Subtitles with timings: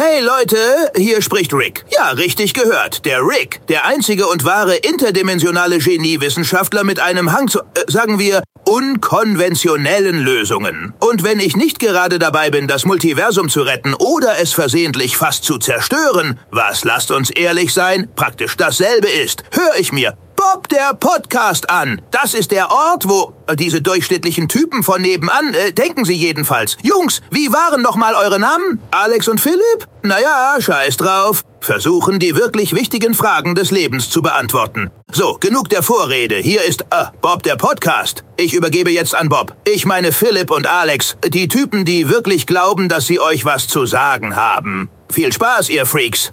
[0.00, 1.84] Hey Leute, hier spricht Rick.
[1.90, 3.04] Ja, richtig gehört.
[3.04, 8.44] Der Rick, der einzige und wahre interdimensionale Geniewissenschaftler mit einem Hang zu, äh, sagen wir,
[8.64, 10.94] unkonventionellen Lösungen.
[11.00, 15.42] Und wenn ich nicht gerade dabei bin, das Multiversum zu retten oder es versehentlich fast
[15.42, 20.94] zu zerstören, was, lasst uns ehrlich sein, praktisch dasselbe ist, höre ich mir Bob der
[20.94, 22.00] Podcast an.
[22.12, 26.76] Das ist der Ort, wo äh, diese durchschnittlichen Typen von nebenan, äh, denken sie jedenfalls.
[26.80, 28.80] Jungs, wie waren noch mal eure Namen?
[28.92, 29.88] Alex und Philipp?
[30.04, 31.42] Naja, scheiß drauf.
[31.60, 34.92] Versuchen, die wirklich wichtigen Fragen des Lebens zu beantworten.
[35.10, 36.36] So, genug der Vorrede.
[36.36, 38.22] Hier ist äh, Bob der Podcast.
[38.36, 39.56] Ich übergebe jetzt an Bob.
[39.66, 43.86] Ich meine Philipp und Alex, die Typen, die wirklich glauben, dass sie euch was zu
[43.86, 44.88] sagen haben.
[45.10, 46.32] Viel Spaß, ihr Freaks.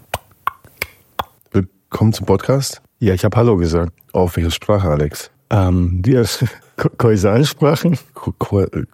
[1.52, 2.85] Willkommen zum Podcast.
[3.00, 3.92] Ja, ich habe Hallo gesagt.
[4.14, 5.30] Auf welche Sprache, Alex?
[5.50, 6.22] Ähm, die
[6.98, 7.98] Koisan-Sprachen?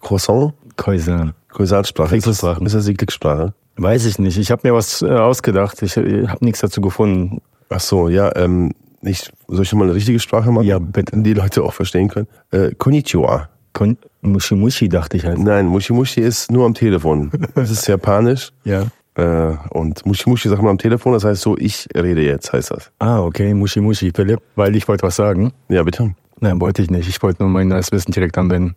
[0.00, 0.54] Croissant?
[0.76, 1.34] Koisan.
[1.50, 2.16] Koisansprache.
[2.16, 3.54] Ist das, ist das die Klicksprache?
[3.76, 4.38] Weiß ich nicht.
[4.38, 5.82] Ich habe mir was äh, ausgedacht.
[5.82, 7.40] Ich äh, habe nichts dazu gefunden.
[7.68, 10.66] Ach so, ja, ähm, ich, soll ich mal eine richtige Sprache machen?
[10.66, 11.16] Ja, bitte.
[11.16, 12.28] Die Leute auch verstehen können.
[12.50, 13.48] Äh, Konnichiwa.
[13.72, 15.38] Kon Mushi Mushi dachte ich halt.
[15.38, 17.30] Nein, Mushi Mushi ist nur am Telefon.
[17.54, 18.52] Das ist japanisch.
[18.64, 18.86] Ja.
[19.14, 22.70] Äh, und Mushi Mushi sagt man am Telefon, das heißt so, ich rede jetzt, heißt
[22.70, 22.90] das.
[22.98, 23.52] Ah, okay.
[23.54, 24.10] Mushi Mushi.
[24.14, 25.52] Philipp, weil ich wollte was sagen.
[25.68, 26.14] Ja, bitte.
[26.40, 27.08] Nein, wollte ich nicht.
[27.08, 28.74] Ich wollte nur mein neues Wissen direkt anwenden.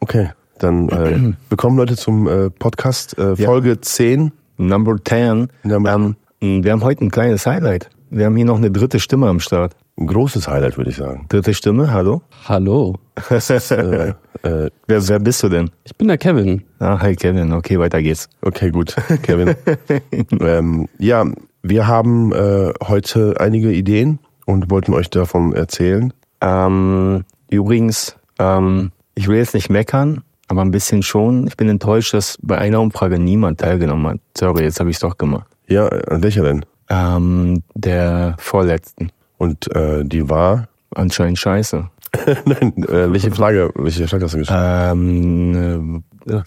[0.00, 3.46] Okay, dann äh, willkommen Leute zum äh, Podcast äh, Ja.
[3.46, 4.32] Folge 10.
[4.56, 5.48] Number 10.
[5.64, 5.94] Number-
[6.40, 7.90] Ähm, wir haben heute ein kleines Highlight.
[8.10, 9.74] Wir haben hier noch eine dritte Stimme am Start.
[9.96, 11.26] Ein großes Highlight, würde ich sagen.
[11.28, 12.22] Dritte Stimme, hallo?
[12.48, 12.96] Hallo,
[13.30, 13.36] Äh,
[14.42, 15.70] äh, wer, wer bist du denn?
[15.84, 16.64] ich bin der Kevin.
[16.80, 17.52] Ah, hi Kevin.
[17.52, 18.28] Okay, weiter geht's.
[18.42, 19.54] Okay, gut, Kevin.
[20.40, 21.24] ähm, ja,
[21.62, 26.12] wir haben äh, heute einige Ideen und wollten euch davon erzählen.
[26.40, 31.46] Ähm, übrigens, ähm, ich will jetzt nicht meckern, aber ein bisschen schon.
[31.46, 34.20] Ich bin enttäuscht, dass bei einer Umfrage niemand teilgenommen hat.
[34.36, 35.46] Sorry, jetzt habe ich es doch gemacht.
[35.68, 36.66] Ja, an welcher denn?
[36.90, 39.10] Ähm, der vorletzten.
[39.44, 40.68] Und äh, die war.
[40.94, 41.90] Anscheinend scheiße.
[42.46, 44.60] Nein, äh, welche Flagge, welche Flagge hast du geschrieben?
[44.62, 46.40] Ähm, äh,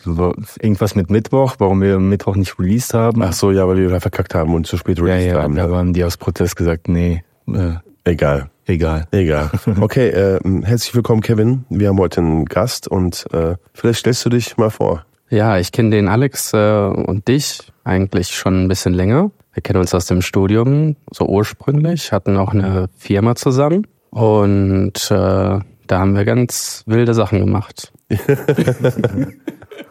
[0.62, 3.22] irgendwas mit Mittwoch, warum wir Mittwoch nicht released haben.
[3.22, 5.56] Ach so, ja, weil wir da verkackt haben und zu spät ja, released ja, haben.
[5.56, 9.06] da haben die aus Protest gesagt, nee, äh, Egal, egal.
[9.12, 9.52] egal.
[9.80, 11.66] Okay, äh, herzlich willkommen, Kevin.
[11.70, 15.06] Wir haben heute einen Gast und äh, vielleicht stellst du dich mal vor.
[15.30, 19.32] Ja, ich kenne den Alex äh, und dich eigentlich schon ein bisschen länger.
[19.54, 25.60] Wir kennen uns aus dem Studium, so ursprünglich, hatten auch eine Firma zusammen und äh,
[25.88, 27.92] da haben wir ganz wilde Sachen gemacht.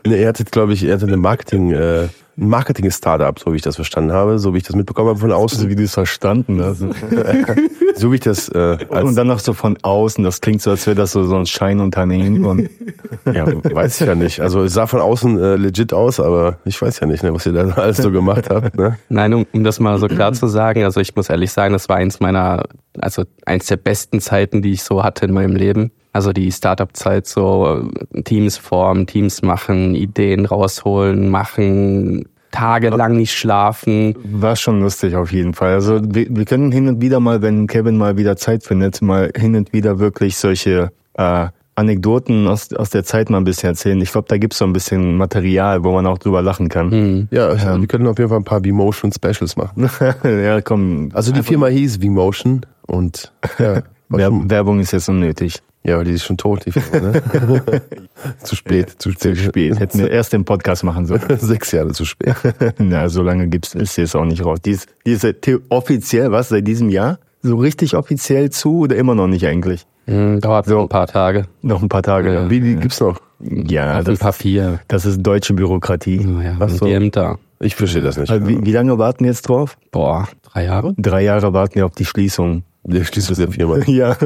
[0.05, 2.09] Er hatte, glaube ich, er hatte eine Marketing, äh,
[2.39, 5.31] ein Marketing-Startup, so wie ich das verstanden habe, so wie ich das mitbekommen habe von
[5.31, 6.81] So außen, wie du es verstanden hast.
[7.95, 10.71] so wie ich das äh, als Und dann noch so von außen, das klingt so,
[10.71, 12.45] als wäre das so, so ein Scheinunternehmen.
[12.45, 12.69] Und
[13.33, 14.41] Ja, weiß ich ja nicht.
[14.41, 17.47] Also es sah von außen äh, legit aus, aber ich weiß ja nicht, ne, was
[17.47, 18.77] ihr da alles so gemacht habt.
[18.77, 18.99] Ne?
[19.09, 21.89] Nein, um, um das mal so klar zu sagen, also ich muss ehrlich sagen, das
[21.89, 22.65] war eins meiner,
[22.99, 25.91] also eins der besten Zeiten, die ich so hatte in meinem Leben.
[26.17, 27.85] Also die Startup-Zeit, so
[28.15, 34.15] äh, Teams formen, Teams machen, Ideen rausholen, machen, tagelang nicht schlafen.
[34.25, 35.75] war schon lustig auf jeden Fall.
[35.75, 39.31] Also wir, wir können hin und wieder mal, wenn Kevin mal wieder Zeit findet, mal
[39.37, 44.01] hin und wieder wirklich solche äh, Anekdoten aus, aus der Zeit mal ein bisschen erzählen.
[44.01, 46.91] Ich glaube, da gibt's so ein bisschen Material, wo man auch drüber lachen kann.
[46.91, 47.29] Hm.
[47.31, 49.91] Ja, also, wir können auf jeden Fall ein paar V-Motion Specials machen.
[50.25, 51.11] ja, komm.
[51.13, 55.61] Also die Firma hieß V-Motion und ja, Werbung ist jetzt unnötig.
[55.87, 57.23] Ja, aber die ist schon tot, die Firma, ne?
[58.43, 59.39] zu spät, zu Zu spät.
[59.39, 59.79] spät.
[59.81, 61.23] Hätten wir erst den Podcast machen sollen.
[61.39, 62.35] Sechs Jahre zu spät.
[62.79, 64.59] Na, so lange gibt's ist sie jetzt auch nicht raus.
[64.65, 65.27] Die ist, die ist
[65.69, 67.19] offiziell, was, seit diesem Jahr?
[67.43, 69.87] So richtig offiziell zu oder immer noch nicht eigentlich?
[70.07, 71.47] Hm, dauert so ein paar Tage.
[71.63, 72.33] Noch ein paar Tage.
[72.33, 72.51] Ja.
[72.51, 73.21] Wie, die gibt's noch?
[73.41, 74.81] Ja, Auf das, Papier.
[74.89, 76.19] das ist deutsche Bürokratie.
[76.19, 76.87] Naja, Ach und so.
[76.87, 77.39] die Ämter.
[77.61, 78.31] Ich verstehe das nicht.
[78.31, 79.77] Also Wie, wie lange warten wir jetzt drauf?
[79.91, 80.95] Boah, drei Jahre?
[80.97, 82.63] Drei Jahre warten wir auf die Schließung.
[82.89, 83.79] Der schließt mit der Firma.
[83.87, 84.17] Ja.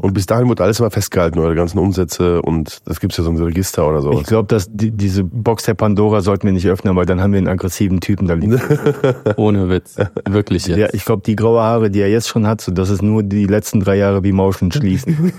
[0.00, 3.30] Und bis dahin wird alles immer festgehalten, eure ganzen Umsätze und das gibt's ja so
[3.30, 4.12] ein Register oder so.
[4.12, 7.32] Ich glaube, dass die, diese Box der Pandora sollten wir nicht öffnen, weil dann haben
[7.32, 8.60] wir einen aggressiven Typen da liegen.
[9.36, 9.96] Ohne Witz.
[10.28, 10.78] Wirklich jetzt.
[10.78, 13.22] Ja, ich glaube, die graue Haare, die er jetzt schon hat, so, das ist nur
[13.22, 15.32] die letzten drei Jahre wie Motion schließen.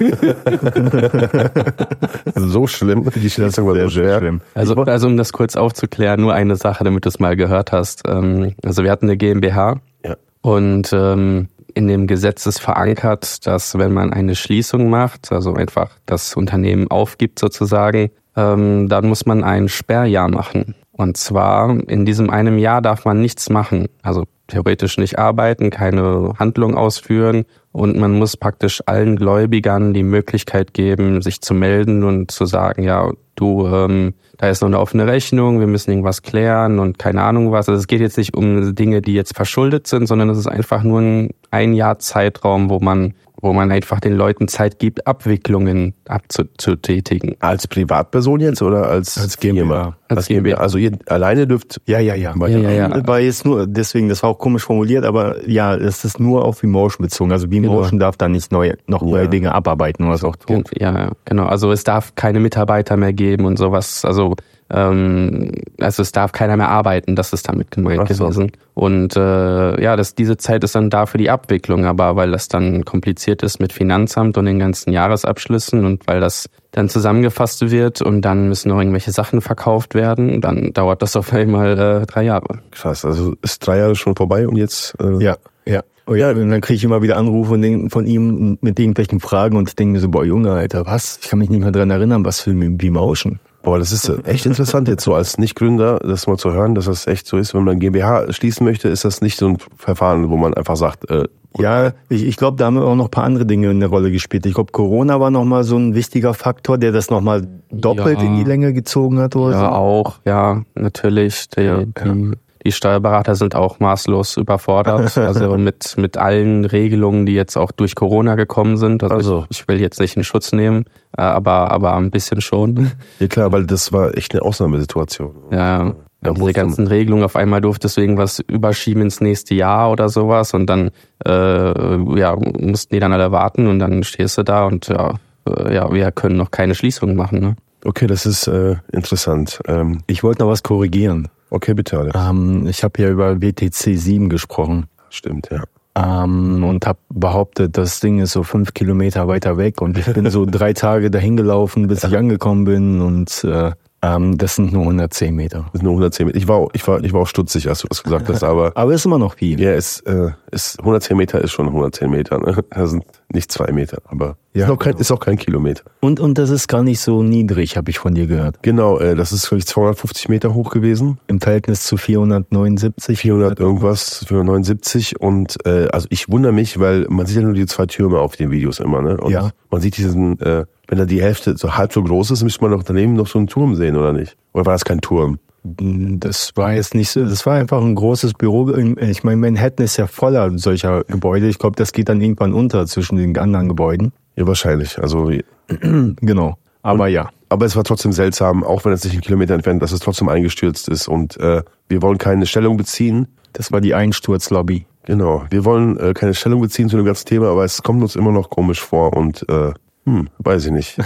[2.35, 3.09] Also so schlimm.
[3.15, 4.19] Die Schließung war so schwer.
[4.19, 4.41] schlimm.
[4.53, 8.03] Also, also um das kurz aufzuklären, nur eine Sache, damit du es mal gehört hast.
[8.07, 10.15] Ähm, also wir hatten eine GmbH Ja.
[10.41, 15.91] und ähm, in dem Gesetz ist verankert, dass wenn man eine Schließung macht, also einfach
[16.05, 20.75] das Unternehmen aufgibt sozusagen, ähm, dann muss man ein Sperrjahr machen.
[20.91, 23.87] Und zwar in diesem einem Jahr darf man nichts machen.
[24.01, 30.73] Also theoretisch nicht arbeiten, keine Handlung ausführen und man muss praktisch allen Gläubigern die Möglichkeit
[30.73, 35.07] geben, sich zu melden und zu sagen, ja, du, ähm, da ist noch eine offene
[35.07, 37.67] Rechnung, wir müssen irgendwas klären und keine Ahnung was.
[37.67, 40.83] Also es geht jetzt nicht um Dinge, die jetzt verschuldet sind, sondern es ist einfach
[40.83, 47.36] nur ein, Jahr Zeitraum, wo man wo man einfach den Leuten Zeit gibt, Abwicklungen abzutätigen.
[47.40, 49.98] Als Privatperson jetzt oder als, Als GmbH.
[50.07, 50.57] Als GmbH.
[50.57, 51.81] Also ihr alleine dürft.
[51.86, 52.34] Ja, ja, ja.
[52.40, 53.07] Ja, ja, ja.
[53.07, 56.63] War jetzt nur, deswegen, das war auch komisch formuliert, aber ja, es ist nur auf
[56.63, 57.34] Vmotion bezogen.
[57.34, 59.28] Also Vmotion darf da nicht neue, noch neue Ja.
[59.28, 60.63] Dinge abarbeiten oder was auch tun.
[60.80, 61.45] Ja, ja, genau.
[61.45, 64.06] Also es darf keine Mitarbeiter mehr geben und sowas.
[64.06, 64.36] Also
[64.73, 68.25] ähm, also es darf keiner mehr arbeiten, das ist damit gemeint so.
[68.25, 68.51] gewesen.
[68.73, 72.47] Und äh, ja, das, diese Zeit ist dann da für die Abwicklung, aber weil das
[72.47, 78.01] dann kompliziert ist mit Finanzamt und den ganzen Jahresabschlüssen und weil das dann zusammengefasst wird
[78.01, 82.23] und dann müssen noch irgendwelche Sachen verkauft werden, dann dauert das auf einmal äh, drei
[82.23, 82.59] Jahre.
[82.71, 84.95] Krass, also ist drei Jahre schon vorbei und jetzt.
[84.99, 85.83] Äh, Ja, ja.
[86.05, 87.51] Oh ja, und dann kriege ich immer wieder Anrufe
[87.89, 91.19] von, ihm mit irgendwelchen Fragen und denke mir so, boah Junge, Alter, was?
[91.21, 93.39] Ich kann mich nicht mehr dran erinnern, was für ein Vmotion.
[93.63, 96.86] Boah, das ist äh, echt interessant jetzt so als Nicht-Gründer, das mal zu hören, dass
[96.86, 97.54] das echt so ist.
[97.56, 101.10] Wenn man GmbH schließen möchte, ist das nicht so ein Verfahren, wo man einfach sagt,
[101.10, 101.25] äh,
[101.57, 104.45] Ja, ich, ich glaube, da haben auch noch ein paar andere Dinge eine Rolle gespielt.
[104.45, 108.25] Ich glaube, Corona war nochmal so ein wichtiger Faktor, der das nochmal doppelt Ja.
[108.27, 109.66] in die Länge gezogen hat oder Ja, so.
[109.68, 111.48] auch, ja, natürlich.
[111.50, 112.31] Die, Ja, die,
[112.63, 115.18] die Steuerberater sind auch maßlos überfordert.
[115.24, 119.04] Also mit, mit allen Regelungen, die jetzt auch durch Corona gekommen sind.
[119.04, 119.45] Also, Also.
[119.50, 120.86] Ich, ich will jetzt nicht in Schutz nehmen,
[121.18, 122.92] äh, aber, aber ein bisschen schon.
[123.19, 125.33] ja klar, weil das war echt eine Ausnahmesituation.
[125.51, 125.94] Ja,
[126.24, 130.54] Ja, diese ganzen Regelungen auf einmal durftest du irgendwas überschieben ins nächste Jahr oder sowas
[130.54, 130.92] und dann
[131.25, 135.16] äh, ja, mussten die dann alle warten und dann stehst du da und ja,
[135.48, 137.39] äh, ja wir können noch keine Schließung machen.
[137.39, 137.56] Ne?
[137.86, 139.59] Okay, das ist äh, interessant.
[139.68, 141.27] Ähm, Ich wollte noch was korrigieren.
[141.53, 142.17] Okay, bitte, Alex.
[142.19, 144.88] Ähm, ich habe ja über WTC 7 gesprochen.
[145.09, 145.63] Stimmt, ja.
[145.95, 150.29] ähm, und habe behauptet, das Ding ist so fünf Kilometer weiter weg und ich bin
[150.29, 153.71] so drei Tage dahin gelaufen, bis ich angekommen bin und äh,
[154.01, 155.59] ähm, das sind nur 110 Meter.
[155.71, 156.38] Das sind nur 110 Meter.
[156.38, 158.71] Ich war, auch- ich war, ich war auch stutzig, als du das gesagt hast, aber
[158.75, 159.61] Aber ist immer noch viel.
[159.61, 162.38] ja, es äh, ist 110 Meter ist schon 110 Meter.
[162.39, 162.57] Ne?
[162.71, 165.01] Das sind nicht zwei Meter, aber Ja, ist, auch kein, genau.
[165.01, 165.83] ist auch kein Kilometer.
[166.01, 168.62] Und, und das ist gar nicht so niedrig, habe ich von dir gehört.
[168.63, 171.18] Genau, äh, das ist glaube ich 250 Meter hoch gewesen.
[171.27, 173.18] Im Verhältnis zu 479.
[173.19, 177.65] 400 irgendwas, 479 und äh, also ich wundere mich, weil man sieht ja nur die
[177.65, 179.18] zwei Türme auf den Videos immer, ne?
[179.18, 179.51] Und Ja.
[179.69, 182.71] man sieht diesen, äh, wenn da die Hälfte so halb so groß ist, müsste man
[182.71, 184.35] doch daneben noch so einen Turm sehen, oder nicht?
[184.53, 185.39] Oder war das kein Turm?
[185.63, 188.69] Das war jetzt nicht so, das war einfach ein großes Büro.
[188.98, 191.48] Ich meine, Manhattan ist ja voller solcher Gebäude.
[191.48, 194.12] Ich glaube, das geht dann irgendwann unter zwischen den anderen Gebäuden.
[194.36, 195.00] Ja, wahrscheinlich.
[195.00, 195.31] Also,
[196.21, 196.57] Genau.
[196.81, 197.30] Aber ja.
[197.48, 200.27] aber es war trotzdem seltsam, auch wenn es nicht einen Kilometer entfernt, dass es trotzdem
[200.27, 203.27] eingestürzt ist und äh, wir wollen keine Stellung beziehen.
[203.54, 204.86] Das war die Einsturzlobby.
[205.06, 208.18] Genau, wir wollen äh, keine Stellung beziehen zu dem ganzen Thema, aber es kommt uns
[208.18, 209.71] immer noch komisch vor und äh,
[210.06, 210.98] hm, weiß ich nicht.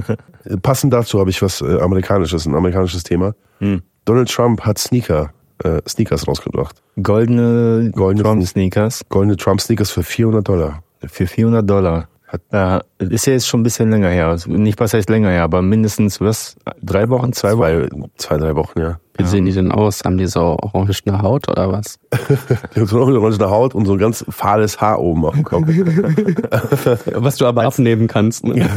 [0.62, 3.34] Passend dazu habe ich was äh, amerikanisches, ein amerikanisches Thema.
[4.06, 5.30] Donald Trump hat Sneaker,
[5.62, 6.80] äh, Sneakers rausgebracht.
[7.02, 10.82] Goldene, Goldene Trump Sneakers Goldene Trump Sneakers für 400 Dollar.
[11.04, 12.08] für 400 Dollar.
[12.28, 14.26] Hat, äh, ist ja jetzt schon ein bisschen länger her.
[14.26, 16.56] Also Nicht was heißt länger her, aber mindestens was?
[16.82, 17.88] Drei Wochen, zwei Wochen?
[17.88, 18.98] Zwei, zwei drei Wochen, ja.
[19.18, 20.02] Wie sehen die denn aus?
[20.04, 21.98] Haben die so orangene Haut oder was?
[22.74, 25.44] Die haben so eine orangene Haut und so ein ganz fahles Haar oben auf dem
[25.44, 25.66] Kopf.
[27.14, 28.44] Was du aber abnehmen kannst.
[28.44, 28.68] Ne?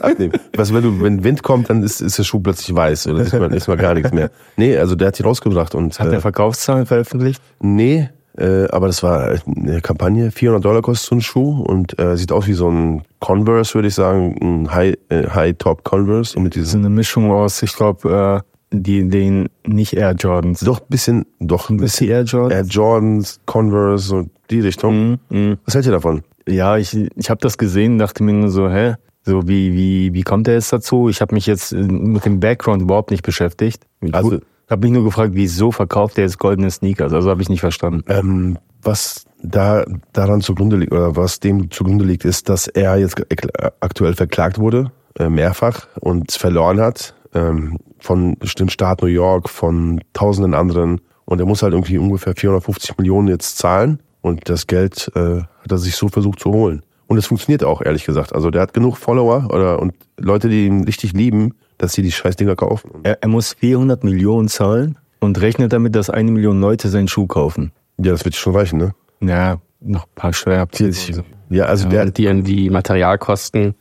[0.00, 0.32] abnehmen.
[0.56, 3.34] Was, wenn du, wenn Wind kommt, dann ist, ist der Schuh plötzlich weiß oder ist
[3.34, 4.30] mal, ist mal gar nichts mehr.
[4.56, 7.42] Nee, also der hat die rausgebracht und Hat äh, der Verkaufszahlen veröffentlicht?
[7.60, 10.30] nee, äh, aber das war eine Kampagne.
[10.30, 13.88] 400 Dollar kostet so ein Schuh und äh, sieht aus wie so ein Converse, würde
[13.88, 17.30] ich sagen, ein High, äh, High Top Converse und mit Das ist diesen eine Mischung
[17.30, 20.60] aus, ich glaube, äh, die, den, nicht Air Jordans.
[20.60, 22.54] doch ein bisschen, doch ein bisschen Air Jordans?
[22.54, 25.18] Air Jordans, Converse so die Richtung.
[25.30, 25.58] Mhm.
[25.64, 26.22] Was hält ihr davon?
[26.48, 28.94] Ja, ich, ich habe das gesehen, dachte mir nur so, hä?
[29.26, 31.08] So, wie, wie, wie kommt er jetzt dazu?
[31.08, 33.84] Ich habe mich jetzt äh, mit dem Background überhaupt nicht beschäftigt.
[34.12, 34.40] Also-
[34.70, 37.12] habe mich nur gefragt, wieso verkauft er jetzt goldene Sneakers?
[37.12, 38.02] Also habe ich nicht verstanden.
[38.08, 43.18] Ähm, was da daran zugrunde liegt oder was dem zugrunde liegt, ist, dass er jetzt
[43.30, 43.48] ek-
[43.80, 50.00] aktuell verklagt wurde, äh, mehrfach und verloren hat ähm, von dem Staat New York, von
[50.12, 55.10] tausenden anderen und er muss halt irgendwie ungefähr 450 Millionen jetzt zahlen und das Geld
[55.14, 56.82] äh, hat er sich so versucht zu holen.
[57.06, 58.34] Und es funktioniert auch, ehrlich gesagt.
[58.34, 62.12] Also der hat genug Follower oder und Leute, die ihn richtig lieben, dass sie die
[62.12, 62.90] Scheißdinger kaufen.
[63.02, 67.26] Er, er muss 400 Millionen zahlen und rechnet damit, dass eine Million Leute seinen Schuh
[67.26, 67.72] kaufen.
[67.98, 68.94] ja, das wird schon reichen, ne?
[69.20, 71.24] Ja, noch ein paar Steuerabzüge.
[71.50, 73.74] Ja, also der, Und die, die Materialkosten,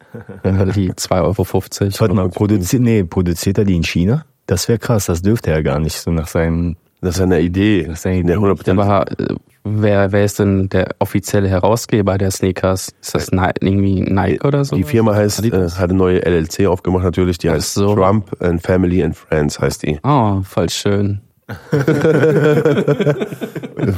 [0.44, 2.00] die 2,50 Euro.
[2.00, 4.26] Warte mal, produziert, nee, produziert er die in China?
[4.46, 7.86] Das wäre krass, das dürfte er gar nicht, so nach seinem, das ist eine Idee.
[7.86, 8.34] Das ist eine Idee.
[8.34, 8.82] Ja, 100%.
[8.82, 12.90] Aber äh, wer, wer ist denn der offizielle Herausgeber der Sneakers?
[13.02, 14.76] Ist das Ni irgendwie Nike oder so?
[14.76, 17.96] Die Firma heißt, äh, hat eine neue LLC aufgemacht natürlich, die Ach heißt so.
[17.96, 20.00] Trump and Family and Friends heißt die.
[20.04, 21.22] Oh, voll schön.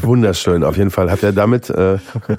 [0.01, 1.95] Wunderschön, auf jeden Fall hat er damit, äh,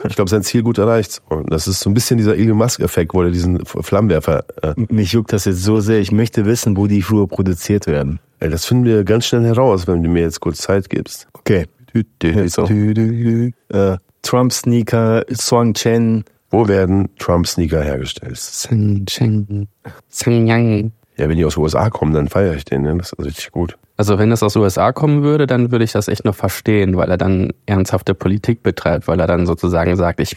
[0.09, 1.23] ich glaube, sein Ziel gut erreicht.
[1.29, 5.13] Und das ist so ein bisschen dieser Elon Musk-Effekt, wo er diesen Flammenwerfer, äh, Mich
[5.13, 6.01] juckt das jetzt so sehr.
[6.01, 8.19] Ich möchte wissen, wo die Schuhe produziert werden.
[8.41, 11.29] ey, das finden wir ganz schnell heraus, wenn du mir jetzt kurz Zeit gibst.
[11.35, 11.67] Okay.
[12.49, 12.67] So.
[12.67, 16.25] Äh, Trump Sneaker, Song Chen.
[16.51, 18.37] Wo werden Trump-Sneaker hergestellt?
[18.37, 19.69] Zheng, Cheng,
[20.09, 20.93] Zheng Yang.
[21.17, 22.97] Ja, wenn die aus den USA kommen, dann feiere ich den, ne?
[22.99, 23.77] das ist richtig gut.
[23.97, 27.11] Also wenn das aus USA kommen würde, dann würde ich das echt noch verstehen, weil
[27.11, 30.37] er dann ernsthafte Politik betreibt, weil er dann sozusagen sagt, ich,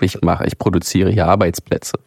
[0.00, 1.98] ich mache, ich produziere hier Arbeitsplätze.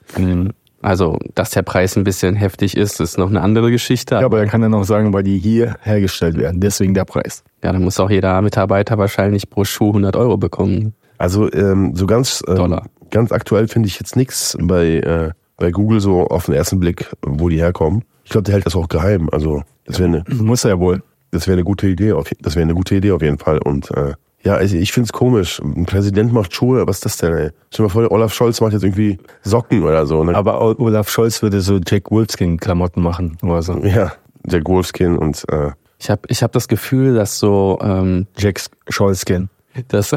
[0.82, 4.16] Also, dass der Preis ein bisschen heftig ist, ist noch eine andere Geschichte.
[4.16, 6.60] Ja, aber er kann dann auch sagen, weil die hier hergestellt werden.
[6.62, 7.44] Deswegen der Preis.
[7.64, 10.94] Ja, dann muss auch jeder Mitarbeiter wahrscheinlich pro Schuh 100 Euro bekommen.
[11.18, 12.86] Also ähm, so ganz, ähm, Dollar.
[13.10, 17.10] ganz aktuell finde ich jetzt nichts bei, äh, bei Google so auf den ersten Blick,
[17.26, 18.04] wo die herkommen.
[18.24, 19.30] Ich glaube, der hält das auch geheim.
[19.32, 21.02] Also das wäre eine Muss er ja wohl.
[21.32, 22.12] das wäre eine gute Idee.
[22.12, 23.58] Auf, das wäre eine gute Idee auf jeden Fall.
[23.58, 24.14] Und äh,
[24.48, 25.60] ja, also ich finde es komisch.
[25.60, 26.88] Ein Präsident macht Schuhe.
[26.88, 27.34] Was ist das denn?
[27.34, 27.50] Ey?
[27.70, 30.24] Stell dir mal vor, Olaf Scholz macht jetzt irgendwie Socken oder so.
[30.24, 30.34] Ne?
[30.36, 33.78] Aber Olaf Scholz würde so Jack Wolfskin-Klamotten machen oder so.
[33.80, 34.14] ja,
[34.46, 39.50] der Wolfskin und äh, Ich habe ich hab das Gefühl, dass so ähm, Jack Scholzkin.
[39.90, 40.16] dass,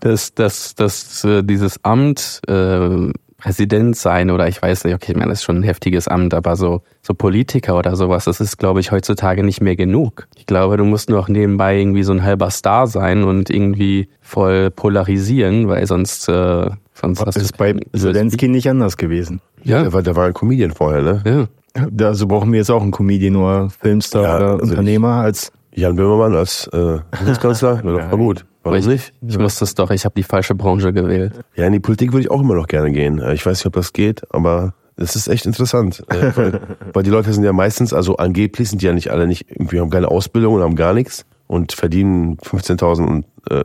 [0.00, 3.10] dass, dass, dass äh, dieses Amt äh,
[3.42, 6.32] Präsident sein oder ich weiß nicht, okay, ich meine, das ist schon ein heftiges Amt,
[6.32, 10.28] aber so, so Politiker oder sowas, das ist, glaube ich, heutzutage nicht mehr genug.
[10.36, 14.70] Ich glaube, du musst noch nebenbei irgendwie so ein halber Star sein und irgendwie voll
[14.70, 19.40] polarisieren, weil sonst, äh, sonst hast Das ist du bei keinen Zelensky nicht anders gewesen.
[19.64, 21.22] Ja, der, war, der war ein Comedian vorher, ne?
[21.24, 21.48] ja.
[21.90, 25.50] Da also brauchen wir jetzt auch einen Comedian oder Filmstar Ja, oder also Unternehmer als
[25.74, 28.44] Jan Böhmermann als äh, Bundeskanzler, wäre doch mal gut.
[28.62, 29.12] Warum ich, nicht?
[29.26, 31.40] ich wusste es doch, ich habe die falsche Branche gewählt.
[31.56, 33.18] Ja, in die Politik würde ich auch immer noch gerne gehen.
[33.18, 36.04] Äh, Ich weiß nicht, ob das geht, aber es ist echt interessant.
[36.08, 36.60] Äh, weil,
[36.92, 39.80] weil die Leute sind ja meistens, also angeblich sind die ja nicht alle nicht, irgendwie
[39.80, 43.62] haben keine Ausbildung und haben gar nichts und verdienen 15.000 äh,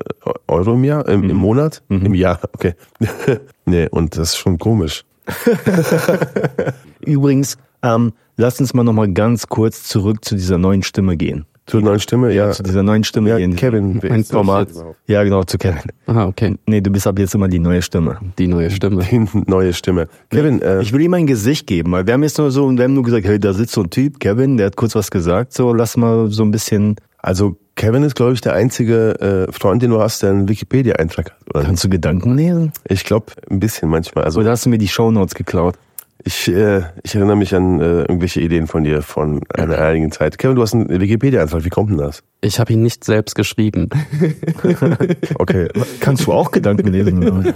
[0.48, 2.74] Euro im Jahr, im, im Monat, im Jahr, okay.
[3.66, 5.06] nee, und das ist schon komisch.
[7.06, 11.46] Übrigens, ähm, lasst uns mal nochmal ganz kurz zurück zu dieser neuen Stimme gehen.
[11.68, 12.52] Zur neuen Stimme, ja.
[12.52, 13.56] Zu dieser neuen Stimme Ja, gehen.
[13.58, 14.84] Kevin, das jetzt?
[15.08, 15.82] Ja, genau, zu Kevin.
[16.06, 16.56] Ah, okay.
[16.66, 18.18] Nee, du bist ab jetzt immer die neue Stimme.
[18.40, 19.04] Die neue Stimme.
[19.04, 20.08] Die neue Stimme.
[20.30, 22.84] Kevin, äh, Ich will ihm ein Gesicht geben, weil wir haben jetzt nur so, wir
[22.86, 25.52] haben nur gesagt, hey, da sitzt so ein Typ, Kevin, der hat kurz was gesagt,
[25.52, 29.82] so, lass mal so ein bisschen, also Kevin ist, glaube ich, der einzige äh, Freund,
[29.82, 31.38] den du hast, der einen Wikipedia-Eintrag hat.
[31.54, 31.64] Oder?
[31.66, 32.72] kannst du Gedanken lesen?
[32.88, 34.24] Ich glaube, ein bisschen manchmal.
[34.24, 35.76] Also Oder hast du mir die Shownotes geklaut?
[36.24, 40.38] Ich, äh, ich erinnere mich an äh, irgendwelche Ideen von dir von einer einigen Zeit.
[40.38, 41.64] Kevin, du hast einen Wikipedia-Eintrag.
[41.64, 42.24] Wie kommt denn das?
[42.42, 43.90] Ich habe ihn nicht selbst geschrieben.
[45.40, 45.68] Okay.
[46.00, 47.20] Kannst du auch Gedanken lesen?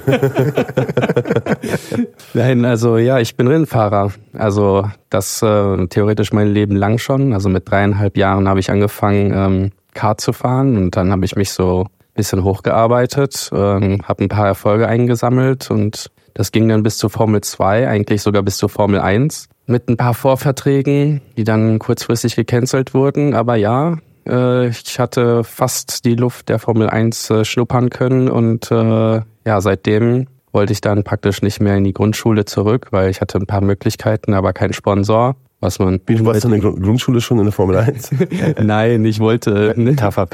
[2.33, 4.11] Nein, also ja, ich bin Rennfahrer.
[4.33, 7.33] Also das äh, theoretisch mein Leben lang schon.
[7.33, 11.35] Also mit dreieinhalb Jahren habe ich angefangen, ähm, Kart zu fahren und dann habe ich
[11.35, 16.83] mich so ein bisschen hochgearbeitet, ähm, habe ein paar Erfolge eingesammelt und das ging dann
[16.83, 21.43] bis zur Formel 2, eigentlich sogar bis zur Formel 1 mit ein paar Vorverträgen, die
[21.43, 23.33] dann kurzfristig gecancelt wurden.
[23.33, 23.97] Aber ja,
[24.27, 29.61] äh, ich hatte fast die Luft der Formel 1 äh, schnuppern können und äh, ja,
[29.61, 33.47] seitdem wollte ich dann praktisch nicht mehr in die Grundschule zurück, weil ich hatte ein
[33.47, 36.01] paar Möglichkeiten, aber keinen Sponsor, was man...
[36.07, 38.09] Wie, du warst in der Grund- Grundschule schon in der Formel 1?
[38.61, 39.73] Nein, ich wollte...
[39.77, 40.27] Bei Taffer.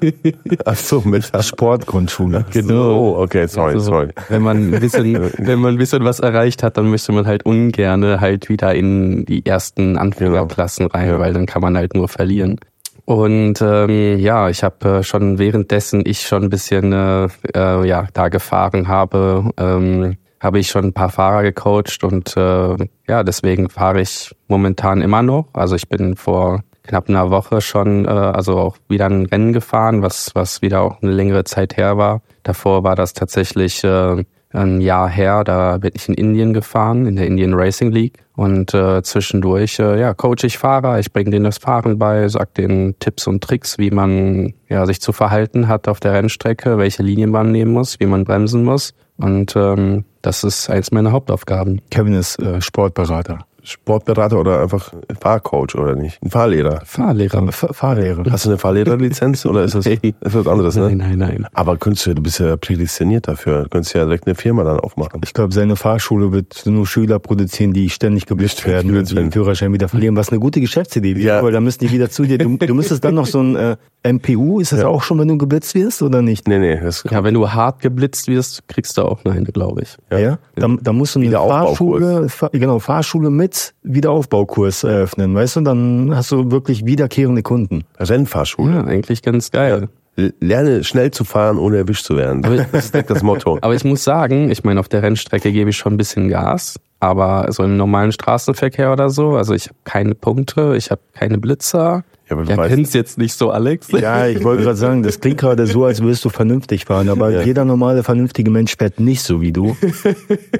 [0.66, 2.44] Ach so, mit Sportgrundschule.
[2.52, 3.14] Genau.
[3.16, 4.08] Oh, okay, sorry, Also, sorry.
[4.28, 7.46] Wenn man ein bisschen, wenn man ein bisschen was erreicht hat, dann möchte man halt
[7.46, 11.18] ungerne halt wieder in die ersten Anfängerklassen rein, Ja.
[11.18, 12.56] weil dann kann man halt nur verlieren.
[13.04, 18.06] Und ähm, ja, ich habe äh, schon währenddessen ich schon ein bisschen äh, äh, ja
[18.12, 22.76] da gefahren habe, ähm, habe ich schon ein paar Fahrer gecoacht und äh,
[23.08, 25.48] ja, deswegen fahre ich momentan immer noch.
[25.52, 30.02] Also ich bin vor knapp einer Woche schon äh, also auch wieder ein Rennen gefahren,
[30.02, 32.22] was was wieder auch eine längere Zeit her war.
[32.42, 37.16] Davor war das tatsächlich äh, ein Jahr her, da bin ich in Indien gefahren, in
[37.16, 38.24] der Indian Racing League.
[38.34, 42.54] Und äh, zwischendurch, äh, ja, coach ich Fahrer, ich bringe denen das Fahren bei, sag
[42.54, 47.02] denen Tipps und Tricks, wie man ja, sich zu verhalten hat auf der Rennstrecke, welche
[47.02, 48.94] Linien man nehmen muss, wie man bremsen muss.
[49.18, 51.80] Und ähm, das ist eins meiner Hauptaufgaben.
[51.90, 53.47] Kevin ist äh, Sportberater.
[53.68, 56.22] Sportberater oder einfach Fahrcoach oder nicht?
[56.22, 56.80] Ein Fahrlehrer.
[56.84, 58.24] Fahrlehrer, Fahr Fahrlehrer.
[58.30, 60.14] Hast du eine Fahrlehrerlizenz oder ist das, Nee.
[60.20, 60.86] ist was anderes, ne?
[60.94, 61.46] Nein, nein, nein.
[61.52, 63.64] Aber könntest du, du bist ja prädestiniert dafür.
[63.64, 65.20] Du könntest ja direkt eine Firma dann aufmachen.
[65.24, 69.12] Ich glaube, seine Fahrschule wird nur Schüler produzieren, die ständig geblitzt Ständig werden und geblitzt
[69.12, 69.32] die den.
[69.32, 71.22] Führerschein wieder verlieren, was eine gute Geschäftsidee ist.
[71.22, 71.42] Ja.
[71.42, 72.38] Weil da müssen die wieder zu dir.
[72.38, 73.76] Du, du müsstest dann noch so ein äh,
[74.12, 76.46] MPU, ist das auch schon, wenn du geblitzt wirst oder nicht?
[76.48, 79.96] Nee, nee, das Ja, wenn du hart geblitzt wirst, kriegst du auch eine, glaube ich.
[80.10, 80.38] Ja.
[80.56, 82.00] Da, da musst du eine Wiederaufbaukurs.
[82.02, 85.60] Fahrschule, Fahr, genau, Fahrschule mit Wiederaufbaukurs eröffnen, weißt du?
[85.62, 87.84] Dann hast du wirklich wiederkehrende Kunden.
[87.98, 88.76] Rennfahrschule.
[88.76, 89.88] Ja, eigentlich ganz geil.
[90.16, 92.44] L- Lerne schnell zu fahren, ohne erwischt zu werden.
[92.44, 93.58] Aber- Das ist direkt das Motto.
[93.60, 96.78] Aber ich muss sagen, ich meine, auf der Rennstrecke gebe ich schon ein bisschen Gas,
[97.00, 101.38] aber so im normalen Straßenverkehr oder so, also ich habe keine Punkte, ich habe keine
[101.38, 102.02] Blitzer.
[102.28, 103.90] Ja, aber du Ja, kennst jetzt nicht so, Alex.
[103.90, 107.30] Ja, ich wollte gerade sagen, das klingt gerade so, als würdest du vernünftig fahren, aber
[107.30, 107.42] Ja.
[107.42, 109.76] jeder normale, vernünftige Mensch fährt nicht so wie du.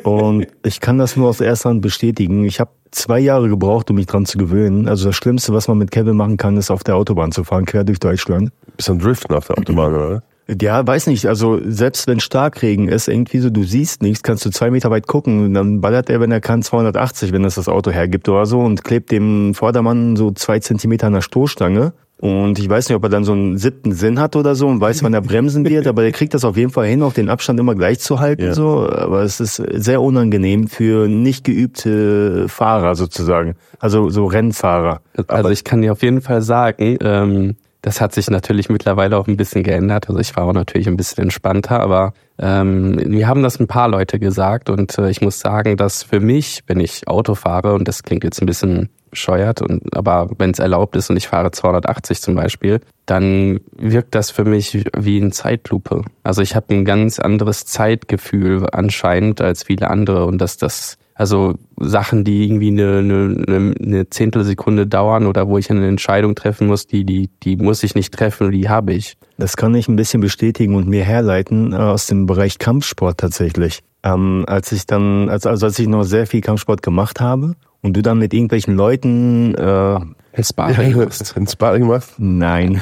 [0.02, 2.44] Und ich kann das nur aus erster Hand bestätigen.
[2.44, 4.88] Ich habe zwei Jahre gebraucht, um mich dran zu gewöhnen.
[4.88, 7.66] Also das Schlimmste, was man mit Kevin machen kann, ist auf der Autobahn zu fahren,
[7.66, 8.50] quer durch Deutschland.
[8.76, 10.22] Bist am Driften auf der Autobahn, oder?
[10.60, 11.26] Ja, weiß nicht.
[11.26, 15.06] Also selbst wenn Starkregen ist, irgendwie so, du siehst nichts, kannst du zwei Meter weit
[15.06, 18.46] gucken und dann ballert er, wenn er kann, 280, wenn das das Auto hergibt oder
[18.46, 21.92] so und klebt dem Vordermann so zwei Zentimeter an der Stoßstange.
[22.20, 24.80] Und ich weiß nicht, ob er dann so einen siebten Sinn hat oder so und
[24.80, 27.28] weiß, wann er bremsen wird, aber der kriegt das auf jeden Fall hin, auch den
[27.28, 28.46] Abstand immer gleich zu halten.
[28.46, 28.54] Ja.
[28.54, 28.90] So.
[28.90, 33.54] Aber es ist sehr unangenehm für nicht geübte Fahrer sozusagen.
[33.78, 35.00] Also so Rennfahrer.
[35.28, 39.28] Also ich kann dir auf jeden Fall sagen, ähm, das hat sich natürlich mittlerweile auch
[39.28, 40.08] ein bisschen geändert.
[40.08, 43.88] Also ich war auch natürlich ein bisschen entspannter, aber ähm, mir haben das ein paar
[43.88, 47.86] Leute gesagt und äh, ich muss sagen, dass für mich, wenn ich Auto fahre, und
[47.86, 51.50] das klingt jetzt ein bisschen bescheuert, und, aber wenn es erlaubt ist und ich fahre
[51.50, 56.02] 280 zum Beispiel, dann wirkt das für mich wie eine Zeitlupe.
[56.22, 61.56] Also ich habe ein ganz anderes Zeitgefühl anscheinend als viele andere und dass das also
[61.78, 66.86] Sachen, die irgendwie eine, eine, eine- Zehntelsekunde dauern oder wo ich eine Entscheidung treffen muss,
[66.86, 69.16] die, die, die muss ich nicht treffen, die habe ich.
[69.36, 73.80] Das kann ich ein bisschen bestätigen und mir herleiten äh, aus dem Bereich Kampfsport tatsächlich.
[74.04, 77.96] Ähm, als ich dann, also, also als ich noch sehr viel Kampfsport gemacht habe und
[77.96, 80.00] du dann mit irgendwelchen Leuten, äh,
[80.40, 81.36] Sparring machst.
[81.36, 82.14] Ein Sparring machst?
[82.18, 82.80] nein,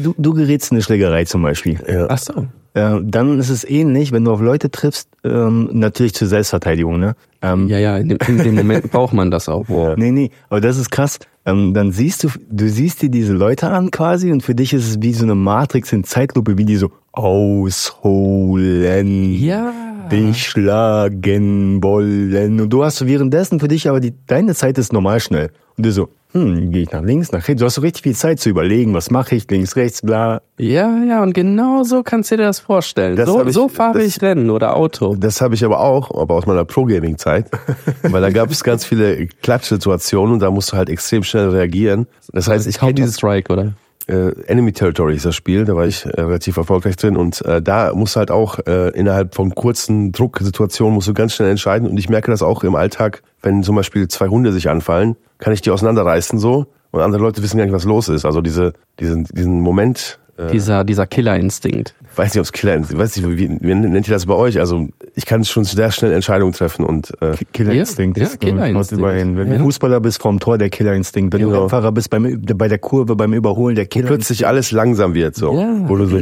[0.03, 1.79] du, du gerätst in eine Schlägerei zum Beispiel.
[1.88, 2.08] Ja.
[2.10, 2.48] Ach so.
[2.74, 7.15] Äh, dann ist es ähnlich, wenn du auf Leute triffst, ähm, natürlich zur Selbstverteidigung, ne?
[7.41, 9.67] Ähm, Ja, ja, in dem, in dem Moment braucht man das auch.
[9.69, 9.96] Ja.
[9.96, 11.19] Nee, nee, aber das ist krass.
[11.46, 14.88] Ähm, dann siehst du, du siehst dir diese Leute an quasi und für dich ist
[14.88, 16.91] es wie so eine Matrix in Zeitlupe, wie die so
[17.23, 19.71] ausholen, Ja.
[20.12, 22.60] dich schlagen wollen.
[22.62, 25.49] Und du hast so währenddessen für dich aber die, deine Zeit ist normal schnell.
[25.77, 27.60] Und du so, hm, gehe ich nach links, nach rechts.
[27.60, 30.41] Du hast so richtig viel Zeit zu überlegen, was mache ich, links, rechts, bla.
[30.60, 33.15] Ja, ja, und genau so kannst du dir das vorstellen.
[33.15, 35.15] Das so, ich- so fahre ich Rennen oder Auto.
[35.15, 37.49] Das habe ich aber auch, aber aus meiner Pro-Gaming-Zeit.
[38.03, 42.08] Weil da gab es ganz viele Klatschsituationen und da musst du halt extrem schnell reagieren.
[42.34, 43.73] Das heißt, ich kenne dieses Counter-Strike, oder?
[44.10, 47.62] Äh, Enemy Territory ist das Spiel, da war ich äh, relativ erfolgreich drin und äh,
[47.62, 51.88] da musst du halt auch äh, innerhalb von kurzen Drucksituationen musst du ganz schnell entscheiden
[51.88, 55.54] und ich merke das auch im Alltag, wenn zum Beispiel zwei Hunde sich anfallen, kann
[55.54, 58.26] ich die auseinanderreißen so und andere Leute wissen gar nicht, was los ist.
[58.26, 61.93] Also diese, diesen, diesen Moment, äh, Dieser, dieser Killerinstinkt.
[62.15, 64.60] weiß nicht, ob es Killer ist, weiß nicht, wie, wie nennt ihr das bei euch?
[64.60, 68.17] Also ich kann schon sehr schnell Entscheidungen treffen und äh, Killerinstinkt.
[68.17, 69.04] Ja, ist, ja, Killerinstinkt.
[69.04, 69.58] Wenn Ja.
[69.58, 71.34] du Fußballer bist, vom Tor der Killerinstinkt.
[71.34, 71.62] Wenn du Genau.
[71.62, 74.28] Rennfahrer bist, beim, bei der Kurve, beim Überholen der Killerinstinkt.
[74.28, 75.69] plötzlich alles langsam wird so, Ja.
[75.88, 76.19] wo du so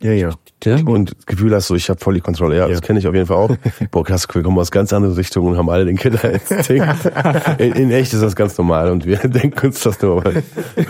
[0.00, 0.30] Ja, ja.
[0.86, 2.56] Und das Gefühl hast, so ich habe voll die Kontrolle.
[2.56, 3.50] Ja, das kenne ich auf jeden Fall auch.
[3.92, 6.86] Boah, krass, wir kommen aus ganz anderen Richtungen und haben alle den Killerinstinkt.
[7.58, 10.42] in, in echt ist das ganz normal und wir denken uns das nur, weil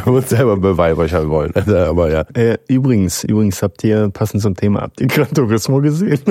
[0.05, 1.51] wir uns selber beweihräuchern wollen.
[1.55, 5.81] Also, aber ja, Äh, übrigens, übrigens habt ihr, passend zum Thema, habt ihr Gran Turismo
[5.81, 6.21] gesehen?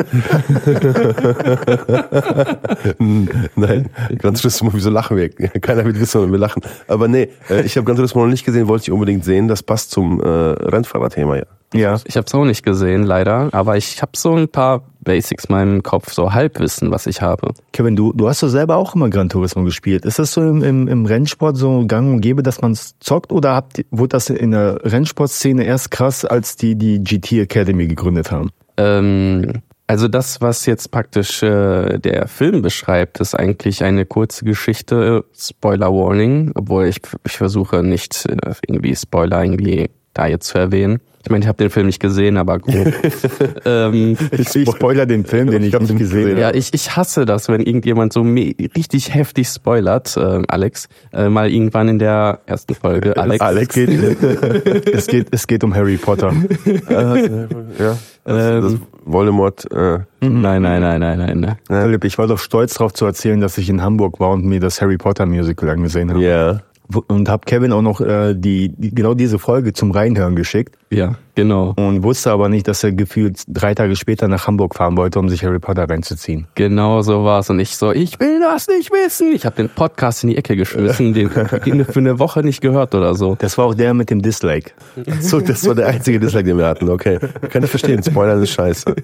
[3.55, 5.29] nein, Gran Turismo, wieso lachen wir?
[5.61, 6.61] Keiner wird wissen, wenn wir lachen.
[6.87, 9.47] Aber nee, äh, ich habe Gran Turismo noch nicht gesehen, wollte ich unbedingt sehen.
[9.47, 11.45] Das passt zum äh, Rennfahrerthema, ja.
[11.73, 11.99] Ja.
[12.05, 13.49] Ich habe es auch nicht gesehen, leider.
[13.51, 17.53] Aber ich habe so ein paar Basics in meinem Kopf, so Halbwissen, was ich habe.
[17.73, 20.05] Kevin, du, du hast doch selber auch immer Gran Turismo gespielt.
[20.05, 23.31] Ist das so im, im, im Rennsport so gang und gäbe, dass man es zockt
[23.31, 28.31] oder habt, wurde das in der Rennsportszene erst krass, als die die GT Academy gegründet
[28.31, 28.51] haben?
[28.77, 35.23] Ähm, also das, was jetzt praktisch äh, der Film beschreibt, ist eigentlich eine kurze Geschichte,
[35.33, 40.99] Spoiler Warning, obwohl ich, ich versuche nicht äh, irgendwie Spoiler irgendwie da jetzt zu erwähnen.
[41.27, 42.73] Ich meine, ich habe den Film nicht gesehen, aber gut.
[43.65, 46.39] ähm, ich, ich spoiler den Film, den ich, ich nicht gesehen habe.
[46.39, 50.87] Ja, ich, ich hasse das, wenn irgendjemand so richtig heftig spoilert, äh, Alex.
[51.11, 53.17] Äh, mal irgendwann in der ersten Folge.
[53.17, 53.41] Alex.
[53.41, 53.89] Alex geht,
[54.93, 56.31] es, geht, es geht um Harry Potter.
[56.89, 57.97] ja.
[58.23, 59.69] Das, das Voldemort.
[59.69, 59.99] Äh.
[60.21, 61.39] Nein, nein, nein, nein, nein.
[61.67, 61.81] nein.
[61.83, 64.61] Philipp, ich war doch stolz darauf zu erzählen, dass ich in Hamburg war und mir
[64.61, 66.21] das Harry Potter Musical angesehen habe.
[66.21, 66.29] Ja.
[66.29, 66.61] Yeah
[67.07, 70.77] und habe Kevin auch noch äh, die, die genau diese Folge zum Reinhören geschickt.
[70.89, 71.73] Ja, genau.
[71.77, 75.27] Und wusste aber nicht, dass er gefühlt drei Tage später nach Hamburg fahren wollte, um
[75.27, 76.47] sich Harry Potter reinzuziehen.
[76.55, 79.33] Genau so war's und ich so, ich will das nicht wissen.
[79.33, 81.29] Ich habe den Podcast in die Ecke geschmissen, den,
[81.65, 83.35] den für eine Woche nicht gehört oder so.
[83.39, 84.71] Das war auch der mit dem Dislike.
[85.19, 86.89] So, das war der einzige Dislike, den wir hatten.
[86.89, 87.19] Okay,
[87.49, 88.01] kann ich verstehen.
[88.01, 88.95] Spoiler ist scheiße.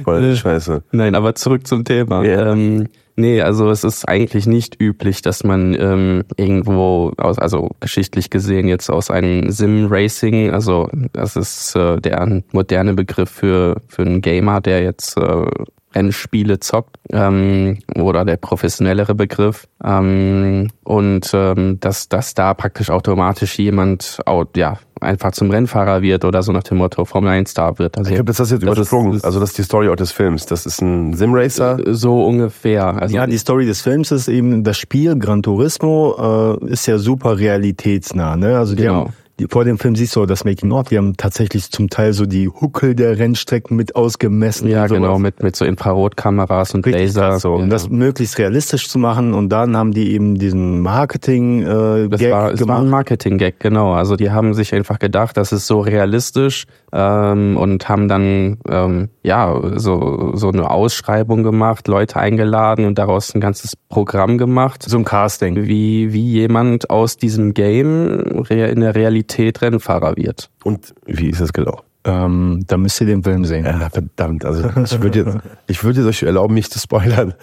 [0.00, 0.82] Spoiler ist scheiße.
[0.92, 2.22] Nein, aber zurück zum Thema.
[2.22, 2.52] Yeah.
[2.52, 8.28] Ähm, Nee, also es ist eigentlich nicht üblich, dass man ähm, irgendwo, aus, also geschichtlich
[8.28, 14.20] gesehen jetzt aus einem Sim-Racing, also das ist äh, der moderne Begriff für, für einen
[14.20, 15.46] Gamer, der jetzt äh,
[15.94, 19.66] Rennspiele zockt ähm, oder der professionellere Begriff.
[19.82, 24.18] Ähm, und ähm, dass, dass da praktisch automatisch jemand
[24.56, 27.98] ja, einfach zum Rennfahrer wird oder so nach dem Motto Formel 1 Star wird.
[27.98, 29.20] Also ich glaube, das ist jetzt übersprungen.
[29.22, 30.46] Also das ist die Story auch des Films.
[30.46, 31.78] Das ist ein Simracer.
[31.86, 32.86] So ungefähr.
[32.86, 36.98] Also ja, die Story des Films ist eben das Spiel Gran Turismo äh, ist ja
[36.98, 38.36] super realitätsnah.
[38.36, 38.58] Ne?
[38.58, 39.06] Also die genau.
[39.06, 39.12] haben
[39.50, 40.88] vor dem Film siehst du auch das Making of.
[40.88, 44.68] Die haben tatsächlich zum Teil so die Huckel der Rennstrecken mit ausgemessen.
[44.68, 47.38] Ja, genau, mit, mit so Infrarotkameras und Richtig Laser.
[47.38, 49.34] So, um das möglichst realistisch zu machen.
[49.34, 52.60] Und dann haben die eben diesen Marketing äh, das Gag war, gemacht.
[52.60, 53.92] Das war ein Marketing-Gag, genau.
[53.92, 59.10] Also die haben sich einfach gedacht, das ist so realistisch ähm, und haben dann ähm,
[59.22, 64.82] ja so, so eine Ausschreibung gemacht, Leute eingeladen und daraus ein ganzes Programm gemacht.
[64.82, 65.66] So ein Casting.
[65.66, 70.50] Wie, wie jemand aus diesem Game in der Realität Rennfahrer wird.
[70.64, 71.84] Und wie ist es gelaufen?
[72.06, 73.64] Ähm, da müsst ihr den Film sehen.
[73.64, 74.44] Ja, verdammt.
[74.44, 77.34] Also ich würde jetzt, ich würde euch erlauben, mich zu spoilern.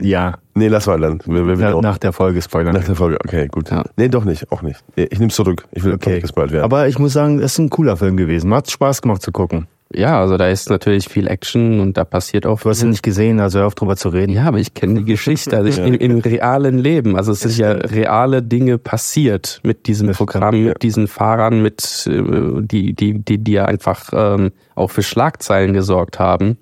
[0.00, 0.38] Ja.
[0.54, 1.20] Nee, lass mal dann.
[1.26, 2.74] Wir, wir nach, nach, der Folge spoilern.
[2.74, 3.70] Nach der Folge, okay, gut.
[3.70, 3.84] Ja.
[3.96, 4.82] Nee, doch nicht, auch nicht.
[4.96, 5.66] Ich nehme es zurück.
[5.72, 6.14] Ich will okay.
[6.14, 6.64] nicht gespoilt werden.
[6.64, 8.52] Aber ich muss sagen, es ist ein cooler Film gewesen.
[8.52, 9.66] Hat Spaß gemacht zu gucken.
[9.94, 12.60] Ja, also da ist natürlich viel Action und da passiert auch.
[12.60, 14.32] Du hast ihn nicht gesehen, also hör auf drüber zu reden.
[14.32, 15.56] Ja, aber ich kenne die Geschichte.
[15.56, 15.84] Also ich, ja.
[15.86, 17.16] im, im, realen Leben.
[17.16, 20.68] Also es sind ja reale Dinge passiert mit diesem das Programm, stimmt, ja.
[20.72, 22.22] mit diesen Fahrern, mit äh,
[22.60, 26.58] die, die, die, die ja einfach ähm, auch für Schlagzeilen gesorgt haben.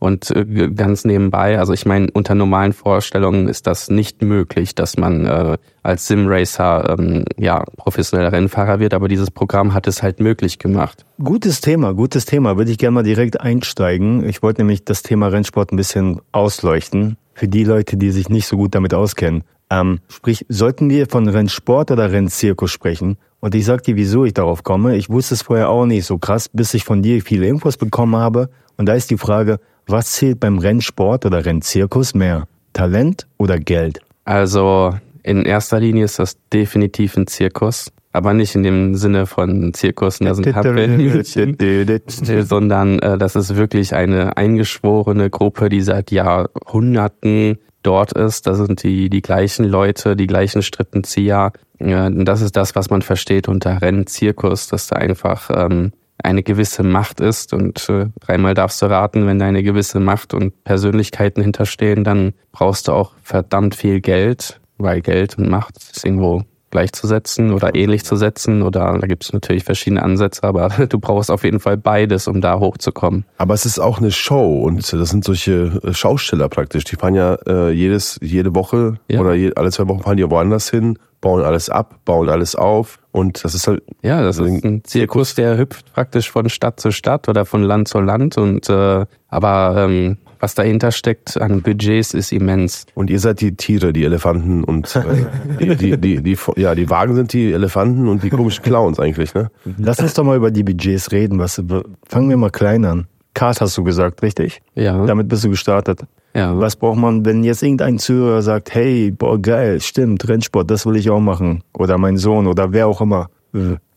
[0.00, 4.96] Und äh, ganz nebenbei, also ich meine, unter normalen Vorstellungen ist das nicht möglich, dass
[4.96, 10.18] man äh, als Simracer ähm, ja professioneller Rennfahrer wird, aber dieses Programm hat es halt
[10.18, 11.04] möglich gemacht.
[11.22, 12.56] Gutes Thema, gutes Thema.
[12.56, 14.26] Würde ich gerne mal direkt einsteigen.
[14.26, 18.46] Ich wollte nämlich das Thema Rennsport ein bisschen ausleuchten für die Leute, die sich nicht
[18.46, 19.44] so gut damit auskennen.
[19.70, 23.18] Ähm, sprich, sollten wir von Rennsport oder Rennzirkus sprechen?
[23.40, 24.96] Und ich sag dir, wieso ich darauf komme.
[24.96, 28.16] Ich wusste es vorher auch nicht so krass, bis ich von dir viele Infos bekommen
[28.16, 28.50] habe.
[28.76, 32.46] Und da ist die Frage, was zählt beim Rennsport oder Rennzirkus mehr?
[32.72, 34.00] Talent oder Geld?
[34.24, 37.90] Also in erster Linie ist das definitiv ein Zirkus.
[38.12, 41.56] Aber nicht in dem Sinne von Zirkus, da sind Happelmädchen,
[42.44, 48.46] sondern äh, das ist wirklich eine eingeschworene Gruppe, die seit Jahrhunderten dort ist.
[48.46, 51.52] Da sind die, die gleichen Leute, die gleichen Strippenzieher.
[51.78, 56.82] Ja, das ist das, was man versteht unter Rennzirkus, dass da einfach ähm, eine gewisse
[56.82, 61.42] Macht ist und äh, dreimal darfst du raten, wenn da eine gewisse Macht und Persönlichkeiten
[61.42, 67.52] hinterstehen, dann brauchst du auch verdammt viel Geld, weil Geld und Macht ist irgendwo gleichzusetzen
[67.52, 71.44] oder ähnlich zu setzen oder da gibt es natürlich verschiedene Ansätze, aber du brauchst auf
[71.44, 73.24] jeden Fall beides, um da hochzukommen.
[73.38, 76.84] Aber es ist auch eine Show und das sind solche äh, Schausteller praktisch.
[76.84, 79.20] Die fahren ja äh, jedes jede Woche ja.
[79.20, 82.98] oder je, alle zwei Wochen fahren die woanders hin bauen alles ab, bauen alles auf
[83.12, 83.82] und das ist halt.
[84.02, 87.88] Ja, das ist ein Zirkus, der hüpft praktisch von Stadt zu Stadt oder von Land
[87.88, 92.86] zu Land und äh, aber ähm, was dahinter steckt an Budgets ist immens.
[92.94, 95.26] Und ihr seid die Tiere, die Elefanten und äh,
[95.60, 99.34] die, die, die, die, ja, die Wagen sind die Elefanten und die komischen Clowns eigentlich,
[99.34, 99.50] ne?
[99.76, 101.38] Lass uns doch mal über die Budgets reden.
[101.38, 101.62] Was,
[102.08, 103.06] fangen wir mal klein an.
[103.34, 104.62] Card hast du gesagt, richtig?
[104.74, 105.04] Ja.
[105.06, 106.00] Damit bist du gestartet.
[106.34, 106.58] Ja.
[106.58, 110.96] Was braucht man, wenn jetzt irgendein Zuhörer sagt, hey, boah, geil, stimmt, Rennsport, das will
[110.96, 111.62] ich auch machen.
[111.72, 113.28] Oder mein Sohn oder wer auch immer.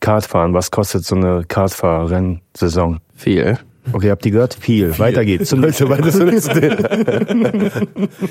[0.00, 2.98] Kart fahren, was kostet so eine Kartfahr-Rennsaison?
[3.14, 3.58] Viel.
[3.92, 4.54] Okay, habt ihr gehört?
[4.54, 4.92] Viel.
[4.92, 4.98] Viel.
[4.98, 5.50] Weiter geht's.
[5.50, 6.54] Zum nächsten, weiter zum nächsten.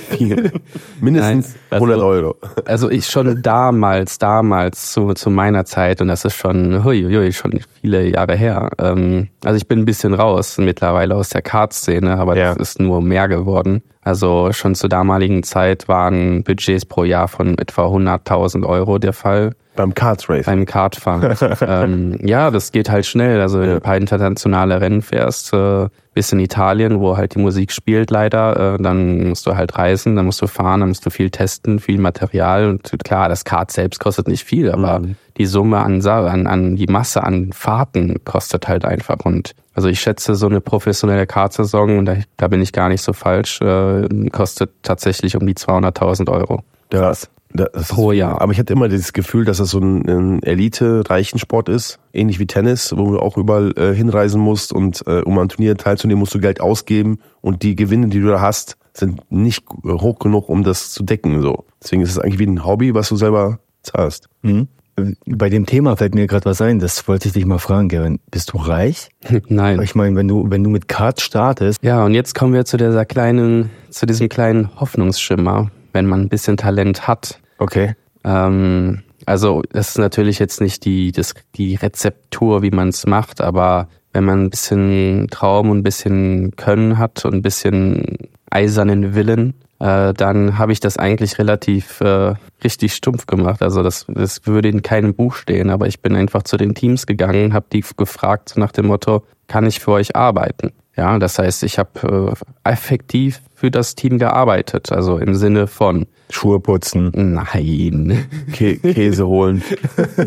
[0.10, 0.52] Viel.
[1.00, 2.36] Mindestens Nein, also, 100 Euro.
[2.66, 7.32] Also ich schon damals, damals zu, zu meiner Zeit und das ist schon, hui, hui,
[7.32, 8.72] schon viele Jahre her.
[8.80, 12.56] Ähm, also ich bin ein bisschen raus mittlerweile aus der Kart-Szene, aber ja.
[12.56, 13.84] das ist nur mehr geworden.
[14.02, 19.52] Also schon zur damaligen Zeit waren Budgets pro Jahr von etwa 100.000 Euro der Fall.
[19.75, 20.45] Beim Kart Race.
[20.45, 21.36] Beim Kartfahren.
[21.62, 23.41] ähm, ja, das geht halt schnell.
[23.41, 27.39] Also wenn du ein paar internationale Rennen fährst, äh, bis in Italien, wo halt die
[27.39, 31.05] Musik spielt leider, äh, dann musst du halt reisen, dann musst du fahren, dann musst
[31.05, 35.15] du viel testen, viel Material und klar, das Kart selbst kostet nicht viel, aber mhm.
[35.38, 40.01] die Summe an, an, an die Masse an Fahrten kostet halt einfach und also ich
[40.01, 44.07] schätze so eine professionelle Kartsaison, und da, da bin ich gar nicht so falsch, äh,
[44.29, 46.62] kostet tatsächlich um die 200.000 Euro.
[46.91, 47.27] Krass.
[47.54, 48.42] Das pro Jahr.
[48.42, 52.48] Aber ich hatte immer das Gefühl, dass das so ein, ein Elite-Reichen-Sport ist, ähnlich wie
[52.48, 56.34] Tennis, wo du auch überall äh, hinreisen musst und äh, um an Turnieren teilzunehmen, musst
[56.34, 60.63] du Geld ausgeben und die Gewinne, die du da hast, sind nicht hoch genug, um
[60.63, 61.42] das zu decken.
[61.42, 61.66] So.
[61.82, 64.30] Deswegen ist es eigentlich wie ein Hobby, was du selber zahlst.
[64.42, 64.68] Mhm.
[65.26, 68.20] Bei dem Thema fällt mir gerade was ein, das wollte ich dich mal fragen, Gavin.
[68.30, 69.10] Bist du reich?
[69.48, 69.82] Nein.
[69.82, 71.84] Ich meine, wenn du, wenn du mit Kart startest.
[71.84, 76.30] Ja, und jetzt kommen wir zu dieser kleinen, zu diesem kleinen Hoffnungsschimmer, wenn man ein
[76.30, 77.95] bisschen Talent hat Okay.
[78.26, 83.39] Ähm, also das ist natürlich jetzt nicht die, das, die Rezeptur, wie man es macht,
[83.39, 88.17] aber wenn man ein bisschen Traum und ein bisschen Können hat und ein bisschen
[88.52, 92.34] eisernen Willen, äh, dann habe ich das eigentlich relativ äh,
[92.65, 93.62] richtig stumpf gemacht.
[93.62, 97.08] Also das, das würde in keinem Buch stehen, aber ich bin einfach zu den Teams
[97.08, 100.73] gegangen, habe die gefragt so nach dem Motto, kann ich für euch arbeiten?
[100.95, 106.06] Ja, das heißt, ich habe äh, effektiv für das Team gearbeitet, also im Sinne von
[106.29, 107.12] Schuhe putzen.
[107.15, 108.27] Nein.
[108.51, 109.63] Kä Käse holen.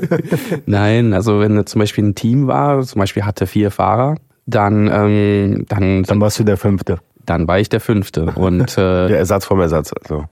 [0.67, 5.67] Nein, also wenn zum Beispiel ein Team war, zum Beispiel hatte vier Fahrer, dann ähm,
[5.69, 6.99] dann dann warst du der Fünfte.
[7.25, 9.93] Dann war ich der Fünfte und äh, der Ersatz vom Ersatz.
[9.93, 10.25] Also.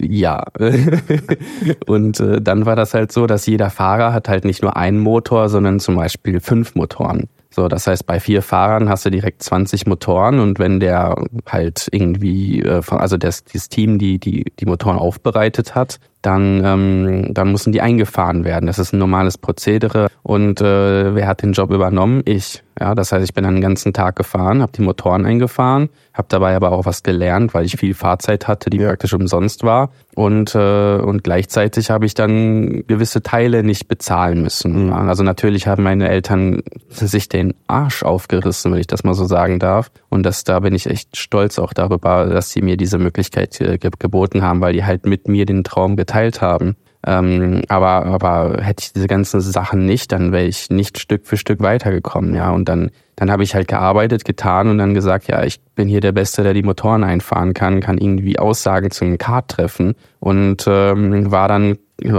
[0.00, 0.44] Ja.
[1.86, 4.98] und äh, dann war das halt so, dass jeder Fahrer hat halt nicht nur einen
[4.98, 7.28] Motor, sondern zum Beispiel fünf Motoren.
[7.52, 11.88] So, das heißt, bei vier Fahrern hast du direkt 20 Motoren und wenn der halt
[11.90, 17.52] irgendwie, äh, also das, das Team, die, die die Motoren aufbereitet hat, dann, ähm, dann
[17.52, 18.66] müssen die eingefahren werden.
[18.66, 20.08] Das ist ein normales Prozedere.
[20.22, 22.22] Und äh, wer hat den Job übernommen?
[22.24, 22.62] Ich.
[22.78, 26.28] Ja, das heißt, ich bin dann den ganzen Tag gefahren, habe die Motoren eingefahren, habe
[26.30, 28.88] dabei aber auch was gelernt, weil ich viel Fahrzeit hatte, die ja.
[28.88, 29.90] praktisch umsonst war.
[30.14, 34.86] Und, äh, und gleichzeitig habe ich dann gewisse Teile nicht bezahlen müssen.
[34.86, 34.92] Mhm.
[34.94, 39.58] Also natürlich haben meine Eltern sich den Arsch aufgerissen, wenn ich das mal so sagen
[39.58, 39.90] darf.
[40.08, 43.76] Und das, da bin ich echt stolz auch darüber, dass sie mir diese Möglichkeit äh,
[43.76, 46.76] geboten haben, weil die halt mit mir den Traum geteilt haben.
[47.06, 51.38] Ähm, aber, aber hätte ich diese ganzen Sachen nicht, dann wäre ich nicht Stück für
[51.38, 52.50] Stück weitergekommen, ja.
[52.50, 56.02] Und dann, dann habe ich halt gearbeitet, getan und dann gesagt, ja, ich bin hier
[56.02, 61.30] der Beste, der die Motoren einfahren kann, kann irgendwie Aussagen zum Kart treffen und ähm,
[61.30, 61.78] war dann,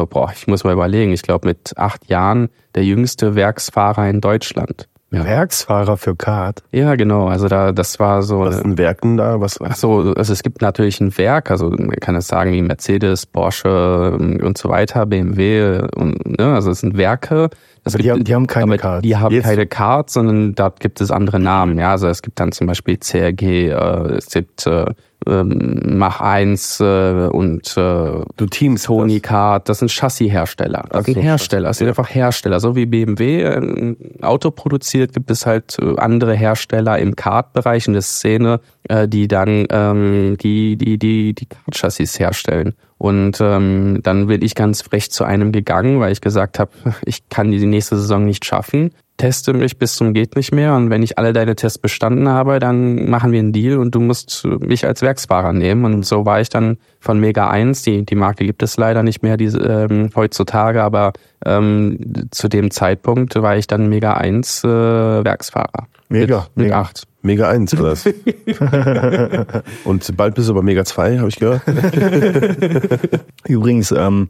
[0.10, 4.88] boah, ich muss mal überlegen, ich glaube mit acht Jahren der jüngste Werksfahrer in Deutschland.
[5.14, 5.26] Ja.
[5.26, 6.64] Werksfahrer für Kart.
[6.72, 7.28] Ja, genau.
[7.28, 8.40] Also da, das war so.
[8.40, 9.42] Was sind Werken da?
[9.42, 9.60] Was?
[9.62, 11.52] Ach so, also es gibt natürlich ein Werk.
[11.52, 16.54] Also man kann es sagen wie Mercedes, Porsche ähm, und so weiter, BMW und ne,
[16.54, 17.50] also es sind Werke.
[17.84, 19.02] Das aber die, haben, die haben keine Cards.
[19.02, 19.44] Die haben Jetzt.
[19.44, 21.78] keine Cards, sondern dort gibt es andere Namen.
[21.78, 23.74] Ja, also es gibt dann zum Beispiel CRG, äh,
[24.16, 24.86] es gibt äh,
[25.28, 30.86] ähm, Mach 1 äh, und äh, du Teams Tony Card, das sind Chassishersteller.
[30.90, 32.60] Das sind Hersteller, das sind einfach Hersteller.
[32.60, 37.94] So wie BMW ein Auto produziert, gibt es halt äh, andere Hersteller im Kart-Bereich in
[37.94, 42.74] der Szene, äh, die dann ähm, die die die die Kart-Chassis herstellen.
[42.98, 46.72] Und ähm, dann bin ich ganz frech zu einem gegangen, weil ich gesagt habe,
[47.06, 50.90] ich kann die nächste Saison nicht schaffen teste mich bis zum geht nicht mehr und
[50.90, 54.48] wenn ich alle deine Tests bestanden habe, dann machen wir einen Deal und du musst
[54.62, 58.46] mich als Werksfahrer nehmen und so war ich dann von Mega 1, die, die Marke
[58.46, 61.14] gibt es leider nicht mehr diese, ähm, heutzutage, aber
[61.46, 62.00] ähm,
[62.32, 65.88] zu dem Zeitpunkt war ich dann Mega 1 äh, Werksfahrer.
[66.10, 66.48] Mega.
[66.56, 67.04] Mit, mit 8.
[67.22, 68.06] Mega 1 war das.
[69.84, 71.62] und bald bist du aber Mega 2, habe ich gehört.
[73.48, 74.30] Übrigens, ähm,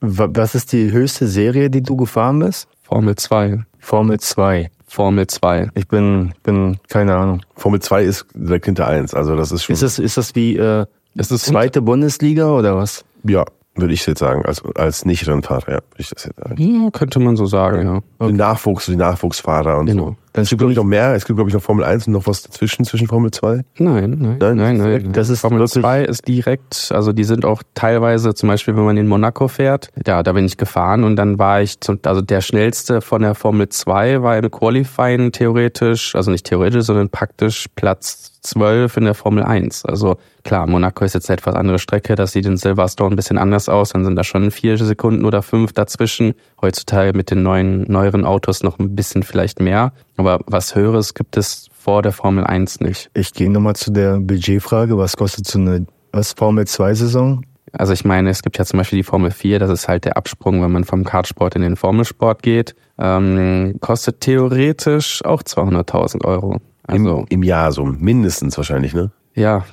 [0.00, 2.66] was ist die höchste Serie, die du gefahren bist?
[2.82, 3.60] Formel 2.
[3.88, 4.70] Formel 2.
[4.86, 5.70] Formel 2.
[5.74, 7.40] Ich bin, bin, keine Ahnung.
[7.56, 9.72] Formel 2 ist direkt hinter 1, also das ist schon.
[9.72, 13.06] Ist das, ist das wie, äh, ist das zweite Bundesliga oder was?
[13.24, 13.46] Ja,
[13.76, 16.56] würde ich jetzt sagen, als, als Nicht-Rennfahrer, ja, würde ich das jetzt sagen.
[16.58, 18.00] Ja, könnte man so sagen, ja.
[18.18, 18.32] Okay.
[18.32, 20.04] Die Nachwuchs, die Nachwuchsfahrer und genau.
[20.04, 20.16] so.
[20.32, 21.14] Dann es gibt, glaube ich, noch mehr.
[21.14, 23.64] Es gibt, glaube ich, noch Formel 1 und noch was dazwischen, zwischen Formel 2.
[23.78, 24.76] Nein, nein, nein, nein.
[24.76, 25.12] nein.
[25.12, 28.96] Das ist Formel 2 ist direkt, also die sind auch teilweise, zum Beispiel, wenn man
[28.96, 32.40] in Monaco fährt, ja, da bin ich gefahren und dann war ich, zum, also der
[32.40, 38.38] schnellste von der Formel 2 war im Qualifying theoretisch, also nicht theoretisch, sondern praktisch Platz
[38.42, 39.84] 12 in der Formel 1.
[39.84, 43.38] Also klar, Monaco ist jetzt eine etwas andere Strecke, das sieht in Silverstone ein bisschen
[43.38, 46.34] anders aus, dann sind da schon vier Sekunden oder fünf dazwischen.
[46.60, 49.92] Heutzutage mit den neuen, neueren Autos noch ein bisschen vielleicht mehr.
[50.18, 53.08] Aber was Höheres gibt es vor der Formel 1 nicht.
[53.14, 54.98] Ich gehe nochmal zu der Budgetfrage.
[54.98, 57.46] Was kostet so eine was, Formel 2 Saison?
[57.72, 60.16] Also ich meine, es gibt ja zum Beispiel die Formel 4, das ist halt der
[60.16, 62.74] Absprung, wenn man vom Kartsport in den Formelsport geht.
[62.98, 66.58] Ähm, kostet theoretisch auch 200.000 Euro.
[66.82, 69.12] Also Im, Im Jahr so mindestens wahrscheinlich, ne?
[69.38, 69.64] Ja,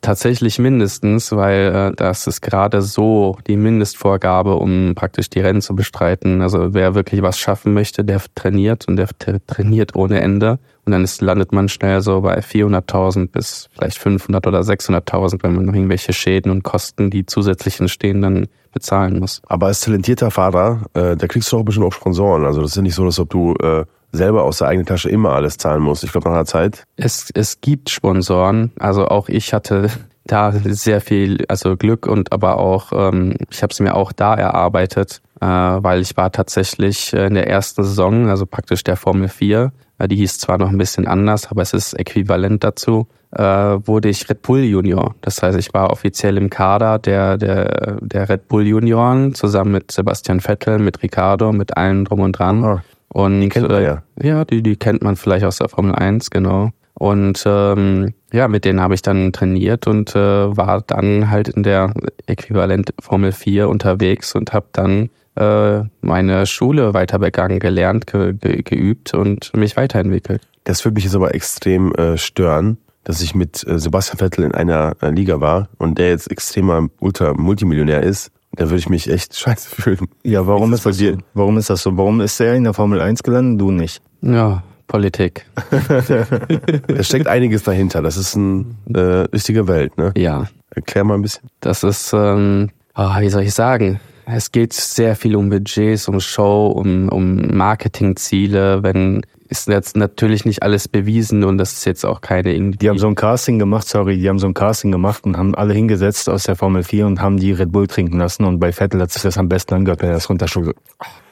[0.00, 5.76] tatsächlich mindestens, weil äh, das ist gerade so die Mindestvorgabe, um praktisch die Rennen zu
[5.76, 6.42] bestreiten.
[6.42, 9.08] Also wer wirklich was schaffen möchte, der trainiert und der
[9.46, 10.58] trainiert ohne Ende.
[10.84, 15.54] Und dann ist, landet man schnell so bei 400.000 bis vielleicht 500 oder 600.000, wenn
[15.54, 19.40] man noch irgendwelche Schäden und Kosten, die zusätzlich entstehen, dann bezahlen muss.
[19.46, 22.44] Aber als talentierter Fahrer, äh, da kriegst du auch ein bisschen auch Sponsoren.
[22.44, 25.08] Also das ist ja nicht so, dass ob du äh, selber aus der eigenen Tasche
[25.08, 26.02] immer alles zahlen muss.
[26.02, 26.84] Ich glaube, nach einer Zeit.
[26.96, 28.72] Es, es gibt Sponsoren.
[28.78, 29.90] Also auch ich hatte
[30.24, 34.34] da sehr viel, also Glück und aber auch, ähm, ich habe es mir auch da
[34.34, 39.72] erarbeitet, äh, weil ich war tatsächlich in der ersten Saison, also praktisch der Formel 4,
[39.98, 44.10] äh, die hieß zwar noch ein bisschen anders, aber es ist äquivalent dazu, äh, wurde
[44.10, 45.14] ich Red Bull Junior.
[45.22, 49.90] Das heißt, ich war offiziell im Kader der, der, der Red Bull Junioren zusammen mit
[49.90, 52.62] Sebastian Vettel, mit Ricardo, mit allen drum und dran.
[52.62, 52.80] Oh.
[53.12, 54.02] Und die kennt man ja.
[54.20, 56.70] Ja, die, die kennt man vielleicht aus der Formel 1, genau.
[56.94, 61.62] Und ähm, ja, mit denen habe ich dann trainiert und äh, war dann halt in
[61.62, 61.92] der
[62.26, 68.62] Äquivalent Formel 4 unterwegs und habe dann äh, meine Schule weiter begangen, gelernt, ge, ge,
[68.62, 70.42] geübt und mich weiterentwickelt.
[70.64, 74.52] Das würde mich jetzt aber extrem äh, stören, dass ich mit äh, Sebastian Vettel in
[74.52, 79.36] einer äh, Liga war und der jetzt extremer Ultra-Multimillionär ist da würde ich mich echt
[79.38, 80.08] scheiße fühlen.
[80.22, 81.16] Ja, warum ist, das so?
[81.34, 81.96] warum ist das so?
[81.96, 84.02] Warum ist er in der Formel 1 gelandet, du nicht?
[84.20, 85.46] Ja, Politik.
[86.86, 88.02] da steckt einiges dahinter.
[88.02, 90.12] Das ist eine äh, wichtige Welt, ne?
[90.16, 90.48] Ja.
[90.74, 91.48] Erklär mal ein bisschen.
[91.60, 94.00] Das ist, ähm, oh, wie soll ich sagen?
[94.26, 98.82] Es geht sehr viel um Budgets, um Show, um, um Marketingziele.
[98.82, 102.78] Wenn ist jetzt natürlich nicht alles bewiesen und das ist jetzt auch keine irgendwie.
[102.78, 105.54] Die haben so ein Casting gemacht, sorry, die haben so ein Casting gemacht und haben
[105.54, 108.72] alle hingesetzt aus der Formel 4 und haben die Red Bull trinken lassen und bei
[108.72, 110.80] Vettel hat sich das am besten angehört, wenn er das runterschluckt.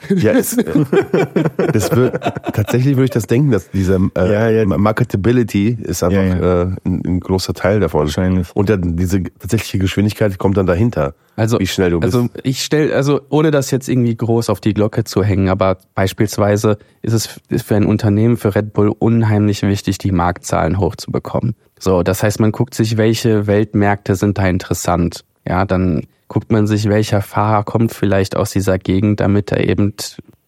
[0.08, 0.56] Ja, es,
[1.72, 2.20] das wird,
[2.54, 4.64] tatsächlich würde ich das denken, dass diese äh, ja, ja.
[4.64, 8.00] Marketability ist einfach ja, äh, ein, ein, großer Teil davon.
[8.00, 8.48] Wahrscheinlich.
[8.54, 11.14] Und dann diese tatsächliche Geschwindigkeit kommt dann dahinter.
[11.36, 12.14] Also, wie schnell du bist.
[12.14, 15.78] Also ich stelle, also ohne das jetzt irgendwie groß auf die Glocke zu hängen, aber
[15.94, 21.54] beispielsweise ist es ist für ein Unternehmen, für Red Bull unheimlich wichtig, die Marktzahlen hochzubekommen.
[21.78, 25.24] So, das heißt, man guckt sich, welche Weltmärkte sind da interessant.
[25.46, 29.94] Ja, dann guckt man sich, welcher Fahrer kommt vielleicht aus dieser Gegend, damit er eben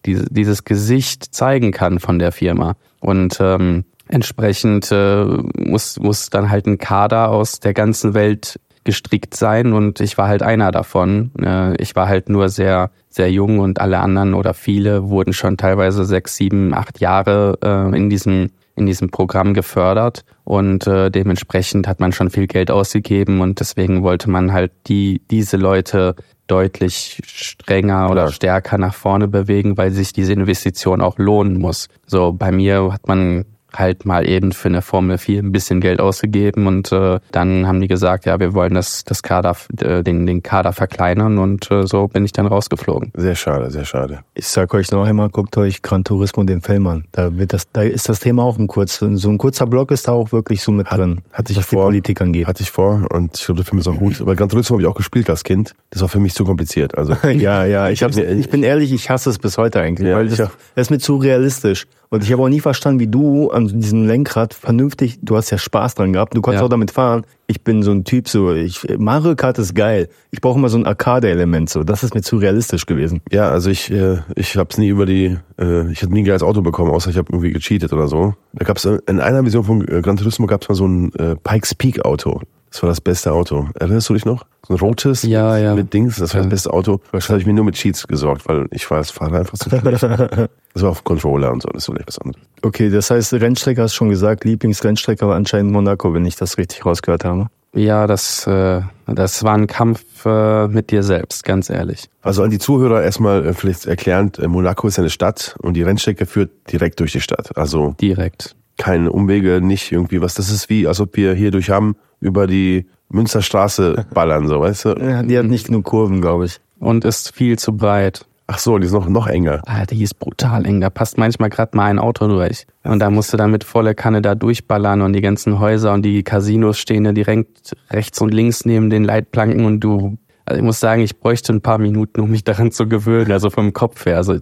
[0.05, 2.75] diese, dieses Gesicht zeigen kann von der Firma.
[2.99, 5.25] Und ähm, entsprechend äh,
[5.57, 10.27] muss, muss dann halt ein Kader aus der ganzen Welt gestrickt sein und ich war
[10.27, 11.31] halt einer davon.
[11.41, 15.57] Äh, ich war halt nur sehr, sehr jung und alle anderen oder viele wurden schon
[15.57, 21.87] teilweise sechs, sieben, acht Jahre äh, in diesem in diesem Programm gefördert und äh, dementsprechend
[21.87, 26.15] hat man schon viel Geld ausgegeben und deswegen wollte man halt die diese Leute
[26.47, 31.87] deutlich strenger oder stärker nach vorne bewegen, weil sich diese Investition auch lohnen muss.
[32.05, 35.99] So bei mir hat man halt mal eben für eine Formel 4 ein bisschen Geld
[35.99, 40.25] ausgegeben und äh, dann haben die gesagt, ja, wir wollen das, das Kader, äh, den,
[40.25, 43.11] den Kader verkleinern und äh, so bin ich dann rausgeflogen.
[43.15, 44.19] Sehr schade, sehr schade.
[44.35, 47.05] Ich sag euch noch einmal, guckt euch Gran Turismo den Film an.
[47.11, 50.07] Da wird das, da ist das Thema auch ein kurz, so ein kurzer Block ist
[50.07, 52.47] da auch wirklich so mit drin, hatte ich vor, die Politik angeht.
[52.47, 54.21] Hatte ich vor und ich glaube, der Film ist auch gut.
[54.21, 55.73] Aber Gran Turismo habe ich auch gespielt als Kind.
[55.89, 56.97] Das war für mich zu kompliziert.
[56.97, 60.15] Also ja, ja, ich hab's, ich bin ehrlich, ich hasse es bis heute eigentlich, ja,
[60.15, 61.87] weil das, das ist mir zu realistisch.
[62.13, 65.57] Und ich habe auch nie verstanden, wie du an diesem Lenkrad vernünftig, du hast ja
[65.57, 66.65] Spaß dran gehabt, du konntest ja.
[66.65, 67.23] auch damit fahren.
[67.47, 70.09] Ich bin so ein Typ, so, ich, Mario Kart ist geil.
[70.29, 71.83] Ich brauche immer so ein Arcade-Element, so.
[71.83, 73.21] Das ist mir zu realistisch gewesen.
[73.31, 76.25] Ja, also ich, äh, ich habe es nie über die, äh, ich habe nie ein
[76.25, 78.35] geiles Auto bekommen, außer ich habe irgendwie gecheatet oder so.
[78.53, 81.11] Da gab es in einer Vision von äh, Gran Turismo gab es mal so ein
[81.15, 82.41] äh, Pikes Peak Auto.
[82.73, 83.67] Das war das beste Auto.
[83.75, 84.47] Erinnerst du dich noch?
[84.67, 85.75] So ein rotes ja, ja.
[85.75, 86.15] mit Dings.
[86.15, 87.01] Das war das beste Auto.
[87.11, 89.69] Wahrscheinlich habe ich mir nur mit Cheats gesorgt, weil ich war als Fahrer einfach zu
[89.69, 90.03] schlecht.
[90.73, 91.69] Das war auf Controller und so.
[91.69, 92.41] Das ist so was anderes.
[92.63, 94.43] Okay, das heißt, Rennstrecke hast du schon gesagt.
[94.43, 97.45] Lieblingsrennstrecke war anscheinend Monaco, wenn ich das richtig rausgehört habe.
[97.75, 102.09] Ja, das, äh, das war ein Kampf äh, mit dir selbst, ganz ehrlich.
[102.23, 105.83] Also an die Zuhörer erstmal äh, vielleicht erklärend, äh, Monaco ist eine Stadt und die
[105.83, 107.55] Rennstrecke führt direkt durch die Stadt.
[107.55, 108.55] Also direkt.
[108.77, 110.33] Keine Umwege, nicht irgendwie was.
[110.33, 114.85] Das ist wie, als ob wir hier durch haben über die Münsterstraße ballern, so, weißt
[114.85, 114.89] du?
[114.99, 116.59] Ja, die hat nicht genug Kurven, glaube ich.
[116.79, 118.25] Und ist viel zu breit.
[118.45, 119.61] Ach so, die ist noch, noch enger.
[119.65, 120.81] Ah, die ist brutal eng.
[120.81, 122.67] Da passt manchmal gerade mal ein Auto durch.
[122.83, 126.03] Und da musst du dann mit voller Kanne da durchballern und die ganzen Häuser und
[126.03, 130.63] die Casinos stehen ja direkt rechts und links neben den Leitplanken und du also ich
[130.63, 134.05] muss sagen, ich bräuchte ein paar Minuten, um mich daran zu gewöhnen, also vom Kopf
[134.05, 134.17] her.
[134.17, 134.35] Also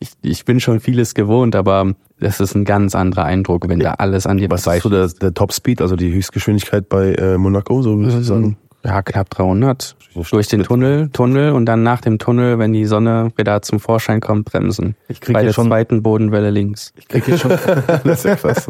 [0.00, 3.92] ich, ich bin schon vieles gewohnt, aber das ist ein ganz anderer Eindruck, wenn da
[3.94, 7.38] alles an dir Was ist so der, der Top Speed, also die Höchstgeschwindigkeit bei äh,
[7.38, 8.56] Monaco, so würde ich sagen?
[8.84, 9.96] Ja, knapp 300.
[10.30, 14.20] durch den Tunnel, Tunnel und dann nach dem Tunnel, wenn die Sonne wieder zum Vorschein
[14.20, 14.94] kommt, bremsen.
[15.08, 16.92] Ich krieg Bei der schon- zweiten Bodenwelle links.
[16.96, 17.50] Ich krieg hier schon.
[18.04, 18.68] Das ist ja krass.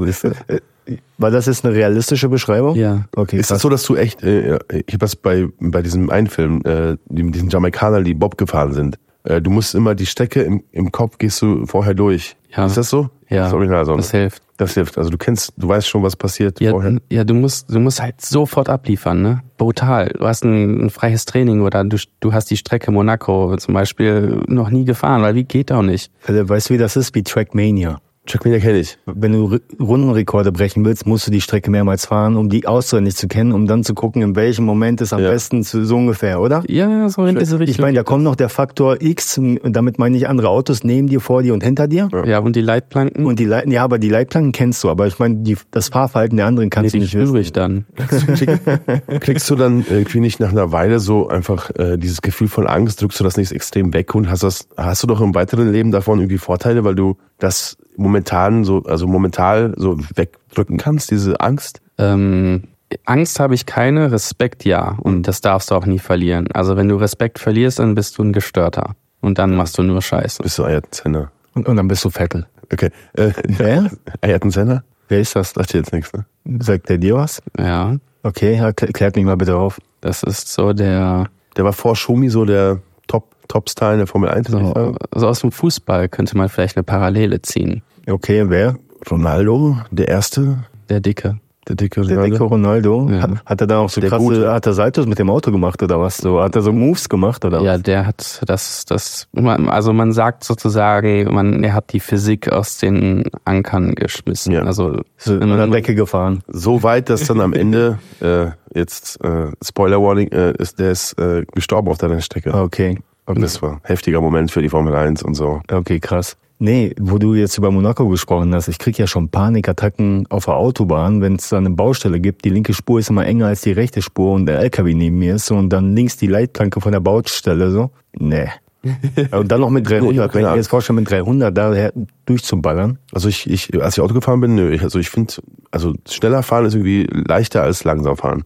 [1.18, 2.76] Weil das ist eine realistische Beschreibung?
[2.76, 3.04] Ja.
[3.16, 3.62] Okay, Ist das krass.
[3.62, 7.22] so, dass du echt, äh, ich habe das bei, bei diesem einen Film, äh, die,
[7.22, 8.98] mit diesen Jamaikanern, die Bob gefahren sind.
[9.24, 12.36] Äh, du musst immer die Strecke im, im Kopf gehst du vorher durch.
[12.56, 12.66] Ja.
[12.66, 13.08] Ist das so?
[13.28, 13.96] Ja, Das Original so.
[13.96, 14.42] das hilft.
[14.56, 14.96] Das hilft.
[14.96, 16.96] Also du kennst, du weißt schon, was passiert Ja, vorher.
[17.10, 19.42] ja, du musst, du musst halt sofort abliefern, ne?
[19.58, 20.08] Brutal.
[20.16, 24.40] Du hast ein, ein freies Training oder du, du hast die Strecke Monaco zum Beispiel
[24.46, 26.10] noch nie gefahren, weil wie geht auch nicht.
[26.26, 27.14] Also, weißt du, wie das ist?
[27.14, 28.00] Wie Trackmania.
[28.26, 28.98] Trackmania kenne ich.
[29.06, 33.16] Wenn du Re- Rundenrekorde brechen willst, musst du die Strecke mehrmals fahren, um die auswendig
[33.16, 35.30] zu kennen, um dann zu gucken, in welchem Moment es am Ja.
[35.30, 36.62] besten zu, so ungefähr, oder?
[36.68, 37.70] Ja, so in diese Richtung.
[37.72, 41.06] Ich meine, da kommt noch der Faktor X, und damit meine ich andere Autos neben
[41.08, 42.08] dir, vor dir und hinter dir.
[42.26, 45.18] ja, und die Leitplanken, Und die Leit ja, aber die Leitplanken kennst du, aber ich
[45.18, 47.86] meine, die, das Fahrverhalten der anderen kannst die du nicht ich dann.
[49.20, 53.02] Kriegst du dann irgendwie nicht nach einer Weile so einfach äh, dieses Gefühl von Angst,
[53.02, 55.90] drückst du das nicht extrem weg und hast das, hast du doch im weiteren Leben
[55.90, 61.80] davon irgendwie Vorteile, weil du das momentan so, also momentan so wegdrücken kannst, diese Angst?
[61.98, 62.64] Ähm,
[63.04, 64.96] Angst habe ich keine, Respekt ja.
[65.00, 66.48] Und das darfst du auch nie verlieren.
[66.52, 68.94] Also wenn du Respekt verlierst, dann bist du ein Gestörter.
[69.20, 70.42] Und dann machst du nur Scheiße.
[70.42, 71.32] Bist du Ayrton Senna?
[71.54, 72.46] Und, und dann bist du Vettel.
[72.72, 72.90] Okay.
[73.14, 73.90] Äh, Wer?
[74.20, 74.84] Ayrton Senna?
[75.08, 75.50] Wer ist das?
[75.50, 76.26] Sagt dir jetzt nichts, ne?
[76.60, 77.42] Sagt der dir was?
[77.58, 79.80] Ja, Okay, klärt mich mal bitte auf.
[80.00, 81.26] das ist so der,
[81.56, 84.50] Der war vor Schumi so der Top, Topstar in der Formel 1.
[84.50, 84.96] würde ich so, sagen.
[85.14, 87.82] so aus dem Fußball könnte man vielleicht eine Parallele ziehen.
[88.08, 88.76] Okay, wer?
[89.10, 91.38] Ronaldo, der Erste, Der Dicke.
[91.68, 92.32] der dicke Der Ronaldo.
[92.32, 93.08] dicke Ronaldo.
[93.10, 93.20] Ja.
[93.22, 94.52] Hat, hat er da auch so Der krasse, Gute.
[94.52, 96.16] hat er Saltos mit dem Auto gemacht oder was?
[96.18, 97.82] So, hat er so Moves gemacht oder Ja, was?
[97.82, 103.24] der hat das, das, also man sagt sozusagen, man, er hat die Physik aus den
[103.44, 104.52] Ankern geschmissen.
[104.52, 104.62] Ja.
[104.62, 106.42] Also, So in der Decke gefahren.
[106.48, 111.18] So weit, dass dann am Ende, äh, jetzt äh, Spoiler Warning, äh, ist, der ist
[111.18, 112.54] äh, gestorben auf der Rennstrecke.
[112.54, 112.98] Okay.
[113.26, 115.60] Und das war ein heftiger Moment für die Formel 1 und so.
[115.70, 116.36] Okay, krass.
[116.58, 120.54] Nee, wo du jetzt über Monaco gesprochen hast, ich krieg ja schon Panikattacken auf der
[120.54, 122.46] Autobahn, wenn es da eine Baustelle gibt.
[122.46, 125.34] Die linke Spur ist immer enger als die rechte Spur und der LKW neben mir
[125.34, 127.90] ist so und dann links die Leitplanke von der Baustelle so.
[128.18, 128.48] Nee.
[129.32, 130.34] und dann noch mit 300.
[130.34, 131.92] Wenn ich mir jetzt vorstelle, mit 300 daher
[132.24, 132.98] durchzuballern.
[133.12, 135.34] Also ich, ich, als ich Auto gefahren bin, nö, ich, also ich finde,
[135.70, 138.44] also schneller fahren ist irgendwie leichter als langsam fahren.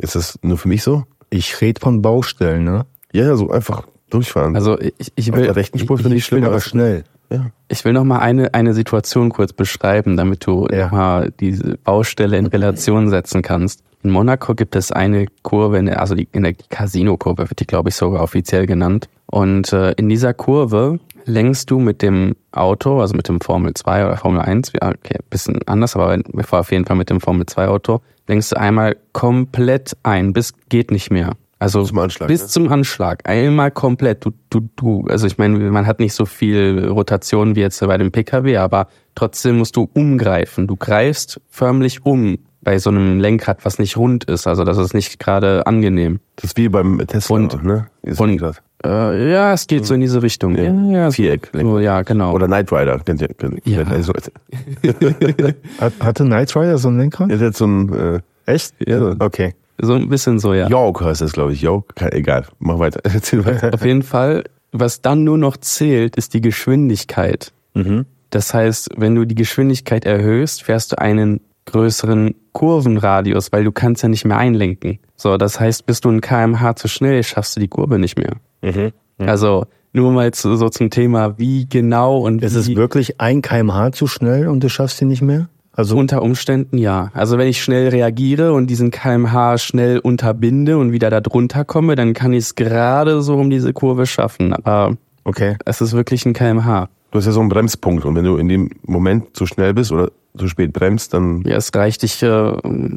[0.00, 1.04] Ist das nur für mich so?
[1.28, 2.86] Ich rede von Baustellen, ne?
[3.12, 3.82] Ja, ja, so einfach
[4.12, 4.54] durchfahren.
[4.56, 6.48] also ich, ich auf will, der rechten Spur finde ich Ich bin schlimmer.
[6.52, 7.04] aber schnell.
[7.30, 7.46] Ja.
[7.68, 10.88] Ich will noch mal eine, eine Situation kurz beschreiben, damit du Ja.
[10.88, 13.82] mal diese Baustelle in Relation setzen kannst.
[14.02, 17.94] In Monaco gibt es eine Kurve, also die, in der Casino-Kurve wird die, glaube ich,
[17.94, 19.08] sogar offiziell genannt.
[19.26, 24.06] Und äh, in dieser Kurve lenkst du mit dem Auto, also mit dem Formel 2
[24.06, 27.20] oder Formel 1, ja, okay, bisschen anders, aber wir fahren auf jeden Fall mit dem
[27.20, 31.32] Formel 2 Auto, lenkst du einmal komplett ein, bis geht nicht mehr.
[31.62, 32.48] Also Zum Anschlag, bis ne?
[32.48, 33.20] zum Anschlag.
[33.28, 34.24] Einmal komplett.
[34.24, 35.06] Du, du, du.
[35.08, 38.88] Also ich meine, man hat nicht so viel Rotation wie jetzt bei dem PKW, aber
[39.14, 40.66] trotzdem musst du umgreifen.
[40.66, 44.46] Du greifst förmlich um bei so einem Lenkrad, was nicht rund ist.
[44.46, 46.18] Also das ist nicht gerade angenehm.
[46.36, 47.86] Das ist wie beim Tesla, Und- ne?
[48.02, 48.42] Ist und-.
[48.84, 50.56] Äh, ja, es geht so in diese Richtung.
[50.56, 51.50] Ja, ja, so, Viereck.
[51.52, 52.32] so, ja genau.
[52.34, 52.98] Oder Knight Rider.
[52.98, 53.84] Kennt ihr, kennt, Ja.
[53.84, 54.12] Also,
[55.80, 57.30] Hat, hatte Knight Rider so ein Lenkrad?
[57.30, 58.74] ist jetzt so ein äh, Echt?
[58.84, 59.14] Ja.
[59.20, 59.54] Okay.
[59.80, 60.68] So ein bisschen so, ja.
[60.68, 61.66] Yoke heißt das, glaube ich.
[61.94, 62.46] Kein- egal.
[62.58, 63.00] Mach weiter.
[63.04, 63.72] Erzähl weiter.
[63.74, 67.52] Auf jeden Fall, was dann nur noch zählt, ist die Geschwindigkeit.
[68.30, 74.02] Das heißt, wenn du die Geschwindigkeit erhöhst, fährst du einen größeren Kurvenradius, weil du kannst
[74.02, 74.98] ja nicht mehr einlenken.
[75.16, 78.36] So, das heißt, bist du ein kmh zu schnell, schaffst du die Kurve nicht mehr.
[79.18, 83.42] Also nur mal zu, so zum Thema, wie genau und Ist es wie, wirklich ein
[83.42, 85.48] kmh zu schnell und du schaffst ihn nicht mehr?
[85.72, 87.10] Also unter Umständen ja.
[87.14, 91.94] Also wenn ich schnell reagiere und diesen kmh schnell unterbinde und wieder da drunter komme,
[91.94, 94.52] dann kann ich es gerade so um diese Kurve schaffen.
[94.52, 95.56] Aber okay.
[95.64, 96.88] es ist wirklich ein kmh.
[97.10, 99.92] Du hast ja so einen Bremspunkt und wenn du in dem Moment zu schnell bist
[99.92, 102.52] oder zu spät bremst, dann Ja, es reicht dich äh,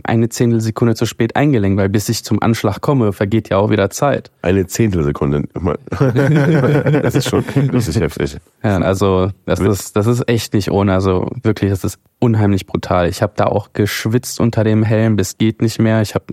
[0.05, 3.89] eine Zehntelsekunde zu spät eingelenkt, weil bis ich zum Anschlag komme, vergeht ja auch wieder
[3.89, 4.31] Zeit.
[4.41, 5.43] eine Zehntelsekunde.
[5.99, 8.38] das ist schon, das ist heftig.
[8.63, 10.93] Ja, also das ist, das ist echt nicht ohne.
[10.93, 13.09] Also wirklich, das ist unheimlich brutal.
[13.09, 16.01] Ich habe da auch geschwitzt unter dem Helm, bis geht nicht mehr.
[16.01, 16.25] Ich habe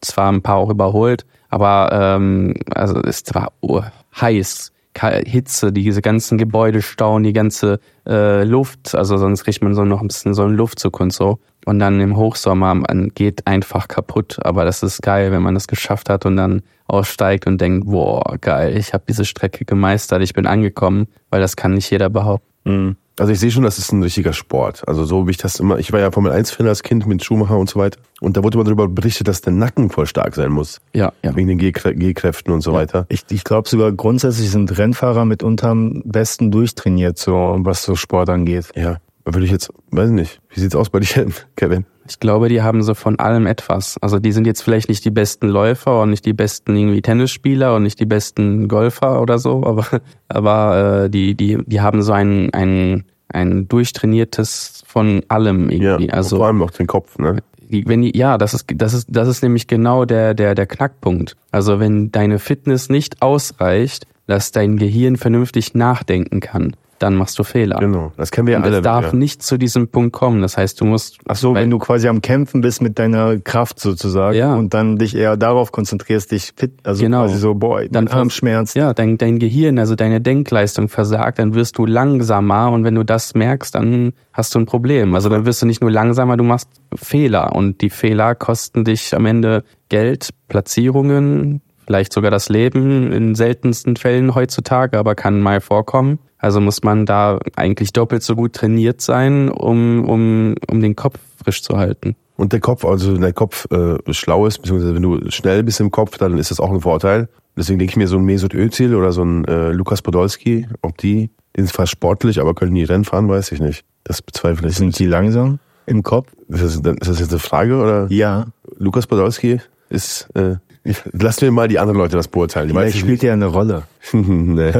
[0.00, 3.90] zwar ein paar auch überholt, aber ähm, also es war ur-
[4.20, 4.72] heiß.
[4.98, 10.00] Hitze, diese ganzen Gebäude stauen, die ganze äh, Luft, also sonst kriegt man so noch
[10.00, 11.38] ein bisschen so einen Luftzug und so.
[11.66, 12.74] Und dann im Hochsommer,
[13.14, 14.38] geht einfach kaputt.
[14.42, 18.36] Aber das ist geil, wenn man das geschafft hat und dann aussteigt und denkt, boah,
[18.40, 22.96] geil, ich habe diese Strecke gemeistert, ich bin angekommen, weil das kann nicht jeder behaupten.
[23.20, 24.82] Also ich sehe schon, das ist ein richtiger Sport.
[24.88, 27.22] Also so wie ich das immer, ich war ja Formel 1 Fan als Kind mit
[27.22, 28.00] Schumacher und so weiter.
[28.22, 30.80] Und da wurde immer darüber berichtet, dass der Nacken voll stark sein muss.
[30.94, 31.36] Ja, ja.
[31.36, 33.04] Wegen den G-Krä- G-Kräften und so weiter.
[33.10, 38.30] Ich, ich glaube sogar grundsätzlich sind Rennfahrer mitunter am besten durchtrainiert, so was so Sport
[38.30, 38.70] angeht.
[38.74, 38.96] Ja.
[39.26, 40.40] Würde ich jetzt, weiß nicht.
[40.48, 41.84] Wie sieht's aus bei dir, Kevin?
[42.08, 43.96] Ich glaube, die haben so von allem etwas.
[44.00, 47.76] Also die sind jetzt vielleicht nicht die besten Läufer und nicht die besten irgendwie Tennisspieler
[47.76, 49.86] und nicht die besten Golfer oder so, aber
[50.28, 56.06] aber äh, die die die haben so ein ein ein durchtrainiertes von allem irgendwie.
[56.06, 56.12] Ja.
[56.12, 57.42] also vor allem auch den Kopf, ne?
[57.70, 61.36] wenn die, ja, das ist, das ist, das ist nämlich genau der, der, der Knackpunkt.
[61.52, 67.42] Also wenn deine Fitness nicht ausreicht, dass dein Gehirn vernünftig nachdenken kann, dann machst du
[67.44, 67.78] Fehler.
[67.80, 68.12] Genau.
[68.16, 68.76] Das kennen wir ja Und alle.
[68.76, 69.12] es darf ja.
[69.18, 70.42] nicht zu diesem Punkt kommen.
[70.42, 73.80] Das heißt, du musst, Ach so, wenn du quasi am Kämpfen bist mit deiner Kraft
[73.80, 74.54] sozusagen Ja.
[74.54, 77.22] und dann dich eher darauf konzentrierst, dich fit, also Genau.
[77.24, 78.76] quasi so, boah, Dann dann Arm schmerzt.
[78.76, 83.02] ja, dein, dein Gehirn, also deine Denkleistung versagt, dann wirst du langsamer und wenn du
[83.04, 85.14] das merkst, dann hast du ein Problem.
[85.14, 89.14] Also dann wirst du nicht nur langsamer, du machst Fehler und die Fehler kosten dich
[89.14, 95.60] am Ende Geld, Platzierungen, vielleicht sogar das Leben in seltensten Fällen heutzutage, aber kann mal
[95.60, 96.18] vorkommen.
[96.40, 101.18] Also muss man da eigentlich doppelt so gut trainiert sein, um, um, um den Kopf
[101.42, 102.16] frisch zu halten.
[102.36, 105.80] Und der Kopf, also wenn der Kopf äh, schlau ist, beziehungsweise wenn du schnell bist
[105.80, 107.28] im Kopf, dann ist das auch ein Vorteil.
[107.56, 110.96] Deswegen denke ich mir, so ein Mesut Özil oder so ein äh, Lukas Podolski, ob
[110.96, 113.84] die, die sind zwar sportlich, aber können die Rennen fahren, weiß ich nicht.
[114.04, 114.76] Das bezweifle ich.
[114.76, 116.28] Sind die langsam im Kopf?
[116.48, 118.06] Ist das, ist das jetzt eine Frage oder?
[118.08, 118.46] Ja.
[118.78, 119.60] Lukas Podolski
[119.90, 122.68] ist, äh, ich, lass mir mal die anderen Leute das beurteilen.
[122.68, 123.84] Die Vielleicht spielt ja eine Rolle.
[124.12, 124.72] nee.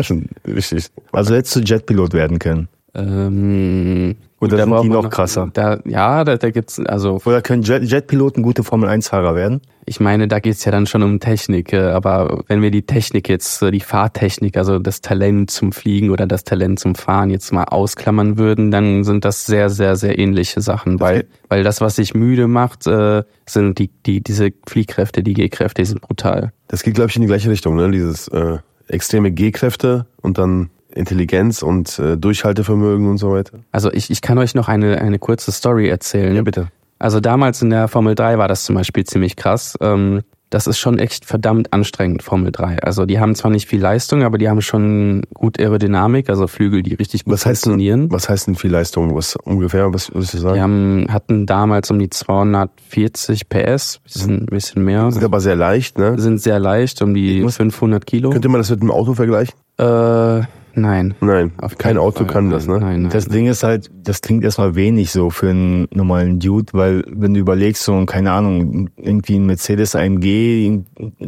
[0.00, 0.86] Schon richtig.
[1.12, 2.68] Also hättest du Jetpilot werden können.
[2.94, 5.50] Ähm, Oder da sind die man noch krasser?
[5.52, 9.60] Da, ja, da, da gibt's also Oder können Jet Jetpiloten gute Formel-1-Fahrer werden?
[9.86, 13.28] Ich meine, da geht's ja dann schon um Technik, äh, aber wenn wir die Technik
[13.28, 17.52] jetzt, äh, die Fahrtechnik, also das Talent zum Fliegen oder das Talent zum Fahren jetzt
[17.52, 21.96] mal ausklammern würden, dann sind das sehr, sehr, sehr ähnliche Sachen, weil, weil das, was
[21.96, 26.52] sich müde macht, äh, sind die, die, diese Fliehkräfte, die G-Kräfte, die sind brutal.
[26.66, 27.90] Das geht, glaube ich, in die gleiche Richtung, ne?
[27.92, 33.58] Dieses äh, extreme G-Kräfte und dann Intelligenz und äh, Durchhaltevermögen und so weiter.
[33.70, 36.34] Also ich, ich kann euch noch eine, eine kurze Story erzählen.
[36.34, 36.68] Ja, bitte.
[36.98, 39.76] Also damals in der Formel 3 war das zum Beispiel ziemlich krass.
[39.80, 40.22] Ähm,
[40.52, 42.80] das ist schon echt verdammt anstrengend, Formel 3.
[42.82, 46.82] Also die haben zwar nicht viel Leistung, aber die haben schon gut Aerodynamik, also Flügel,
[46.82, 48.02] die richtig gut Was heißt funktionieren.
[48.02, 49.14] denn, was heißt denn viel Leistung?
[49.14, 50.54] Was ungefähr, was würdest du sagen?
[50.54, 55.10] Die haben, hatten damals um die 240 PS, bisschen, bisschen mehr.
[55.10, 56.18] Sind aber sehr leicht, ne?
[56.18, 58.30] Sind sehr leicht, um die 500 Kilo.
[58.30, 59.54] Könnte man das mit einem Auto vergleichen?
[59.78, 60.42] Äh,
[60.74, 61.14] nein.
[61.20, 62.26] Nein, Auf kein Auto Fall.
[62.26, 62.78] kann das, ne?
[62.80, 63.10] Nein, nein.
[63.12, 67.34] Das Ding ist halt, das klingt erstmal wenig so für einen normalen Dude, weil wenn
[67.34, 70.82] du überlegst, so, keine Ahnung, irgendwie ein Mercedes AMG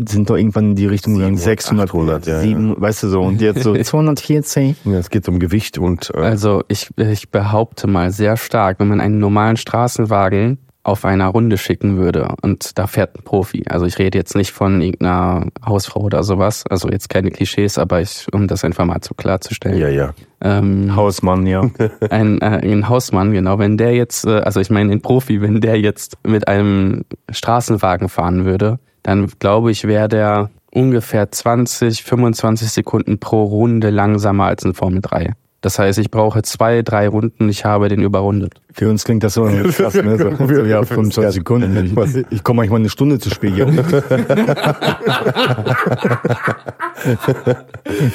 [0.07, 3.41] sind doch irgendwann in die Richtung gegangen, 600, 800, ja, 7, weißt du so, und
[3.41, 4.77] jetzt so 240.
[4.85, 8.89] Ja, es geht um Gewicht und äh, Also ich, ich behaupte mal sehr stark, wenn
[8.89, 13.65] man einen normalen Straßenwagen auf einer Runde schicken würde und da fährt ein Profi.
[13.69, 18.03] Also ich rede jetzt nicht von irgendeiner Hausfrau oder sowas, also jetzt keine Klischees, aber
[18.03, 19.79] ich, um das einfach mal so klarzustellen.
[19.79, 20.15] ja, ja.
[20.43, 21.63] Ähm, Hausmann, ja.
[22.11, 25.63] ein, äh, ein Hausmann, genau, wenn der jetzt, äh, also ich meine ein Profi, wenn
[25.63, 32.69] der jetzt mit einem Straßenwagen fahren würde, dann glaube ich, wäre der ungefähr 20, 25
[32.69, 35.33] Sekunden pro Runde langsamer als ein Formel 3.
[35.65, 38.53] Das heißt, ich brauche zwei, drei Runden, ich habe den überrundet.
[38.71, 40.19] Für uns klingt das so krass, ne?
[40.19, 41.87] So, so ja, 25 Sekunden.
[41.87, 43.67] Ich, ich komme manchmal eine Stunde zu spät hier.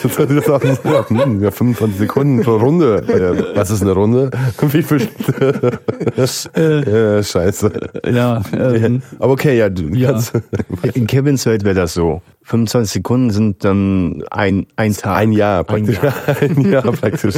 [0.03, 1.21] Das sollte das auch nicht sagen.
[1.23, 3.03] Hm, Ja, 25 Sekunden pro Runde.
[3.07, 4.31] Ja, was ist eine Runde?
[4.61, 5.07] Wie viel?
[6.55, 7.71] ja, scheiße.
[8.11, 10.19] Ja, ähm, Aber okay, ja, du Ja.
[10.93, 12.21] in Kevins Welt wäre das so.
[12.49, 15.17] 25 Sekunden sind dann ein, ein Tag.
[15.17, 15.99] ein Jahr praktisch.
[16.41, 17.35] Ein Jahr, praktisch.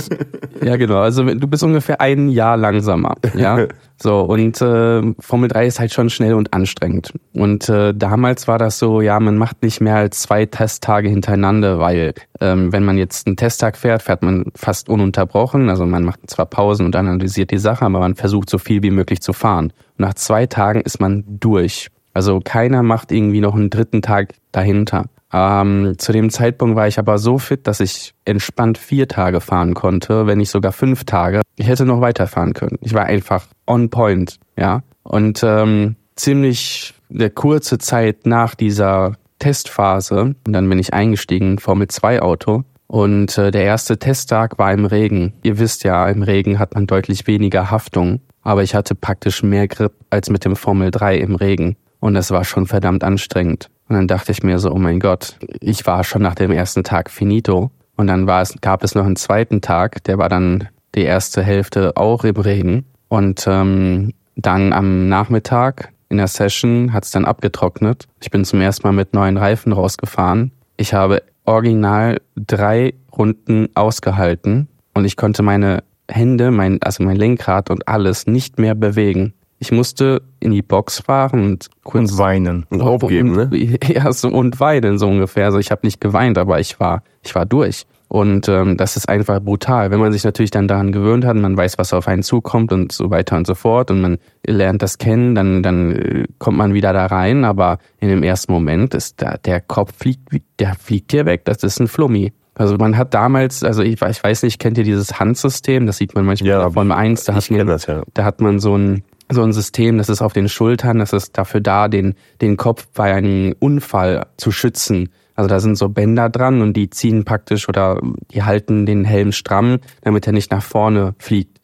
[0.64, 0.99] Ja, genau.
[0.99, 3.16] Also du bist ungefähr ein Jahr langsamer.
[3.36, 3.68] Ja.
[4.03, 7.14] So, und äh, Formel 3 ist halt schon schnell und anstrengend.
[7.36, 11.78] Und äh, damals war das so, ja, man macht nicht mehr als zwei Testtage hintereinander,
[11.78, 15.70] weil ähm, wenn man jetzt einen Testtag fährt, fährt man fast ununterbrochen.
[15.70, 18.89] Also man macht zwar Pausen und analysiert die Sache, aber man versucht so viel wie
[18.89, 19.66] möglich zu fahren.
[19.66, 21.89] Und nach zwei Tagen ist man durch.
[22.14, 25.05] Also keiner macht irgendwie noch einen dritten Tag dahinter.
[25.34, 29.74] Ähm, zu dem Zeitpunkt war ich aber so fit, dass ich entspannt vier Tage fahren
[29.74, 31.41] konnte, wenn nicht sogar fünf Tage.
[31.55, 32.78] Ich hätte noch weiterfahren können.
[32.82, 34.84] Ich war einfach on point, ja.
[35.03, 41.53] Und ähm, ziemlich eine kurze Zeit nach dieser Testphase, und dann bin ich eingestiegen in
[41.53, 42.64] ein Formel 2 Auto.
[42.88, 45.34] Und äh, der erste Testtag war im Regen.
[45.43, 48.20] Ihr wisst ja, im Regen hat man deutlich weniger Haftung.
[48.43, 51.78] Aber ich hatte praktisch mehr Grip als mit dem Formel 3 im Regen.
[52.02, 53.70] Und das war schon verdammt anstrengend.
[53.88, 56.84] Und dann dachte ich mir so, oh mein Gott, ich war schon nach dem ersten
[56.84, 57.72] Tag finito.
[57.95, 61.43] Und dann war es, gab es noch einen zweiten Tag, der war dann die erste
[61.43, 62.86] Hälfte auch im Regen.
[63.08, 68.08] Und ähm, dann am Nachmittag in der Session hat es dann abgetrocknet.
[68.20, 70.52] Ich bin zum ersten Mal mit neuen Reifen rausgefahren.
[70.78, 77.70] Ich habe original drei Runden ausgehalten und ich konnte meine Hände, mein, also mein Lenkrad
[77.70, 79.34] und alles nicht mehr bewegen.
[79.62, 82.66] Ich musste in die Box fahren und kurz Und weinen.
[82.72, 83.78] Und aufgeben, ne?
[83.88, 85.45] Ja, so, und weinen so ungefähr.
[85.45, 87.86] Also ich habe nicht geweint, aber ich war, ich war durch.
[88.07, 89.91] Und ähm, das ist einfach brutal.
[89.91, 92.91] Wenn man sich natürlich dann daran gewöhnt hat, man weiß, was auf einen zukommt und
[92.91, 96.74] so weiter und so fort und man lernt das kennen, dann, dann äh, kommt man
[96.74, 97.45] wieder da rein.
[97.45, 101.45] Aber in dem ersten Moment ist da, der Kopf fliegt, der fliegt hier weg.
[101.45, 102.34] Das ist ein Flummi.
[102.55, 105.86] Also man hat damals, also ich, ich weiß nicht, kennt ihr dieses Handsystem?
[105.86, 108.01] Das sieht man manchmal Ja, Formel 1, da ich hat man, das, ja.
[108.16, 111.38] da hat man so ein so ein System, das ist auf den Schultern, das ist
[111.38, 115.10] dafür da, den, den Kopf bei einem Unfall zu schützen.
[115.36, 118.00] Also da sind so Bänder dran und die ziehen praktisch oder
[118.32, 121.60] die halten den Helm stramm, damit er nicht nach vorne fliegt.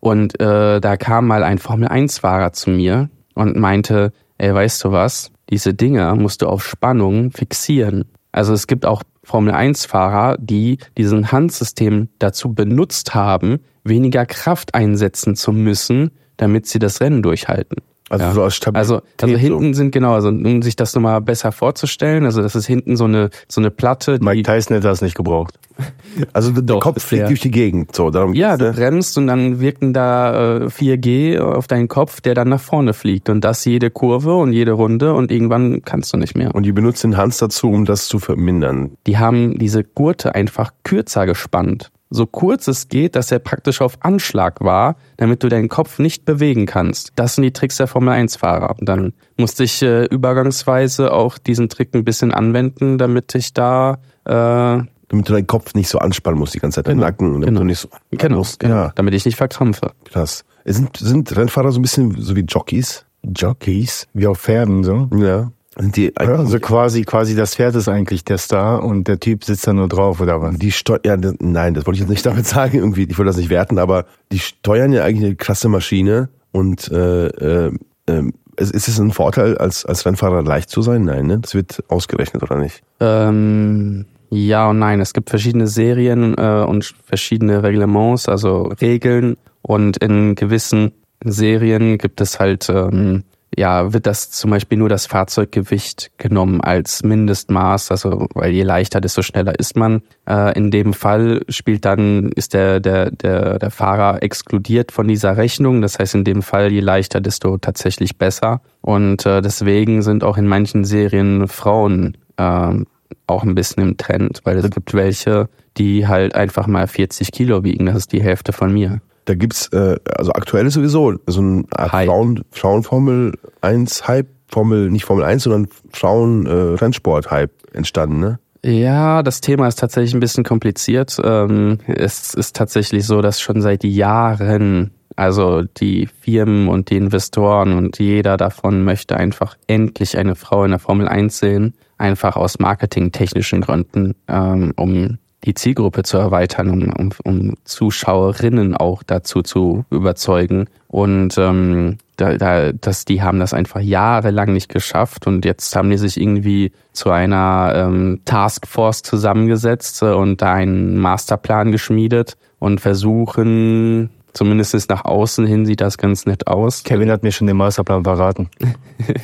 [0.00, 5.30] Und äh, da kam mal ein Formel-1-Fahrer zu mir und meinte, ey, weißt du was,
[5.50, 8.04] diese Dinger musst du auf Spannung fixieren.
[8.32, 15.52] Also es gibt auch Formel-1-Fahrer, die diesen Handsystem dazu benutzt haben, weniger Kraft einsetzen zu
[15.52, 17.82] müssen, damit sie das Rennen durchhalten.
[18.10, 18.32] Also Ja.
[18.32, 18.78] so aus Stabilität.
[18.78, 19.38] Also, also so.
[19.38, 23.04] hinten sind genau, also um sich das nochmal besser vorzustellen, also das ist hinten so
[23.04, 25.58] eine so eine Platte, die Mike Tyson hätte das nicht gebraucht.
[26.32, 27.94] Also der Doch, Kopf fliegt durch die Gegend.
[27.94, 32.34] So, darum Ja, du bremst und dann wirken da äh, 4G auf deinen Kopf, der
[32.34, 33.28] dann nach vorne fliegt.
[33.28, 36.52] Und das jede Kurve und jede Runde und irgendwann kannst du nicht mehr.
[36.54, 38.96] Und die benutzen den Hans dazu, um das zu vermindern.
[39.06, 41.92] Die haben diese Gurte einfach kürzer gespannt.
[42.10, 46.24] So kurz es geht, dass er praktisch auf Anschlag war, damit du deinen Kopf nicht
[46.24, 47.12] bewegen kannst.
[47.16, 48.78] Das sind die Tricks der Formel 1-Fahrer.
[48.78, 53.98] Und dann musste ich äh, übergangsweise auch diesen Trick ein bisschen anwenden, damit ich da
[54.24, 57.32] äh, Damit du deinen Kopf nicht so anspannen musst die ganze Zeit, deinen Nacken.
[57.32, 57.60] Damit genau.
[57.60, 58.60] du nicht so genau, musst.
[58.60, 59.92] genau Ja, damit ich nicht verkrampfe.
[60.04, 60.44] krass.
[60.64, 63.06] Sind, sind Rennfahrer so ein bisschen so wie Jockeys?
[63.22, 65.08] Jockeys, wie auf Pferden, so.
[65.14, 65.50] Ja.
[65.80, 69.66] Die, Ja, also quasi, quasi das Pferd ist eigentlich der Star und der Typ sitzt
[69.66, 70.58] da nur drauf, oder was?
[70.58, 73.36] die steuern, ja, nein, das wollte ich jetzt nicht damit sagen, irgendwie, ich wollte das
[73.36, 77.72] nicht werten, aber die steuern ja eigentlich eine krasse Maschine und äh, äh,
[78.06, 78.22] äh,
[78.56, 81.04] ist ist es ein Vorteil, als, als Rennfahrer leicht zu sein?
[81.04, 81.38] Nein, ne?
[81.38, 82.82] Das wird ausgerechnet, oder nicht?
[83.00, 85.00] Ähm, ja und nein.
[85.00, 89.36] Es gibt verschiedene Serien äh, und verschiedene Reglements, also Regeln.
[89.62, 93.24] Und in gewissen Serien gibt es halt, ähm,
[93.58, 99.00] ja, wird das zum Beispiel nur das Fahrzeuggewicht genommen als Mindestmaß, also weil je leichter,
[99.00, 100.02] desto schneller ist man.
[100.28, 105.36] Äh, in dem Fall spielt dann, ist der, der, der, der Fahrer exkludiert von dieser
[105.36, 105.82] Rechnung.
[105.82, 108.60] Das heißt, in dem Fall, je leichter, desto tatsächlich besser.
[108.80, 112.86] Und äh, deswegen sind auch in manchen Serien Frauen ähm,
[113.26, 117.64] auch ein bisschen im Trend, weil es gibt welche, die halt einfach mal 40 Kilo
[117.64, 117.86] wiegen.
[117.86, 119.00] Das ist die Hälfte von mir.
[119.28, 121.90] Da gibt's, äh, also aktuell ist sowieso so ein Art.
[121.90, 128.38] Frauen, Frauenformel 1 Hype, Formel, nicht Formel 1, sondern Frauen äh, Rennsport Hype entstanden, ne?
[128.64, 131.18] Ja, das Thema ist tatsächlich ein bisschen kompliziert.
[131.22, 137.74] Ähm, es ist tatsächlich so, dass schon seit Jahren, also die Firmen und die Investoren
[137.74, 142.58] und jeder davon möchte einfach endlich eine Frau in der Formel 1 sehen, einfach aus
[142.58, 149.84] marketingtechnischen Gründen, ähm, um die Zielgruppe zu erweitern, um, um, um Zuschauerinnen auch dazu zu
[149.90, 150.66] überzeugen.
[150.88, 155.90] Und ähm, da, da, das, die haben das einfach jahrelang nicht geschafft und jetzt haben
[155.90, 164.10] die sich irgendwie zu einer ähm, Taskforce zusammengesetzt und da einen Masterplan geschmiedet und versuchen,
[164.38, 166.84] zumindest nach außen hin sieht das ganz nett aus.
[166.84, 168.48] Kevin hat mir schon den Masterplan verraten.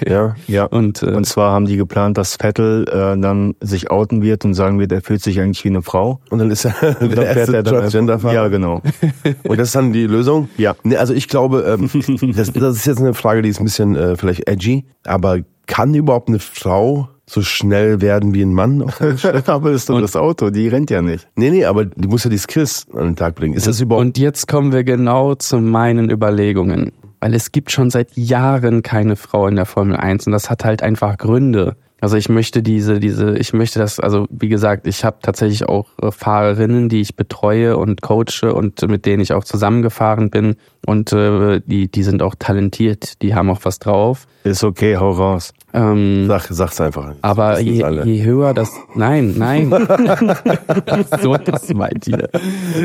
[0.06, 0.36] Ja.
[0.46, 0.64] Ja.
[0.64, 4.54] Und, äh, Und zwar haben die geplant, dass Vettel äh, dann sich outen wird und
[4.54, 6.20] sagen wird, er fühlt sich eigentlich wie eine Frau.
[6.30, 8.34] Und dann ist er Und der dann fährt erste er dann Transgender-Fahrer.
[8.34, 8.82] Ja, genau.
[9.42, 10.48] Und das ist dann die Lösung?
[10.56, 10.76] Ja.
[10.84, 11.90] Nee, also ich glaube, ähm,
[12.36, 15.92] das, das ist jetzt eine Frage, die ist ein bisschen äh, vielleicht edgy, aber kann
[15.92, 18.82] überhaupt eine Frau so schnell werden wie ein Mann?
[19.46, 21.26] Aber ist doch das Auto, die rennt ja nicht.
[21.36, 23.54] nee, nee, aber die muss ja die Skills an den Tag bringen.
[23.54, 24.04] Ist das überhaupt...
[24.04, 26.92] Und jetzt kommen wir genau zu meinen Überlegungen.
[27.20, 30.64] Weil es gibt schon seit Jahren keine Frau in der Formel 1 und das hat
[30.64, 31.76] halt einfach Gründe.
[32.04, 35.86] Also ich möchte diese, diese, ich möchte das, also wie gesagt, ich habe tatsächlich auch
[36.02, 41.14] äh, Fahrerinnen, die ich betreue und coache und mit denen ich auch zusammengefahren bin und
[41.14, 44.26] äh, die, die sind auch talentiert, die haben auch was drauf.
[44.42, 45.54] Ist okay, hau raus.
[45.72, 47.14] Ähm, Sag, sag's einfach.
[47.22, 49.70] aber Das je, je höher das, nein, nein,
[51.22, 52.28] so das meint ihr.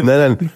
[0.02, 0.52] Nein, nein.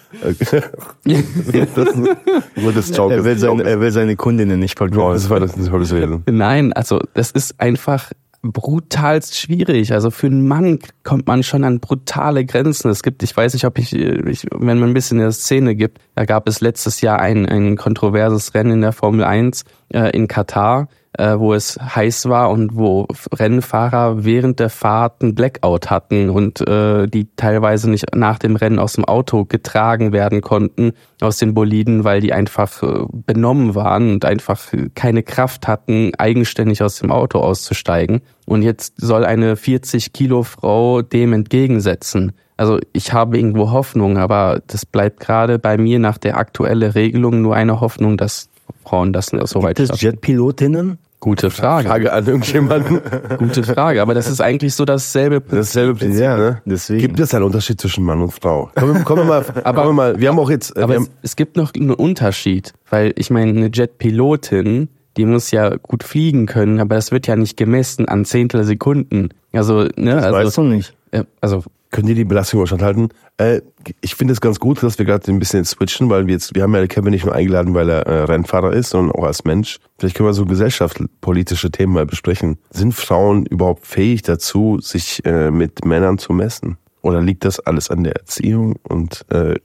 [2.73, 3.13] das Joke.
[3.13, 5.15] Er will, seine, er will seine Kundinnen nicht vergrauen.
[5.15, 5.93] das war das, das war das.
[6.31, 8.09] Nein, also das ist einfach
[8.43, 9.93] brutalst schwierig.
[9.93, 12.91] Also für einen Mann kommt man schon an brutale Grenzen.
[12.91, 15.75] Es gibt, ich weiß nicht, ob ich, ich wenn man ein bisschen in der Szene
[15.75, 19.63] gibt, da gab es letztes Jahr ein, ein kontroverses Rennen in der Formel 1
[19.93, 20.87] äh, in Katar
[21.17, 26.67] äh, wo es heiß war und wo Rennfahrer während der Fahrt ein Blackout hatten und
[26.67, 31.53] äh, die teilweise nicht nach dem Rennen aus dem Auto getragen werden konnten, aus den
[31.53, 34.59] Boliden, weil die einfach äh, benommen waren und einfach
[34.95, 38.21] keine Kraft hatten, eigenständig aus dem Auto auszusteigen.
[38.45, 42.33] Und jetzt soll eine 40 Kilo Frau dem entgegensetzen.
[42.57, 47.41] Also ich habe irgendwo Hoffnung, aber das bleibt gerade bei mir nach der aktuellen Regelung
[47.41, 48.49] nur eine Hoffnung, dass
[48.83, 50.97] Frauen das so weit Gibt es Jetpilotinnen?
[51.19, 51.87] Gute Frage.
[51.87, 52.99] Frage an irgendjemanden.
[53.39, 55.57] Gute Frage, aber das ist eigentlich so dasselbe Prinzip.
[55.59, 56.61] Dasselbe Prinzip, Ja, ne?
[56.65, 56.99] deswegen.
[56.99, 58.69] Gibt es einen Unterschied zwischen Mann und Frau?
[58.75, 60.99] Kommen, wir- kommen wir mal, Aber- wir mal, wir haben auch jetzt, äh, Aber es,
[61.03, 66.03] haben, es gibt noch einen Unterschied, weil ich meine, eine Jetpilotin, die muss ja gut
[66.03, 69.29] fliegen können, aber das wird ja nicht gemessen an Zehntel Sekunden.
[69.53, 70.93] Also, ne, Das weißt also, du nicht.
[71.39, 71.63] also
[71.93, 73.09] können die die Belastung überstand halten?
[73.37, 73.61] Äh,
[74.01, 76.63] ich finde es ganz gut, dass wir gerade ein bisschen switchen, weil wir jetzt, wir
[76.63, 79.77] haben ja Kevin nicht nur eingeladen, weil er äh, Rennfahrer ist, sondern auch als Mensch.
[79.97, 82.57] Vielleicht können wir so gesellschaftspolitische Themen mal besprechen.
[82.71, 86.77] Sind Frauen überhaupt fähig dazu, sich äh, mit Männern zu messen?
[87.01, 88.75] Oder liegt das alles an der Erziehung?
[88.83, 89.55] Und äh,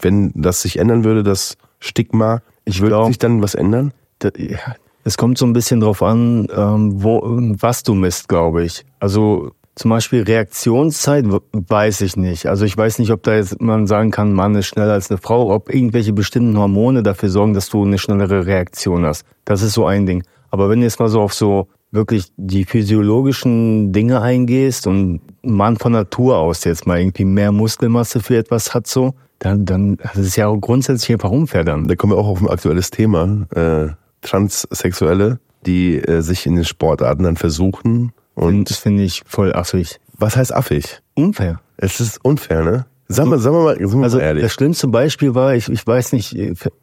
[0.00, 3.92] wenn das sich ändern würde, das Stigma, Ich würde glaub- sich dann was ändern?
[4.20, 4.58] Da- ja,
[5.04, 7.20] Es kommt so ein bisschen drauf an, ähm, wo,
[7.60, 8.84] was du misst, glaube ich.
[9.00, 12.46] Also zum Beispiel Reaktionszeit weiß ich nicht.
[12.46, 15.18] Also ich weiß nicht, ob da jetzt man sagen kann, Mann ist schneller als eine
[15.18, 19.24] Frau, ob irgendwelche bestimmten Hormone dafür sorgen, dass du eine schnellere Reaktion hast.
[19.44, 20.24] Das ist so ein Ding.
[20.50, 25.56] Aber wenn du jetzt mal so auf so wirklich die physiologischen Dinge eingehst und ein
[25.56, 29.96] Mann von Natur aus jetzt mal irgendwie mehr Muskelmasse für etwas hat so, dann, dann
[29.96, 31.88] das ist ja auch grundsätzlich einfach unfair dann.
[31.88, 33.46] Da kommen wir auch auf ein aktuelles Thema.
[33.54, 38.12] Äh, Transsexuelle, die äh, sich in den Sportarten dann versuchen.
[38.34, 40.00] Und das finde ich voll affig.
[40.18, 41.00] was heißt affig?
[41.14, 41.60] Unfair.
[41.76, 42.86] Es ist unfair, ne?
[43.08, 44.42] Sag mal, sag mal, mal, sind wir Also mal ehrlich.
[44.44, 46.34] das schlimmste Beispiel war, ich, ich weiß nicht,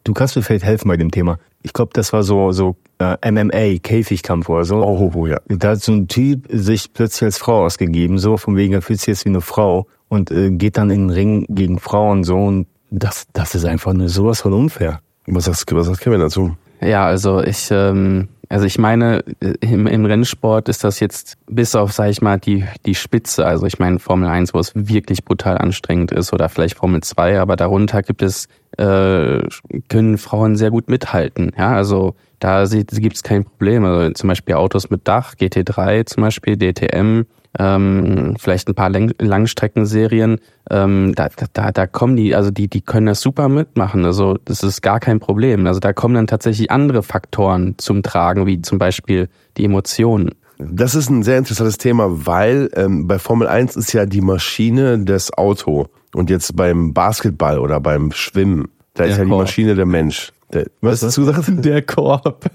[0.03, 1.39] du kannst mir vielleicht helfen bei dem Thema.
[1.63, 4.75] Ich glaube, das war so so äh, MMA, Käfigkampf oder so.
[4.83, 5.39] Oh, oh, oh, ja.
[5.47, 8.99] Da hat so ein Typ sich plötzlich als Frau ausgegeben, so von wegen, er fühlt
[8.99, 12.35] sich jetzt wie eine Frau und äh, geht dann in den Ring gegen Frauen so
[12.37, 15.01] und das, das ist einfach nur sowas von unfair.
[15.25, 16.55] Was sagst, was sagt Kevin dazu?
[16.81, 21.75] Ja, also ich, ähm, also ich meine, äh, im, im Rennsport ist das jetzt bis
[21.75, 25.23] auf, sag ich mal, die, die Spitze, also ich meine Formel 1, wo es wirklich
[25.23, 28.47] brutal anstrengend ist oder vielleicht Formel 2, aber darunter gibt es,
[28.77, 29.41] äh,
[29.87, 31.51] können Frauen sehr gut mithalten.
[31.57, 33.85] Ja, also da gibt es kein Problem.
[33.85, 37.25] Also zum Beispiel Autos mit Dach, GT3 zum Beispiel, DTM,
[37.57, 40.39] ähm, vielleicht ein paar Läng Langstreckenserien,
[40.69, 44.05] ähm, da, da, da kommen die, also die, die können das super mitmachen.
[44.05, 45.65] Also das ist gar kein Problem.
[45.65, 50.31] Also da kommen dann tatsächlich andere Faktoren zum Tragen, wie zum Beispiel die Emotionen.
[50.59, 54.99] Das ist ein sehr interessantes Thema, weil ähm, bei Formel 1 ist ja die Maschine
[54.99, 55.87] das Auto.
[56.13, 59.41] Und jetzt beim Basketball oder beim Schwimmen, da ist Der ja die Korb.
[59.41, 60.33] Maschine der Mensch.
[60.51, 61.45] Der, was hast du gesagt?
[61.65, 62.45] Der Korb.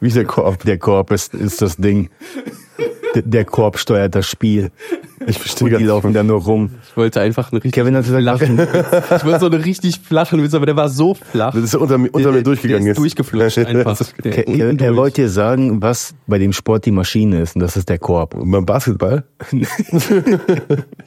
[0.00, 0.64] Wie ist der Korb?
[0.64, 2.10] Der Korb ist, ist das Ding.
[3.16, 4.70] Der, der Korb steuert das Spiel.
[5.26, 6.70] Ich verstehe gar die laufen da nur rum.
[6.88, 8.68] Ich wollte einfach einen richtig Kevin hat gesagt, flachen Witz.
[9.16, 11.54] Ich wollte so einen richtig flachen Witz, aber der war so flach.
[11.54, 13.02] Das ist unter, mir- unter mir durchgegangen der ist jetzt.
[13.02, 13.98] durchgeflutscht einfach.
[14.22, 17.76] Der er, er, wollte dir sagen, was bei dem Sport die Maschine ist und das
[17.76, 18.34] ist der Korb.
[18.34, 19.24] Und beim Basketball?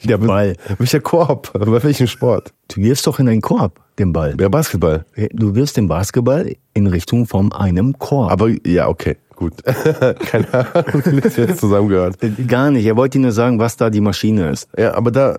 [0.04, 0.56] Der Ball.
[0.78, 1.52] Welcher Korb?
[1.52, 2.52] Bei welchem Sport?
[2.68, 4.34] Du wirfst doch in einen Korb den Ball.
[4.36, 5.04] Der Basketball.
[5.32, 8.30] Du wirfst den Basketball in Richtung von einem Korb.
[8.30, 9.54] Aber ja, okay, gut.
[9.64, 12.16] Keine Ahnung, wie das jetzt zusammengehört.
[12.46, 12.86] Gar nicht.
[12.86, 14.68] Er wollte nur sagen, was da die Maschine ist.
[14.78, 15.38] Ja, aber da.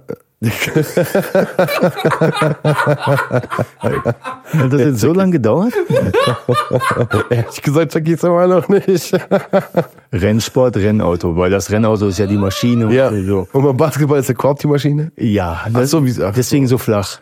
[4.54, 5.74] Hat das jetzt so lange gedauert?
[7.30, 9.14] Ehrlich gesagt, check ich's aber noch nicht.
[10.14, 12.88] Rennsport, Rennauto, weil das Rennauto ist ja die Maschine.
[12.88, 13.12] und Ja.
[13.12, 13.47] So.
[13.54, 15.12] Und beim Basketball ist der Korb die Maschine?
[15.18, 17.20] Ja, Ach das, so, wie ach, deswegen so flach.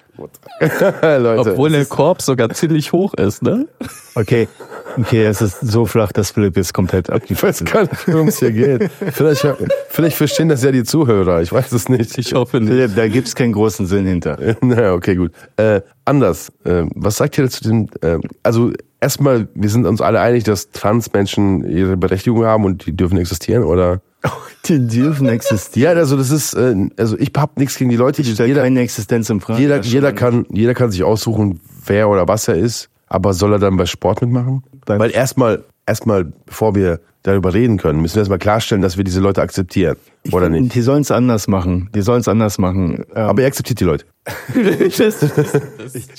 [1.01, 1.51] Leute.
[1.51, 3.67] Obwohl der Korb sogar ziemlich hoch ist, ne?
[4.15, 4.49] Okay,
[4.97, 8.27] okay, es ist so flach, dass Philipp jetzt komplett Ich abgefasst weiß gar nicht, worum
[8.27, 8.89] es hier geht.
[9.11, 9.45] Vielleicht,
[9.89, 12.17] vielleicht verstehen das ja die Zuhörer, ich weiß es nicht.
[12.17, 12.69] Ich hoffe nicht.
[12.69, 14.37] Philipp, da gibt's keinen großen Sinn hinter.
[14.61, 15.31] naja, okay, gut.
[15.57, 16.51] Äh, anders.
[16.63, 17.87] Äh, was sagt ihr zu dem?
[18.01, 22.95] Äh, also erstmal, wir sind uns alle einig, dass Transmenschen ihre Berechtigung haben und die
[22.95, 24.01] dürfen existieren, oder?
[24.65, 25.95] Die dürfen existieren.
[25.95, 28.63] Ja, also das ist, äh, also ich hab nichts gegen die Leute, die Stellt jeder,
[28.63, 29.61] keine Existenz in Frage.
[29.61, 32.89] jeder, jeder kann, jeder kann sich aussuchen, wer oder was er ist.
[33.10, 34.64] Aber soll er dann bei Sport mitmachen?
[34.86, 39.03] Beim- Weil erstmal, erstmal, bevor wir darüber reden können, müssen wir erstmal klarstellen, dass wir
[39.03, 39.97] diese Leute akzeptieren.
[40.24, 40.76] Ich oder find, nicht?
[40.76, 41.89] Die sollen es anders machen.
[41.93, 43.03] Die sollen es anders machen.
[43.14, 44.05] Ähm, Aber ihr akzeptiert die Leute.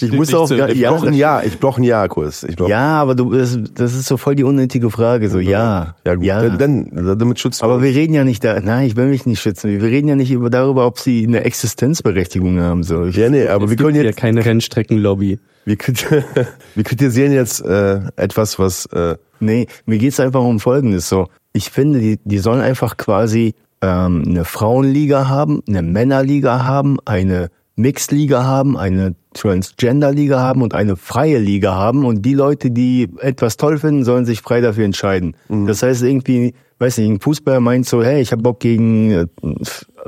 [0.00, 2.44] ich muss auch, ja, Ich brauche ein Ja, ich brauche ein Ja-Kurs.
[2.44, 5.28] Ich brauch, ja, aber du, das, das ist so voll die unnötige Frage.
[5.28, 5.94] So, ja.
[6.04, 6.26] ja, gut.
[6.60, 9.40] Dann, dann, damit schützt Aber wir reden ja nicht da, nein, ich will mich nicht
[9.40, 9.70] schützen.
[9.70, 12.82] Wir reden ja nicht über darüber, ob sie eine Existenzberechtigung haben.
[12.82, 13.04] So.
[13.04, 15.38] Ich, Ja, nee, aber wir können gibt ja jetzt, keine Rennstreckenlobby.
[15.64, 16.06] Wir, krit-
[16.74, 21.08] wir kritisieren jetzt äh, etwas, was äh, Nee, mir geht's einfach um Folgendes.
[21.08, 26.98] So, ich finde, die, die sollen einfach quasi ähm, eine Frauenliga haben, eine Männerliga haben,
[27.06, 27.50] eine
[27.80, 32.04] Mixed-Liga haben, eine Transgender-Liga haben und eine freie Liga haben.
[32.04, 35.36] Und die Leute, die etwas toll finden, sollen sich frei dafür entscheiden.
[35.66, 39.26] Das heißt irgendwie, weiß nicht, ein Fußballer meint so, hey, ich habe Bock gegen äh,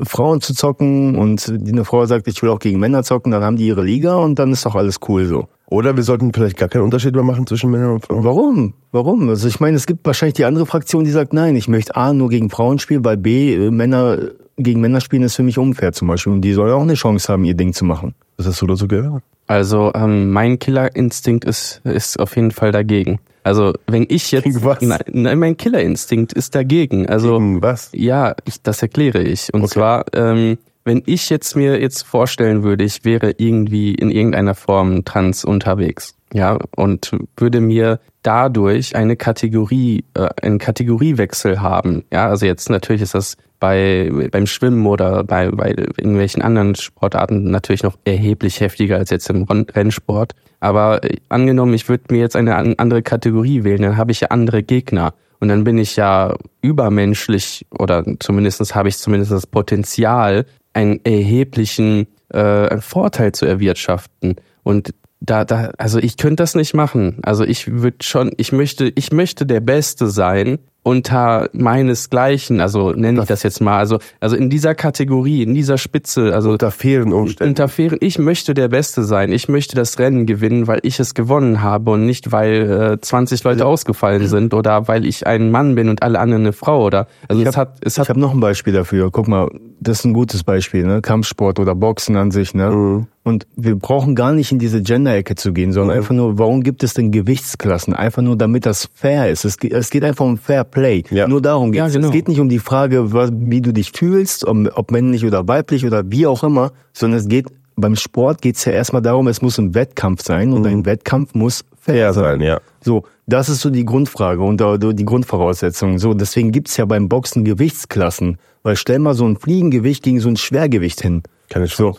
[0.02, 3.56] Frauen zu zocken und eine Frau sagt, ich will auch gegen Männer zocken, dann haben
[3.56, 5.48] die ihre Liga und dann ist doch alles cool so.
[5.66, 8.24] oder wir sollten vielleicht gar keinen Unterschied mehr machen zwischen Männern und Frauen.
[8.24, 8.74] Warum?
[8.90, 9.28] Warum?
[9.28, 12.12] Also ich meine, es gibt wahrscheinlich die andere Fraktion, die sagt, nein, ich möchte A
[12.12, 14.30] nur gegen Frauen spielen, weil B, äh, Männer äh,
[14.62, 16.32] gegen Männer spielen ist für mich unfair zum Beispiel.
[16.32, 18.14] Und die sollen auch eine Chance haben, ihr Ding zu machen.
[18.36, 19.22] Das hast du dazu gehört?
[19.46, 23.18] Also ähm, mein Killerinstinkt ist, ist auf jeden Fall dagegen.
[23.44, 24.44] Also wenn ich jetzt...
[24.44, 24.80] Gegen was?
[24.80, 27.08] Nein, nein, mein Killerinstinkt ist dagegen.
[27.08, 27.90] Also Gegen was?
[27.92, 29.52] Ja, ich, das erkläre ich.
[29.52, 34.54] Und zwar, ähm, wenn ich jetzt mir jetzt vorstellen würde, ich wäre irgendwie in irgendeiner
[34.54, 42.04] Form trans unterwegs, ja, und würde mir dadurch eine Kategorie, äh, einen Kategoriewechsel haben.
[42.12, 47.50] Ja, also jetzt natürlich ist das bei beim Schwimmen oder bei, bei irgendwelchen anderen Sportarten
[47.50, 50.34] natürlich noch erheblich heftiger als jetzt im Rennsport.
[50.60, 54.20] Aber äh, angenommen, ich würde mir jetzt eine an- andere Kategorie wählen, dann habe ich
[54.20, 55.14] ja andere Gegner.
[55.40, 62.06] Und dann bin ich ja übermenschlich oder zumindestens habe ich zumindest das Potenzial, einen erheblichen
[62.30, 64.36] äh, Vorteil zu erwirtschaften.
[64.62, 67.18] Und da, da, also ich könnte das nicht machen.
[67.22, 73.20] Also ich würde schon, ich möchte, ich möchte der Beste sein unter meinesgleichen, also nenne
[73.20, 77.12] ich das jetzt mal, also, also in dieser Kategorie, in dieser Spitze, also Unter fairen
[77.12, 77.50] Umständen.
[77.50, 79.32] unter fairen, ich möchte der Beste sein.
[79.32, 83.44] Ich möchte das Rennen gewinnen, weil ich es gewonnen habe und nicht, weil äh, 20
[83.44, 87.06] Leute ausgefallen sind oder weil ich ein Mann bin und alle anderen eine Frau oder.
[87.28, 89.10] Also es hat, es Ich hat habe noch ein Beispiel dafür.
[89.12, 91.00] Guck mal, das ist ein gutes Beispiel, ne?
[91.00, 93.06] Kampfsport oder Boxen an sich, ne?
[93.24, 96.82] Und wir brauchen gar nicht in diese Gender-Ecke zu gehen, sondern einfach nur, warum gibt
[96.82, 97.94] es denn Gewichtsklassen?
[97.94, 99.44] Einfach nur, damit das fair ist.
[99.44, 101.04] Es, geht- es geht einfach um Fair Play.
[101.10, 101.28] Ja.
[101.28, 101.92] Nur darum geht Ja, es.
[101.92, 102.08] genau.
[102.08, 105.46] Es geht nicht um die Frage, was, wie du dich fühlst, ob, ob männlich oder
[105.46, 107.46] weiblich oder wie auch immer, sondern es geht,
[107.76, 111.34] beim Sport geht es ja erstmal darum, es muss ein Wettkampf sein und ein Wettkampf
[111.34, 112.24] muss fair Fair sein.
[112.24, 112.60] sein, ja.
[112.84, 115.98] So, das ist so die Grundfrage und da- die Grundvoraussetzung.
[116.00, 118.38] So, deswegen gibt's ja beim Boxen Gewichtsklassen.
[118.64, 121.22] Weil stell mal so ein Fliegengewicht gegen so ein Schwergewicht hin.
[121.48, 121.98] Keine Chance.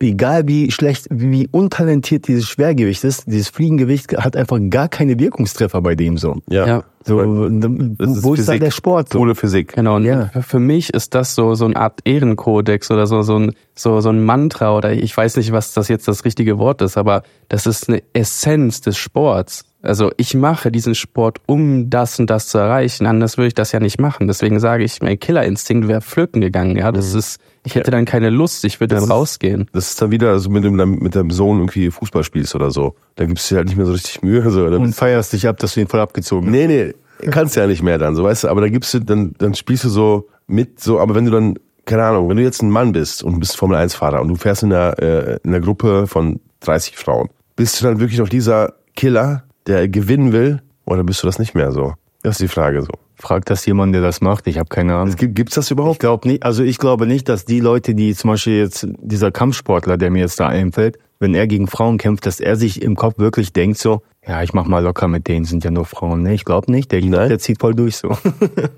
[0.00, 5.82] egal wie schlecht, wie untalentiert dieses Schwergewicht ist, dieses Fliegengewicht hat einfach gar keine Wirkungstreffer
[5.82, 6.36] bei dem so.
[6.48, 6.66] Ja.
[6.66, 6.84] Ja.
[7.06, 9.12] So, wo ist ist da der Sport?
[9.12, 9.18] So?
[9.18, 9.74] Ohne Physik.
[9.74, 10.26] Genau, und Ja.
[10.28, 14.00] für- für mich ist das so, so eine Art Ehrenkodex oder so, so ein, so,
[14.00, 17.22] so ein Mantra oder ich weiß nicht, was das jetzt das richtige Wort ist, aber
[17.48, 19.64] das ist eine Essenz des Sports.
[19.84, 23.06] Also ich mache diesen Sport, um das und das zu erreichen.
[23.06, 24.26] Anders würde ich das ja nicht machen.
[24.26, 26.76] Deswegen sage ich, mein Killerinstinkt wäre flöten gegangen.
[26.76, 28.64] Ja, das ist, ich hätte dann keine Lust.
[28.64, 29.68] Ich würde dann rausgehen.
[29.72, 32.94] Das ist dann wieder, also mit dem, mit deinem Sohn irgendwie Fußball spielst oder so.
[33.16, 34.48] Da gibst du dir halt nicht mehr so richtig Mühe.
[34.50, 34.80] So, oder?
[34.80, 36.52] Und feierst dich ab, dass du ihn voll abgezogen hast.
[36.52, 36.94] Nee, nee,
[37.30, 39.84] kannst ja nicht mehr dann, so weißt du, aber da gibst du, dann, dann spielst
[39.84, 42.92] du so mit, so, aber wenn du dann, keine Ahnung, wenn du jetzt ein Mann
[42.92, 46.06] bist und bist Formel 1 Fahrer und du fährst in einer, äh, in einer Gruppe
[46.06, 51.22] von 30 Frauen, bist du dann wirklich noch dieser Killer, der gewinnen will, oder bist
[51.22, 51.94] du das nicht mehr so?
[52.22, 52.88] Das ist die Frage so.
[53.16, 54.46] Frag das jemand, der das macht.
[54.46, 55.08] Ich habe keine Ahnung.
[55.08, 56.00] Es gibt, gibt's das Ich überhaupt?
[56.00, 59.96] glaube nicht, also ich glaube nicht, dass die Leute, die zum Beispiel jetzt, dieser Kampfsportler,
[59.96, 63.18] der mir jetzt da einfällt, wenn er gegen Frauen kämpft, dass er sich im Kopf
[63.18, 66.22] wirklich denkt so, ja, ich mach mal locker mit denen, sind ja nur Frauen.
[66.22, 67.28] Nee, ich glaube nicht, der, Nein?
[67.28, 68.16] der zieht voll durch so.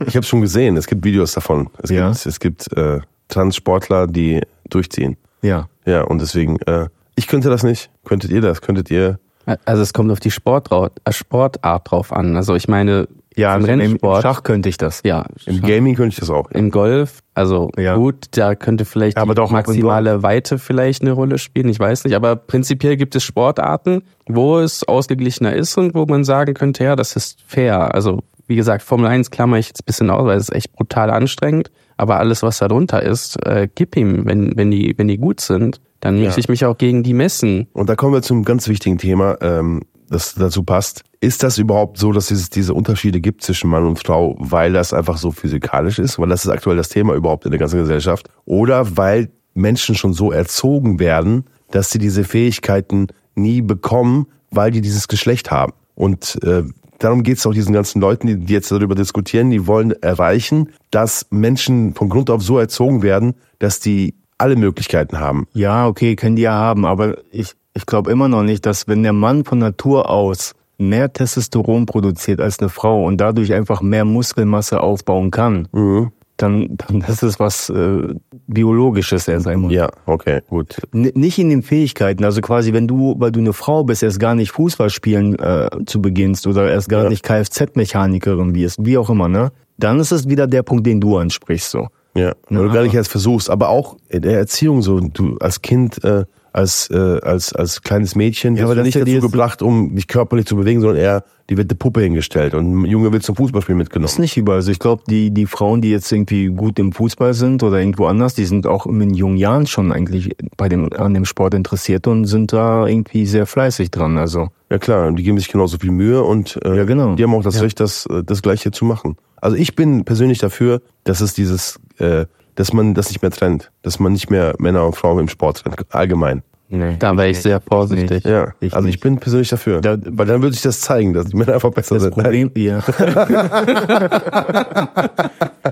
[0.07, 1.71] Ich habe schon gesehen, es gibt Videos davon.
[1.83, 2.09] Es Ja.
[2.11, 5.17] gibt, es gibt äh, Trans-Sportler, die durchziehen.
[5.43, 5.69] ja.
[5.87, 7.91] Ja, und deswegen, äh, ich könnte das nicht.
[8.05, 8.61] Könntet ihr das?
[8.61, 9.21] Könntet ihr?
[9.65, 12.37] Also es kommt auf die Sportart, äh, Sportart drauf an.
[12.37, 15.03] Also ich meine, Ja, im also im Rennsport, Schach könnte ich das.
[15.05, 16.51] ja, Im Gaming könnte ich das auch.
[16.51, 17.95] im Golf, also Ja.
[17.97, 21.79] gut, da könnte vielleicht Aber die doch im maximale Weite vielleicht eine Rolle spielen, ich
[21.79, 26.55] weiß nicht, aber prinzipiell gibt es Sportarten, wo es ausgeglichener ist und wo man sagen
[26.55, 27.95] könnte, ja, das ist fair.
[27.95, 30.73] Also wie gesagt, Formel 1 klammer ich jetzt ein bisschen aus, weil es ist echt
[30.73, 35.09] brutal anstrengend, aber alles, was da drunter ist, äh, gib ihm, wenn, wenn, die, wenn
[35.09, 37.69] die gut sind, dann möchte ich mich auch gegen die messen.
[37.73, 41.03] Und da kommen wir zum ganz wichtigen Thema, ähm, das dazu passt.
[41.21, 44.93] Ist das überhaupt so, dass es diese Unterschiede gibt zwischen Mann und Frau, weil das
[44.93, 46.19] einfach so physikalisch ist?
[46.19, 48.29] Weil das ist aktuell das Thema überhaupt in der ganzen Gesellschaft?
[48.45, 54.83] Oder weil Menschen schon so erzogen werden, dass sie diese Fähigkeiten nie bekommen, weil die
[54.83, 55.73] dieses Geschlecht haben?
[55.95, 56.63] Und äh,
[56.99, 61.27] darum geht es auch diesen ganzen Leuten, die, jetzt darüber diskutieren, die wollen erreichen, dass
[61.31, 65.47] Menschen von Grund auf so erzogen werden, dass die alle Möglichkeiten haben.
[65.55, 69.03] Ja, okay, können die ja haben, aber ich, ich glaube immer noch nicht, dass wenn
[69.03, 74.05] der Mann von Natur aus mehr Testosteron produziert als eine Frau und dadurch einfach mehr
[74.05, 76.13] Muskelmasse aufbauen kann, Mhm.
[76.37, 78.15] Dann, dann ist es was äh,
[78.47, 79.73] Biologisches erst einmal.
[79.73, 80.77] Ja, okay, gut.
[80.93, 84.21] N nicht in den Fähigkeiten, also quasi, wenn du, weil du eine Frau bist, erst
[84.21, 87.09] gar nicht Fußball spielen äh, zu beginnst oder erst gar Ja.
[87.11, 89.51] nicht Kfz-Mechanikerin wirst, wie auch immer, ne?
[89.79, 91.89] Dann ist es wieder der Punkt, den du ansprichst, so.
[92.15, 95.37] Ja, Ja, oder gar aber- nicht erst versuchst, aber auch in der Erziehung so, du
[95.39, 96.25] als Kind, äh,
[96.57, 100.09] als, äh, als, als kleines Mädchen, Ja, aber du das nicht dazu gebracht, um dich
[100.09, 103.37] körperlich zu bewegen, sondern eher, die wird eine Puppe hingestellt und ein Junge wird zum
[103.37, 104.07] Fußballspiel Das mitgenommen.
[104.09, 104.57] ist nicht überall.
[104.59, 108.07] Also ich glaube, die, die Frauen, die jetzt irgendwie gut im Fußball sind oder irgendwo
[108.07, 112.07] anders, die sind auch in jungen Jahren schon eigentlich bei dem, an dem Sport interessiert
[112.07, 114.17] und sind da irgendwie sehr fleißig dran.
[114.17, 117.15] Also, Ja klar, die geben sich genauso viel Mühe und äh, Ja, genau.
[117.17, 117.61] die haben auch das Ja.
[117.63, 119.17] Recht, das, äh, das Gleiche zu machen.
[119.43, 122.25] Also ich bin persönlich dafür, dass es dieses, äh,
[122.57, 125.59] dass man das nicht mehr trennt, dass man nicht mehr Männer und Frauen im Sport
[125.63, 126.43] trennt, allgemein.
[126.69, 126.97] nee.
[126.99, 128.25] Da wäre ich sehr vorsichtig.
[128.25, 129.03] Ja, Ich also ich nicht.
[129.03, 131.95] bin persönlich dafür, Da- weil dann würde sich das zeigen, dass die Männer einfach besser
[131.95, 132.15] Das sind.
[132.15, 132.83] Problem, ja.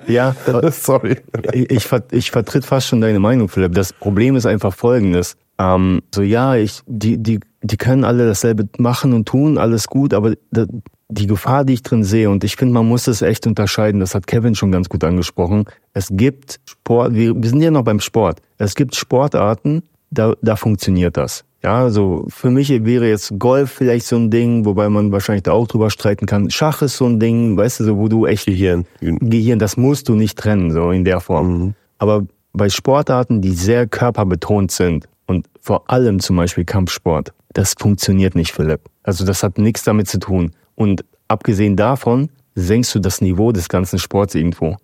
[0.07, 0.35] ja,
[0.71, 1.17] Sorry.
[1.53, 3.75] ich, ich, ver- ich vertritt fast schon deine Meinung, Philipp.
[3.75, 5.37] Das Problem ist einfach folgendes.
[5.59, 10.13] Ähm, so ja, ich, die, die, die können alle dasselbe machen und tun, alles gut,
[10.15, 10.67] aber da-
[11.09, 14.15] die Gefahr, die ich drin sehe, und ich finde, man muss es echt unterscheiden, das
[14.15, 15.65] hat Kevin schon ganz gut angesprochen.
[15.93, 18.41] Es gibt Sport, wir, wir sind ja noch beim Sport.
[18.59, 21.45] Es gibt Sportarten, da, da funktioniert das.
[21.63, 25.53] Ja, also für mich wäre jetzt Golf vielleicht so ein Ding, wobei man wahrscheinlich da
[25.53, 26.51] auch drüber streiten kann.
[26.51, 28.85] Schach ist so ein Ding, weißt du, so, wo du echt Gehirn.
[29.01, 31.75] Gehirn, das musst du nicht trennen, so in der Form.
[31.99, 38.35] Aber bei Sportarten, die sehr körperbetont sind und vor allem zum Beispiel Kampfsport, das funktioniert
[38.35, 38.83] nicht, Philipp.
[39.03, 40.53] Also das hat nichts damit zu tun.
[40.75, 44.77] Und abgesehen davon senkst du das Niveau des ganzen Sports irgendwo.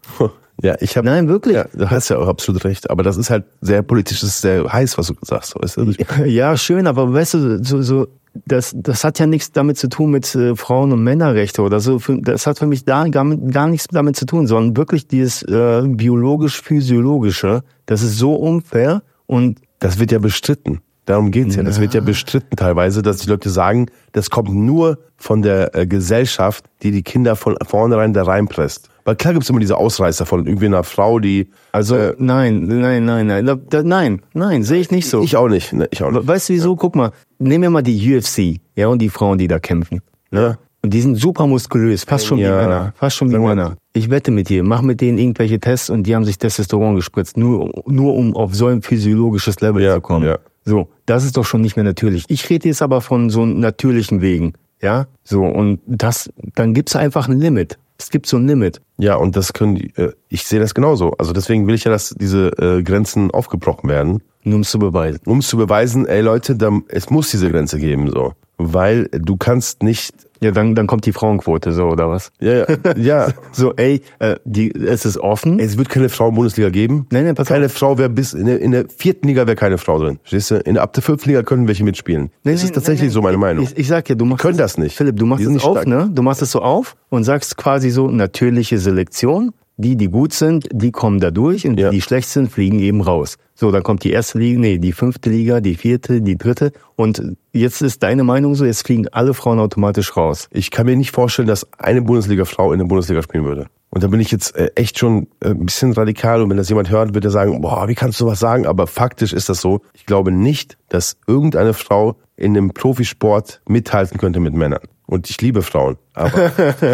[0.62, 1.55] Ja, ich habe Nein, wirklich.
[1.55, 4.41] Ja, du hast ja auch absolut recht, aber das ist halt sehr politisch, das ist
[4.43, 5.55] sehr heiß, was du sagst.
[5.59, 5.95] Weißt du?
[6.26, 8.09] Ja, schön, aber weißt du, so, so,
[8.45, 11.99] das, das hat ja nichts damit zu tun mit äh, Frauen- und Männerrechte oder so.
[12.20, 15.82] Das hat für mich da gar, gar nichts damit zu tun, sondern wirklich dieses äh,
[15.86, 17.62] biologisch-physiologische.
[17.86, 20.82] Das ist so unfair und Das wird ja bestritten.
[21.11, 21.62] Darum geht's ja.
[21.64, 25.86] Das wird ja bestritten teilweise, dass die Leute sagen, das kommt nur von der äh,
[25.86, 28.88] Gesellschaft, die die Kinder von vornherein da reinpresst.
[29.04, 31.48] Weil klar gibt's immer diese Ausreißer von irgendwie einer Frau, die...
[31.72, 35.22] also nein, nein, nein, nein, da, nein, nein, sehe ich nicht so.
[35.22, 35.72] Ich auch nicht.
[35.72, 36.26] Ne, ich auch nicht.
[36.26, 36.76] Weißt du wieso?
[36.76, 40.00] Guck mal, nehmen wir mal die UFC, ja, und die Frauen, die da kämpfen.
[40.30, 40.58] Ne?
[40.82, 42.52] Und die sind super muskulös, fast schon Ja.
[42.52, 42.92] wie Männer.
[42.96, 43.42] Fast schon wie Sag.
[43.42, 43.76] Männer.
[43.92, 47.36] Ich wette mit dir, mach mit denen irgendwelche Tests und die haben sich Testosteron gespritzt,
[47.36, 50.24] nur, nur um auf so ein physiologisches Level Ja, zu kommen.
[50.26, 50.38] ja.
[50.64, 52.24] So, das ist doch schon nicht mehr natürlich.
[52.28, 54.54] Ich rede jetzt aber von so natürlichen Wegen.
[54.82, 57.78] Ja, so, und das, dann gibt's einfach ein Limit.
[57.98, 58.80] Es gibt so ein Limit.
[58.96, 61.12] Ja, und das können die, äh, ich sehe das genauso.
[61.18, 64.22] Also deswegen will ich ja, dass diese äh, Grenzen aufgebrochen werden.
[64.42, 65.20] Nur um es zu beweisen.
[65.26, 68.32] um es zu beweisen, ey Leute, da, es muss diese Grenze geben, so.
[68.56, 72.32] Weil du kannst nicht, Ja, dann, dann kommt die Frauenquote, so, oder was?
[72.41, 72.66] ja, ja,
[72.97, 75.59] ja, So, ey, äh, die, es ist offen.
[75.59, 77.07] es wird keine Frau in Bundesliga geben.
[77.11, 77.72] Nein, nein, pass keine auf.
[77.72, 80.18] Frau wäre bis, in der, in der vierten Liga wäre keine Frau drin.
[80.22, 80.57] Verstehst du?
[80.57, 82.30] In der, ab der fünften Liga können welche mitspielen.
[82.45, 83.64] Nein, das nein, ist tatsächlich nein, so meine Meinung.
[83.64, 84.97] Ich, ich sag ja, du machst können das nicht.
[84.97, 85.86] Philipp, du machst es nicht auf, stark.
[85.86, 86.11] ne?
[86.12, 89.53] Du machst es so auf und sagst quasi so natürliche Selektion.
[89.80, 91.90] Die, die gut sind, die kommen da durch und Ja.
[91.90, 93.36] die, die schlecht sind, fliegen eben raus.
[93.54, 96.72] So, dann kommt die erste Liga, nee, die fünfte Liga, die vierte, die dritte.
[96.96, 97.22] Und
[97.52, 100.48] jetzt ist deine Meinung so, jetzt fliegen alle Frauen automatisch raus.
[100.52, 103.66] Ich kann mir nicht vorstellen, dass eine Bundesliga-Frau in der Bundesliga spielen würde.
[103.92, 106.42] Und da bin ich jetzt äh, echt schon äh, ein bisschen radikal.
[106.42, 108.66] Und wenn das jemand hört, wird er sagen, boah, wie kannst du was sagen?
[108.66, 109.80] Aber faktisch ist das so.
[109.94, 114.80] Ich glaube nicht, dass irgendeine Frau in einem Profisport mithalten könnte mit Männern.
[115.11, 115.96] Und ich liebe Frauen.
[116.14, 116.52] Aber,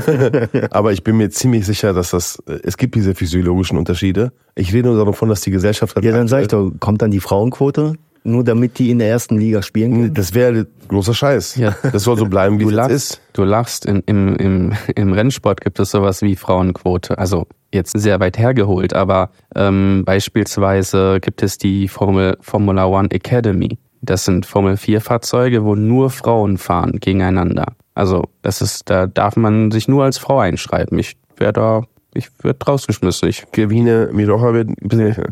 [0.71, 4.33] aber ich bin mir ziemlich sicher, dass das, äh, es gibt diese physiologischen Unterschiede.
[4.55, 6.03] Ich rede nur davon, dass die Gesellschaft...
[6.03, 7.93] Ja, dann sag ich doch, kommt dann die Frauenquote?
[8.25, 10.14] Nur damit die in der ersten Liga spielen können?
[10.14, 11.57] Das wäre großer Scheiß.
[11.57, 11.77] Ja.
[11.93, 13.21] Das soll so bleiben, wie Du es lachst, ist.
[13.35, 13.85] du lachst.
[13.85, 17.19] In, im, im, Im Rennsport gibt es sowas wie Frauenquote.
[17.19, 23.77] Also jetzt sehr weit hergeholt, aber ähm, beispielsweise gibt es die Formel, Formula One Academy.
[24.01, 27.75] Das sind Formel 4 Fahrzeuge, wo nur Frauen fahren gegeneinander.
[27.97, 30.99] Also das ist, da darf man sich nur als Frau einschreiben.
[30.99, 31.83] Ich wäre da,
[32.13, 33.27] ich würde rausgeschmissen.
[33.27, 34.69] Ich, Kevine Mirocha wird...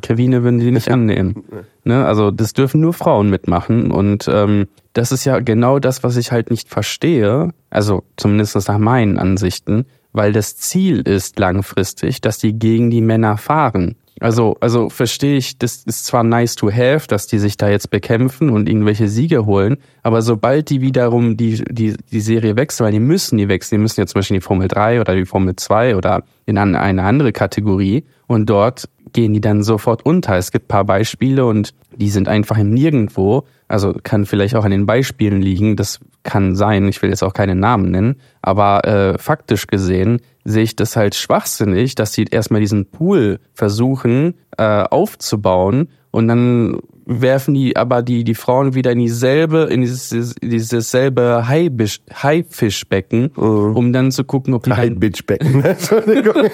[0.01, 1.45] Kevine würden die nicht annehmen.
[1.85, 2.07] Ne?
[2.07, 6.33] Also das dürfen nur Frauen mitmachen und ähm, das ist ja genau das, was ich
[6.33, 12.59] halt nicht verstehe, also zumindest nach meinen Ansichten, weil das Ziel ist langfristig, dass die
[12.59, 13.97] gegen die Männer fahren.
[14.21, 17.91] Also, also verstehe ich, das ist zwar nice to have, dass die sich da jetzt
[17.91, 22.93] bekämpfen und irgendwelche Siege holen, aber sobald die wiederum die, die, die Serie wechseln, weil
[22.93, 25.25] die müssen die wechseln, die müssen ja zum Beispiel in die Formel 3 oder die
[25.25, 30.37] Formel 2 oder in eine andere Kategorie und dort gehen die dann sofort unter.
[30.37, 33.45] Es gibt paar Beispiele und die sind einfach im Nirgendwo.
[33.69, 35.77] Also kann vielleicht auch an den Beispielen liegen.
[35.77, 36.89] Das kann sein.
[36.89, 38.17] Ich will jetzt auch keine Namen nennen.
[38.43, 44.34] Aber äh, faktisch gesehen sehe ich das halt schwachsinnig, dass sie erstmal diesen Pool versuchen
[44.57, 50.34] äh, aufzubauen und dann werfen die aber die, die Frauen wieder in dieselbe, in dieses,
[50.42, 53.76] dieses selbe Haifischbecken, Mhm.
[53.76, 55.62] um dann zu gucken, ob die dann, High-Bitch-Becken.
[55.64, 56.34] Entschuldigung.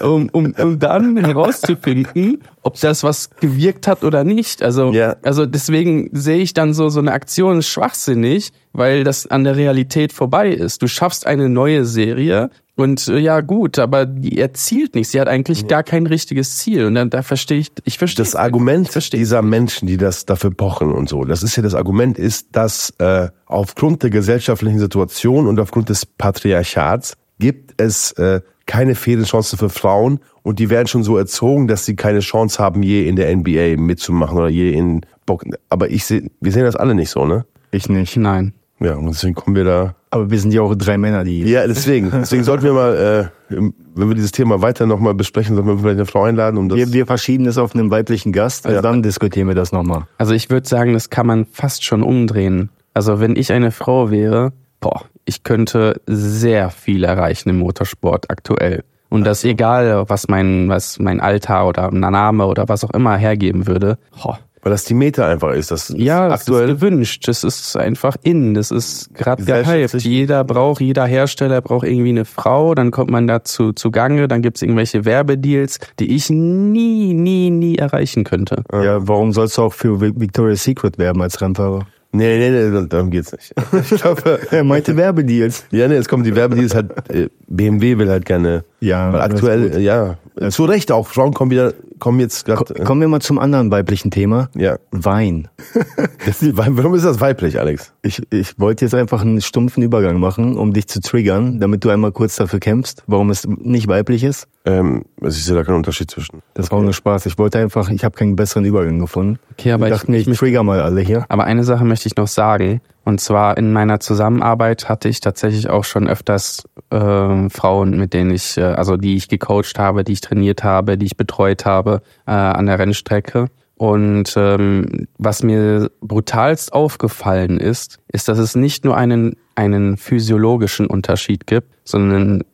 [0.00, 4.62] um, um, um dann herauszufinden, ob das was gewirkt hat oder nicht.
[4.62, 5.16] Also, Ja.
[5.22, 10.12] also deswegen sehe ich dann so, so eine Aktion schwachsinnig, weil das an der Realität
[10.12, 10.82] vorbei ist.
[10.82, 15.10] Du schaffst eine neue Serie und äh, ja gut, aber die erzielt nichts.
[15.10, 16.84] Sie hat eigentlich gar kein richtiges Ziel.
[16.84, 20.92] Und dann da verstehe ich, ich verstehe Das Argument dieser Menschen, die das dafür pochen
[20.92, 25.58] und so, das ist ja das Argument, ist, dass äh, aufgrund der gesellschaftlichen Situation und
[25.58, 31.02] aufgrund des Patriarchats gibt es äh, keine fairen Chancen für Frauen und die werden schon
[31.02, 35.00] so erzogen, dass sie keine Chance haben, je in der NBA mitzumachen oder je in
[35.26, 35.44] Bock.
[35.68, 37.44] Aber ich sehe, wir sehen das alle nicht so, ne?
[37.72, 38.16] Ich nicht.
[38.16, 38.52] Nein.
[38.80, 39.94] Ja, und deswegen kommen wir da.
[40.10, 41.42] Aber wir sind ja auch drei Männer, die.
[41.42, 42.10] Ja, deswegen.
[42.10, 43.58] Deswegen sollten wir mal, äh,
[43.94, 46.78] wenn wir dieses Thema weiter nochmal besprechen, sollten wir vielleicht eine Frau einladen, um das.
[46.78, 48.82] Wir, wir verschieben das auf einen weiblichen Gast, also Ja.
[48.82, 50.02] dann diskutieren wir das nochmal.
[50.16, 52.70] Also ich würde sagen, das kann man fast schon umdrehen.
[52.94, 58.84] Also wenn ich eine Frau wäre, boah, ich könnte sehr viel erreichen im Motorsport aktuell.
[59.10, 63.16] Und das egal, was mein, was mein Alter oder ein Name oder was auch immer
[63.16, 63.98] hergeben würde.
[64.22, 64.38] Boah.
[64.68, 65.70] Weil das die Meta einfach ist.
[65.70, 66.68] Das ist Ja, das aktuell.
[66.68, 67.26] ist gewünscht.
[67.26, 68.52] Das ist einfach in.
[68.52, 69.94] Das ist gerade gehypt.
[70.02, 72.74] Jeder braucht, jeder Hersteller braucht irgendwie eine Frau.
[72.74, 74.28] Dann kommt man dazu zu Gange.
[74.28, 78.62] Dann gibt's irgendwelche Werbedeals, die ich nie, nie, nie erreichen könnte.
[78.70, 81.86] Ja, warum sollst du auch für Vi- Victoria's Secret werben als Rennfahrer?
[82.10, 83.52] Nee, nee, nee, darum geht's nicht.
[83.92, 85.64] Ich glaube, Er meinte Werbedeals.
[85.70, 89.12] ja, nee, jetzt kommen die Werbe, die ist halt, äh, BMW will halt gerne, Ja,
[89.12, 89.80] weil das ist aktuell, gut.
[89.80, 90.16] ja,
[90.50, 93.70] zu Recht auch, Frauen kommen wieder, kommen jetzt gerade, äh, Kommen wir mal zum anderen
[93.72, 94.48] weiblichen Thema.
[94.54, 94.76] ja.
[94.92, 95.48] Wein.
[96.26, 97.92] Das, warum ist das weiblich, Alex?
[98.02, 101.88] Ich, ich wollte jetzt einfach einen stumpfen Übergang machen, um dich zu triggern, damit du
[101.90, 104.46] einmal kurz dafür kämpfst, warum es nicht weiblich ist.
[104.66, 106.40] Ähm, also ich sehe da keinen Unterschied zwischen.
[106.54, 107.24] Das war nur Spaß.
[107.26, 109.38] Ich wollte einfach, ich habe keinen besseren Übergang gefunden.
[109.52, 111.24] Okay, aber ich ich- dachte mir, ich, ich trigger mal alle hier.
[111.30, 112.80] Aber eine Sache möchte ich noch sagen.
[113.08, 118.30] Und zwar in meiner Zusammenarbeit hatte ich tatsächlich auch schon öfters äh, Frauen, mit denen
[118.30, 122.02] ich, äh, also die ich gecoacht habe, die ich trainiert habe, die ich betreut habe
[122.26, 123.46] äh, an der Rennstrecke.
[123.78, 130.86] Und ähm, was mir brutalst aufgefallen ist, ist, dass es nicht nur einen, einen physiologischen
[130.86, 132.44] Unterschied gibt, sondern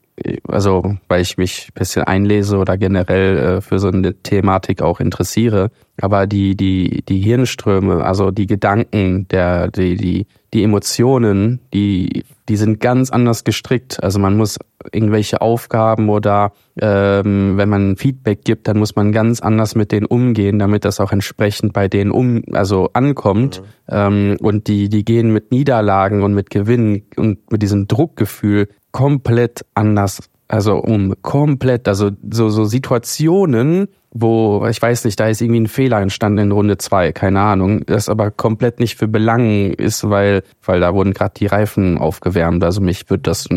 [0.47, 5.01] also weil ich mich ein bisschen einlese oder generell äh, für so eine Thematik auch
[5.01, 12.25] interessiere, aber die die die Hirnströme, also die Gedanken, der die die die Emotionen, die
[12.49, 14.03] die sind ganz anders gestrickt.
[14.05, 14.59] Also man muss
[14.93, 20.07] irgendwelche Aufgaben oder ähm, wenn man Feedback gibt, dann muss man ganz anders mit denen
[20.07, 23.63] umgehen, damit das auch entsprechend bei denen um also ankommt.
[23.89, 29.67] Ähm, und die die gehen mit Niederlagen und mit Gewinnen und mit diesem Druckgefühl komplett
[29.75, 35.63] anders, also um komplett, also so, so Situationen, wo, ich weiß nicht, da ist irgendwie
[35.63, 40.09] ein Fehler entstanden in Runde zwei, keine Ahnung, das aber komplett nicht für Belangen ist,
[40.09, 42.63] weil, weil da wurden gerade die Reifen aufgewärmt.
[42.63, 43.49] Also mich würde das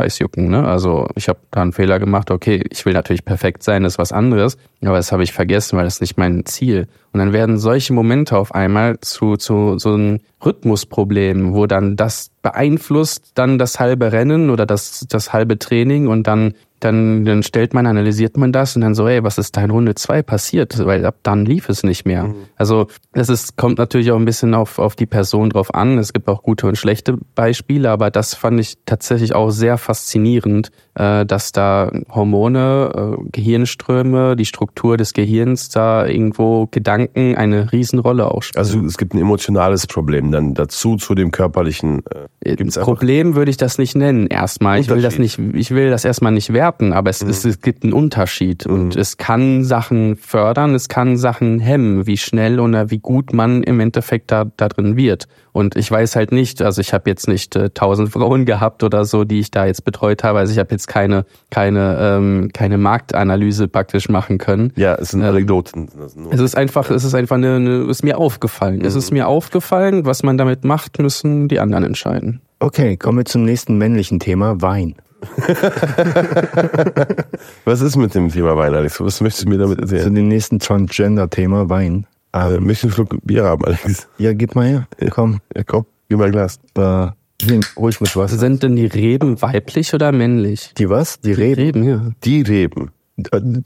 [0.00, 0.66] ein Scheiß jucken, ne?
[0.66, 3.98] Also ich habe da einen Fehler gemacht, okay, ich will natürlich perfekt sein, das ist
[3.98, 6.88] was anderes, aber das habe ich vergessen, weil das ist nicht mein Ziel.
[7.12, 12.30] Und dann werden solche Momente auf einmal zu, zu so einem Rhythmusproblem, wo dann das
[12.42, 17.74] beeinflusst dann das halbe Rennen oder das, das halbe Training und dann, dann, dann stellt
[17.74, 20.84] man, analysiert man das und dann so, ey, was ist da in Runde zwei passiert?
[20.84, 22.34] Weil ab dann lief es nicht mehr.
[22.56, 25.98] Also das ist, kommt natürlich auch ein bisschen auf, auf die Person drauf an.
[25.98, 30.70] Es gibt auch gute und schlechte Beispiele, aber das fand ich tatsächlich auch sehr faszinierend,
[30.94, 38.30] äh, dass da Hormone, äh, Gehirnströme, die Struktur des Gehirns da irgendwo Gedanken eine Riesenrolle
[38.30, 38.58] auch spielen.
[38.60, 42.02] Also es gibt ein emotionales Problem dann dazu zu dem körperlichen.
[42.44, 44.80] Äh, einfach- Problem würde ich das nicht nennen erstmal.
[44.80, 47.82] Ich will das nicht, ich will das erstmal nicht werten, aber es, es, es gibt
[47.84, 52.98] einen Unterschied und es kann Sachen fördern, es kann Sachen hemmen, wie schnell oder wie
[52.98, 55.26] gut man im Endeffekt da, da drin wird.
[55.52, 59.04] Und ich weiß halt nicht, also ich habe jetzt nicht äh, tausend Frauen gehabt oder
[59.04, 60.38] so, die ich da jetzt betreut habe.
[60.38, 64.72] Also ich habe jetzt keine keine ähm, keine Marktanalyse praktisch machen können.
[64.76, 65.88] ja, es sind Anekdoten.
[65.88, 68.84] Sind nur- Es ist einfach, es ist einfach eine, eine ist mir aufgefallen.
[68.84, 72.40] Es ist mir aufgefallen, was man damit macht, müssen die anderen entscheiden.
[72.60, 74.94] Okay, kommen wir zum nächsten männlichen Thema, Wein.
[77.64, 79.00] Was ist mit dem Thema Wein, Alex?
[79.00, 80.14] Was möchtest du mir damit Zu erzählen?
[80.14, 82.06] dem nächsten Transgender-Thema Wein.
[82.32, 84.08] Äh, möchtest du einen Schluck Bier haben, Alex?
[84.18, 84.86] Ja, gib mal her.
[85.10, 86.58] Komm, Ja, komm, gib mal ein Glas.
[86.76, 87.08] äh,
[87.42, 88.36] hier, ruhig mit Wasser.
[88.38, 90.72] Sind denn die Reben weiblich oder männlich?
[90.76, 91.20] Die was?
[91.20, 91.60] Die Reben?
[91.60, 92.10] Reben, ja.
[92.24, 92.90] Die Reben.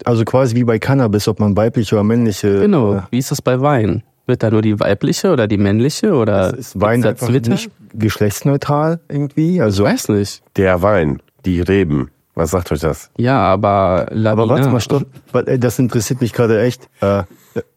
[0.05, 2.61] Also quasi wie bei Cannabis, ob man weibliche oder männliche.
[2.61, 2.95] Genau.
[2.95, 4.03] Äh, Wie ist das bei Wein?
[4.27, 9.01] Wird da nur die weibliche oder die männliche oder ist Wein da einfach nicht geschlechtsneutral
[9.09, 9.57] irgendwie?
[9.57, 10.43] Ich Also, weiß nicht.
[10.57, 11.21] Der Wein.
[11.45, 12.11] Die Reben.
[12.37, 13.11] Was sagt euch das?
[13.17, 14.33] Ja, aber Lavina.
[14.33, 15.05] aber warte mal, stopp.
[15.33, 16.89] Äh, Das interessiert mich gerade echt.
[17.01, 17.23] Äh,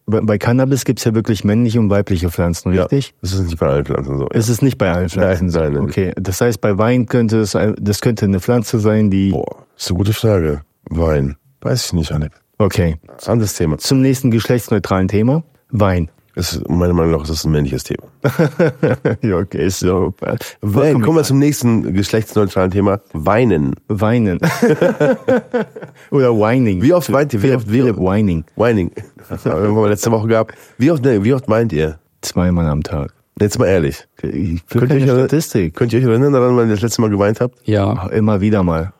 [0.07, 3.13] bei Cannabis gibt's ja wirklich männliche und weibliche Pflanzen, richtig?
[3.21, 4.27] Das ist nicht bei allen Pflanzen so.
[4.31, 5.47] Es ist nicht bei allen Pflanzen.
[5.47, 5.83] Nein, nein.
[5.83, 9.31] Okay, das heißt, bei Wein könnte es, ein- das könnte eine Pflanze sein, die.
[9.31, 10.61] Boah, ist eine gute Frage.
[10.89, 11.35] Wein.
[11.61, 12.35] Weiß ich nicht, Alex.
[12.57, 12.95] Okay.
[13.05, 13.77] Das ist ein anderes Thema.
[13.77, 15.43] Zum nächsten geschlechtsneutralen Thema.
[15.69, 16.09] Wein.
[16.37, 18.03] Ist, meiner Meinung nach ist das ein männliches Thema.
[19.23, 19.65] ja, okay.
[19.65, 22.99] Äh, Hey, kommen wir zum nächsten geschlechtsneutralen Thema.
[23.13, 23.73] Weinen.
[23.87, 24.37] Weinen.
[26.11, 26.81] Oder Whining.
[26.83, 27.41] Wie oft weint ihr?
[27.41, 28.43] Wie oft, oft, Whining.
[28.55, 28.91] Whining.
[29.45, 30.53] Haben wir letzte Woche gehabt.
[30.77, 31.97] Wie oft, nee, wie oft weint ihr?
[32.21, 33.13] Zweimal am Tag.
[33.39, 34.07] Jetzt mal ehrlich.
[34.21, 35.75] Ich Könnt ihr, euch, Statistik.
[35.75, 37.55] könnt ihr euch erinnern daran, wann ihr das letzte Mal geweint habt?
[37.67, 37.95] Ja.
[37.97, 38.93] Ach, Immer wieder mal.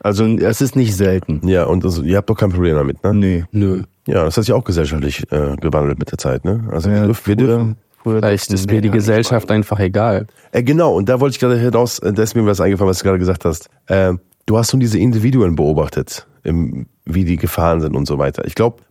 [0.00, 1.40] Also es ist nicht selten.
[1.46, 3.14] Ja, und das, ihr habt doch kein Problem damit, ne?
[3.14, 3.44] Nee.
[3.52, 3.82] Nö.
[4.10, 6.68] Ja, das hat sich auch gesellschaftlich äh, gewandelt mit der Zeit, ne?
[6.70, 10.26] Also wir Ja, dürfen, wir dürfen Vielleicht ist mir die Gesellschaft einfach egal.
[10.52, 12.98] Äh, genau, und da wollte ich gerade hinaus, äh, da ist mir was eingefallen, was
[12.98, 13.68] du gerade gesagt hast.
[13.86, 14.14] Äh,
[14.46, 18.46] du hast nun diese Individuen beobachtet, im, wie die gefahren sind und so weiter.
[18.46, 18.82] Ich glaube,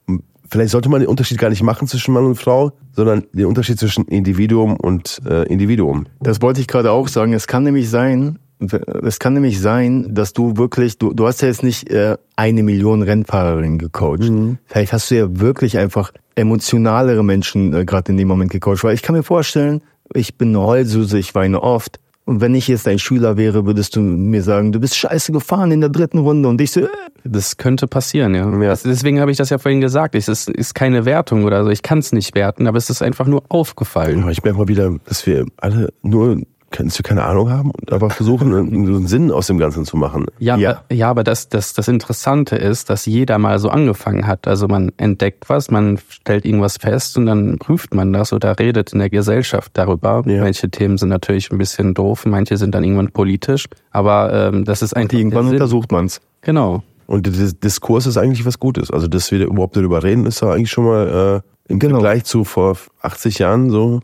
[0.50, 3.80] vielleicht sollte man den Unterschied gar nicht machen zwischen Mann und Frau, sondern den Unterschied
[3.80, 6.06] zwischen Individuum und äh, Individuum.
[6.20, 7.34] Das wollte ich gerade auch sagen.
[7.34, 11.48] Es kann nämlich sein, es kann nämlich sein, dass du wirklich, du, du hast ja
[11.48, 14.23] jetzt nicht äh, eine Million Rennfahrerinnen gecoacht.
[14.65, 18.84] Vielleicht hast du ja wirklich einfach emotionalere Menschen äh, gerade in dem Moment gecoacht.
[18.84, 19.81] Weil ich kann mir vorstellen,
[20.14, 21.99] ich bin eine Heulsuse, ich weine oft.
[22.26, 25.72] Und wenn ich jetzt dein Schüler wäre, würdest du mir sagen, du bist scheiße gefahren
[25.72, 26.48] in der dritten Runde.
[26.48, 26.88] Und ich so, äh,
[27.23, 28.48] Das könnte passieren, ja.
[28.61, 28.76] Ja.
[28.76, 30.15] Deswegen habe ich das ja vorhin gesagt.
[30.15, 31.69] Es ist, ist keine Wertung oder so.
[31.69, 34.30] Ich kann es nicht werten, aber es ist einfach nur aufgefallen.
[34.30, 36.41] Ich merke mal wieder, dass wir alle nur,
[36.72, 39.98] dass wir keine Ahnung haben und einfach versuchen, einen einen Sinn aus dem Ganzen zu
[39.98, 40.26] machen.
[40.40, 40.82] Ja, Ja.
[40.90, 40.96] ja.
[40.96, 44.48] ja aber das, das, das Interessante ist, dass jeder mal so angefangen hat.
[44.48, 48.94] Also man entdeckt was, man stellt irgendwas fest und dann prüft man das oder redet
[48.94, 50.24] in der Gesellschaft darüber.
[50.26, 50.44] Ja.
[50.44, 53.66] Manche Themen sind natürlich ein bisschen doof, manche sind dann irgendwann politisch.
[53.91, 55.62] Aber ähm, das ist eigentlich irgendwann der Sinn.
[55.62, 56.22] untersucht man's.
[56.41, 56.84] Genau.
[57.08, 58.91] Und der Dis- Diskurs ist eigentlich was Gutes.
[58.91, 61.96] Also, dass wir überhaupt darüber reden, ist ja eigentlich schon mal äh, im Genau.
[62.00, 64.02] Vergleich zu vor 80 Jahren so.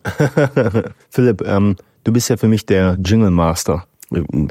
[1.10, 1.76] Philipp, ähm,
[2.06, 3.86] du bist ja für mich der Jingle Master.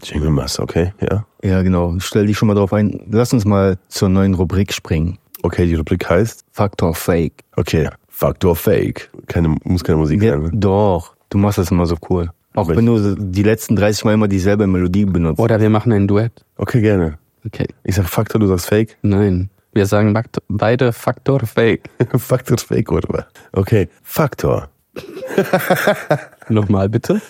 [0.03, 1.25] Jingle Master, okay, ja.
[1.43, 1.95] Ja, genau.
[1.99, 3.01] Stell dich schon mal drauf ein.
[3.11, 5.19] Lass uns mal zur neuen Rubrik springen.
[5.43, 7.35] Okay, die Rubrik heißt, Faktor Fake.
[7.57, 9.11] okay, Faktor Fake.
[9.27, 10.43] Keine, muss keine Musik Ja, sein.
[10.43, 10.51] Ne?
[10.53, 12.31] doch, du machst das immer so cool.
[12.55, 15.41] Auch Aber wenn du die letzten 30 Mal immer dieselbe Melodie benutzt.
[15.41, 16.45] Oder wir machen ein Duett.
[16.57, 17.19] Okay, gerne.
[17.47, 17.67] Okay.
[17.83, 18.97] Ich sag Faktor, du sagst Fake.
[19.03, 19.51] Nein.
[19.73, 20.17] Wir sagen
[20.49, 21.83] beide Faktor Fake.
[22.17, 23.09] Faktor Fake, oder?
[23.09, 23.25] was?
[23.53, 24.69] Okay, Faktor.
[26.49, 27.21] Nochmal bitte.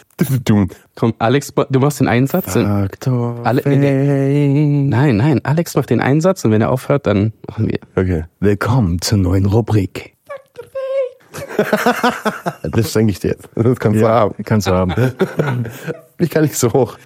[0.45, 0.67] Du.
[0.97, 2.57] Komm, Alex, du machst den Einsatz.
[3.45, 7.79] Alle- Nein, nein, Alex macht den Einsatz und wenn er aufhört, dann machen wir.
[7.97, 10.13] Okay, Willkommen zur neuen Rubrik.
[12.71, 13.49] das schenke ich dir jetzt.
[13.55, 14.35] Das kannst du haben.
[14.45, 14.95] Kannst du haben.
[16.19, 16.97] Ich kann nicht so hoch.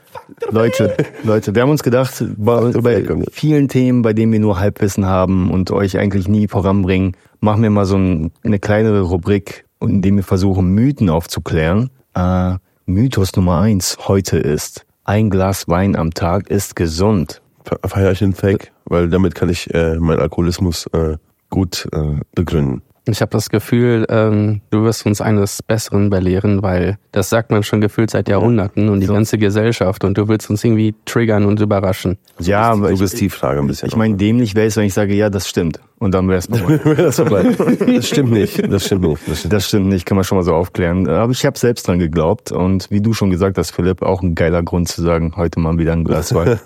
[0.50, 0.94] Leute,
[1.24, 3.02] Leute, wir haben uns gedacht, bei, bei
[3.32, 7.70] vielen Themen, bei denen wir nur Halbwissen haben und euch eigentlich nie voranbringen, machen wir
[7.70, 11.90] mal so ein, eine kleinere Rubrik, in dem wir versuchen, Mythen aufzuklären.
[12.14, 12.54] Äh,
[12.86, 17.42] Mythos Nummer eins heute ist, ein Glas Wein am Tag ist gesund.
[17.84, 21.16] Feier ich den Fake, weil damit kann ich äh, meinen Alkoholismus äh,
[21.50, 22.82] gut äh, begründen.
[23.06, 27.62] Ich habe das Gefühl, ähm, du wirst uns eines Besseren belehren, weil das sagt man
[27.62, 31.58] schon gefühlt seit Jahrhunderten und die ganze Gesellschaft und du willst uns irgendwie triggern und
[31.60, 32.18] überraschen.
[32.38, 33.88] Ja, aber ich, Suggestivfrage ein bisschen.
[33.88, 35.80] ich meine, dämlich wäre es, wenn ich sage, ja, das stimmt.
[35.98, 37.58] Und dann wäre es das, bleibt.
[37.58, 38.70] das stimmt nicht.
[38.70, 39.20] Das stimmt nicht.
[39.28, 39.52] Das stimmt.
[39.52, 41.08] Das stimmt nicht, kann man schon mal so aufklären.
[41.08, 44.34] Aber ich habe selbst dran geglaubt und wie du schon gesagt hast, Philipp, auch ein
[44.36, 46.60] geiler Grund zu sagen, heute mal wieder ein Glas Wein.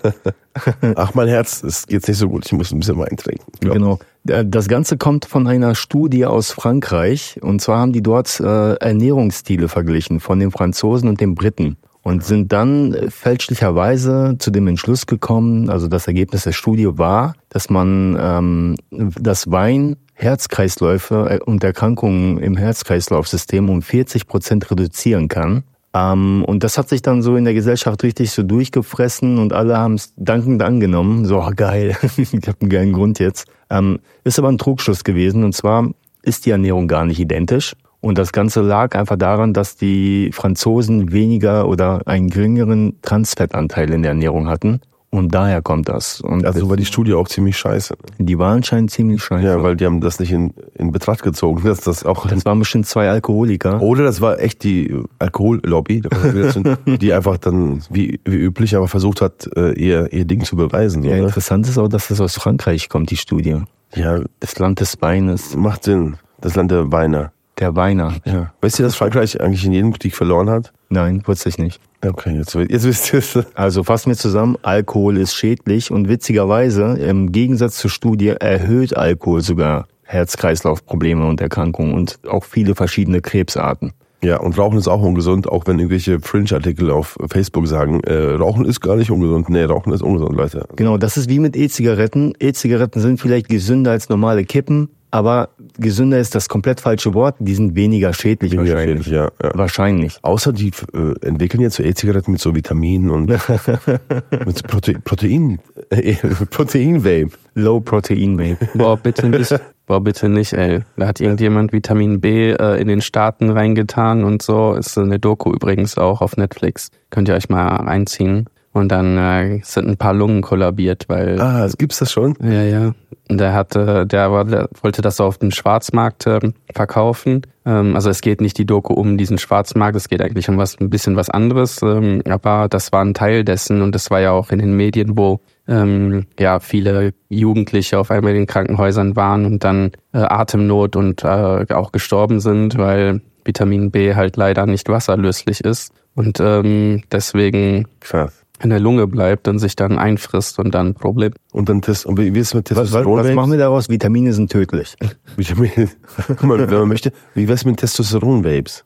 [0.95, 2.45] Ach, mein Herz, es geht nicht so gut.
[2.45, 3.43] Ich muss ein bisschen Wein trinken.
[3.63, 3.73] Ja.
[3.73, 3.97] Genau.
[4.27, 7.39] Äh, Das Ganze kommt von einer Studie aus Frankreich.
[7.41, 11.77] Und zwar haben die dort äh, Ernährungsstile verglichen von den Franzosen und den Briten.
[12.03, 17.69] Und sind dann fälschlicherweise zu dem Entschluss gekommen, also das Ergebnis der Studie war, dass
[17.69, 25.63] man ähm, das Wein Herzkreisläufe äh, und Erkrankungen im Herz-Kreislauf-System um 40 Prozent reduzieren kann.
[25.93, 29.77] Ähm, und das hat sich dann so in der Gesellschaft richtig so durchgefressen und alle
[29.77, 31.25] haben es dankend angenommen.
[31.25, 33.47] So, geil, ich habe einen geilen Grund jetzt.
[33.69, 35.89] Ähm, ist aber ein Trugschluss gewesen und zwar
[36.23, 37.75] ist die Ernährung gar nicht identisch.
[38.03, 44.01] Und das Ganze lag einfach daran, dass die Franzosen weniger oder einen geringeren Transfettanteil in
[44.01, 44.81] der Ernährung hatten.
[45.09, 46.19] Und daher kommt das.
[46.19, 47.95] Und Also war die Studie auch ziemlich scheiße.
[48.17, 49.45] die war anscheinend ziemlich scheiße.
[49.45, 52.59] Ja, weil die haben das nicht in, in Betracht gezogen, dass das auch das waren
[52.59, 53.81] bestimmt zwei Alkoholiker.
[53.81, 56.01] Oder das war echt die Alkohollobby,
[56.99, 61.03] die einfach dann wie, wie üblich aber versucht hat, äh, ihr, ihr Ding zu beweisen.
[61.03, 61.27] Ja, Oder?
[61.27, 63.61] interessant ist auch, dass das aus Frankreich kommt, die Studie.
[63.95, 66.17] Ja, Das Land des Weines, macht Sinn.
[66.41, 67.31] Das Land der Weiner.
[67.59, 68.15] Der Weiner.
[68.25, 68.53] Ja.
[68.61, 70.73] Weißt du, dass Frankreich eigentlich in jedem Krieg verloren hat?
[70.89, 71.79] Nein, wusste ich nicht.
[72.05, 73.39] Okay, jetzt, jetzt wisst ihr es.
[73.55, 79.41] Also fassen wir zusammen, Alkohol ist schädlich und witzigerweise, im Gegensatz zur Studie, erhöht Alkohol
[79.41, 83.93] sogar Herz-Kreislauf-Probleme und Erkrankungen und auch viele verschiedene Krebsarten.
[84.23, 88.63] Ja, und Rauchen ist auch ungesund, auch wenn irgendwelche Fringe-Artikel auf Facebook sagen, äh, Rauchen
[88.63, 89.49] ist gar nicht ungesund.
[89.49, 90.65] Nee, Rauchen ist ungesund, Leute.
[90.77, 92.33] Genau, das ist wie mit E-Zigaretten.
[92.39, 97.35] E-Zigaretten sind vielleicht gesünder als normale Kippen, aber gesünder ist das komplett falsche Wort.
[97.37, 99.05] Die sind weniger schädlich Weniger wahrscheinlich.
[99.05, 99.51] schädlich, ja, ja.
[99.53, 100.17] Wahrscheinlich.
[100.23, 103.29] Außer die äh, entwickeln jetzt so E-Zigaretten mit so Vitaminen und
[104.45, 105.59] mit Prote Protein,
[105.91, 106.15] äh,
[106.49, 107.29] Protein-Vape.
[107.53, 108.57] Low Protein Vape.
[108.73, 109.55] Boah, bitte nicht.
[109.85, 110.79] Boah, bitte nicht, ey.
[110.97, 114.73] Da hat irgendjemand Vitamin B äh, in den Staaten reingetan und so.
[114.73, 116.89] Ist eine Doku übrigens auch auf Netflix.
[117.11, 118.47] Könnt ihr euch mal reinziehen.
[118.73, 122.35] Und dann äh, sind ein paar Lungen kollabiert, weil Ah, gibt's das schon?
[122.41, 122.95] Ja, ja.
[123.29, 127.43] Und der hatte, der, war, der wollte das auf dem Schwarzmarkt ähm, verkaufen.
[127.65, 130.79] Ähm, also es geht nicht die Doku um diesen Schwarzmarkt, es geht eigentlich um was
[130.79, 131.81] ein bisschen was anderes.
[131.83, 135.17] Ähm, aber das war ein Teil dessen und das war ja auch in den Medien,
[135.17, 140.95] wo ähm, ja viele Jugendliche auf einmal in den Krankenhäusern waren und dann äh, Atemnot
[140.95, 147.03] und äh, auch gestorben sind, weil Vitamin B halt leider nicht wasserlöslich ist und ähm,
[147.11, 148.42] deswegen Krass.
[148.63, 151.33] In der Lunge bleibt und sich dann einfrisst und dann ein Problem.
[151.51, 153.19] Und dann Test, und wie wie ist es mit Was, was, Testosteron?
[153.19, 153.89] was machen wir daraus?
[153.89, 154.95] Vitamine sind tödlich.
[155.37, 155.89] Vitamin,
[156.27, 158.83] guck mal, wenn man möchte, wie wär's mit Testosteron-Vapes?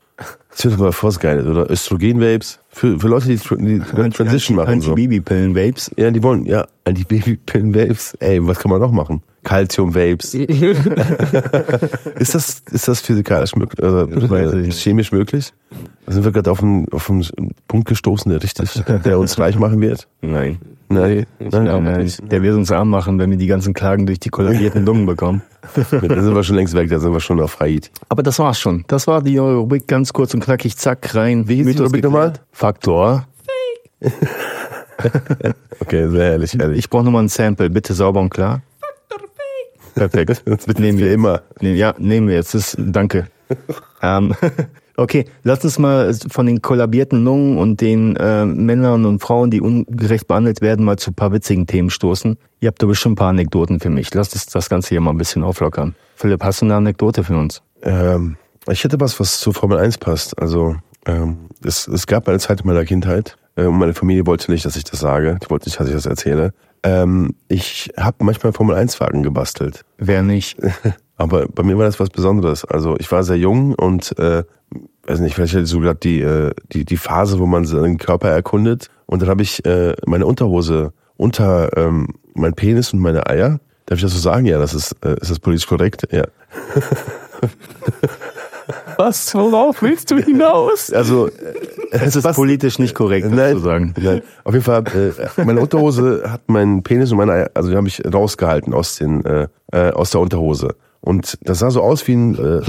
[0.50, 2.60] Das wird doch mal voll geil, oder Östrogen-Vapes?
[2.78, 4.82] Für, für Leute, die, die Transition machen.
[4.82, 4.92] So.
[4.92, 5.94] Anti-Babypillen-Vapes.
[5.98, 8.18] Ja, die wollen, ja, die Babypillen-Vapes.
[8.20, 9.24] Ey, was kann man noch machen?
[9.44, 10.36] Calcium-Vapes.
[12.20, 14.80] ist das, ist das physikalisch möglich, ich nicht.
[14.80, 15.54] chemisch möglich?
[16.06, 17.26] Da sind wir gerade auf einen, auf einen
[17.68, 20.08] Punkt gestoßen, der richtig, der uns reich machen wird?
[20.22, 20.60] Nein.
[20.90, 22.32] Nein, nein, glaube Nein, nicht.
[22.32, 25.42] der wird uns arm machen, wenn wir die ganzen Klagen durch die kollabierten Lungen bekommen.
[25.76, 27.90] Da sind wir schon längst weg, da sind wir schon auf Haiti.
[28.08, 28.86] Aber das war's schon.
[28.88, 31.50] Das war die Rubrik ganz kurz und knackig, zack, rein.
[31.50, 32.34] Wie hieß die Rubrik nochmal?
[32.68, 33.26] Faktor.
[35.80, 36.80] Okay, sehr ehrlich, ehrlich.
[36.80, 38.62] Ich brauche nochmal ein Sample, bitte sauber und klar.
[39.94, 40.44] Perfekt.
[40.46, 41.44] Das nehmen wir immer.
[41.62, 42.56] Ja, nehmen wir jetzt.
[42.56, 43.28] Das, danke.
[44.02, 44.34] ähm,
[44.98, 49.62] okay, lass uns mal von den kollabierten Lungen und den äh, Männern und Frauen, die
[49.62, 52.38] ungerecht behandelt werden, mal zu ein paar witzigen Themen stoßen.
[52.60, 54.14] Ihr habt doch bestimmt ein paar Anekdoten für mich.
[54.14, 55.96] Lass uns das Ganze hier mal ein bisschen auflockern.
[56.16, 57.62] Philipp, hast du eine Anekdote für uns?
[57.84, 58.36] Ähm,
[58.70, 60.38] ich hätte was, was zur Formel 1 passt.
[60.42, 60.76] Also,
[61.08, 64.66] ähm, es, es gab eine Zeit in meiner Kindheit, äh, und meine Familie wollte nicht,
[64.66, 65.38] dass ich das sage.
[65.44, 66.54] Die wollte nicht, dass ich das erzähle.
[66.84, 69.84] Ähm, ich habe manchmal Formel 1-Wagen gebastelt.
[69.98, 70.58] Wer nicht?
[71.18, 72.64] Aber bei mir war das was Besonderes.
[72.64, 74.44] Also ich war sehr jung und äh,
[75.08, 78.92] weiß nicht, vielleicht so gerade die, äh, die, die Phase, wo man seinen Körper erkundet.
[79.08, 83.60] Und dann habe ich äh, meine Unterhose unter ähm, mein Penis und meine Eier.
[83.88, 84.46] Darf ich das so sagen?
[84.46, 86.08] Ja, das ist, äh, ist das politisch korrekt?
[86.12, 86.28] Ja.
[88.98, 90.92] Was, worauf willst du hinaus?
[90.92, 91.32] Also äh,
[91.92, 93.94] Es ist politisch nicht korrekt, Nein, sozusagen.
[94.02, 94.22] nein.
[94.44, 97.88] Auf jeden Fall, äh, meine Unterhose hat meinen Penis und meine Eier, also die habe
[97.88, 100.76] ich rausgehalten aus den äh, äh, aus der Unterhose.
[101.00, 102.62] Und das sah so aus wie ein, äh,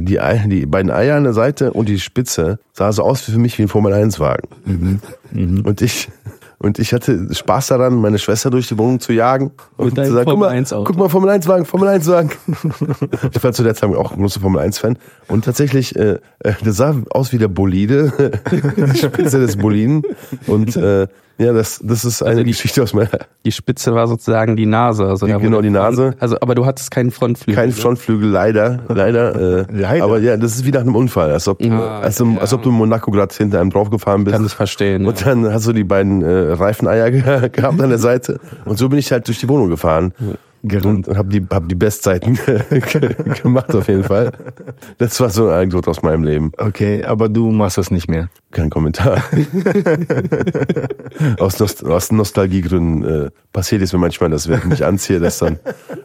[0.00, 3.38] die, Ei, die beiden Eier an der Seite und die Spitze sah so aus für
[3.38, 5.00] mich wie ein Formel 1 Wagen.
[5.32, 6.08] Und ich
[6.62, 10.12] und ich hatte Spaß daran, meine Schwester durch die Wohnung zu jagen und deinem zu
[10.12, 10.84] sagen, guck Formel mal, 1 Auto.
[10.84, 12.30] guck mal, Formel 1 Wagen, Formel 1 Wagen.
[13.34, 16.52] ich war zu der Zeit auch ein großer Formel 1 Fan und tatsächlich, äh, äh,
[16.62, 18.12] das sah aus wie der Bolide,
[18.52, 20.02] die Spitze des Boliden
[20.46, 21.08] und äh,
[21.40, 23.08] ja, das, das ist eine Geschichte aus meiner,
[23.44, 25.06] Die Spitze war sozusagen die Nase.
[25.06, 26.14] Also Die- genau, die Nase.
[26.20, 27.54] Also, aber du hattest keinen Frontflügel.
[27.54, 27.74] kein ne?
[27.74, 30.04] Frontflügel, leider, leider, äh, Leider.
[30.04, 32.26] aber ja, das ist wie nach einem Unfall, als ob, Ah, als, ja.
[32.38, 34.36] als ob du in Monaco gerade hinter einem draufgefahren bist.
[34.36, 35.06] Kann ich verstehen.
[35.06, 35.26] Und ja.
[35.34, 38.38] dann hast du die beiden äh, Reifeneier ge- gehabt an der Seite.
[38.66, 40.12] Und so bin ich halt durch die Wohnung gefahren.
[40.62, 44.30] Und habe die, hab die Bestzeiten ge- gemacht auf jeden Fall.
[44.98, 46.52] Das war so eine Anekdote aus meinem Leben.
[46.58, 48.28] Okay, aber du machst das nicht mehr.
[48.50, 49.22] Kein Kommentar.
[51.38, 55.38] aus, Nost aus Nostalgiegründen äh, passiert es mir manchmal, dass wenn ich mich anziehe, dass
[55.38, 55.58] dann,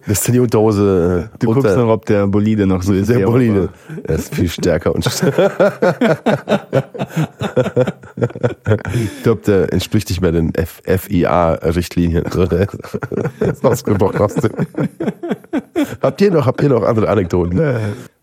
[0.07, 3.09] dass dann die Unterhose äh, Du unter, guckst noch, ob der Bolide noch so ist.
[3.09, 3.69] der Bolide.
[4.03, 5.05] Er ist viel stärker und
[8.93, 12.23] ich glaube, der entspricht nicht mehr den FIA-Richtlinien.
[16.01, 17.59] Habt ihr noch, habt ihr noch andere Anekdoten?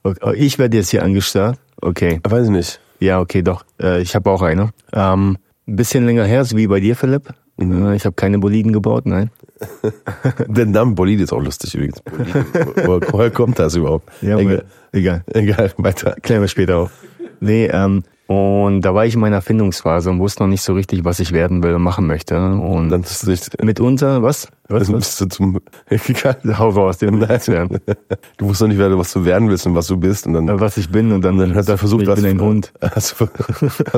[0.02, 1.58] Okay, ich werde jetzt hier angestarrt.
[1.80, 2.20] Okay.
[2.24, 2.80] Weiß ich nicht.
[3.00, 3.64] Ja, okay, doch.
[3.80, 4.70] Äh, ich habe auch eine.
[4.92, 7.28] Ähm, ein bisschen länger her, so wie bei dir, Philipp.
[7.60, 9.30] Äh, Ich habe keine Boliden gebaut, nein.
[10.48, 12.00] Der Name Bolide ist auch lustig übrigens.
[12.02, 12.44] Bolide.
[12.86, 14.08] Woher, woher kommt das überhaupt?
[14.22, 15.24] Ja, egal, egal.
[15.32, 16.16] egal, weiter.
[16.22, 16.90] Klären wir später auf.
[17.40, 18.02] Nee, ähm,
[18.32, 21.32] und da war ich in meiner Erfindungsphase und wusste noch nicht so richtig, was ich
[21.32, 22.36] werden will und machen möchte.
[22.36, 24.48] Und Dann ist es nicht, mitunter, was?
[24.68, 24.86] Was?
[24.86, 25.00] dann was?
[25.08, 25.60] bist du zum,
[25.90, 26.36] egal.
[26.58, 27.78] Hau raus, den werden.
[28.38, 30.76] Du wusstest noch nicht, was du werden willst und was du bist und dann Was
[30.76, 32.72] ich bin und dann, dann hast du versucht, ich bin ein Hund.
[32.80, 33.26] Hast, du-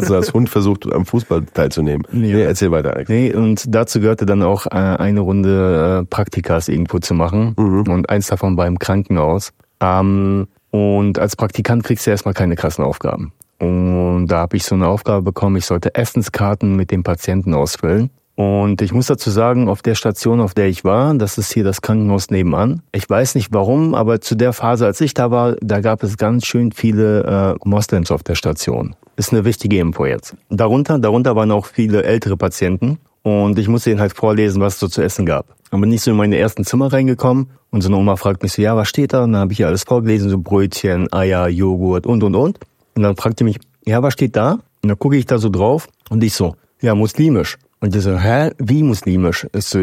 [0.09, 2.07] du als Hund versucht, am Fußball teilzunehmen?
[2.11, 2.33] Nee.
[2.33, 3.09] Nee, erzähl weiter, Alex.
[3.09, 7.55] Nee, und dazu gehörte dann auch äh, eine Runde äh, Praktikas irgendwo zu machen.
[7.55, 9.53] Und eins davon war im Krankenhaus.
[9.81, 13.33] Ähm, und als Praktikant kriegst du erstmal keine krassen Aufgaben.
[13.59, 18.11] Und da habe ich so eine Aufgabe bekommen, ich sollte Essenskarten mit dem Patienten ausfüllen.
[18.37, 21.63] Und ich muss dazu sagen, auf der Station, auf der ich war, das ist hier
[21.63, 22.83] das Krankenhaus nebenan.
[22.91, 26.17] Ich weiß nicht warum, aber zu der Phase, als ich da war, da gab es
[26.17, 28.97] ganz schön viele äh, Moslems auf der Station.
[29.17, 30.35] Ist eine wichtige Info jetzt.
[30.51, 32.99] Darunter, darunter waren auch viele ältere Patienten.
[33.23, 35.47] Und ich musste ihnen halt vorlesen, was es so zu essen gab.
[35.71, 38.53] Dann bin ich so in meine ersten Zimmer reingekommen und so eine Oma fragt mich
[38.53, 39.25] so, ja, was steht da?
[39.25, 42.59] Und dann habe ich ihr alles vorgelesen, so Brötchen, Eier, Joghurt und, und, und.
[42.95, 44.59] Und dann fragt die mich, ja, was steht da?
[44.83, 47.57] Und dann gucke ich da so drauf und ich so, ja, muslimisch.
[47.81, 49.47] Und die so, hä, wie muslimisch?
[49.55, 49.79] Ich so,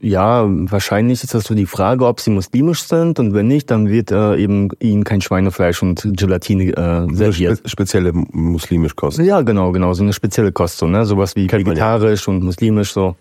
[0.00, 3.88] ja, wahrscheinlich ist das so die Frage, ob sie muslimisch sind und wenn nicht, dann
[3.88, 7.58] wird äh, eben ihnen kein Schweinefleisch und Gelatine äh, serviert.
[7.58, 9.18] Spe spezielle muslimisch Kost.
[9.18, 11.04] Ja, genau, genau, so eine spezielle Kost, so, ne?
[11.04, 11.70] Sowas wie Kennt ja.
[11.70, 13.16] vegetarisch und muslimisch, so.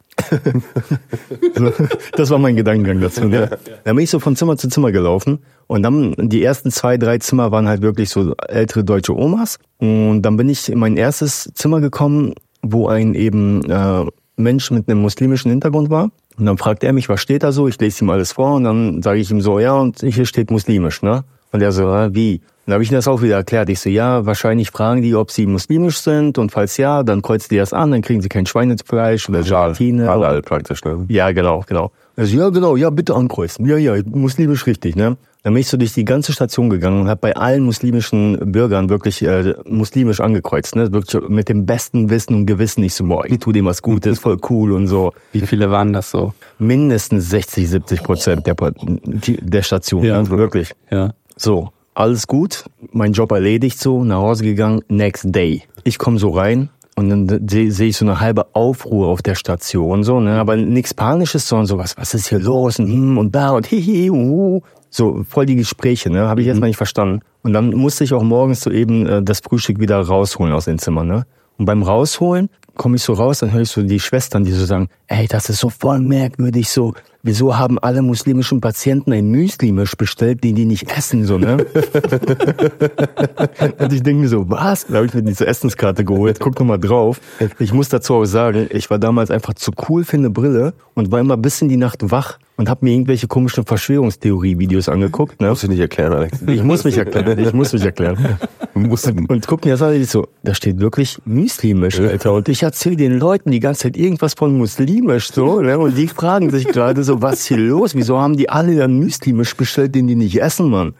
[2.16, 3.26] Das war mein Gedankengang dazu.
[3.26, 3.50] Ne?
[3.84, 5.40] Dann bin ich so von Zimmer zu Zimmer gelaufen
[5.70, 9.60] und dann die ersten zwei, drei Zimmer waren halt wirklich so ältere deutsche Omas.
[9.78, 12.34] Und dann bin ich in mein erstes Zimmer gekommen,
[12.64, 14.06] wo ein eben äh,
[14.36, 16.10] Mensch mit einem muslimischen Hintergrund war.
[16.40, 17.68] Und dann fragt er mich, was steht da so?
[17.68, 20.50] Ich lese ihm alles vor und dann sage ich ihm so, ja, und hier steht
[20.50, 21.24] muslimisch, ne?
[21.52, 22.42] Und er so, äh, wie?
[22.66, 23.70] Dann habe ich ihm das auch wieder erklärt.
[23.70, 27.50] Ich so, ja, wahrscheinlich fragen die, ob sie muslimisch sind und falls ja, dann kreuzen
[27.52, 30.08] die das an, dann kriegen sie kein Schweinefleisch oder Gelatine.
[30.08, 31.06] Halal praktisch, ne?
[31.10, 31.92] Ja, genau, genau.
[32.16, 33.68] Also, ja, genau, ja, bitte ankreuzen.
[33.68, 35.16] Ja, ja, muslimisch richtig, ne?
[35.44, 38.90] Dann bin ich so durch die ganze Station gegangen und habe bei allen muslimischen Bürgern
[38.90, 40.92] wirklich äh, muslimisch angekreuzt, ne?
[40.92, 42.84] Wirklich mit dem besten Wissen und Gewissen.
[42.84, 45.14] Ich so, boah, ich tu dem was Gutes, voll cool und so.
[45.32, 46.34] Wie viele waren das so?
[46.58, 50.22] Mindestens 60, 70 Prozent der, der Station, Ja.
[50.22, 50.30] ne?
[50.30, 50.74] wirklich.
[50.92, 51.14] Ja.
[51.38, 55.64] So, alles gut, mein Job erledigt so, nach Hause gegangen, next day.
[55.86, 59.36] Ich komme so rein und dann sehe seh ich so eine halbe Aufruhr auf der
[59.36, 63.18] Station, so, ne, aber nichts Panisches, sondern so, was, was ist hier los und, hm,
[63.18, 67.22] und da und hihi, uh, so voll die Gespräche, ne, habe ich erstmal nicht verstanden.
[67.44, 70.80] Und dann musste ich auch morgens so eben äh, das Frühstück wieder rausholen aus den
[70.80, 71.26] Zimmern, ne.
[71.58, 74.66] Und beim Rausholen komme ich so raus, dann höre ich so die Schwestern, die so
[74.66, 76.94] sagen, ey, das ist so voll merkwürdig, so,
[77.24, 81.58] wieso haben alle muslimischen Patienten ein Müslimisch bestellt, den die nicht essen, so, ne?
[83.80, 84.88] Und ich denke mir so, was?
[84.88, 87.20] Da habe ich mir diese Essenskarte geholt, guck noch mal drauf.
[87.60, 91.12] Ich muss dazu auch sagen, ich war damals einfach zu cool für eine Brille und
[91.12, 95.48] war immer bis in die Nacht wach und habe mir irgendwelche komischen Verschwörungstheorie-Videos angeguckt, ne?
[95.50, 96.42] Musst du nicht erklären, Alex.
[96.46, 98.18] Ich muss mich erklären, ich muss mich erklären.
[98.74, 102.34] Und guck mir das an, ich so, da steht wirklich muslimisch, Alter.
[102.34, 105.80] Und ich erzähle den Leuten die ganze Zeit irgendwas von muslimisch, so, ne?
[105.80, 107.96] Und die fragen sich gerade so, was ist hier los?
[107.96, 110.94] Wieso haben die alle dann muslimisch bestellt, den die nicht essen, Mann?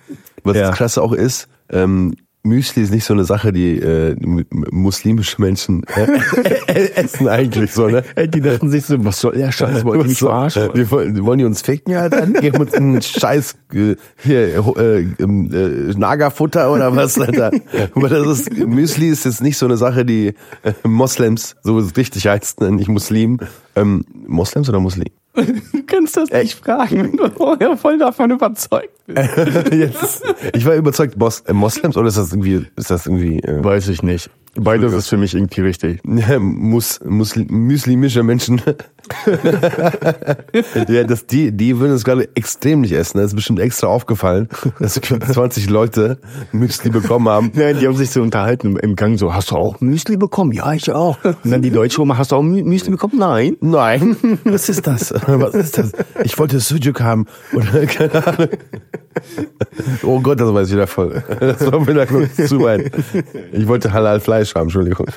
[0.44, 0.68] was Ja.
[0.70, 4.16] das krasse auch ist, ähm, Müsli ist nicht so eine Sache, die äh,
[4.72, 6.08] muslimische Menschen äh,
[6.96, 8.02] essen eigentlich so, ne?
[8.16, 9.84] Ey, die dachten sich so, was soll der Scheiß?
[9.84, 10.70] Wollt ihr mich So, verarschen?
[10.72, 14.66] äh, wir wollen, wollen die uns ficken, ja, dann geben uns einen Scheiß äh, hier
[14.78, 17.52] äh, ähm, äh, Nagerfutter oder was, Alter.
[17.94, 20.28] Aber das ist Müsli ist jetzt nicht so eine Sache, die
[20.64, 23.40] äh, Moslems, so wie es richtig heißt, ne, nicht Muslim.
[23.76, 25.08] Ähm, Moslems oder Muslim?
[25.36, 29.30] Du kannst das nicht fragen, wenn du vorher voll davon überzeugt bist.
[29.72, 30.24] Jetzt,
[30.54, 33.88] ich war überzeugt, Mos äh, Moslems oder ist das irgendwie, ist das irgendwie äh, Weiß
[33.90, 34.30] ich nicht.
[34.56, 36.02] Beides ist für mich irgendwie richtig.
[36.40, 38.62] Mus, Muslim, muslimische Menschen.
[40.88, 43.18] Ja, das, die, die würden es gerade extrem nicht essen.
[43.18, 44.50] Das ist bestimmt extra aufgefallen,
[44.80, 46.18] dass 20 Leute
[46.52, 47.52] Müsli bekommen haben.
[47.54, 50.52] Nein, die haben sich so unterhalten im Gang so, hast du auch Müsli bekommen?
[50.52, 51.18] Ja, ich auch.
[51.24, 53.14] Und dann die deutsche Oma, hast du auch Mü- Müsli bekommen?
[53.18, 53.58] Nein.
[53.62, 55.14] Nein, was ist das?
[55.28, 55.92] Was ist das?
[56.24, 57.26] Ich wollte Sujuk haben.
[57.54, 58.50] Oder keine Ahnung.
[60.04, 61.24] Oh Gott, das war jetzt wieder voll.
[61.40, 62.92] Das war wieder kurz zu weit.
[63.52, 65.08] Ich wollte Halal Fleisch haben, Entschuldigung.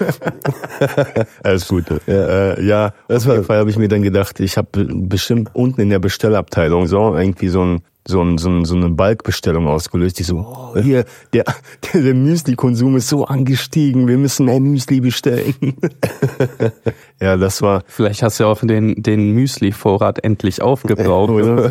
[1.43, 1.85] Alles gut.
[2.07, 2.15] Ja.
[2.53, 5.51] Äh, ja, Das auf war- jeden Fall habe ich mir dann gedacht, ich habe bestimmt
[5.55, 9.69] unten in der Bestellabteilung so irgendwie so ein so, ein, so, ein, so eine Balkbestellung
[9.69, 11.45] ausgelöst, die so, oh, hier, der,
[11.93, 15.55] der, der Müsli-Konsum ist so angestiegen, wir müssen mehr Müsli bestellen.
[17.21, 17.85] ja, das war.
[17.87, 21.31] Vielleicht hast du ja auch den, den Müsli-Vorrat endlich aufgebraucht.
[21.31, 21.71] Oder?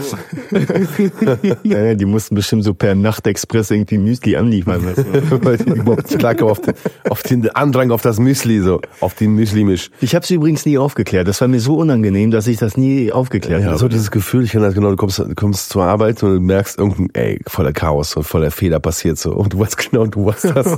[1.64, 5.06] ja, die mussten bestimmt so per Nachtexpress irgendwie Müsli anliefern lassen.
[5.44, 6.74] Weil die überhaupt klarkommen auf den,
[7.10, 9.92] auf den Andrang auf das Müsli, so, auf den Müsli-Misch.
[10.00, 11.28] Ich habe es übrigens nie aufgeklärt.
[11.28, 13.78] Das war mir so unangenehm, dass ich das nie aufgeklärt Ja, habe.
[13.78, 16.40] so dieses Gefühl, ich kenne das genau, du kommst, du kommst zur Arbeit und du
[16.42, 19.34] merkst irgendein, ey, voller Chaos und voller Fehler passiert so.
[19.34, 20.78] Und du weißt genau, du warst das.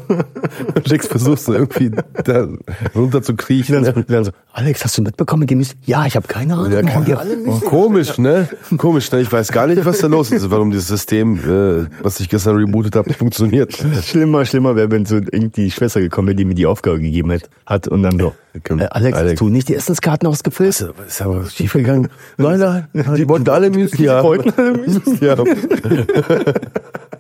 [0.76, 1.92] und schickst, versuchst du irgendwie
[2.24, 2.48] da
[2.96, 3.84] runter zu kriechen.
[3.84, 5.78] dann, so, dann so, Alex, hast du mitbekommen mit dem Müsli?
[5.86, 6.72] Ja, ich habe keine Ahnung.
[6.72, 7.22] Ja, kann, Ja.
[7.48, 8.48] oh, komisch, ne?
[8.78, 9.22] Komisch, ne?
[9.22, 12.56] Ich weiß gar nicht, was da los ist, warum dieses System, äh, was ich gestern
[12.58, 13.74] rebootet habe, nicht funktioniert.
[14.04, 17.32] Schlimmer, schlimmer wäre, wenn so irgendwie die Schwester gekommen wäre, die mir die Aufgabe gegeben
[17.32, 19.40] hat, hat und dann so, äh, Alex, Alex.
[19.40, 20.70] du nicht die Essenskarten ausgefüllt?
[20.70, 22.10] Ist ist aber schief gegangen.
[22.38, 24.24] Nein, nein, die wollten alle Müsli haben.
[24.28, 25.50] wollten alle Müsli haben.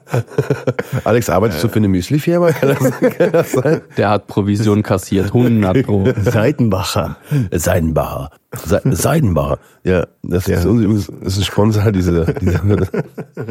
[1.03, 2.51] Alex, arbeitest du für eine Müsli-Firma?
[2.51, 3.81] Kann das, kann das sein?
[3.97, 6.05] Der hat Provision kassiert, 100 pro.
[6.23, 7.17] Seitenbacher.
[7.51, 8.31] Seidenbacher.
[8.65, 9.59] Se Seidenbacher.
[9.83, 12.61] Ja, das ist übrigens das ist ein Sponsor, diese, diese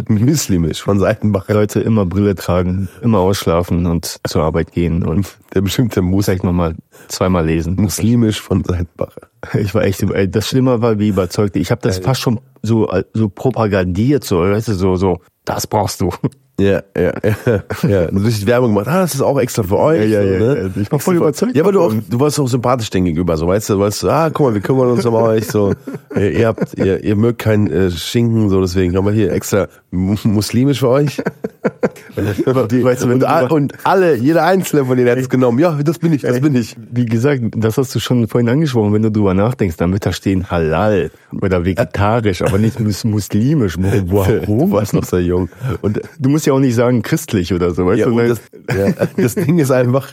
[0.09, 1.55] Müsli-Misch von Seidenbacher.
[1.55, 6.45] Leute immer Brille tragen, immer ausschlafen und zur Arbeit gehen und Der bestimmte Mus vielleicht
[6.45, 6.75] nochmal
[7.09, 7.77] zweimal lesen.
[7.77, 9.29] Muslimisch von Seidenbacher.
[9.59, 11.57] Ich war echt, ey, das Schlimme war, wie überzeugt.
[11.57, 16.01] Ich habe das fast schon so, so propagandiert, so, weißt du, so, so, das brauchst
[16.01, 16.11] du.
[16.63, 17.63] Ja, ja, ja.
[17.89, 18.07] ja.
[18.07, 20.09] Du hast Werbung gemacht, ah, das ist auch extra für euch.
[20.11, 20.55] Ja, ja, so, ja.
[20.55, 20.71] ne?
[20.81, 23.49] Ich war voll überzeugt Ja, aber du, auch, du warst auch sympathisch denen gegenüber, so
[23.49, 25.73] weißt du, weißt du, ah, guck mal, wir kümmern uns um euch, so,
[26.17, 30.17] ihr, habt, ihr, ihr mögt keinen äh, Schinken, so deswegen haben wir hier extra mu-
[30.25, 31.19] muslimisch für euch.
[32.17, 35.59] weißt du, wenn und, du all- und alle, jeder einzelne von denen hat es genommen.
[35.59, 36.77] Ja, das bin ich, das bin ich.
[36.91, 40.13] Wie gesagt, das hast du schon vorhin angesprochen, wenn du drüber nachdenkst, dann wird da
[40.13, 41.11] stehen Halal
[41.41, 43.77] oder vegetarisch, aber nicht mus muslimisch.
[43.77, 43.83] Du
[44.13, 44.71] Warum?
[44.73, 45.49] warst noch sehr jung.
[45.81, 48.19] Und Du musst ja auch nicht sagen christlich oder so, weißt Ja, du?
[48.19, 48.41] das,
[48.77, 50.09] ja, das Ding ist einfach,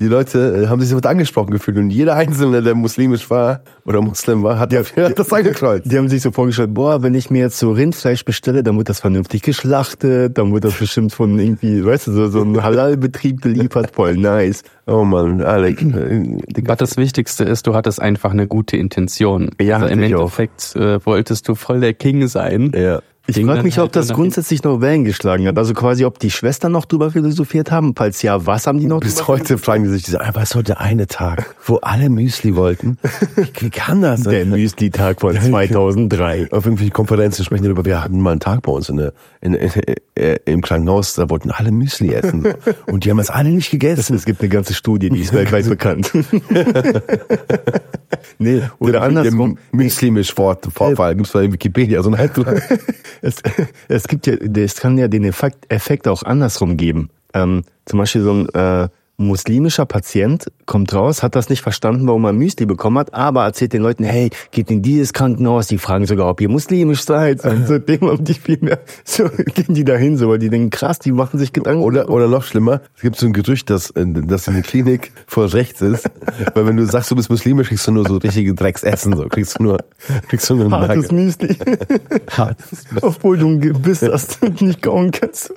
[0.00, 4.00] die Leute äh, haben sich sofort angesprochen gefühlt und jeder Einzelne, der muslimisch war oder
[4.00, 5.90] Muslim war, hat, ja, hat das angekreuzt.
[5.90, 8.88] Die haben sich so vorgestellt, boah, wenn ich mir jetzt so Rindfleisch bestelle, dann wird
[8.88, 13.42] das vernünftig geschlachtet, dann wird das bestimmt von irgendwie, weißt du, so, so ein Halal-Betrieb
[13.42, 14.62] geliefert, voll nice.
[14.86, 15.82] Oh Mann, Alex.
[15.82, 19.50] äh, Aber das Wichtigste ist, du hattest einfach eine gute Intention.
[19.60, 20.20] Ja, also im ich auch.
[20.22, 22.72] Endeffekt äh, wolltest du voll der King sein.
[22.74, 23.00] Ja.
[23.36, 25.58] Ich frage mich, halt ob das grundsätzlich noch Wellen geschlagen hat.
[25.58, 27.94] Also quasi, ob die Schwestern noch drüber philosophiert haben.
[27.96, 31.06] Falls ja, was haben die noch Bis heute fragen die sich, was heute der eine
[31.06, 32.98] Tag, wo alle Müsli wollten?
[33.36, 34.22] Wie, wie kann das?
[34.22, 36.48] Der Müsli-Tag von 2003.
[36.50, 39.12] Auf irgendwelchen Konferenzen sprechen die darüber, wir hatten mal einen Tag bei uns in der,
[39.40, 39.70] in, in,
[40.20, 42.46] äh, im Krankenhaus, da wollten alle Müsli essen.
[42.86, 44.14] Und die haben das alle nicht gegessen.
[44.14, 46.12] Es gibt eine ganze Studie, die ist weltweit bekannt.
[48.38, 49.58] nee, oder andersrum.
[49.72, 52.30] Muslimisch Wort, Vorfall, gibt's bei Wikipedia, so ein.
[53.22, 53.36] Es,
[53.88, 57.10] es gibt ja, es kann ja den Effekt, Effekt auch andersrum geben.
[57.34, 58.88] Ähm, zum Beispiel so ein äh,
[59.20, 63.72] muslimischer Patient kommt raus, hat das nicht verstanden, warum er Müsli bekommen hat, aber erzählt
[63.72, 67.44] den Leuten, hey, geht in dieses Krankenhaus, die fragen sogar, ob ihr muslimisch seid.
[67.44, 70.98] Und seitdem haben die viel mehr, so gehen die dahin, so, weil die denken, krass,
[70.98, 71.82] die machen sich Gedanken.
[71.82, 75.12] Oder, oder noch schlimmer, es gibt so ein Gerücht, dass, äh, dass in der Klinik
[75.26, 76.10] voll rechts ist.
[76.54, 79.16] Weil wenn du sagst, du bist muslimisch, kriegst du nur so richtige Drecksessen.
[79.16, 79.28] So.
[79.28, 79.78] Kriegst du nur,
[80.28, 81.24] kriegst du nur einen hartes Nagel.
[81.24, 81.58] Müsli.
[83.02, 85.52] Obwohl du ein Gebiss hast und nicht kauen kannst.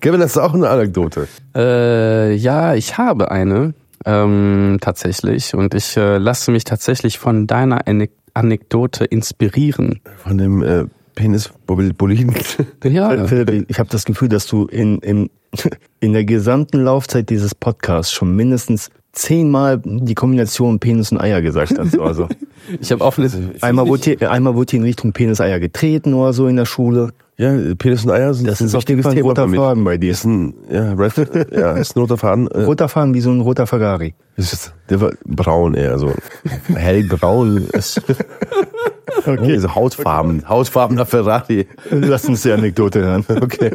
[0.00, 1.28] Kevin, hast du auch eine Anekdote?
[1.54, 3.74] Äh, ja, ich habe eine
[4.06, 10.00] ähm, tatsächlich und ich äh, lasse mich tatsächlich von deiner Anek Anekdote inspirieren.
[10.22, 10.84] Von dem äh,
[11.16, 12.32] Penis Boliden.
[12.84, 15.30] Ja, Philipp, ich habe das Gefühl, dass du in, in,
[16.00, 21.78] in der gesamten Laufzeit dieses Podcasts schon mindestens zehnmal die Kombination Penis und Eier gesagt
[21.78, 21.98] hast.
[21.98, 22.28] Also
[22.80, 23.36] ich habe offenes.
[23.60, 27.10] einmal wurde, hier, einmal wurde hier in Richtung Penis-Eier getreten oder so in der Schule.
[27.40, 29.58] Ja, Penis und Eier sind Das ein ist jeden wichtiges ein Thema roter mich.
[29.58, 30.10] Faden bei dir.
[30.10, 31.14] Ist ein, ja, Red,
[31.52, 32.48] ja, ist ein roter Faden.
[32.48, 34.14] Äh, Roter Faden wie so ein roter Ferrari.
[34.36, 36.12] ist der war braun eher, so
[36.74, 37.66] hellbraun.
[37.72, 38.02] Ist,
[39.26, 39.54] okay.
[39.54, 41.66] Also Hautfarben, hautfarbener Ferrari.
[41.88, 43.24] Lass uns die Anekdote hören.
[43.40, 43.74] Okay.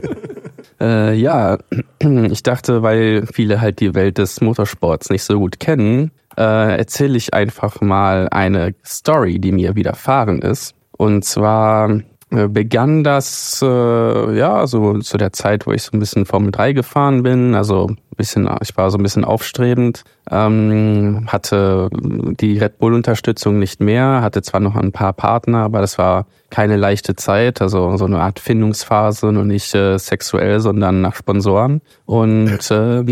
[0.80, 1.58] Äh, ja,
[2.30, 7.18] ich dachte, weil viele halt die Welt des Motorsports nicht so gut kennen, äh, erzähle
[7.18, 10.76] ich einfach mal eine Story, die mir widerfahren ist.
[10.98, 11.90] Und zwar
[12.30, 16.74] begann das äh, ja so zu der Zeit, wo ich so ein bisschen Formel 3
[16.74, 17.56] gefahren bin.
[17.56, 24.22] Also bisschen, ich war so ein bisschen aufstrebend, ähm, hatte die Red Bull-Unterstützung nicht mehr,
[24.22, 28.20] hatte zwar noch ein paar Partner, aber das war keine leichte Zeit, also so eine
[28.22, 31.82] Art Findungsphase, nur nicht äh, sexuell, sondern nach Sponsoren.
[32.06, 33.04] Und äh,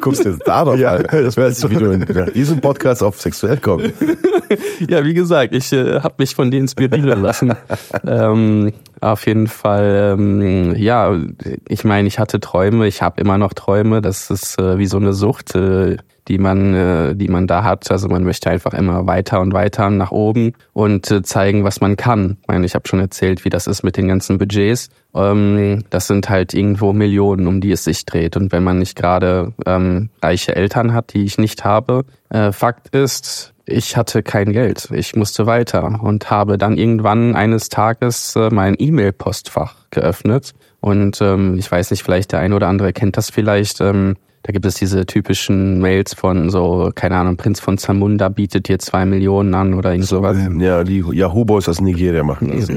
[0.00, 1.04] Guckst du jetzt darauf Ja, an?
[1.12, 1.70] das wär so.
[1.70, 3.92] wie du in diesem Podcast auf sexuell kommst.
[4.88, 7.54] ja, wie gesagt, ich äh, habe mich von denen inspirieren lassen.
[8.06, 11.16] ähm, auf jeden Fall, ähm, ja,
[11.68, 13.91] ich meine, ich hatte Träume, ich habe immer noch Träume.
[14.00, 15.96] Das ist äh, wie so eine Sucht, äh,
[16.28, 17.90] die man, äh, die man da hat.
[17.90, 21.96] Also man möchte einfach immer weiter und weiter nach oben und äh, zeigen, was man
[21.96, 22.38] kann.
[22.42, 24.88] Ich meine, ich habe schon erzählt, wie das ist mit den ganzen Budgets.
[25.14, 28.36] Ähm, das sind halt irgendwo Millionen, um die es sich dreht.
[28.36, 32.94] Und wenn man nicht gerade ähm, reiche Eltern hat, die ich nicht habe, äh, Fakt
[32.94, 34.88] ist, ich hatte kein Geld.
[34.92, 40.52] Ich musste weiter und habe dann irgendwann eines Tages äh, mein E-Mail-Postfach geöffnet.
[40.82, 43.80] Und ähm, ich weiß nicht, vielleicht der eine oder andere kennt das vielleicht.
[43.80, 48.68] Ähm, da gibt es diese typischen Mails von so, keine Ahnung, Prinz von Zamunda bietet
[48.68, 50.36] dir zwei Millionen an oder irgend sowas.
[50.58, 52.68] Ja, die Yahoo Boys aus Nigeria machen das.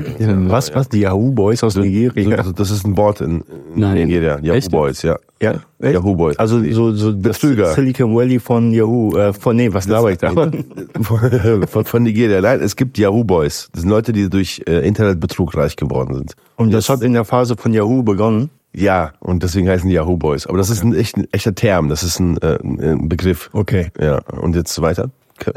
[0.50, 0.90] Was, was?
[0.90, 2.38] Die Yahoo Boys aus Nigeria?
[2.38, 3.42] Also das ist ein Wort in,
[3.74, 3.96] in Nein.
[3.96, 4.38] Nigeria.
[4.42, 4.70] Yahoo Echt?
[4.70, 5.18] Boys, ja.
[5.42, 5.96] Ja, echt?
[5.96, 6.38] Yahoo Boys.
[6.38, 7.74] Also so, so Das Flüger.
[7.74, 10.32] Silicon Valley von Yahoo, äh, von, nee, was laber ich da?
[11.02, 12.42] von, von Nigeria.
[12.42, 13.70] Nein, es gibt Yahoo Boys.
[13.74, 16.36] Das sind Leute, die durch äh, Internetbetrug reich geworden sind.
[16.58, 18.50] Und das hat in der Phase von Yahoo begonnen.
[18.76, 20.48] Ja, und deswegen heißen die Yahoo Boys.
[20.48, 21.90] Aber das ist ein, echt, ein echter Term.
[21.90, 23.50] Das ist ein, äh, ein Begriff.
[23.54, 23.92] Okay.
[24.00, 25.10] Ja, und jetzt weiter.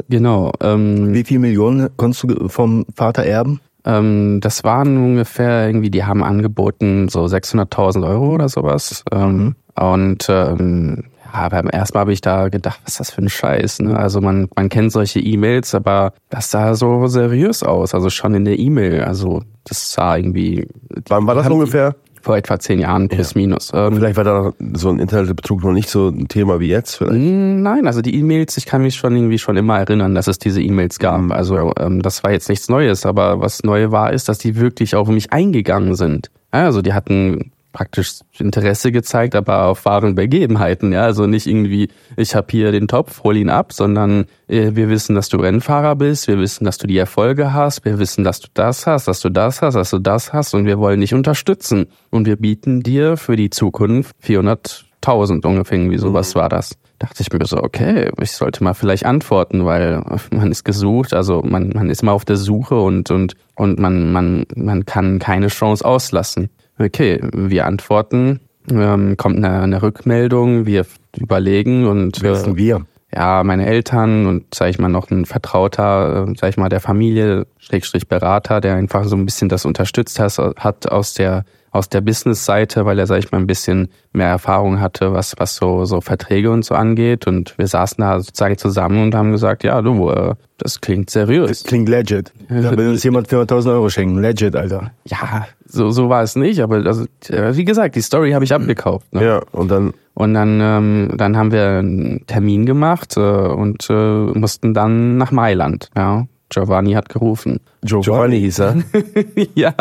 [0.09, 0.51] Genau.
[0.61, 3.59] Ähm, Wie viel Millionen konntest du vom Vater erben?
[3.85, 9.03] Ähm, das waren ungefähr irgendwie, die haben angeboten so 600.000 Euro oder sowas.
[9.11, 13.21] Ähm, und ähm, ja, beim ersten Mal habe ich da gedacht, was ist das für
[13.21, 13.79] ein Scheiß?
[13.79, 13.97] Ne?
[13.97, 17.93] Also man, man kennt solche E-Mails, aber das sah so seriös aus.
[17.93, 19.03] Also schon in der E-Mail.
[19.03, 20.67] Also das sah irgendwie
[21.07, 21.95] Wann war das ungefähr?
[22.21, 23.71] Vor etwa zehn Jahren plus minus.
[23.73, 26.95] Ähm, Vielleicht war da so ein Internetbetrug noch nicht so ein Thema wie jetzt.
[26.95, 27.19] Vielleicht.
[27.19, 30.61] Nein, also die E-Mails, ich kann mich schon irgendwie schon immer erinnern, dass es diese
[30.61, 31.31] E-Mails gab.
[31.31, 34.95] Also ähm, das war jetzt nichts Neues, aber was neu war, ist, dass die wirklich
[34.95, 36.29] auf mich eingegangen sind.
[36.53, 40.91] Ja, Also die hatten praktisch Interesse gezeigt, aber auf wahren Begebenheiten.
[40.91, 44.89] Ja, also nicht irgendwie, ich habe hier den Topf, hol ihn ab, sondern äh, wir
[44.89, 48.39] wissen, dass du Rennfahrer bist, wir wissen, dass du die Erfolge hast, wir wissen, dass
[48.39, 51.13] du das hast, dass du das hast, dass du das hast und wir wollen dich
[51.13, 51.87] unterstützen.
[52.09, 57.31] Und wir bieten dir für die Zukunft 400.000 ungefähr, irgendwie sowas war das dachte ich
[57.31, 61.89] mir so, okay, ich sollte mal vielleicht antworten, weil man ist gesucht, also man, man
[61.89, 66.49] ist mal auf der Suche und, und, und man, man, man kann keine Chance auslassen.
[66.79, 68.39] Okay, wir antworten,
[68.71, 70.85] ähm, kommt eine, eine Rückmeldung, wir
[71.17, 72.85] überlegen und Wer sind wir?
[73.13, 76.79] ja, meine Eltern und sag ich mal noch ein Vertrauter, äh, sag ich mal der
[76.79, 81.87] Familie, Schrägstrich Berater, der einfach so ein bisschen das unterstützt hat, hat aus der aus
[81.87, 85.85] der Business-Seite, weil er, sag ich mal, ein bisschen mehr Erfahrung hatte, was was so
[85.85, 87.27] so Verträge und so angeht.
[87.27, 91.63] Und wir saßen da sozusagen zusammen und haben gesagt, ja, du, äh, das klingt seriös.
[91.63, 92.33] Klingt legit.
[92.49, 94.19] Da will uns jemand 400.000 Euro schenken.
[94.19, 94.91] Legit, Alter.
[95.05, 98.53] Ja, so so war es nicht, aber also, äh, wie gesagt, die Story habe ich
[98.53, 99.13] abgekauft.
[99.13, 99.23] Ne?
[99.23, 103.93] Ja, und dann Und dann, ähm, dann haben wir einen Termin gemacht äh, und äh,
[103.93, 105.89] mussten dann nach Mailand.
[105.95, 107.59] Ja, Giovanni hat gerufen.
[107.83, 108.75] Giovanni hieß er.
[109.55, 109.73] ja.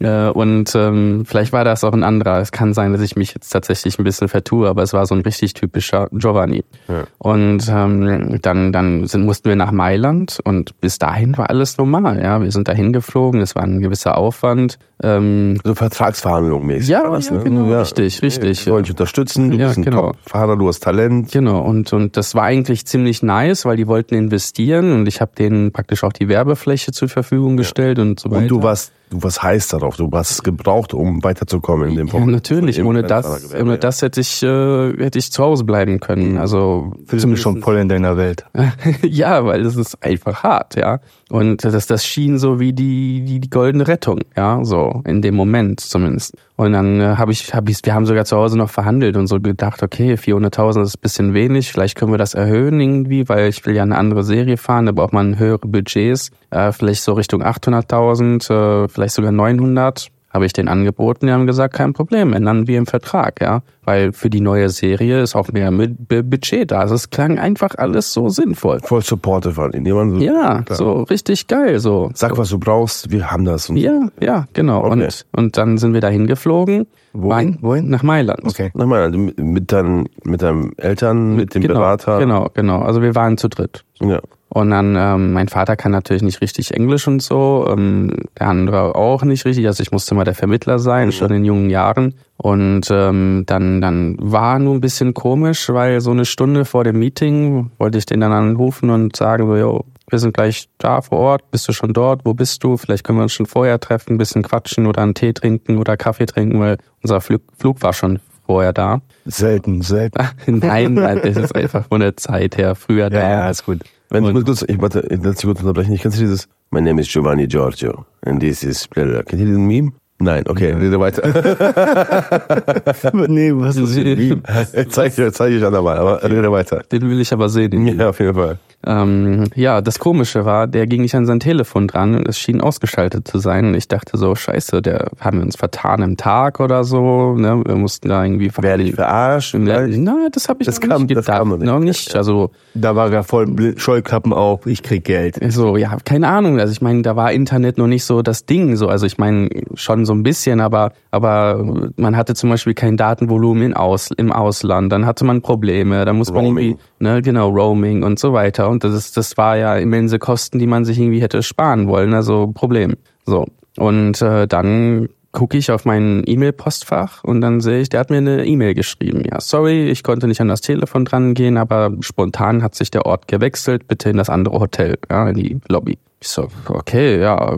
[0.00, 2.40] Äh, und ähm, vielleicht war das auch ein anderer.
[2.40, 5.14] Es kann sein, dass ich mich jetzt tatsächlich ein bisschen vertue, aber es war so
[5.14, 6.64] ein richtig typischer Giovanni.
[6.88, 7.04] Ja.
[7.18, 12.22] Und ähm, dann, dann sind, mussten wir nach Mailand und bis dahin war alles normal.
[12.22, 13.40] Ja, wir sind dahin geflogen.
[13.40, 14.78] Es war ein gewisser Aufwand.
[15.02, 16.88] Ähm, So Vertragsverhandlungen mäßig.
[16.88, 17.44] Ja, war das, ja, ne?
[17.44, 18.66] genau, richtig, richtig.
[18.66, 20.12] Wir wollen dich unterstützen, du Ja, bist ein genau.
[20.12, 21.30] Top-Fahrer, du hast Talent.
[21.32, 25.32] Genau, und, und das war eigentlich ziemlich nice, weil die wollten investieren und ich habe
[25.38, 28.42] denen praktisch auch die Werbefläche zur Verfügung gestellt und so weiter.
[28.42, 32.06] Und du warst, du warst heiß darauf, du warst es gebraucht, um weiterzukommen in dem
[32.06, 32.28] ja, Punkt.
[32.30, 32.78] natürlich.
[32.78, 33.76] Im Ohne das, ohne ja.
[33.76, 36.38] das hätte ich, äh, hätte ich zu Hause bleiben können.
[36.38, 38.44] Also Fühlst mich schon voll in deiner Welt.
[39.02, 41.00] ja, weil das ist einfach hart, ja.
[41.30, 45.34] Und das, das schien so wie die, die, die goldene Rettung, ja, so in dem
[45.34, 46.34] Moment zumindest.
[46.56, 49.26] Und dann äh, habe ich, hab ich, wir haben sogar zu Hause noch verhandelt und
[49.26, 53.48] so gedacht, okay, 400.000 ist ein bisschen wenig, vielleicht können wir das erhöhen irgendwie, weil
[53.48, 57.12] ich will ja eine andere Serie fahren, da braucht man höhere Budgets, äh, vielleicht so
[57.12, 62.32] Richtung 800.000, äh, vielleicht sogar 900 habe ich den angeboten, die haben gesagt, kein Problem,
[62.32, 63.62] ändern wir im Vertrag, ja.
[63.84, 66.80] Weil für die neue Serie ist auch mehr Budget da.
[66.80, 68.80] Also es klang einfach alles so sinnvoll.
[68.80, 69.90] Voll supportive waren die.
[69.90, 70.76] So, Ja, klar.
[70.76, 72.10] so richtig geil, so.
[72.12, 73.70] Sag, was du brauchst, wir haben das.
[73.70, 74.84] Und Ja, ja, genau.
[74.84, 75.04] Okay.
[75.04, 76.86] Und, und dann sind wir dahin geflogen.
[77.14, 77.58] Wohin?
[77.62, 77.88] Wohin?
[77.88, 78.44] Nach Mailand.
[78.44, 78.70] Okay.
[78.74, 82.18] Also mit, mit, deinen, mit deinen Eltern, mit dem genau, Berater.
[82.18, 82.80] Genau, genau.
[82.82, 83.84] Also wir waren zu dritt.
[84.00, 84.20] Ja.
[84.50, 88.94] Und dann, ähm, mein Vater kann natürlich nicht richtig Englisch und so, ähm, der andere
[88.94, 89.66] auch nicht richtig.
[89.66, 92.14] Also ich musste mal der Vermittler sein, schon in jungen Jahren.
[92.38, 96.98] Und ähm, dann, dann war nur ein bisschen komisch, weil so eine Stunde vor dem
[96.98, 101.18] Meeting wollte ich den dann anrufen und sagen so, yo, wir sind gleich da vor
[101.18, 102.78] Ort, bist du schon dort, wo bist du?
[102.78, 105.98] Vielleicht können wir uns schon vorher treffen, ein bisschen quatschen oder einen Tee trinken oder
[105.98, 109.02] Kaffee trinken, weil unser Flug, Flug war schon vorher da.
[109.26, 110.26] Selten, selten.
[110.46, 113.20] Nein, das ist einfach von der Zeit her früher da.
[113.20, 113.80] Ja, ja, ist gut.
[114.10, 115.92] Wenn ich muss kurz, ich warte, ich lass dich kurz unterbrechen.
[115.92, 119.22] Ich kennst du dieses My name is Giovanni Giorgio and this is blablabla.
[119.24, 119.92] Kennt ihr diesen Meme?
[120.20, 121.22] Nein, okay, rede weiter.
[123.28, 123.94] nee, was ist
[124.92, 126.82] zeig dir, zeig ich andermal, aber rede weiter.
[126.90, 127.70] Den will ich aber sehen.
[127.70, 128.58] den Ja, auf jeden Fall.
[128.86, 132.60] Ähm, ja, das Komische war, der ging nicht an sein Telefon dran und es schien
[132.60, 133.66] ausgeschaltet zu sein.
[133.66, 137.34] Und ich dachte so, scheiße, der haben wir uns vertan im Tag oder so.
[137.36, 137.60] Ne?
[137.66, 139.54] Wir mussten da irgendwie Werde ich verarscht?
[139.54, 141.38] Ja, nein, das habe ich Das noch kam- nicht das gedacht.
[141.38, 141.66] kam noch nicht.
[141.66, 142.14] Noch nicht.
[142.14, 145.38] Also Da war er voll Scheuklappen auf, ich krieg Geld.
[145.52, 146.60] so, ja, keine Ahnung.
[146.60, 148.76] Also ich meine, da war Internet noch nicht so das Ding.
[148.76, 151.64] So, also ich meine schon so ein bisschen, aber aber
[151.96, 154.90] man hatte zum Beispiel kein Datenvolumen in Aus, im Ausland.
[154.90, 156.04] Dann hatte man Probleme.
[156.04, 156.64] Da muss man Roaming.
[156.64, 158.68] irgendwie, ne, genau Roaming und so weiter.
[158.68, 162.12] Und das ist, das war ja immense Kosten, die man sich irgendwie hätte sparen wollen.
[162.12, 162.96] Also Problem.
[163.24, 163.46] So
[163.78, 168.16] und äh, dann gucke ich auf mein E-Mail-Postfach und dann sehe ich, der hat mir
[168.16, 169.22] eine E-Mail geschrieben.
[169.30, 173.06] Ja, sorry, ich konnte nicht an das Telefon dran gehen, aber spontan hat sich der
[173.06, 175.98] Ort gewechselt, bitte in das andere Hotel, ja, in die Lobby.
[176.20, 177.56] Ich so, okay, ja,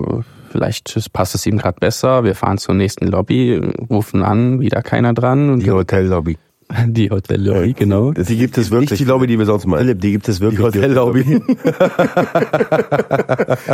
[0.50, 2.24] vielleicht passt es ihm gerade besser.
[2.24, 5.50] Wir fahren zur nächsten Lobby, rufen an, wieder keiner dran.
[5.50, 6.36] Und Die Hotellobby.
[6.86, 8.12] die Hotellobby, genau.
[8.12, 8.90] Die gibt es wirklich.
[8.90, 9.80] Nicht die Lobby, die wir sonst meinen.
[9.80, 10.66] Philipp, die gibt es Die wirklich.
[10.66, 11.20] Hotellobby.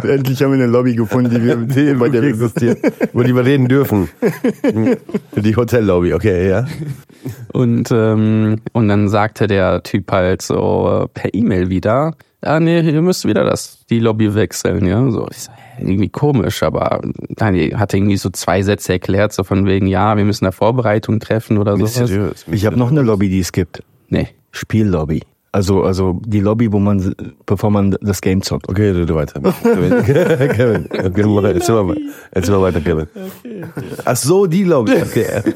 [0.08, 2.78] Endlich haben wir eine Lobby gefunden, die wir Die bei der existiert.
[3.12, 4.08] Über die wir reden dürfen.
[5.36, 6.66] Die Hotellobby, okay, ja.
[7.52, 12.80] Und, ähm, und dann sagte der Typ halt so äh, per E-Mail wieder, ah nee,
[12.80, 15.10] ihr müsst wieder das, die Lobby wechseln, ja.
[15.10, 19.32] So, ich so, hä, irgendwie komisch, aber dann hat er irgendwie so zwei Sätze erklärt,
[19.32, 22.36] so von wegen, ja, wir müssen da Vorbereitung treffen oder sowas.
[22.50, 23.82] Ich habe noch eine Lobby, die es gibt.
[24.08, 24.28] Nee.
[24.52, 25.22] Spiellobby.
[25.56, 27.14] Also, also die Lobby, wo man,
[27.46, 28.68] bevor man das Game zockt.
[28.68, 29.40] Okay, rede weiter.
[29.40, 30.04] Kevin,
[30.52, 31.96] Kevin, Kevin, erzähl mal,
[32.30, 33.06] erzähl mal weiter, Kevin.
[34.04, 34.92] Ach so, die Lobby.
[35.02, 35.42] Okay.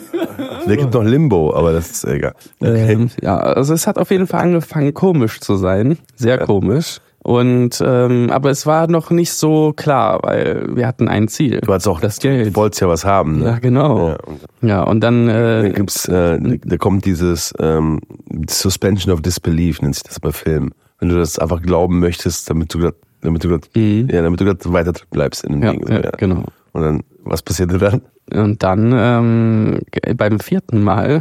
[0.66, 2.34] Da gibt noch Limbo, aber das ist egal.
[2.60, 7.00] Ähm, ja, also es hat auf jeden Fall angefangen komisch zu sein, sehr komisch.
[7.22, 11.60] Und ähm, aber es war noch nicht so klar, weil wir hatten ein Ziel.
[11.60, 12.46] Du hast auch, das Geld.
[12.48, 13.60] du wolltest ja was haben, Ja, ne?
[13.60, 14.08] genau.
[14.08, 14.16] Ja,
[14.62, 18.00] Ja, und dann dann äh, gibt's, äh, da kommt dieses ähm,
[18.48, 20.72] Suspension of Disbelief, nennt sich das bei Filmen.
[20.98, 22.90] Wenn du das einfach glauben möchtest, damit du
[23.22, 25.64] damit du grad, ja, damit du grad weiter bleibst in dem Mhm.
[25.64, 25.86] ja, Ding.
[25.86, 26.44] so, ja, genau.
[26.72, 28.00] Und dann, was passierte dann?
[28.32, 29.80] Und dann ähm,
[30.16, 31.20] beim vierten Mal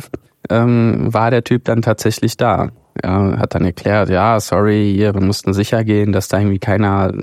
[0.50, 2.70] ähm, war der Typ dann tatsächlich da.
[3.04, 7.14] Ja, hat dann erklärt, ja, sorry, hier, wir mussten sicher gehen, dass da irgendwie keiner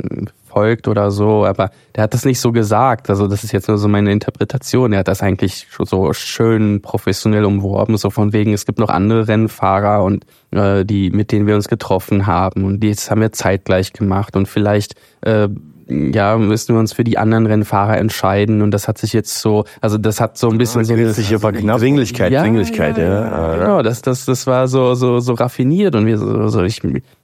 [0.56, 3.10] folgt oder so, aber der hat das nicht so gesagt.
[3.10, 4.94] Also das ist jetzt nur so meine Interpretation.
[4.94, 9.28] Er hat das eigentlich so schön professionell umworben, so von wegen, es gibt noch andere
[9.28, 13.32] Rennfahrer und äh, die, mit denen wir uns getroffen haben und die jetzt haben wir
[13.32, 15.48] zeitgleich gemacht und vielleicht äh,
[15.88, 19.64] ja, müssen wir uns für die anderen Rennfahrer entscheiden und das hat sich jetzt so,
[19.80, 21.78] also das hat so ein bisschen so eine sich aber knapp.
[21.78, 23.04] Dringlichkeit, ja, Dringlichkeit, ja.
[23.04, 23.56] ja.
[23.56, 26.80] Genau, das, das, das war so, so, so raffiniert und wir so, so ich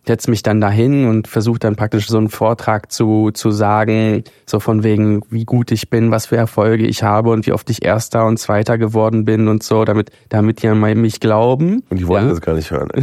[0.07, 4.59] setze mich dann dahin und versuche dann praktisch so einen Vortrag zu, zu sagen, so
[4.61, 7.85] von wegen, wie gut ich bin, was für Erfolge ich habe und wie oft ich
[7.85, 11.85] Erster und Zweiter geworden bin und so, damit, damit die an mich glauben.
[11.91, 12.31] Und die wollten ja.
[12.33, 12.89] das gar nicht hören.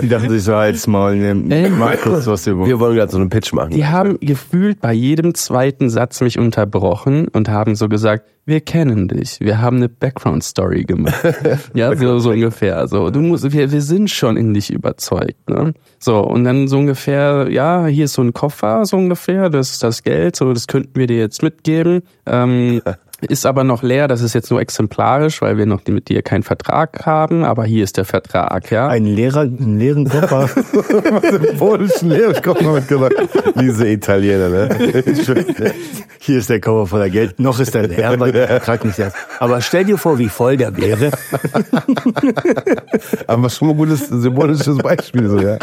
[0.00, 2.66] Die dachten sich so, als mal, ne, mal kurz was über.
[2.66, 3.70] Wir wollen gerade so einen Pitch machen.
[3.70, 9.08] Die haben gefühlt bei jedem zweiten Satz mich unterbrochen und haben so gesagt, wir kennen
[9.08, 11.20] dich, wir haben eine Background-Story gemacht.
[11.74, 12.86] ja, so, so ungefähr.
[12.86, 15.50] So, du musst, wir, wir sind schon in dich überzeugt.
[15.50, 15.74] Ne?
[15.98, 19.82] So, und dann so ungefähr, ja, hier ist so ein Koffer, so ungefähr, das ist
[19.82, 22.02] das Geld, so, das könnten wir dir jetzt mitgeben.
[22.24, 22.82] Ähm,
[23.22, 26.42] ist aber noch leer, das ist jetzt nur exemplarisch, weil wir noch mit dir keinen
[26.42, 28.88] Vertrag haben, aber hier ist der Vertrag, ja.
[28.88, 30.48] Ein Lehrer, einen leeren Koffer.
[31.58, 33.14] polnischen Lehrkoffer mitgebracht.
[33.58, 34.68] Diese Italiener, ne?
[36.18, 37.38] Hier ist der Koffer voller Geld.
[37.38, 39.16] Noch ist er leer, weil der Vertrag nicht leer ist.
[39.38, 41.12] Aber stell dir vor, wie voll der wäre.
[43.28, 45.56] Aber schon mal ein gutes symbolisches Beispiel, so, ja.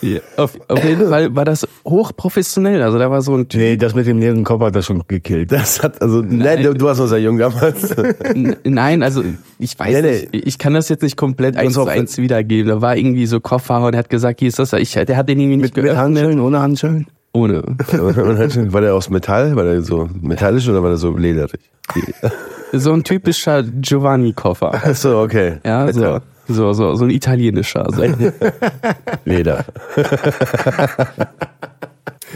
[0.00, 2.80] Ja, Auf, auf jeden Fall war das hochprofessionell.
[2.82, 3.60] Also da war so ein Typ.
[3.60, 5.50] Nee, das mit dem leeren Koffer hat er schon gekillt.
[5.58, 7.94] Das hat, also, nein, du, du warst noch sehr jung damals.
[8.64, 9.24] Nein, also
[9.58, 10.28] ich weiß Nee, nee.
[10.32, 12.68] nicht, ich kann das jetzt nicht komplett eins zu auf- eins wiedergeben.
[12.68, 14.72] Da war irgendwie so Koffer und er hat gesagt, hier ist das.
[14.74, 16.04] Ich, der hat den irgendwie nicht Mit, mit geöffnet.
[16.04, 17.06] Handschellen, ohne Handschellen?
[17.32, 17.62] Ohne.
[17.62, 19.54] war der aus Metall?
[19.56, 21.60] War der so metallisch oder war der so lederig?
[22.70, 24.74] So ein typischer Giovanni-Koffer.
[24.74, 25.54] Achso, okay.
[25.64, 26.18] Ja, so.
[26.46, 27.86] So, so, so ein italienischer.
[27.90, 28.02] So.
[29.24, 29.64] Leder.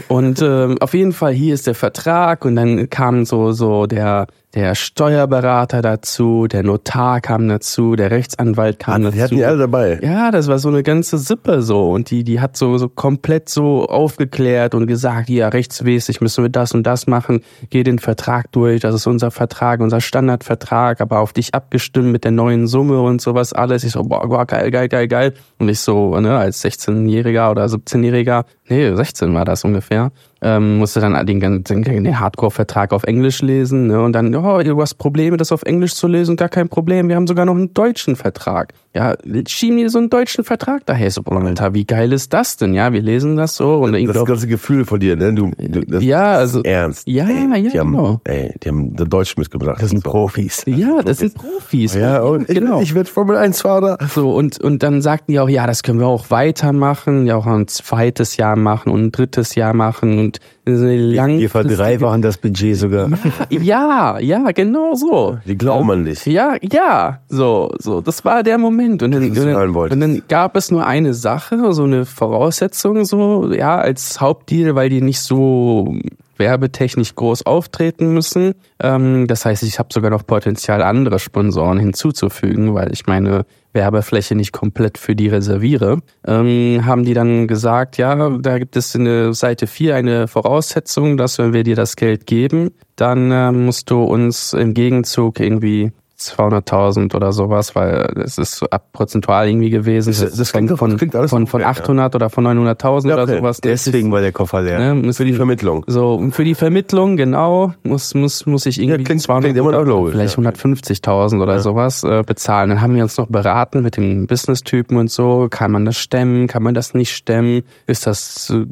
[0.07, 4.27] Und ähm, auf jeden Fall hier ist der Vertrag und dann kam so so der
[4.55, 9.15] der Steuerberater dazu, der Notar kam dazu, der Rechtsanwalt kam dazu.
[9.15, 9.99] Die hatten die alle dabei.
[10.03, 13.49] Ja, das war so eine ganze Sippe so und die die hat so so komplett
[13.49, 18.51] so aufgeklärt und gesagt, ja, rechtsmäßig müssen wir das und das machen, geh den Vertrag
[18.51, 23.01] durch, das ist unser Vertrag, unser Standardvertrag, aber auf dich abgestimmt mit der neuen Summe
[23.01, 23.83] und sowas alles.
[23.83, 25.33] Ich so, boah, boah geil, geil, geil, geil.
[25.57, 30.11] Und ich so, ne, als 16-Jähriger oder 17-Jähriger, nee, 16 war das ungefähr,
[30.43, 34.01] ähm, musste dann den ganzen den Hardcore-Vertrag auf Englisch lesen ne?
[34.01, 37.15] und dann, oh, du hast Probleme, das auf Englisch zu lesen, gar kein Problem, wir
[37.15, 38.73] haben sogar noch einen deutschen Vertrag.
[38.95, 39.15] Ja,
[39.47, 41.09] schieben die so einen deutschen Vertrag daher.
[41.09, 42.75] So, Alter, wie geil ist das denn?
[42.75, 43.77] Ja, wir lesen das so.
[43.77, 45.33] Und das, das ganze Gefühl von dir, ne?
[45.33, 47.07] Du, du das ja, also ernst.
[47.07, 48.21] Ja, ey, ja, die haben, genau.
[48.25, 49.81] Ey, die haben Deutsch mitgebracht.
[49.81, 50.63] Das sind Profis.
[50.67, 51.95] Ja, das sind Profis.
[51.95, 52.81] Ja, und ich, genau.
[52.81, 53.97] ich werde Formel 1 Fahrer.
[54.13, 57.47] So, und, und dann sagten die auch, ja, das können wir auch weitermachen, ja auch
[57.47, 60.32] ein zweites Jahr machen und ein drittes Jahr machen
[60.65, 61.39] und lang.
[61.39, 63.09] Wir verdreifachen das Budget sogar.
[63.49, 65.37] Ja, ja, genau so.
[65.45, 66.25] Die glauben an dich.
[66.25, 69.03] Ja, ja, so, so, das war der Moment.
[69.03, 73.51] Und dann, und dann, und dann gab es nur eine Sache, so eine Voraussetzung, so,
[73.53, 75.95] ja, als Hauptdeal, weil die nicht so
[76.37, 78.53] werbetechnisch groß auftreten müssen.
[78.79, 84.35] Ähm, das heißt, ich habe sogar noch Potenzial, andere Sponsoren hinzuzufügen, weil ich meine Werbefläche
[84.35, 86.01] nicht komplett für die reserviere.
[86.25, 91.17] Ähm, haben die dann gesagt, ja, da gibt es in der Seite 4 eine Voraussetzung,
[91.17, 95.91] dass wenn wir dir das Geld geben, dann äh, musst du uns im Gegenzug irgendwie
[96.19, 100.13] 200.000 oder sowas, weil es ist ab prozentual irgendwie gewesen.
[100.17, 103.23] Das, das klingt, von, klingt alles von, von fair, 800 oder von 900.000 Ja, oder
[103.23, 103.37] okay.
[103.37, 103.59] sowas.
[103.61, 104.93] Deswegen war der Koffer leer.
[104.93, 105.83] Ne, Für die Vermittlung.
[105.87, 109.71] so, für die Vermittlung, genau, muss, muss, muss ich irgendwie Ja, klingt- 200 klingt immer
[109.71, 110.43] noch logisch, vielleicht ja.
[110.51, 112.69] 150.000 oder sowas äh, bezahlen.
[112.69, 115.47] Dann haben wir uns noch beraten mit dem Business-Typen und so.
[115.49, 116.47] Kann man das stemmen?
[116.47, 117.63] Kann man das nicht stemmen?
[117.87, 118.65] Ist das äh,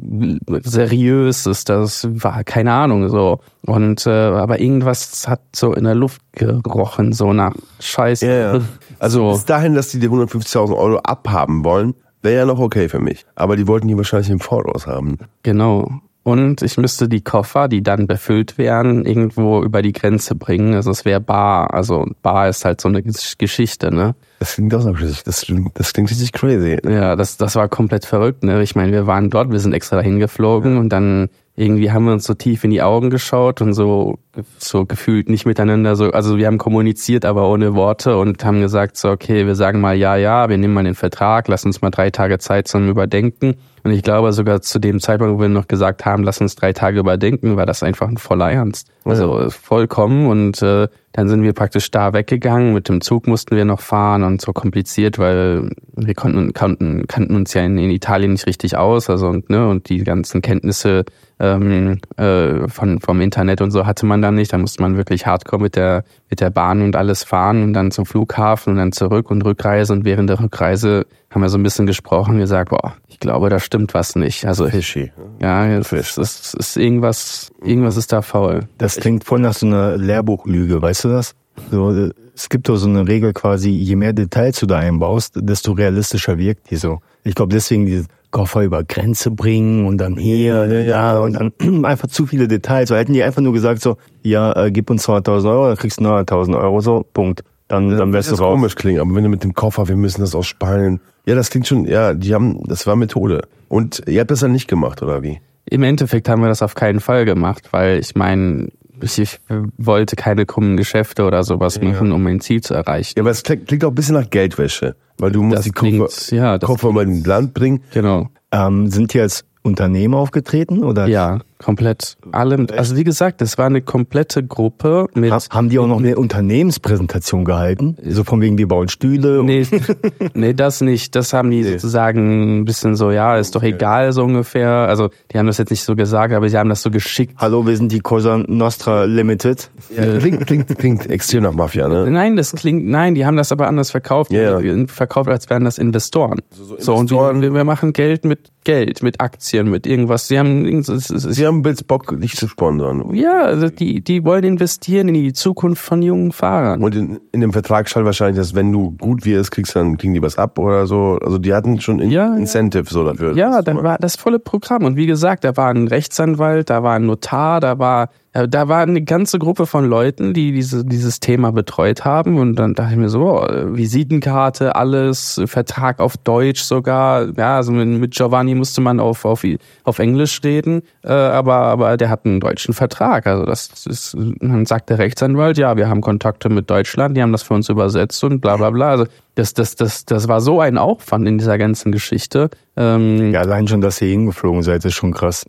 [0.62, 1.46] seriös?
[1.46, 3.40] Ist das, war, keine Ahnung, so.
[3.64, 8.26] Und, äh, aber irgendwas hat so in der Luft gerochen, so nach Scheiße.
[8.26, 8.60] Ja, ja.
[8.98, 9.32] Also so.
[9.36, 13.24] bis dahin, dass die die 150.000 Euro abhaben wollen, wäre ja noch okay für mich.
[13.34, 15.18] Aber die wollten die wahrscheinlich im Voraus haben.
[15.42, 15.90] Genau.
[16.24, 20.72] Und ich müsste die Koffer, die dann befüllt wären, irgendwo über die Grenze bringen.
[20.74, 21.74] Also es wäre bar.
[21.74, 24.14] Also bar ist halt so eine Gesch- Geschichte, ne?
[24.38, 26.78] Das klingt auch richtig, das klingt, das klingt richtig crazy.
[26.88, 28.62] Ja, das, das war komplett verrückt, ne?
[28.62, 31.28] Ich meine, wir waren dort, wir sind extra dahin geflogen und dann
[31.62, 34.18] irgendwie haben wir uns so tief in die Augen geschaut und so,
[34.58, 38.96] so gefühlt nicht miteinander so, also wir haben kommuniziert, aber ohne Worte und haben gesagt
[38.96, 41.90] so, okay, wir sagen mal ja, ja, wir nehmen mal den Vertrag, lass uns mal
[41.90, 43.56] drei Tage Zeit zum Überdenken.
[43.84, 46.72] Und ich glaube sogar zu dem Zeitpunkt, wo wir noch gesagt haben, lass uns drei
[46.72, 48.88] Tage überdenken, war das einfach ein voller Ernst.
[49.04, 52.72] Also äh, vollkommen und äh, dann sind wir praktisch da weggegangen.
[52.72, 57.34] Mit dem Zug mussten wir noch fahren und so kompliziert, weil wir konnten, kannten, kannten
[57.34, 59.10] uns ja in, in Italien nicht richtig aus.
[59.10, 61.04] Also und, ne, und die ganzen Kenntnisse
[61.40, 64.52] ähm, äh, von, vom Internet und so hatte man dann nicht.
[64.52, 67.90] Da musste man wirklich hardcore mit der, mit der Bahn und alles fahren und dann
[67.90, 69.92] zum Flughafen und dann zurück und Rückreise.
[69.92, 73.60] Und während der Rückreise haben wir so ein bisschen gesprochen, gesagt, boah, ich glaube, da
[73.60, 74.46] stimmt was nicht.
[74.46, 75.12] Also Fishy.
[75.42, 78.66] ja, es ist, es ist irgendwas, irgendwas ist da faul.
[78.78, 81.34] Das klingt voll nach so einer Lehrbuchlüge, weißt du das?
[81.70, 81.90] So,
[82.34, 86.38] es gibt doch so eine Regel quasi, je mehr Details du da einbaust, desto realistischer
[86.38, 87.00] wirkt die so.
[87.24, 92.08] Ich glaube deswegen dieses Koffer über Grenze bringen und dann hier, ja, und dann einfach
[92.08, 92.88] zu viele Details.
[92.88, 96.00] So hätten die einfach nur gesagt so, ja, äh, gib uns 200.000 Euro, dann kriegst
[96.00, 97.44] du 900.000 Euro, so, Punkt.
[97.68, 98.54] Dann, dann wärst du das raus.
[98.54, 101.00] komisch klingen, aber wenn du mit dem Koffer, wir müssen das aus Spanien.
[101.24, 103.42] Ja, das klingt schon, ja, die haben, das war Methode.
[103.68, 105.40] Und ihr habt das dann nicht gemacht, oder wie?
[105.70, 108.68] Im Endeffekt haben wir das auf keinen Fall gemacht, weil ich meine,
[109.02, 109.38] ich, ich
[109.78, 113.14] wollte keine krummen Geschäfte oder sowas machen, um mein Ziel zu erreichen.
[113.16, 115.72] Ja, aber es klingt, klingt auch ein bisschen nach Geldwäsche, weil du musst Das die
[115.72, 117.82] Koffer, ja, das Koffer mal in Land bringen.
[117.92, 118.28] Genau.
[118.52, 122.16] Ähm, sind die als Unternehmen aufgetreten oder Ja, komplett.
[122.32, 125.30] Alle, also wie gesagt, das war eine komplette Gruppe mit.
[125.32, 127.96] Ha- haben die auch noch eine Unternehmenspräsentation gehalten?
[128.06, 129.40] So von wegen, wir bauen Stühle.
[129.40, 129.66] und- Nee,
[130.34, 131.14] nee, das nicht.
[131.14, 134.68] Das haben die sozusagen ein bisschen so, ja, ist doch egal, so ungefähr.
[134.70, 137.34] Also, die haben das jetzt nicht so gesagt, aber sie haben das so geschickt.
[137.38, 139.70] Hallo, wir sind die Cosa Nostra Limited.
[139.96, 142.10] Ja, klingt, klingt, klingt extrem nach Mafia, ne?
[142.10, 144.32] Nein, das klingt, nein, die haben das aber anders verkauft.
[144.32, 144.86] Ja, ja.
[144.86, 146.40] Verkauft, als wären das Investoren.
[146.78, 150.28] So, und Investoren- wir, wir machen Geld mit Geld, mit Aktien, mit irgendwas.
[150.28, 153.14] Sie haben, es Sie haben jetzt Bock, dich zu sponsern.
[153.14, 156.82] ja, also die, die wollen investieren in die Zukunft von jungen Fahrern.
[156.82, 160.14] Und in, in dem Vertrag stand wahrscheinlich, dass wenn du gut wirst, kriegst dann kriegen
[160.14, 161.18] die was ab oder so.
[161.22, 162.34] Also die hatten schon in Ja.
[162.36, 163.34] Incentive so dafür.
[163.36, 164.84] Ja, dann war das volle Programm.
[164.84, 168.80] Und wie gesagt, da war ein Rechtsanwalt, da war ein Notar, da war da war
[168.80, 172.38] eine ganze Gruppe von Leuten, die diese, dieses Thema betreut haben.
[172.38, 173.46] Und dann dachte ich mir so, oh,
[173.76, 179.44] Visitenkarte, alles, Vertrag auf Deutsch sogar, ja, also mit, mit Giovanni musste man auf, auf,
[179.84, 184.66] auf Englisch reden, äh, aber, aber der hat einen deutschen Vertrag, also das ist, dann
[184.66, 188.22] sagt der Rechtsanwalt, ja, wir haben Kontakte mit Deutschland, die haben das für uns übersetzt
[188.24, 191.56] und bla bla bla, also das, das, das, das war so ein Aufwand in dieser
[191.56, 192.50] ganzen Geschichte.
[192.76, 195.46] Ähm, ja, allein schon, dass ihr hingeflogen seid, ist schon krass.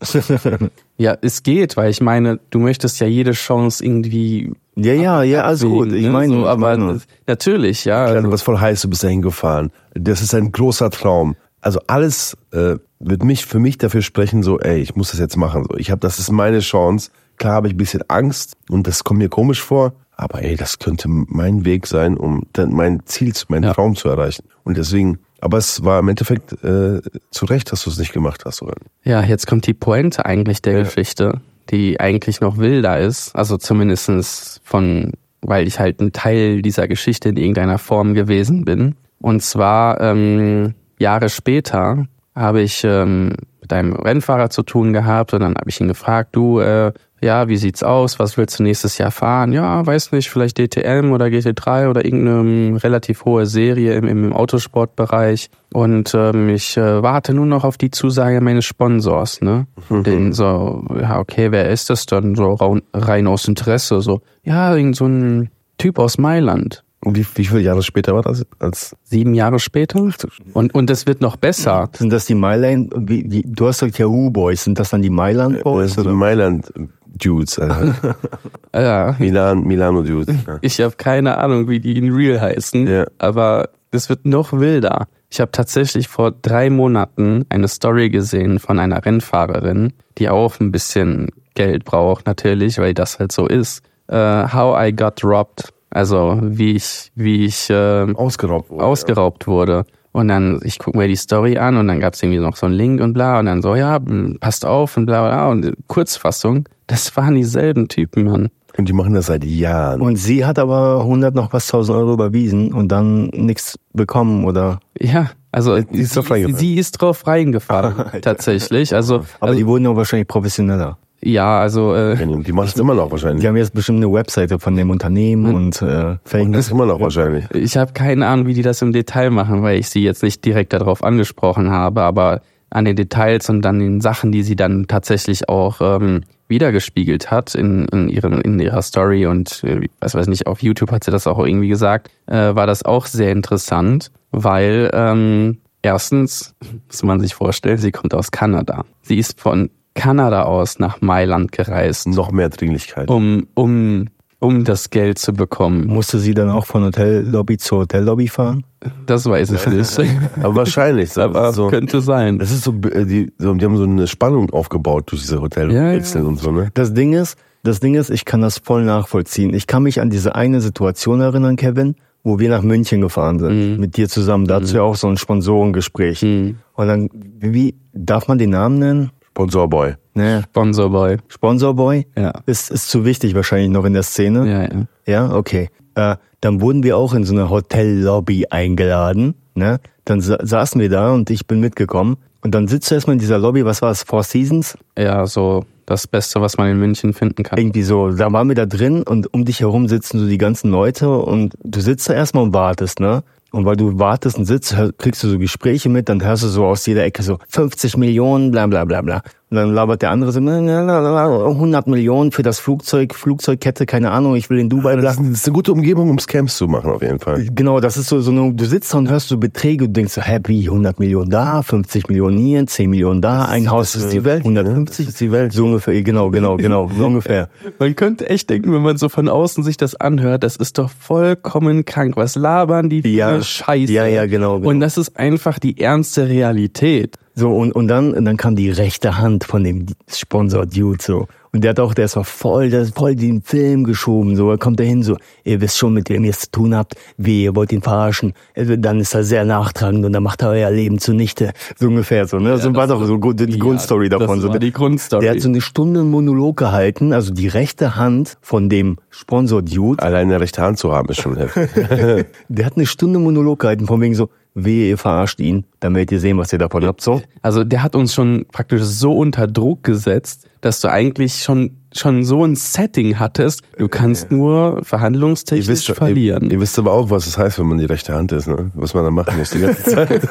[0.97, 4.53] ja, es geht, weil ich meine, du möchtest ja jede Chance irgendwie.
[4.75, 5.91] Ja, ja, ja, alles gut.
[5.91, 6.09] Ich ne?
[6.11, 7.01] meine, so, aber meine.
[7.27, 8.09] natürlich, ja.
[8.09, 9.71] Klar, du warst voll heiß, du bist da hingefahren.
[9.93, 11.35] Das ist ein großer Traum.
[11.59, 15.37] Also alles äh, wird mich für mich dafür sprechen, so, ey, ich muss das jetzt
[15.37, 15.65] machen.
[15.69, 17.11] So, ich habe, das ist meine Chance.
[17.37, 20.79] Klar habe ich ein bisschen Angst und das kommt mir komisch vor, aber ey, das
[20.79, 23.73] könnte mein Weg sein, um dann mein Ziel, meinen ja.
[23.73, 24.45] Traum zu erreichen.
[24.63, 27.01] Und deswegen, aber es war im Endeffekt äh,
[27.31, 28.75] zu Recht, dass du es nicht gemacht hast, oder?
[29.03, 30.83] Ja, jetzt kommt die Pointe eigentlich der ja.
[30.83, 33.35] Geschichte, die eigentlich noch wilder ist.
[33.35, 38.95] Also zumindestens von, weil ich halt ein Teil dieser Geschichte in irgendeiner Form gewesen bin.
[39.19, 43.33] Und zwar ähm, Jahre später habe ich ähm,
[43.63, 46.91] mit einem Rennfahrer zu tun gehabt und dann habe ich ihn gefragt, du, äh,
[47.21, 48.19] ja, wie sieht's aus?
[48.19, 49.53] Was willst du nächstes Jahr fahren?
[49.53, 55.49] Ja, weiß nicht, vielleicht DTM oder GT3 oder irgendeine relativ hohe Serie im, im Autosportbereich.
[55.71, 59.67] Und ähm, ich äh, warte nur noch auf die Zusage meines Sponsors, ne?
[59.89, 60.03] Mhm.
[60.03, 62.35] Den so, ja, okay, wer ist das dann?
[62.35, 62.57] So
[62.93, 66.83] rein aus Interesse, so, ja, irgend so ein Typ aus Mailand.
[67.03, 68.45] Und wie, wie viele Jahre später war das?
[68.59, 70.09] Als Sieben Jahre später.
[70.53, 71.89] Und, und es wird noch besser.
[71.93, 75.09] Sind das die Mailand, wie, die, du hast gesagt Yahoo Boys, sind das dann die
[75.09, 75.95] Mailand Boys?
[75.95, 76.71] Das sind die Mailand
[77.17, 77.59] Dudes.
[77.59, 78.15] Alter.
[78.75, 79.15] ja.
[79.19, 80.35] Milan, Milano Dudes.
[80.47, 80.57] Ja.
[80.61, 83.05] Ich habe keine Ahnung, wie die in Real heißen, ja.
[83.17, 85.07] aber es wird noch wilder.
[85.29, 90.71] Ich habe tatsächlich vor drei Monaten eine Story gesehen von einer Rennfahrerin, die auch ein
[90.71, 93.83] bisschen Geld braucht, natürlich, weil das halt so ist.
[94.11, 95.73] Uh, how I got robbed.
[95.93, 98.83] Also wie ich, wie ich äh, ausgeraubt wurde.
[98.83, 99.47] Ausgeraubt ja.
[99.47, 99.85] wurde.
[100.11, 102.65] Und dann, ich gucke mir die Story an und dann gab es irgendwie noch so
[102.65, 103.99] einen Link und bla und dann so, ja,
[104.39, 105.49] passt auf und bla bla.
[105.49, 108.49] Und Kurzfassung, das waren dieselben Typen, Mann.
[108.75, 110.01] Und die machen das seit Jahren.
[110.01, 114.79] Und sie hat aber 100 noch was 1000 Euro überwiesen und dann nichts bekommen, oder?
[114.99, 118.95] Ja, also sie ist drauf reingefahren, sie ist drauf reingefahren tatsächlich.
[118.95, 120.97] Also, aber also, die wurden ja wahrscheinlich professioneller.
[121.25, 123.41] Ja, also äh, die machen es immer noch wahrscheinlich.
[123.41, 125.55] Die haben jetzt bestimmt eine Webseite von dem Unternehmen hm.
[125.55, 127.45] und äh, das ist immer noch wahrscheinlich.
[127.53, 130.43] Ich habe keine Ahnung, wie die das im Detail machen, weil ich sie jetzt nicht
[130.43, 134.87] direkt darauf angesprochen habe, aber an den Details und an den Sachen, die sie dann
[134.87, 140.27] tatsächlich auch ähm, wiedergespiegelt hat in, in, ihren, in ihrer Story und äh, was weiß
[140.27, 144.11] nicht, auf YouTube hat sie das auch irgendwie gesagt, äh, war das auch sehr interessant,
[144.31, 146.55] weil ähm, erstens
[146.87, 148.83] muss man sich vorstellen, sie kommt aus Kanada.
[149.03, 152.07] Sie ist von Kanada aus nach Mailand gereist.
[152.07, 153.09] Noch mehr Dringlichkeit.
[153.09, 154.07] Um, um,
[154.39, 155.87] um das Geld zu bekommen.
[155.87, 158.63] Musste sie dann auch von Hotellobby zur Hotellobby fahren?
[159.05, 159.99] Das weiß ich nicht.
[160.41, 161.13] Aber wahrscheinlich.
[161.13, 162.39] So, Aber so, könnte sein.
[162.39, 166.21] Das ist so, äh, die, so, die haben so eine Spannung aufgebaut durch diese Hotelwechsel
[166.21, 166.29] ja, ja.
[166.29, 166.69] und so, ne?
[166.73, 169.53] Das Ding ist, das Ding ist, ich kann das voll nachvollziehen.
[169.53, 173.73] Ich kann mich an diese eine Situation erinnern, Kevin, wo wir nach München gefahren sind,
[173.73, 173.79] mhm.
[173.79, 174.47] mit dir zusammen.
[174.47, 174.75] Dazu mhm.
[174.75, 176.21] ja auch so ein Sponsorengespräch.
[176.23, 176.57] Mhm.
[176.73, 179.11] Und dann, wie, darf man den Namen nennen?
[179.33, 179.95] Sponsorboy.
[180.13, 180.41] Nee.
[180.43, 181.17] Sponsorboy.
[181.27, 182.05] Sponsorboy?
[182.15, 182.33] Ja.
[182.45, 184.47] Ist, ist zu wichtig wahrscheinlich noch in der Szene.
[184.47, 184.85] Ja, ja.
[185.07, 185.69] Ja, okay.
[185.95, 189.33] Äh, dann wurden wir auch in so eine Hotellobby eingeladen.
[189.55, 189.79] Ne?
[190.05, 192.17] Dann sa saßen wir da und ich bin mitgekommen.
[192.41, 194.77] Und dann sitzt du erstmal in dieser Lobby, was war es, Four Seasons?
[194.97, 197.57] Ja, so das Beste, was man in München finden kann.
[197.57, 200.69] Irgendwie so, da waren wir da drin und um dich herum sitzen so die ganzen
[200.69, 203.23] Leute und du sitzt da erstmal und wartest, ne?
[203.53, 206.65] Und weil du wartest und sitzt, kriegst du so Gespräche mit, dann hörst du so
[206.65, 209.21] aus jeder Ecke so 50 Millionen, bla bla bla bla.
[209.53, 214.49] Und dann labert der andere so 100 Millionen für das Flugzeug, Flugzeugkette, keine Ahnung, ich
[214.49, 214.95] will in Dubai.
[214.95, 217.45] Das ist eine gute Umgebung, um Scams zu machen, auf jeden Fall.
[217.53, 220.13] Genau, das ist so, so eine, du sitzt da und hörst so Beträge und denkst
[220.13, 224.05] so, hä, wie 100 Millionen da, 50 Millionen hier, 10 Millionen da, ein Haus das
[224.05, 224.85] ist die Welt, 150 ne?
[225.05, 225.53] das ist die Welt.
[225.53, 227.47] So ungefähr, genau, genau, genau, so ungefähr.
[227.77, 230.89] Man könnte echt denken, wenn man so von außen sich das anhört, das ist doch
[230.89, 232.17] vollkommen krank.
[232.17, 233.93] Was labern die ja, Scheiße?
[233.93, 234.67] Ja, ja, genau, genau.
[234.67, 237.19] Und das ist einfach die ernste Realität.
[237.35, 241.27] So, und, und dann, und dann kam die rechte Hand von dem Sponsor-Dude, so.
[241.51, 244.51] Und der hat auch, der ist voll, der ist voll den Film geschoben, so.
[244.51, 246.95] Er kommt da hin, so, ihr wisst schon, mit wem ihr es zu tun habt,
[247.17, 248.33] wie, ihr wollt ihn verarschen.
[248.55, 251.53] Also, dann ist er sehr nachtragend und dann macht er euer Leben zunichte.
[251.75, 252.49] So ungefähr, so, ne?
[252.49, 254.39] Ja, so war doch so die ja, Grundstory davon.
[254.39, 254.59] Das war so.
[254.59, 255.21] die Grundstory.
[255.25, 260.03] Der hat so eine Stunde Monolog gehalten, also die rechte Hand von dem Sponsor-Dude.
[260.03, 261.69] Allein eine rechte Hand zu haben, ist schon heftig.
[262.47, 266.11] der hat eine Stunde Monolog gehalten, von wegen so, wehe, ihr verarscht ihn, dann werdet
[266.11, 267.21] ihr sehen, was ihr davon habt, so.
[267.41, 272.23] Also der hat uns schon praktisch so unter Druck gesetzt, dass du eigentlich schon schon
[272.23, 276.45] so ein Setting hattest, du kannst nur verhandlungstechnisch Ihr wisst, verlieren.
[276.45, 278.71] Ihr, ihr wisst aber auch, was es heißt, wenn man die rechte Hand ist, ne?
[278.73, 280.21] Was man dann machen muss die ganze Zeit.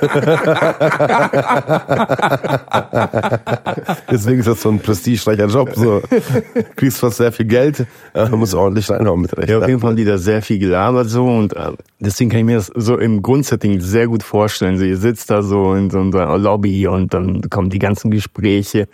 [4.11, 5.71] Deswegen ist das so ein prestigereicher Job.
[5.75, 6.01] So.
[6.01, 9.69] Du kriegst fast sehr viel Geld, aber du musst ordentlich reinhauen mit rechter Ja, auf
[9.69, 12.57] jeden Fall haben die da sehr viel gelabert so und äh, deswegen kann ich mir
[12.57, 14.79] das so im Grundsetting sehr gut vorstellen.
[14.79, 18.89] So, ihr sitzt da so in so einer Lobby und dann kommen die ganzen Gespräche.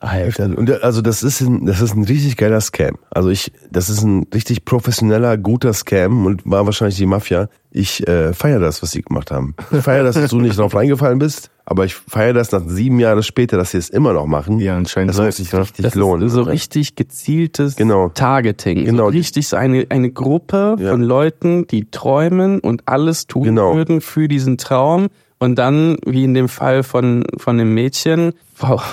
[0.00, 0.44] Alter.
[0.56, 2.96] Und der- also das ist ein, das ist ein richtig geiler Scam.
[3.10, 7.48] Also ich, das ist ein richtig professioneller, guter Scam und war wahrscheinlich die Mafia.
[7.70, 9.54] Ich äh, feiere das, was sie gemacht haben.
[9.72, 13.22] Ich feiere, dass du nicht drauf reingefallen bist, aber ich feiere das nach sieben Jahre
[13.22, 14.58] später, dass sie es immer noch machen.
[14.60, 15.58] Ja, anscheinend das läuft, sich ja.
[15.58, 16.26] richtig Das lohnen.
[16.26, 18.08] ist so richtig gezieltes Genau.
[18.10, 18.84] Targeting.
[18.84, 19.04] Genau.
[19.04, 20.92] So richtig so eine, eine Gruppe Ja.
[20.92, 23.74] von Leuten, die träumen und alles tun Genau.
[23.74, 25.08] würden für diesen Traum.
[25.38, 28.32] Und dann, wie in dem Fall von, von dem Mädchen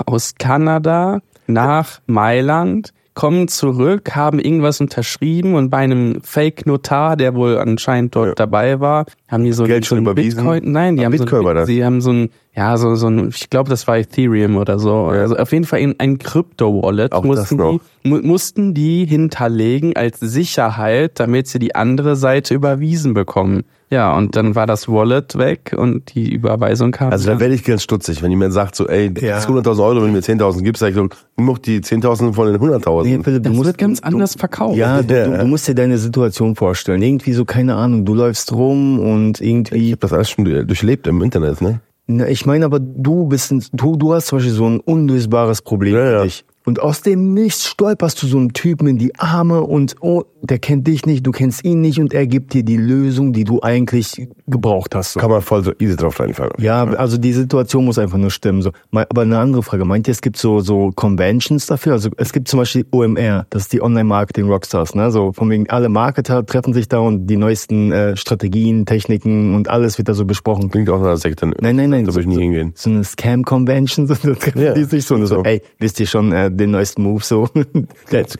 [0.05, 7.57] aus Kanada nach Mailand, kommen zurück, haben irgendwas unterschrieben und bei einem Fake-Notar, der wohl
[7.57, 8.35] anscheinend dort Ja.
[8.35, 10.43] dabei war, haben die so, Geld so schon überwiesen?
[10.43, 11.67] Bitcoin, nein, die haben Bitcoin so war ein, das.
[11.67, 15.05] sie haben so ein, ja, so, so ein, ich glaube, das war Ethereum oder so.
[15.07, 17.79] Also auf jeden Fall in ein Krypto-Wallet das mussten die,
[18.09, 23.63] mu mussten die hinterlegen als Sicherheit, damit sie die andere Seite überwiesen bekommen.
[23.91, 27.11] Ja, und dann war das Wallet weg und die Überweisung kam.
[27.11, 29.37] Also da werde ich ganz stutzig, wenn jemand sagt so, ey, das Ja.
[29.37, 31.07] ist 100.000 Euro, wenn du mir 10.000 gibst, sag ich so,
[31.37, 33.03] nimm doch die 10.000 von den 100.000.
[33.03, 34.75] Nee, du das musst, wird ganz du, anders verkauft.
[34.77, 35.27] Ja, du, Ja.
[35.27, 37.01] du, du musst dir deine Situation vorstellen.
[37.01, 39.91] Irgendwie so, keine Ahnung, du läufst rum und ich irgendwie.
[39.91, 41.79] habe das alles schon durchlebt im Internet, ne?
[42.07, 45.61] Na, ich meine aber, du bist, ein, du, du hast zum Beispiel so ein unlösbares
[45.61, 46.23] Problem Ja, für ja.
[46.23, 46.45] dich.
[46.65, 50.59] Und aus dem Nichts stolperst du so einen Typen in die Arme und oh, der
[50.59, 53.61] kennt dich nicht, du kennst ihn nicht und er gibt dir die Lösung, die du
[53.61, 55.13] eigentlich gebraucht hast.
[55.13, 55.19] So.
[55.19, 56.53] Kann man voll so easy drauf reinfallen.
[56.59, 58.61] Ja, also die Situation muss einfach nur stimmen.
[58.61, 58.71] So.
[58.91, 61.93] Aber eine andere Frage, meint ihr, es gibt so, so Conventions dafür?
[61.93, 65.11] Also es gibt zum Beispiel OMR, das ist die Online-Marketing-Rockstars, ne?
[65.11, 69.69] So von wegen alle Marketer treffen sich da und die neuesten äh, Strategien, Techniken und
[69.69, 70.69] alles wird da so besprochen.
[70.69, 71.47] Klingt auch nach einer Sekte.
[71.59, 72.05] Nein, nein, nein.
[72.05, 72.73] Da würde ich nie hingehen.
[72.75, 75.43] So eine Scam-Convention, so, da treffen Ja, die sich so, und so, so.
[75.43, 77.49] ey, wisst ihr schon äh, den neuesten Move so?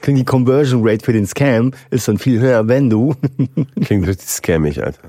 [0.07, 3.13] Die Conversion Rate für den Scam ist dann viel höher, wenn du.
[3.81, 4.99] Klingt richtig scammig, Alter.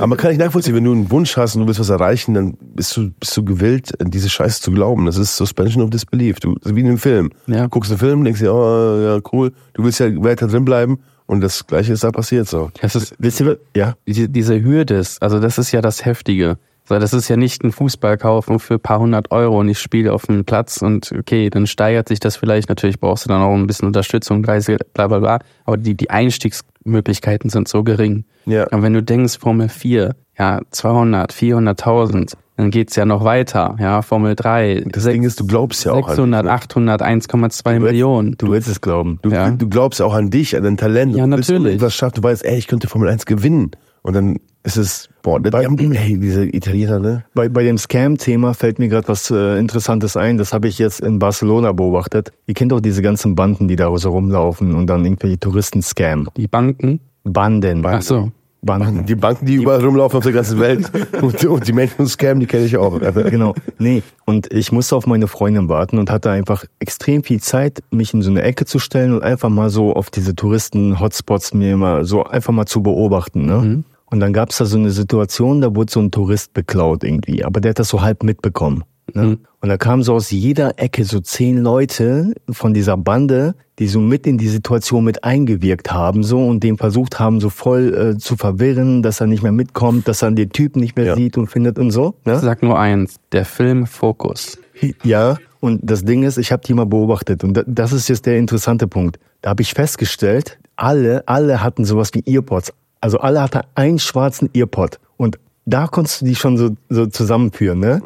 [0.00, 2.56] Aber kann ich nachvollziehen, wenn du einen Wunsch hast und du willst was erreichen, dann
[2.60, 5.06] bist du, bist du gewillt, diese Scheiße zu glauben.
[5.06, 6.40] Das ist Suspension of Disbelief.
[6.40, 7.30] Du, wie in einem Film.
[7.46, 7.64] Ja.
[7.64, 9.52] Du guckst einen Film, denkst dir, oh, ja, cool.
[9.74, 12.70] Du willst ja weiter drin bleiben und das Gleiche ist da passiert, so.
[12.80, 13.58] Das ist wisst ihr?
[13.74, 13.96] Ja.
[14.06, 16.58] diese, diese Hürde ist, also das ist ja das Heftige.
[16.86, 19.78] So, das ist ja nicht ein Fußball kaufen für ein paar hundert Euro und ich
[19.78, 22.68] spiele auf dem Platz und okay, dann steigert sich das vielleicht.
[22.68, 25.38] Natürlich brauchst du dann auch ein bisschen Unterstützung, 30, bla bla bla.
[25.64, 28.24] Aber die, die Einstiegsmöglichkeiten sind so gering.
[28.46, 28.66] Ja.
[28.68, 33.76] Und wenn du denkst, Formel 4, ja, 200, 400.000, dann geht's ja noch weiter.
[33.80, 36.52] Ja, Formel 3, Das Ding ist, du glaubst ja auch an 600, dich, ne?
[36.52, 38.34] 800, 1,2 Millionen.
[38.38, 39.18] Du willst es glauben.
[39.22, 39.50] Du, Ja.
[39.50, 41.16] du glaubst auch an dich, an dein Talent.
[41.16, 41.64] Ja, Du natürlich.
[41.72, 42.16] irgendwas schaffen.
[42.16, 43.70] Du weißt, ey, ich könnte Formel 1 gewinnen.
[44.04, 47.24] Und dann ist es, boah, die haben, ey, diese Italiener, ne?
[47.34, 50.36] Bei, bei dem Scam-Thema fällt mir gerade was äh, Interessantes ein.
[50.36, 52.32] Das habe ich jetzt in Barcelona beobachtet.
[52.46, 56.28] Ihr kennt doch diese ganzen Banden, die da so rumlaufen und dann irgendwelche Touristen scam.
[56.36, 57.00] Die Banken.
[57.24, 57.84] Banden.
[57.86, 58.30] Ach so.
[58.60, 59.06] Banden.
[59.06, 60.90] Die Banken, die überall rumlaufen auf der ganzen Welt.
[61.22, 63.00] und, und die Menschen scammen, die kenne ich auch.
[63.14, 63.54] Genau.
[63.78, 64.02] Nee.
[64.26, 68.22] Und ich musste auf meine Freundin warten und hatte einfach extrem viel Zeit, mich in
[68.22, 72.24] so eine Ecke zu stellen und einfach mal so auf diese Touristen-Hotspots mir immer so
[72.24, 73.46] einfach mal zu beobachten.
[73.46, 73.84] Ne?
[74.14, 77.60] Und dann gab's da so eine Situation, da wurde so ein Tourist beklaut irgendwie, aber
[77.60, 78.84] der hat das so halb mitbekommen.
[79.12, 79.38] Ne?
[79.60, 83.98] Und da kamen so aus jeder Ecke so zehn Leute von dieser Bande, die so
[83.98, 88.18] mit in die Situation mit eingewirkt haben so und den versucht haben, so voll äh,
[88.18, 91.16] zu verwirren, dass er nicht mehr mitkommt, dass er den Typen nicht mehr Ja.
[91.16, 92.14] sieht und findet und so.
[92.24, 92.38] Ne?
[92.38, 94.58] Sag nur eins, der Film Fokus.
[95.02, 98.26] Ja, und das Ding ist, ich habe die mal beobachtet und da- das ist jetzt
[98.26, 99.18] der interessante Punkt.
[99.42, 102.72] Da habe ich festgestellt, alle, alle hatten sowas wie Earpods.
[103.04, 107.78] Also alle hatten einen schwarzen Earpod und da konntest du die schon so, so zusammenführen,
[107.78, 108.00] ne?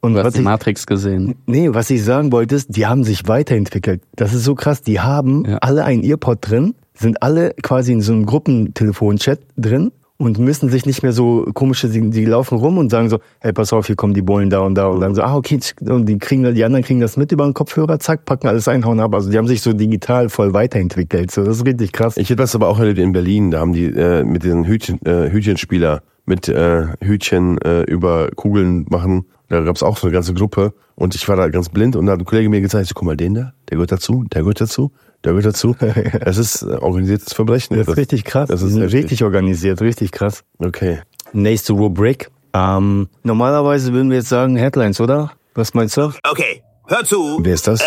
[0.00, 1.34] Und Du was hast ich, Matrix gesehen.
[1.46, 4.00] nee, was ich sagen wollte ist, die haben sich weiterentwickelt.
[4.14, 4.82] Das ist so krass.
[4.82, 5.58] Die haben Ja.
[5.58, 9.90] alle einen Earpod drin, sind alle quasi in so einem Gruppentelefonchat drin
[10.22, 13.52] und müssen sich nicht mehr so komische, die, die laufen rum und sagen so, hey,
[13.52, 16.06] pass auf, hier kommen die Bullen da und da und dann so, ah, okay, und
[16.06, 19.14] die kriegen, die anderen kriegen das mit über den Kopfhörer, zack, packen alles einhauen ab.
[19.14, 21.30] Also die haben sich so digital voll weiterentwickelt.
[21.30, 22.16] So, das ist richtig krass.
[22.16, 23.50] Ich hätte das aber auch erlebt in Berlin.
[23.50, 28.86] Da haben die äh, mit den Hütchen, äh, Hütchenspieler mit äh, Hütchen äh, über Kugeln
[28.88, 29.26] machen.
[29.48, 30.72] Da gab's auch so eine ganze Gruppe.
[30.94, 33.06] Und ich war da ganz blind und da hat ein Kollege mir gezeigt, so, guck
[33.06, 34.92] mal, den da, der gehört dazu, der gehört dazu,
[35.24, 35.76] der gehört dazu.
[36.20, 37.76] Es ist äh, organisiertes Verbrechen.
[37.76, 38.48] Das ist richtig krass.
[38.48, 38.94] Das ist heftig.
[39.04, 40.42] richtig organisiert, richtig krass.
[40.58, 41.00] Okay.
[41.32, 42.30] Nächste Rubrik.
[42.54, 45.32] Ähm, normalerweise würden wir jetzt sagen Headlines, oder?
[45.54, 46.12] Was meinst du?
[46.28, 47.38] Okay, hör zu.
[47.42, 47.80] Wer ist das?
[47.80, 47.84] Äh,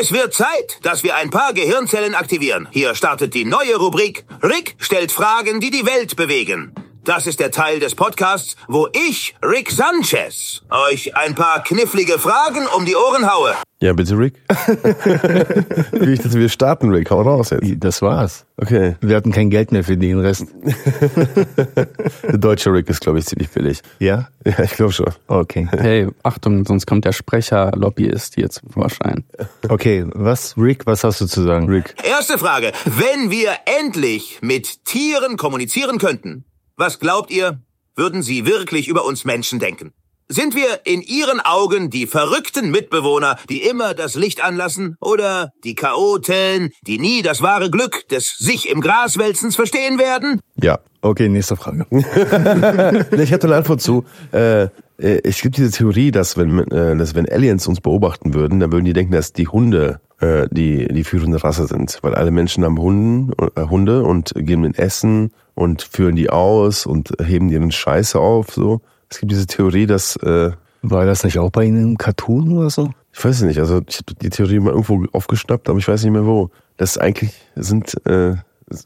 [0.00, 2.68] Es wird Zeit, dass wir ein paar Gehirnzellen aktivieren.
[2.70, 4.24] Hier startet die neue Rubrik.
[4.42, 6.72] Rick stellt Fragen, die die Welt bewegen.
[7.04, 12.66] Das ist der Teil des Podcasts, wo ich, Rick Sanchez, euch ein paar knifflige Fragen
[12.76, 13.54] um die Ohren haue.
[13.82, 14.34] Ja, bitte, Rick.
[15.92, 17.10] Wie ich das, wir starten, Rick.
[17.10, 17.64] Hau raus jetzt.
[17.78, 18.44] Das war's.
[18.58, 18.96] Okay.
[19.00, 20.44] Wir hatten kein Geld mehr für den Rest.
[22.22, 23.80] Der deutsche Rick ist, glaube ich, ziemlich billig.
[23.98, 24.28] Ja?
[24.44, 25.10] Ja, ich glaube schon.
[25.28, 25.66] Okay.
[25.70, 29.24] Hey, Achtung, sonst kommt der Sprecher-Lobbyist hier zum Vorschein.
[29.66, 31.70] Okay, was, Rick, was hast du zu sagen?
[31.70, 31.94] Rick.
[32.04, 32.72] Erste Frage.
[32.84, 36.44] Wenn wir endlich mit Tieren kommunizieren könnten,
[36.80, 37.60] was glaubt ihr,
[37.94, 39.92] würden sie wirklich über uns Menschen denken?
[40.28, 44.96] Sind wir in Ihren Augen die verrückten Mitbewohner, die immer das Licht anlassen?
[45.00, 50.40] Oder die Chaoten, die nie das wahre Glück des sich im Gras wälzens verstehen werden?
[50.56, 50.78] Ja.
[51.02, 51.86] Okay, nächste Frage.
[53.12, 54.04] Ich hatte eine Antwort zu.
[54.32, 58.60] Äh, äh, es gibt diese Theorie, dass wenn, äh, dass wenn Aliens uns beobachten würden,
[58.60, 61.98] dann würden die denken, dass die Hunde äh, die, die führende Rasse sind.
[62.02, 66.86] Weil alle Menschen haben Hunden, äh, Hunde und geben ihnen Essen und führen die aus
[66.86, 68.48] und heben ihren Scheiße auf.
[68.54, 68.80] So.
[69.10, 72.70] Es gibt diese Theorie, dass äh, War das nicht auch bei Ihnen im Cartoon oder
[72.70, 72.90] so?
[73.12, 76.12] ich weiß nicht, also ich habe die Theorie mal irgendwo aufgeschnappt, aber ich weiß nicht
[76.12, 76.50] mehr wo.
[76.76, 78.36] Das eigentlich sind äh,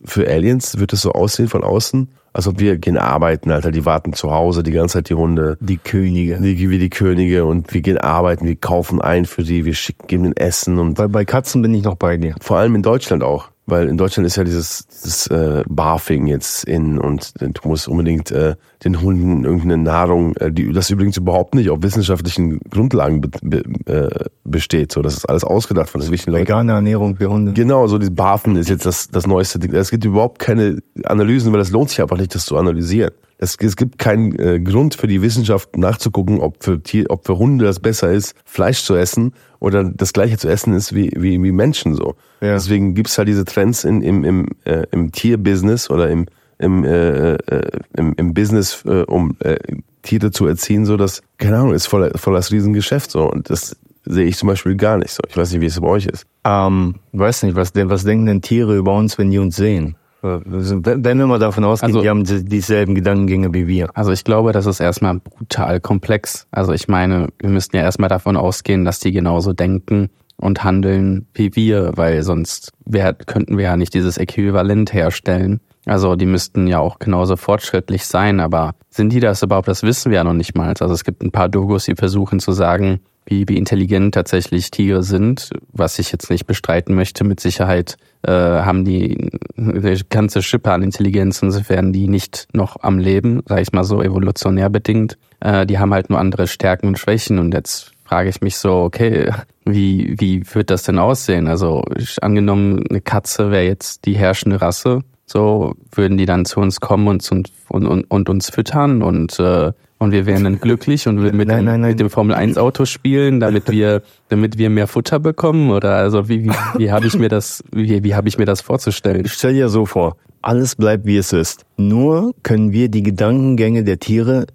[0.04, 3.84] für Aliens wird es so aussehen von außen, als ob wir gehen arbeiten, Alter, die
[3.84, 5.56] warten zu Hause die ganze Zeit die Hunde.
[5.60, 6.40] Die Könige.
[6.40, 10.06] Die, wie die Könige und wir gehen arbeiten, wir kaufen ein für die, wir schicken,
[10.08, 12.34] geben ihnen Essen und Bei, bei Katzen bin ich noch bei dir.
[12.40, 13.50] vor allem in Deutschland auch.
[13.66, 18.30] Weil in Deutschland ist ja dieses, dieses äh, Barfing jetzt in und du musst unbedingt
[18.30, 23.30] äh, den Hunden irgendeine Nahrung, äh, die das übrigens überhaupt nicht auf wissenschaftlichen Grundlagen be,
[23.42, 24.92] be, äh, besteht.
[24.92, 26.46] So, das ist alles ausgedacht von wichtigen Leuten.
[26.46, 27.54] Vegane Ernährung für Hunde.
[27.54, 29.72] Genau, so dieses Barfen ist jetzt das, das neueste Ding.
[29.72, 33.12] Es gibt überhaupt keine Analysen, weil es lohnt sich einfach nicht, das zu analysieren.
[33.38, 37.36] Es, es gibt keinen äh, Grund für die Wissenschaft nachzugucken, ob für, Tier, ob für
[37.36, 41.42] Hunde das besser ist, Fleisch zu essen oder das gleiche zu essen ist wie, wie,
[41.42, 42.14] wie Menschen so.
[42.40, 42.54] Ja.
[42.54, 46.26] Deswegen gibt's halt diese Trends in, im, im, äh, im Tierbusiness oder im,
[46.58, 49.56] im, äh, äh, im, im Business, äh, um äh,
[50.02, 53.28] Tiere zu erziehen, so dass, keine Ahnung, ist voll, voll das Riesengeschäft so.
[53.30, 55.22] Und das sehe ich zum Beispiel gar nicht so.
[55.28, 56.26] Ich weiß nicht, wie es bei euch ist.
[56.44, 59.96] Ähm, weiß nicht, was, was denken denn Tiere über uns, wenn die uns sehen?
[60.24, 63.88] Wenn wir mal davon ausgehen, Also- die haben die- dieselben Gedankengänge wie wir.
[63.94, 66.46] Also ich glaube, das ist erstmal brutal komplex.
[66.50, 71.26] Also ich meine, wir müssten ja erstmal davon ausgehen, dass die genauso denken und handeln
[71.34, 75.60] wie wir, weil sonst wär, könnten wir ja nicht dieses Äquivalent herstellen.
[75.86, 79.68] Also die müssten ja auch genauso fortschrittlich sein, aber sind die das überhaupt?
[79.68, 80.68] Das wissen wir ja noch nicht mal.
[80.80, 85.02] Also es gibt ein paar Dokus, die versuchen zu sagen, wie, wie intelligent tatsächlich Tiere
[85.02, 87.24] sind, was ich jetzt nicht bestreiten möchte.
[87.24, 92.98] Mit Sicherheit äh, haben die eine ganze Schippe an Intelligenz, insofern die nicht noch am
[92.98, 95.18] Leben, sag ich mal so, evolutionär bedingt.
[95.40, 98.82] Äh, die haben halt nur andere Stärken und Schwächen und jetzt frage ich mich so,
[98.82, 99.32] okay,
[99.64, 101.48] wie, wie wird das denn aussehen?
[101.48, 106.60] Also ich, angenommen, eine Katze wäre jetzt die herrschende Rasse, so würden die dann zu
[106.60, 111.06] uns kommen und, und, und, und uns füttern und äh, und wir wären dann glücklich
[111.08, 111.90] und würden mit, Nein, dem, nein, nein.
[111.90, 115.70] mit dem Formel 1 Auto spielen, damit wir, damit wir mehr Futter bekommen?
[115.70, 118.60] Oder also wie, wie, wie habe ich mir das, wie, wie habe ich mir das
[118.60, 119.26] vorzustellen?
[119.26, 121.64] Stell dir so vor, alles bleibt wie es ist.
[121.76, 124.46] Nur können wir die Gedankengänge der Tiere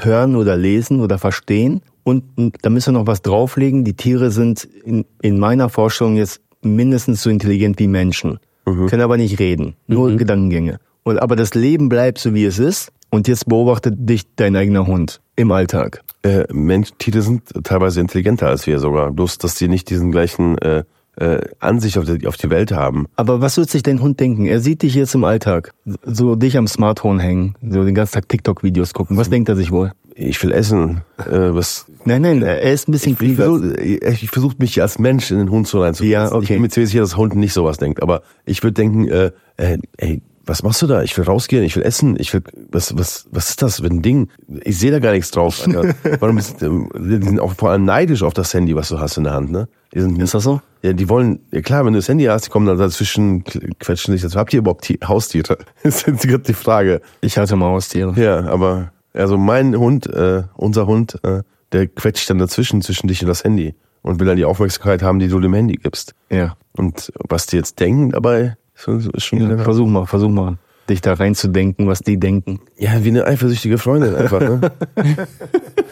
[0.00, 1.82] hören oder lesen oder verstehen.
[2.02, 2.24] Und
[2.62, 3.84] da müssen wir noch was drauflegen.
[3.84, 8.38] Die Tiere sind in, in meiner Vorstellung jetzt mindestens so intelligent wie Menschen.
[8.64, 9.76] Können aber nicht reden.
[9.86, 10.80] Nur Gedankengänge.
[11.04, 12.90] Und, aber das Leben bleibt so wie es ist.
[13.10, 16.02] Und jetzt beobachtet dich dein eigener Hund im Alltag.
[16.22, 19.12] Äh, Mensch, Tiere sind teilweise intelligenter als wir sogar.
[19.12, 20.84] Bloß, dass die nicht diesen gleichen äh,
[21.16, 23.06] äh, Ansicht auf die, auf die Welt haben.
[23.16, 24.46] Aber was wird sich dein Hund denken?
[24.46, 25.72] Er sieht dich jetzt im Alltag,
[26.04, 29.16] so dich am Smartphone hängen, so den ganzen Tag TikTok-Videos gucken.
[29.16, 29.92] Was denkt er sich wohl?
[30.14, 31.02] Ich will essen.
[31.18, 31.86] Äh, was?
[32.04, 35.50] Nein, nein, er ist ein bisschen Ich, versuche ich versuch mich als Mensch in den
[35.50, 36.10] Hund so reinzusetzen.
[36.10, 36.42] Ja, okay.
[36.42, 38.02] Ich bin mir ziemlich sicher, dass Hund nicht sowas denkt.
[38.02, 41.02] Aber ich würde denken, äh, äh, ey, was machst du da?
[41.02, 44.00] Ich will rausgehen, ich will essen, ich will, was, was, was ist das für ein
[44.00, 44.28] Ding?
[44.64, 45.66] Ich sehe da gar nichts drauf.
[45.66, 45.94] Alter.
[46.20, 49.16] Warum ist, ähm, die sind auch vor allem neidisch auf das Handy, was du hast
[49.18, 49.68] in der Hand, ne?
[49.92, 50.60] Die sind, Ist das so?
[50.82, 54.12] Ja, die wollen, ja klar, wenn du das Handy hast, die kommen dann dazwischen, quetschen
[54.12, 54.38] sich dazu.
[54.38, 55.58] Habt ihr überhaupt Ti- Haustiere?
[55.82, 57.00] Das ist gerade die Frage.
[57.20, 58.12] Ich hatte mal Haustiere.
[58.20, 61.42] Ja, aber, also mein Hund, äh, unser Hund, äh,
[61.72, 63.74] der quetscht dann dazwischen, zwischen dich und das Handy.
[64.02, 66.14] Und will dann die Aufmerksamkeit haben, die du dem Handy gibst.
[66.30, 66.56] Ja.
[66.76, 69.00] Und was die jetzt denken dabei, schon
[69.40, 69.46] ja.
[69.46, 70.58] wieder, Versuch mal, versuch mal,
[70.88, 72.60] dich da reinzudenken, was die denken.
[72.76, 74.60] ja, wie eine eifersüchtige Freundin einfach, ne?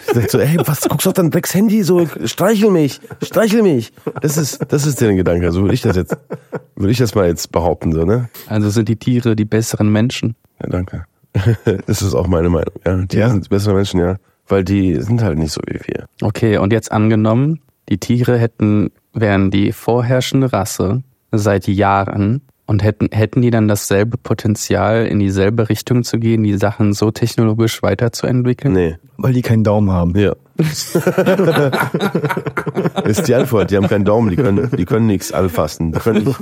[0.07, 1.83] Ich sag so, ey, was guckst du auf dein Drecks Handy?
[1.83, 3.93] So, streichel mich, streichel mich.
[4.21, 5.51] Das ist, das ist der Gedanke.
[5.51, 6.17] So würde ich das jetzt,
[6.77, 8.29] würde ich das mal jetzt behaupten, so, ne?
[8.47, 10.37] Also sind die Tiere die besseren Menschen?
[10.63, 11.07] Ja, danke.
[11.87, 12.97] Das ist auch meine Meinung, ja.
[12.97, 13.31] Die Ja?
[13.31, 14.17] sind bessere Menschen, ja.
[14.47, 16.05] Weil die sind halt nicht so wie wir.
[16.23, 21.03] Okay, und jetzt angenommen, die Tiere hätten wären die vorherrschende Rasse
[21.33, 26.57] seit Jahren und hätten, hätten die dann dasselbe Potenzial, in dieselbe Richtung zu gehen, die
[26.57, 28.73] Sachen so technologisch weiterzuentwickeln?
[28.73, 28.97] Nee.
[29.17, 30.19] Weil die keinen Daumen haben.
[30.19, 30.35] Ja.
[33.05, 33.71] ist die Antwort.
[33.71, 35.93] Die haben keinen Daumen, die können, die können nichts anfassen.
[35.93, 36.39] Die können nicht.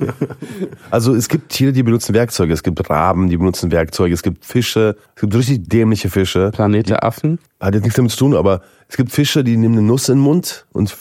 [0.90, 2.53] Also es gibt Tiere, die benutzen Werkzeuge.
[2.53, 4.12] Es gibt Raben, die benutzen Werkzeuge.
[4.15, 4.97] Es gibt Fische.
[5.16, 6.51] Es gibt richtig dämliche Fische.
[6.53, 7.39] Planet der Affen?
[7.61, 8.61] Hat jetzt nichts damit zu tun, aber
[8.93, 10.94] es gibt Fische, die nehmen eine Nuss in den Mund und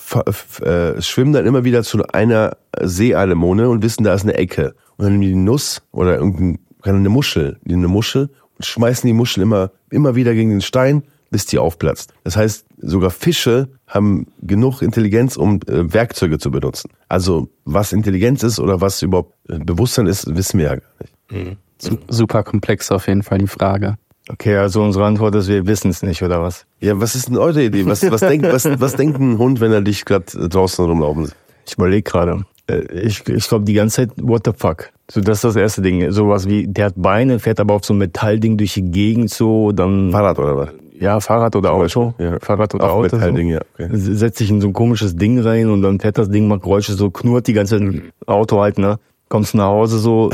[0.61, 4.76] äh, schwimmen dann immer wieder zu einer Seeanemone und wissen, da ist eine Ecke.
[4.95, 9.05] Und dann nehmen die die Nuss oder irgendeine eine Muschel, die eine Muschel und schmeißen
[9.05, 12.13] die Muschel immer, immer wieder gegen den Stein, bis die aufplatzt.
[12.23, 16.91] Das heißt, sogar Fische haben genug Intelligenz, um äh, Werkzeuge zu benutzen.
[17.09, 21.57] Also was Intelligenz ist oder was überhaupt äh, Bewusstsein ist, wissen wir ja gar nicht.
[21.77, 23.97] Su- Super komplex auf jeden Fall die Frage.
[24.30, 26.65] Okay, also unsere Antwort ist, wir wissen es nicht, oder was?
[26.80, 27.85] Ja, was ist denn eure Idee?
[27.85, 31.35] Was, was, denkt, was, was denkt ein Hund, wenn er dich gerade draußen rumlaufen sieht?
[31.68, 32.43] Ich überlege gerade.
[32.68, 34.89] Äh, Ich, ich glaube die ganze Zeit, what the fuck?
[35.10, 36.11] So, das ist das erste Ding.
[36.11, 39.72] Sowas wie, der hat Beine, fährt aber auf so ein Metallding durch die Gegend so,
[39.72, 40.69] dann, Fahrrad oder was?
[40.99, 42.14] ja, Fahrrad oder Auto.
[42.19, 42.38] Ja.
[42.39, 43.15] Fahrrad oder Auch Auto.
[43.15, 43.53] Metallding, so.
[43.56, 43.61] ja.
[43.73, 43.89] Okay.
[43.93, 46.93] Setzt sich in so ein komisches Ding rein und dann fährt das Ding, macht Geräusche,
[46.93, 47.81] so knurrt die ganze
[48.27, 48.99] Auto halt, ne?
[49.32, 50.30] Kommst nach Hause so,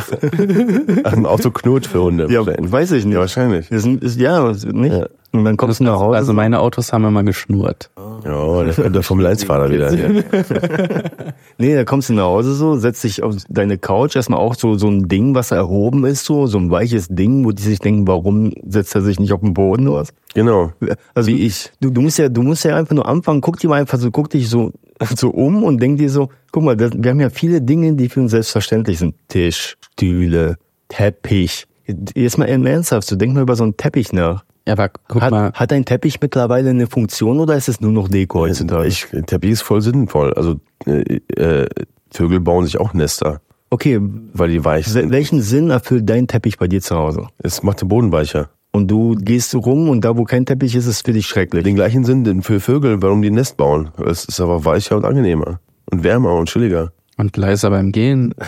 [1.03, 2.25] Ach, ein Auto knurrt für Hunde.
[2.31, 3.13] ja, weiß ich nicht.
[3.13, 3.69] Ja, wahrscheinlich.
[3.69, 4.91] Ist, ist, ja, nicht.
[4.91, 5.05] Ja.
[5.31, 6.17] Und dann kommst du nach Hause.
[6.17, 7.89] Also meine Autos haben immer geschnurrt.
[8.23, 9.91] Ja, der kommt der Formel 1 Fahrer wieder.
[9.91, 10.23] Hier.
[11.59, 14.75] Nee, da kommst du nach Hause so, setzt dich auf deine Couch, erstmal auch so,
[14.75, 18.07] so ein Ding, was erhoben ist, so, so ein weiches Ding, wo die sich denken,
[18.07, 20.13] warum setzt er sich nicht auf den Boden oder was?
[20.35, 20.71] Genau.
[21.15, 21.71] Also Wie ich.
[21.79, 24.11] Du, du musst ja, du musst ja einfach nur anfangen, guck dir mal einfach so,
[24.11, 24.71] guck dich so,
[25.15, 28.07] so um und denk dir so, guck mal, das, wir haben ja viele Dinge, die
[28.09, 29.15] für uns selbstverständlich sind.
[29.27, 30.57] Tisch, Stühle,
[30.89, 31.65] Teppich.
[32.13, 34.43] Jetzt mal Ernsthaft, so denk mal über so einen Teppich nach.
[34.67, 37.93] Ja, aber guck Hat, mal, hat ein Teppich mittlerweile eine Funktion oder ist es nur
[37.93, 38.87] noch Deko heutzutage?
[38.89, 40.33] Ich, Teppich ist voll sinnvoll.
[40.33, 41.69] Also äh, äh,
[42.11, 43.39] Vögel bauen sich auch Nester,
[43.69, 43.97] okay,
[44.33, 45.09] weil die weich sind.
[45.11, 47.27] welchen Sinn erfüllt dein Teppich bei dir zu Hause?
[47.37, 48.49] Es macht den Boden weicher.
[48.73, 51.27] Und du gehst so rum und da, wo kein Teppich ist, ist es für dich
[51.27, 51.63] schrecklich.
[51.63, 53.91] Den gleichen Sinn für Vögel, warum die ein Nest bauen.
[54.05, 55.61] Es ist aber weicher und angenehmer.
[55.89, 56.91] Und wärmer und chilliger.
[57.17, 58.33] Und leiser beim Gehen.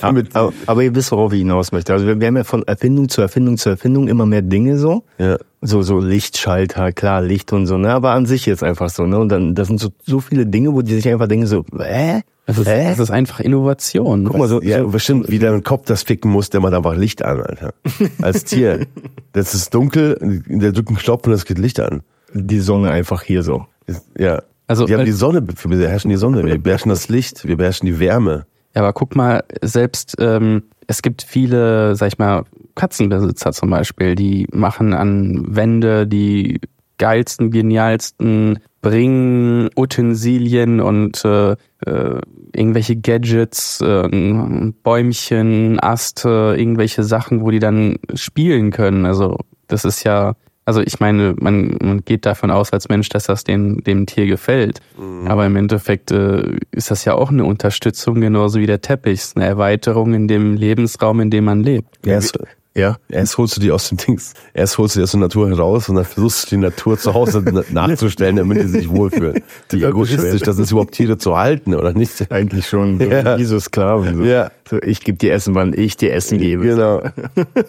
[0.00, 1.92] Aber, aber, aber ihr wisst, worauf ich hinaus möchte.
[1.92, 5.04] Also wir, wir haben ja von Erfindung zu Erfindung zu Erfindung immer mehr Dinge so.
[5.18, 5.36] Ja.
[5.62, 7.92] So, so Lichtschalter, klar, Licht und so, ne?
[7.92, 9.18] Aber an sich jetzt einfach so, ne?
[9.18, 12.22] Und dann, das sind so, so viele Dinge, wo die sich einfach denken so, hä?
[12.46, 12.86] Das ist, hä?
[12.88, 14.24] das ist einfach Innovation.
[14.24, 16.72] Guck mal, so, Ja, so bestimmt, wie der einen Kopf das ficken muss, der macht
[16.72, 17.74] einfach Licht an, Alter.
[18.22, 18.86] Als Tier.
[19.32, 20.16] Das ist dunkel,
[20.46, 22.02] der drückt einen Knopf und es geht Licht an.
[22.32, 23.66] die Sonne einfach hier so.
[23.86, 24.42] Ist- Ja.
[24.70, 27.56] Also, wir haben äh, die Sonne, wir beherrschen die Sonne, wir beherrschen das Licht, wir
[27.56, 28.46] beherrschen die Wärme.
[28.72, 32.44] Ja, aber guck mal, selbst ähm, es gibt viele, sag ich mal,
[32.76, 36.60] Katzenbesitzer zum Beispiel, die machen an Wände die
[36.98, 42.20] geilsten, genialsten Bringen, Utensilien und äh, äh,
[42.54, 49.04] irgendwelche Gadgets, äh, Bäumchen, Aste, irgendwelche Sachen, wo die dann spielen können.
[49.04, 49.36] Also
[49.66, 50.36] das ist ja,
[50.70, 54.26] also ich meine, man, man geht davon aus als Mensch, dass das dem, dem Tier
[54.26, 54.80] gefällt.
[55.26, 59.36] Aber im Endeffekt äh, ist das ja auch eine Unterstützung, genauso wie der Teppich, Ist
[59.36, 61.88] eine Erweiterung in dem Lebensraum, in dem man lebt.
[62.06, 62.38] Erst,
[62.76, 62.98] Ja.
[63.08, 65.88] erst holst du die aus dem Dings, erst holst du die aus der Natur heraus
[65.88, 69.42] und dann versuchst du die Natur zu Hause na- nachzustellen, damit die sich wohlfühlen.
[69.70, 72.30] Wie egoistisch, das ist überhaupt Tiere zu halten, oder nicht?
[72.30, 72.98] Eigentlich schon.
[73.00, 73.36] So, Ja.
[73.38, 74.18] Wie so Sklaven.
[74.18, 74.22] So.
[74.22, 74.52] Ja.
[74.70, 76.64] So, ich gebe dir Essen, wann ich dir Essen gebe.
[76.64, 77.02] Genau.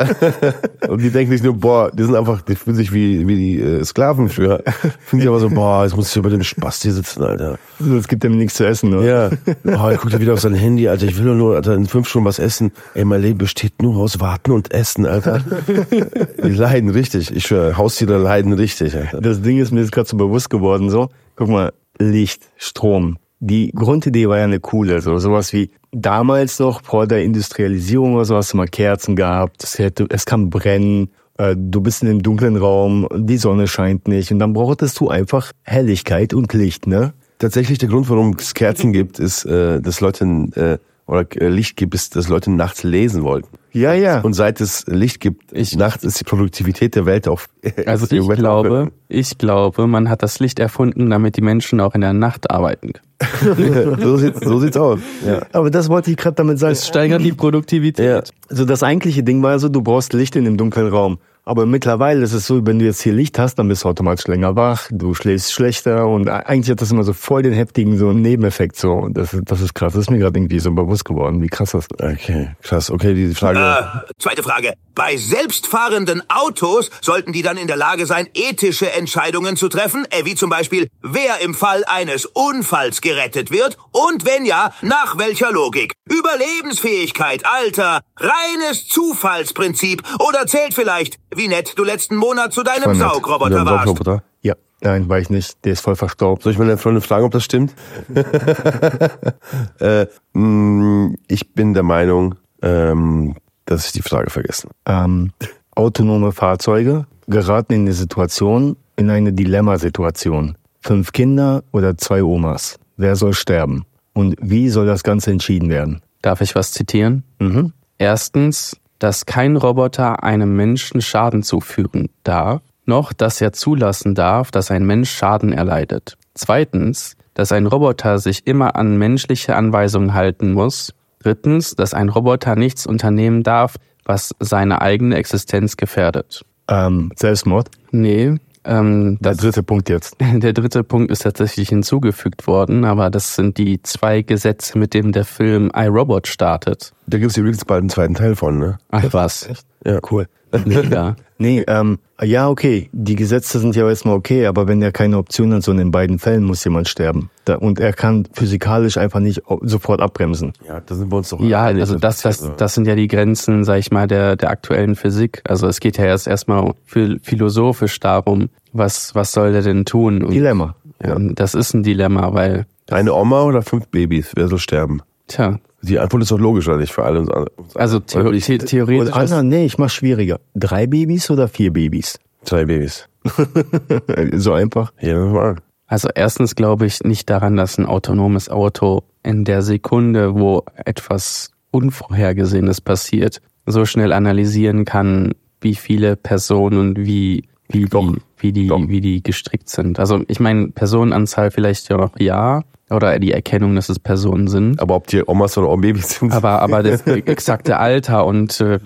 [0.87, 3.59] und die denken nicht nur, boah, die sind einfach, die fühlen sich wie, wie die
[3.59, 4.63] äh, Sklaven früher.
[4.99, 7.57] Fühlen sich aber so, boah, jetzt muss ich über den Spaß hier sitzen, Alter.
[7.79, 9.03] So, es gibt dem nichts zu essen, ne?
[9.03, 9.29] Ja.
[9.65, 11.07] Oh, er guckt wieder auf sein Handy, Alter.
[11.07, 12.71] Ich will doch nur, Alter, in fünf Stunden was essen.
[12.93, 15.43] Ey, mein Leben besteht nur aus Warten und Essen, Alter.
[16.43, 17.35] Die leiden richtig.
[17.35, 19.21] Ich schwöre, Haustiere leiden richtig, Alter.
[19.21, 21.09] Das Ding ist mir jetzt gerade so bewusst geworden, so.
[21.35, 23.17] Guck mal, Licht, Strom.
[23.39, 28.25] Die Grundidee war ja eine coole, so sowas wie damals noch vor der Industrialisierung oder
[28.25, 32.09] so hast du mal Kerzen gehabt, es, hätte, es kann brennen, äh, du bist in
[32.09, 36.87] einem dunklen Raum, die Sonne scheint nicht und dann brauchtest du einfach Helligkeit und Licht,
[36.87, 37.13] ne?
[37.39, 41.75] Tatsächlich der Grund, warum es Kerzen gibt, ist, äh, dass Leute äh, oder äh, Licht
[41.77, 43.47] gibt, ist, dass Leute nachts lesen wollten.
[43.73, 44.19] Ja, ja.
[44.21, 47.47] Und seit es Licht gibt, Ich- nachts ist die Produktivität der Welt auf.
[47.85, 51.95] Also ich Welt glaube, ich glaube, man hat das Licht erfunden, damit die Menschen auch
[51.95, 53.99] in der Nacht arbeiten können.
[54.01, 54.99] so sieht's, so sieht's aus.
[55.25, 55.41] Ja.
[55.53, 56.73] Aber das wollte ich gerade damit sagen.
[56.73, 58.05] Es steigert die Produktivität.
[58.05, 58.23] Ja.
[58.49, 61.19] Also das eigentliche Ding war also, du brauchst Licht in dem dunklen Raum.
[61.43, 64.27] Aber mittlerweile ist es so, wenn du jetzt hier Licht hast, dann bist du automatisch
[64.27, 68.13] länger wach, du schläfst schlechter und eigentlich hat das immer so voll den heftigen so
[68.13, 68.91] Nebeneffekt so.
[68.91, 69.93] Und das, ist- das ist krass.
[69.93, 72.01] Das ist mir gerade irgendwie so bewusst geworden, wie krass das ist.
[72.01, 72.91] Okay, krass.
[72.91, 73.59] Okay, die Frage.
[73.59, 74.73] Äh, zweite Frage.
[74.93, 80.25] Bei selbstfahrenden Autos sollten die dann in der Lage sein, ethische Entscheidungen zu treffen, äh,
[80.25, 85.51] wie zum Beispiel, wer im Fall eines Unfalls gerettet wird und wenn ja, nach welcher
[85.51, 85.93] Logik.
[86.09, 92.95] Überlebensfähigkeit, Alter, reines Zufallsprinzip oder zählt vielleicht, wie nett du letzten Monat zu deinem.
[92.95, 93.85] Saugroboter warst.
[93.85, 94.23] Saugroboter.
[94.41, 95.63] Ja, nein, war ich nicht.
[95.65, 96.43] Der ist voll verstaubt.
[96.43, 97.73] Soll ich meine Freundin fragen, ob das stimmt?
[99.79, 103.35] äh, mh, ich bin der Meinung, ähm,
[103.65, 104.71] dass ich die Frage vergessen.
[104.85, 105.31] Ähm,
[105.75, 110.57] autonome Fahrzeuge geraten in eine Situation, in eine Dilemmasituation.
[110.81, 112.77] Fünf Kinder oder zwei Omas.
[112.97, 113.85] Wer soll sterben?
[114.13, 116.01] Und wie soll das Ganze entschieden werden?
[116.21, 117.23] Darf ich was zitieren?
[117.39, 117.73] Mhm.
[117.97, 124.69] Erstens, dass kein Roboter einem Menschen Schaden zufügen darf, noch dass er zulassen darf, dass
[124.69, 126.17] ein Mensch Schaden erleidet.
[126.35, 130.93] Zweitens, dass ein Roboter sich immer an menschliche Anweisungen halten muss.
[131.17, 136.45] Drittens, dass ein Roboter nichts unternehmen darf, was seine eigene Existenz gefährdet.
[136.67, 137.71] Ähm, Selbstmord?
[137.89, 138.35] Nee,
[138.65, 140.15] ähm, Der dritte Punkt jetzt.
[140.19, 145.11] der dritte Punkt ist tatsächlich hinzugefügt worden, aber das sind die zwei Gesetze, mit denen
[145.11, 146.93] der Film iRobot startet.
[147.07, 148.77] Da gibt es übrigens bald einen zweiten Teil von, ne?
[148.89, 149.49] Ach was.
[149.85, 149.99] Ja.
[150.09, 150.27] Cool.
[150.65, 151.15] Mega.
[151.41, 152.87] Nee, ähm, ja, okay.
[152.93, 156.19] Die Gesetze sind ja erstmal okay, aber wenn er keine Option hat, so in beiden
[156.19, 157.31] Fällen muss jemand sterben.
[157.45, 160.53] Da, und er kann physikalisch einfach nicht sofort abbremsen.
[160.67, 163.63] Ja, da sind wir uns doch Ja, also das, das, das sind ja die Grenzen,
[163.63, 165.41] sag ich mal, der, der aktuellen Physik.
[165.45, 170.23] Also es geht ja erst erstmal philosophisch darum, was, was soll der denn tun?
[170.23, 170.75] Und, Dilemma.
[171.03, 174.33] ja, und das ist ein Dilemma, weil, Eine Oma oder fünf Babys?
[174.35, 175.01] Wer soll sterben?
[175.27, 176.93] tja, Die Antwort ist doch logisch, oder nicht?
[176.93, 177.51] Für alle uns andere.
[177.75, 180.39] also the theoretisch Oder, ist, Anna, nee, ich mach's schwieriger.
[180.53, 182.19] Drei Babys oder vier Babys?
[182.43, 183.07] Zwei Babys.
[184.33, 184.93] so einfach.
[184.99, 185.57] Ja, mal.
[185.87, 191.51] Also erstens glaube ich nicht daran, dass ein autonomes Auto in der Sekunde, wo etwas
[191.71, 198.13] Unvorhergesehenes passiert, so schnell analysieren kann, wie viele Personen und wie, wie, Doch.
[198.13, 198.81] die, wie, die, Doch.
[198.87, 199.99] wie die gestrickt sind.
[199.99, 204.81] Also ich meine, Personenanzahl vielleicht ja noch ja, oder die Erkennung, dass es Personen sind.
[204.81, 206.33] Aber ob die Omas oder Babys sind.
[206.33, 208.79] Aber, aber das exakte Alter und äh,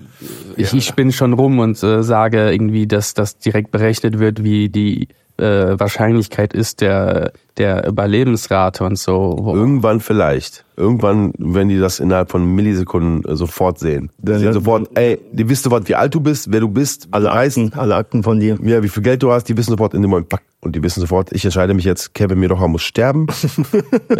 [0.57, 4.69] ich, ich spinne schon rum und äh, sage irgendwie, dass das direkt berechnet wird, wie
[4.69, 5.07] die
[5.37, 9.53] äh, Wahrscheinlichkeit ist der, der Überlebensrate und so.
[9.53, 10.64] Irgendwann vielleicht.
[10.77, 14.09] Irgendwann, wenn die das innerhalb von Millisekunden äh, sofort sehen.
[14.17, 17.31] Dann- sehen sofort, ey, die wissen sofort, wie alt du bist, wer du bist, Alle
[17.31, 18.57] Akten, alle Akten von dir.
[18.63, 20.81] ja, wie viel Geld du hast, die wissen sofort in dem Moment, pack, und die
[20.83, 23.27] wissen sofort, ich entscheide mich jetzt, Kevin Mirocha muss sterben,
[24.09, 24.13] äh,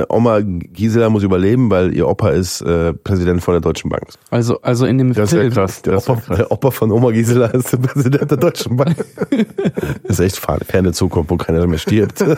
[0.00, 4.04] äh, Oma Gisela muss überleben, weil ihr Opa ist äh, Präsident von der Deutschen Bank.
[4.30, 5.52] Also, also in dem Das Film.
[5.52, 5.82] krass.
[5.82, 6.36] Das ist ja Opa, krass.
[6.36, 8.96] der Opa von Oma Gisela ist der Präsident der Deutschen Bank.
[10.04, 12.24] das ist echt ferne Zukunft, wo keiner mehr stirbt.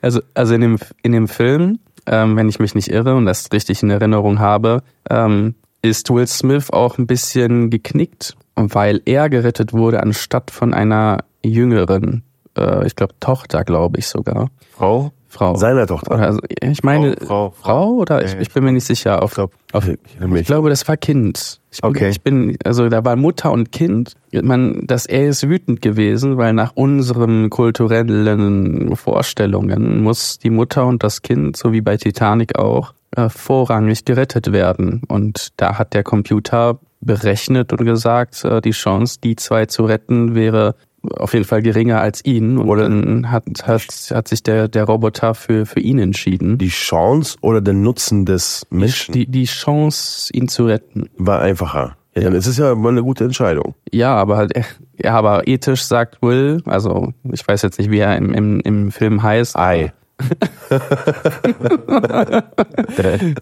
[0.00, 3.52] Also, also in dem, in dem Film, ähm, wenn ich mich nicht irre und das
[3.52, 9.72] richtig in Erinnerung habe, ähm, ist Will Smith auch ein bisschen geknickt, weil er gerettet
[9.72, 12.22] wurde anstatt von einer jüngeren,
[12.56, 14.50] äh, ich glaube Tochter, glaube ich sogar.
[14.72, 15.12] Frau?
[15.32, 15.54] Frau.
[15.56, 16.12] Seiner Tochter.
[16.12, 18.22] Oder, also, ich meine, Frau, Frau, Frau, oder?
[18.22, 19.22] Ich, ich bin mir nicht sicher.
[19.22, 21.58] Auf, glaub, auf, ich ich glaube, das war Kind.
[21.70, 22.10] Ich bin, Okay.
[22.10, 24.12] Ich bin, also da war Mutter und Kind.
[24.30, 31.02] Man, dass er ist wütend gewesen, weil nach unseren kulturellen Vorstellungen muss die Mutter und
[31.02, 35.00] das Kind, so wie bei Titanic auch, äh, vorrangig gerettet werden.
[35.08, 40.34] Und da hat der Computer berechnet und gesagt, äh, die Chance, die zwei zu retten,
[40.34, 40.74] wäre
[41.16, 42.58] auf jeden Fall geringer als ihn.
[42.58, 46.58] Und Oder- dann hat, hat, hat sich der, der Roboter für, für ihn entschieden.
[46.58, 51.08] Die Chance oder der Nutzen des Menschen Die, die Chance, ihn zu retten.
[51.16, 51.96] war einfacher.
[52.14, 53.74] Ja, dann ist es ja mal eine gute Entscheidung.
[53.90, 54.64] Ja, aber halt, äh,
[55.02, 58.92] ja, aber ethisch sagt Will, also ich weiß jetzt nicht, wie er im, im, im
[58.92, 59.56] Film heißt.
[59.56, 59.94] Ei.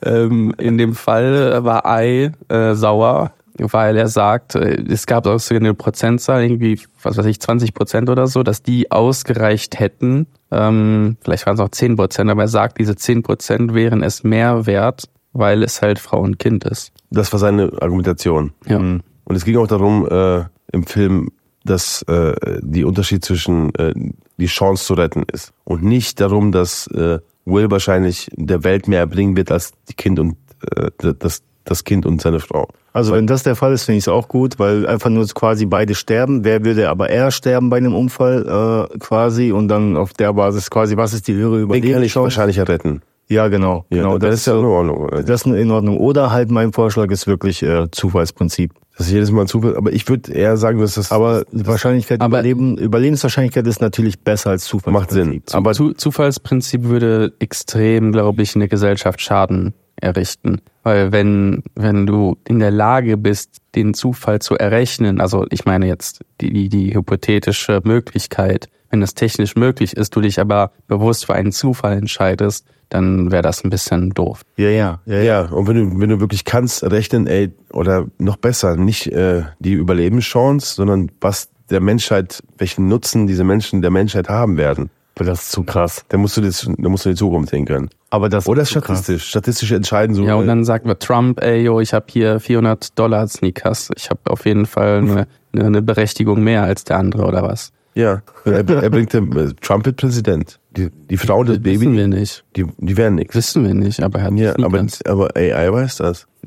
[0.05, 5.39] ähm, in dem Fall war I äh, sauer, weil er sagt, äh, es gab auch
[5.39, 10.27] so eine Prozentzahl, irgendwie, was weiß ich, 20 Prozent oder so, dass die ausgereicht hätten.
[10.51, 14.25] Ähm, vielleicht waren es auch 10 Prozent, aber er sagt, diese 10 Prozent wären es
[14.25, 16.93] mehr wert, weil es halt Frau und Kind ist.
[17.11, 18.53] Das war seine Argumentation.
[18.67, 18.79] Ja.
[18.79, 19.03] Und
[19.37, 21.31] es ging auch darum, äh, im Film,
[21.65, 23.93] dass äh, die Unterschied zwischen äh,
[24.39, 25.53] die Chance zu retten ist.
[25.65, 30.19] Und nicht darum, dass äh, Will wahrscheinlich der Welt mehr erbringen wird als die Kind
[30.19, 30.37] und
[30.77, 32.69] äh, das, das Kind und seine Frau.
[32.93, 35.65] Also wenn das der Fall ist, finde ich es auch gut, weil einfach nur quasi
[35.67, 36.45] beide sterben.
[36.45, 40.69] Wer würde aber eher sterben bei einem Unfall äh, quasi und dann auf der Basis
[40.71, 42.23] quasi, was ist die höhere Den kann ich Überlebenschance?
[42.25, 43.03] wahrscheinlich retten.
[43.29, 43.85] Ja, genau.
[43.91, 45.09] Ja, genau das, ist ja in Ordnung.
[45.25, 45.99] Das ist in Ordnung.
[45.99, 48.73] Oder halt mein Vorschlag ist wirklich äh, Zufallsprinzip.
[48.99, 49.77] Das ist jedes Mal ein Zufall.
[49.77, 54.51] Aber ich würde eher sagen, dass das Aber Wahrscheinlichkeit, Aber- Überleben, Überlebenswahrscheinlichkeit ist natürlich besser
[54.51, 55.49] als macht Zufallsprinzip.
[55.49, 55.57] Sinn.
[55.57, 60.61] Aber Zu, Zufallsprinzip würde extrem, glaube ich, in der Gesellschaft Schaden errichten.
[60.83, 65.87] Weil wenn, wenn du in der Lage bist, den Zufall zu errechnen, also ich meine
[65.87, 71.27] jetzt die, die, die hypothetische Möglichkeit, wenn es technisch möglich ist, du dich aber bewusst
[71.27, 74.43] für einen Zufall entscheidest, dann wäre das ein bisschen doof.
[74.57, 75.23] ja, ja, ja, ja.
[75.23, 79.45] Ja, und wenn du, wenn du wirklich kannst, rechnen, ey, oder noch besser, nicht äh,
[79.61, 84.91] die Überlebenschance, sondern was der Menschheit, welchen Nutzen diese Menschen der Menschheit haben werden.
[85.21, 86.03] Aber das ist zu krass.
[86.09, 87.91] Dann musst du das, dann musst du in die Zukunft sehen können.
[88.09, 89.01] Aber das Oder ist zu krass.
[89.01, 90.25] statistisch, statistisch entscheiden so.
[90.25, 93.91] Ja, und äh, dann sagt mir Trump, ey, yo, ich habe hier 400 Dollar Sneakers.
[93.97, 94.99] Ich habe auf jeden Fall
[95.53, 97.71] eine, eine Berechtigung mehr als der andere oder was?
[97.95, 100.59] ja, er, er bringt den, äh, Trump wird Präsident.
[100.77, 102.45] Die, die Frau des Wissen Babys, wir nicht.
[102.57, 103.35] die, die werden nichts.
[103.35, 106.27] Wissen wir nicht, aber er hat Ja, aber, aber AI weiß das.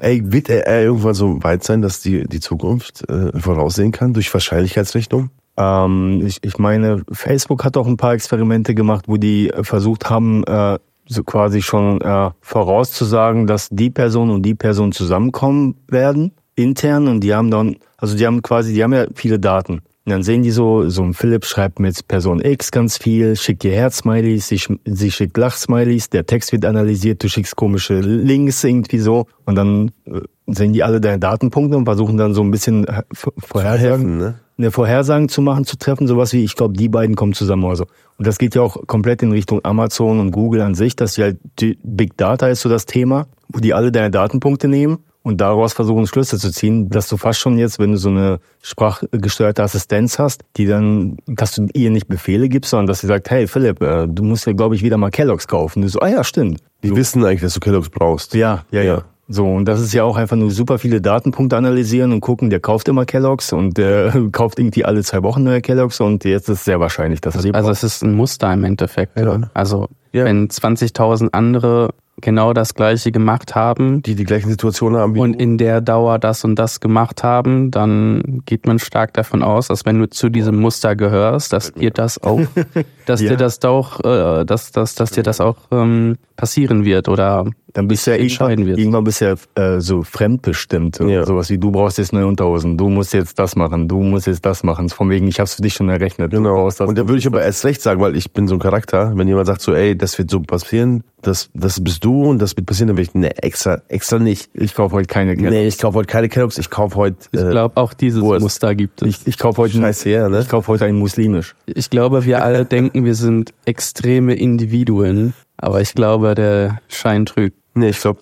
[0.00, 4.32] Ey, wird AI irgendwann so weit sein, dass die die Zukunft äh, voraussehen kann durch
[4.32, 5.30] Wahrscheinlichkeitsrechnung?
[5.60, 10.08] Ähm, ich, ich meine, Facebook hat auch ein paar Experimente gemacht, wo die äh, versucht
[10.08, 16.32] haben, äh, so quasi schon äh, vorauszusagen, dass die Person und die Person zusammenkommen werden,
[16.54, 19.82] intern, und die haben dann, also die haben quasi, die haben ja viele Daten.
[20.06, 23.62] Und dann sehen die so, so ein Philipp schreibt mit Person X ganz viel, schickt
[23.64, 28.98] dir Herzsmileys, sie, sie schickt Lachsmileys, der Text wird analysiert, du schickst komische Links irgendwie
[28.98, 32.86] so und dann äh, sehen die alle deine Datenpunkte und versuchen dann so ein bisschen
[32.88, 34.34] äh, v- vorhersagen, ne?
[34.60, 37.76] Eine Vorhersagen zu machen, zu treffen, sowas wie, ich glaube, die beiden kommen zusammen oder
[37.76, 37.86] so.
[38.18, 41.22] Und das geht ja auch komplett in Richtung Amazon und Google an sich, dass die
[41.22, 41.38] halt
[41.82, 46.06] Big Data ist so das Thema, wo die alle deine Datenpunkte nehmen und daraus versuchen
[46.06, 50.42] Schlüsse zu ziehen, dass du fast schon jetzt, wenn du so eine sprachgesteuerte Assistenz hast,
[50.56, 54.06] die dann, dass du ihr nicht Befehle gibst, sondern dass sie sagt, hey Philipp, äh,
[54.08, 55.80] du musst ja, glaube ich, wieder mal Kellogg's kaufen.
[55.80, 56.60] Und du so, ah ja, stimmt.
[56.82, 58.34] Die wissen eigentlich, dass du Kellogg's brauchst.
[58.34, 59.02] Ja, ja, ja.
[59.32, 62.58] So, und das ist ja auch einfach nur super viele Datenpunkte analysieren und gucken, der
[62.58, 66.64] kauft immer Kellogg's und der kauft irgendwie alle zwei Wochen neue Kellogg's und jetzt ist
[66.64, 69.16] sehr wahrscheinlich, dass er die Also es ist ein Muster im Endeffekt.
[69.16, 69.38] Ja.
[69.54, 70.24] Also Ja.
[70.24, 71.90] wenn 20.000 andere
[72.22, 76.18] genau das gleiche gemacht haben Die die gleichen Situationen haben wie und in der Dauer
[76.18, 80.28] das und das gemacht haben, dann geht man stark davon aus, dass wenn du zu
[80.28, 82.40] diesem Muster gehörst, dass dir das auch,
[83.06, 83.30] dass Ja.
[83.30, 87.88] dir das auch, äh, dass, dass, dass dir das auch ähm, passieren wird oder Dann
[87.88, 88.78] bist du ja entscheiden irgendwann, wird.
[88.78, 89.24] irgendwann bist du
[89.56, 90.98] ja äh, so fremdbestimmt.
[91.00, 91.24] Ja.
[91.24, 94.44] Sowas wie, du brauchst jetzt neue Unterhosen, du musst jetzt das machen, du musst jetzt
[94.44, 94.88] das machen.
[94.88, 96.32] Von wegen, ich hab's für dich schon errechnet.
[96.32, 96.54] Du Genau.
[96.54, 98.60] brauchst das, Und da würde ich aber erst recht sagen, weil ich bin so ein
[98.60, 99.12] Charakter.
[99.14, 102.56] Wenn jemand sagt so, ey, das wird so passieren, das, das bist du und das
[102.56, 104.50] wird passieren, dann will ich, nee, extra, extra nicht.
[104.54, 105.52] ich kaufe heute keine Kellogg's.
[105.54, 108.42] Nee, ich kaufe heute keine Kellogg's, ich kaufe heute, ich äh, glaube auch dieses Wurst.
[108.42, 109.08] Muster gibt es.
[109.08, 110.40] Ich, ich kaufe heute, Scheiße, ja, ne?
[110.40, 111.54] ich kaufe heute ein muslimisch.
[111.66, 117.58] Ich glaube, wir alle denken, wir sind extreme Individuen, aber ich glaube, der Schein trügt.
[117.74, 118.20] Nee, ich glaube,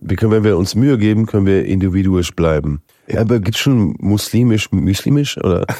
[0.00, 2.82] wir können, wenn wir uns Mühe geben, können wir individuisch bleiben.
[3.08, 5.66] Ja, aber gibt's schon muslimisch, muslimisch oder?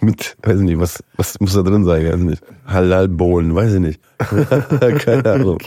[0.00, 2.04] Mit, weiß ich nicht, was, was muss da drin sein?
[2.04, 2.42] Weiß ich nicht.
[2.66, 4.00] Halal-Bohlen, weiß ich nicht.
[5.04, 5.58] Keine Ahnung.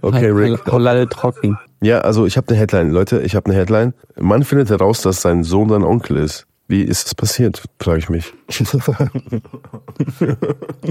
[0.00, 0.64] Okay, Rick.
[0.70, 1.58] Halal trocken.
[1.82, 3.92] Ja, also ich habe eine Headline, Leute, ich habe eine Headline.
[4.16, 6.46] Mann findet heraus, dass sein Sohn sein Onkel ist.
[6.66, 8.32] Wie ist das passiert, frage ich mich.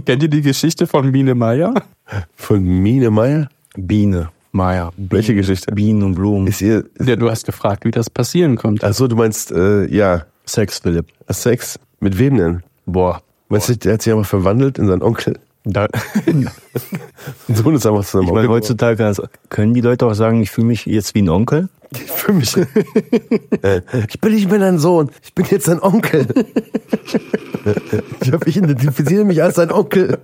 [0.05, 1.73] Kennt ihr die Geschichte von Biene Meier?
[2.35, 3.49] Von Mine Meier?
[3.75, 4.91] Biene, Meier.
[4.97, 5.73] Welche Geschichte?
[5.73, 6.47] Bienen und Blumen.
[6.47, 8.85] Ist ihr, Ja, du hast gefragt, wie das passieren konnte.
[8.85, 11.07] ach so, du meinst, äh, ja, Sex, Philipp.
[11.29, 11.79] Sex?
[11.99, 12.63] Mit wem denn?
[12.85, 13.21] Boah.
[13.49, 15.39] Weißt du, der hat sich aber verwandelt in seinen Onkel.
[15.65, 15.87] Da,
[16.27, 16.49] Ein
[17.47, 18.49] Sohn ist einfach zu seinem ich meine, Onkel.
[18.49, 21.69] heutzutage also, können die Leute auch sagen, ich fühle mich jetzt wie ein Onkel?
[21.93, 22.55] Für mich.
[23.61, 26.27] Äh, ich bin nicht mehr dein Sohn, ich bin jetzt dein Onkel.
[28.21, 30.17] ich, hab, ich identifiziere mich als dein Onkel.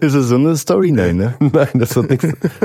[0.00, 0.90] Ist es so eine Story?
[0.92, 1.34] Nein, ne?
[1.40, 2.06] Nein, das hat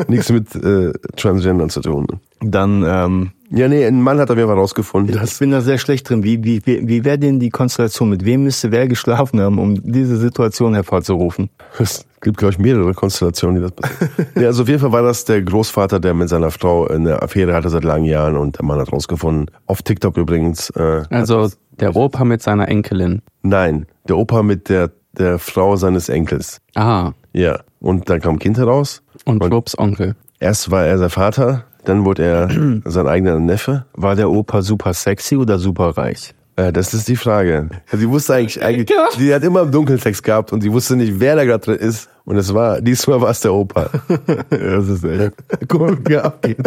[0.07, 2.07] nichts mit äh, Transgender zu tun.
[2.41, 5.19] Dann, ähm, Ja, nee, ein Mann hat auf jeden Fall rausgefunden.
[5.23, 6.23] ich bin da sehr schlecht drin.
[6.23, 8.10] Wie, wie, wie, wie wäre denn die Konstellation?
[8.10, 11.49] Mit wem müsste wer geschlafen haben, um diese Situation hervorzurufen?
[11.80, 14.10] Es gibt, glaube ich, mehrere Konstellationen, die das passieren.
[14.35, 17.53] ja, also auf jeden Fall war das der Großvater, der mit seiner Frau eine Affäre
[17.53, 19.51] hatte seit langen Jahren und der Mann hat rausgefunden.
[19.65, 20.69] Auf TikTok übrigens.
[20.72, 21.49] Äh, Also
[21.80, 23.22] der Opa mit seiner Enkelin.
[23.41, 26.62] nein, der Opa mit der, der Frau seines Enkels.
[26.76, 27.14] Aha.
[27.34, 27.60] Ja.
[27.80, 29.02] Und dann kam Kind heraus.
[29.26, 30.16] Und Schwupps Onkel.
[30.40, 32.50] Erst war er sein Vater, dann wurde er
[32.86, 33.86] sein eigener Neffe.
[33.94, 36.34] War der Opa super sexy oder super reich?
[36.60, 37.69] Äh, das ist die Frage.
[37.91, 41.36] Sie wusste eigentlich, eigentlich sie hat immer im Dunkeltext gehabt und sie wusste nicht, wer
[41.36, 42.10] da gerade drin ist.
[42.26, 43.90] Und es war, diesmal war es der Opa.
[44.49, 45.34] Das ist echt.
[45.68, 46.57] Guck mal, wie abgeht.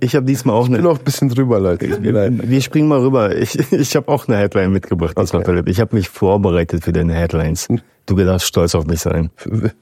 [0.00, 0.88] Ich habe diesmal auch Ich bin eine.
[0.88, 1.86] noch ein bisschen drüber, Leute.
[2.02, 3.36] Wir springen mal rüber.
[3.36, 5.62] Ich, ich habe auch eine Headline mitgebracht, Okay.
[5.66, 7.68] Ich habe mich vorbereitet für deine Headlines.
[8.06, 9.30] Du darfst stolz auf mich sein.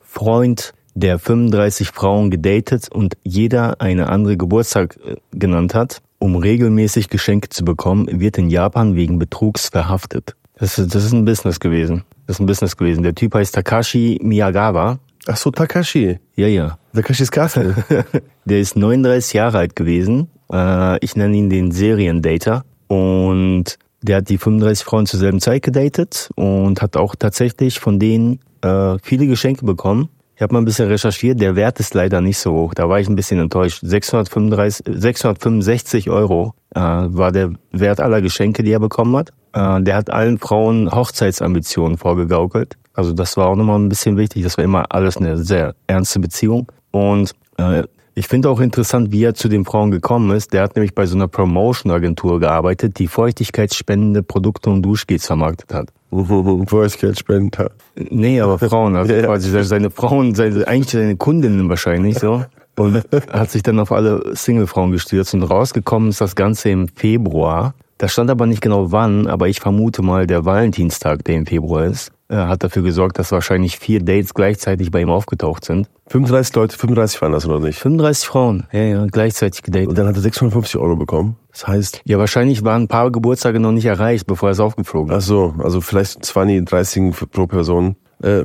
[0.02, 7.08] Freund, der 35 Frauen gedatet und jeder eine andere Geburtstag äh, genannt hat, um regelmäßig
[7.08, 10.36] Geschenke zu bekommen, wird in Japan wegen Betrugs verhaftet.
[10.56, 12.04] Das ist, das ist ein Business gewesen.
[12.28, 13.02] Das ist ein Business gewesen.
[13.02, 15.00] Der Typ heißt Takashi Miyagawa.
[15.26, 16.20] Ach so, Takashi.
[16.36, 16.78] Ja, ja.
[16.94, 17.74] Takashis Castle.
[18.44, 20.28] Der ist 39 Jahre alt gewesen.
[20.52, 22.64] Äh, ich nenne ihn den Seriendater.
[22.86, 27.98] Und der hat die 35 Frauen zur selben Zeit gedatet und hat auch tatsächlich von
[27.98, 30.08] denen äh, viele Geschenke bekommen.
[30.42, 32.74] Ich habe mal ein bisschen recherchiert, der Wert ist leider nicht so hoch.
[32.74, 33.78] Da war ich ein bisschen enttäuscht.
[33.80, 39.30] 635, 665 Euro äh, war der Wert aller Geschenke, die er bekommen hat.
[39.52, 42.76] Äh, der hat allen Frauen Hochzeitsambitionen vorgegaukelt.
[42.92, 44.42] Also das war auch nochmal ein bisschen wichtig.
[44.42, 46.66] Das war immer alles eine sehr ernste Beziehung.
[46.90, 50.52] Und äh, ich finde auch interessant, wie er zu den Frauen gekommen ist.
[50.52, 55.88] Der hat nämlich bei so einer Promotion-Agentur gearbeitet, die feuchtigkeitsspendende Produkte und Duschgels vermarktet hat.
[56.66, 57.70] Feuchtigkeitsspender.
[57.96, 59.26] Nee, aber Frauen, also Ja, ja.
[59.26, 62.44] quasi seine- Frauen, seine, eigentlich seine Kundinnen wahrscheinlich so.
[62.76, 67.74] Und hat sich dann auf alle Single-Frauen gestürzt und rausgekommen ist das Ganze im Februar.
[67.98, 71.84] Da stand aber nicht genau wann, aber ich vermute mal, der Valentinstag, der im Februar
[71.84, 75.88] ist, hat dafür gesorgt, dass wahrscheinlich vier Dates gleichzeitig bei ihm aufgetaucht sind.
[76.08, 77.78] 35 Leute, 35 waren das oder nicht?
[77.78, 79.98] 35 Frauen, ja, ja, gleichzeitig Und gedatet.
[79.98, 81.36] dann hat er 650 Euro bekommen.
[81.50, 85.12] Das heißt, Ja, wahrscheinlich waren ein paar Geburtstage noch nicht erreicht, bevor er es aufgeflogen
[85.12, 85.26] ach ist.
[85.26, 87.96] so, also vielleicht 20, 30 für- pro Person.
[88.22, 88.44] Äh,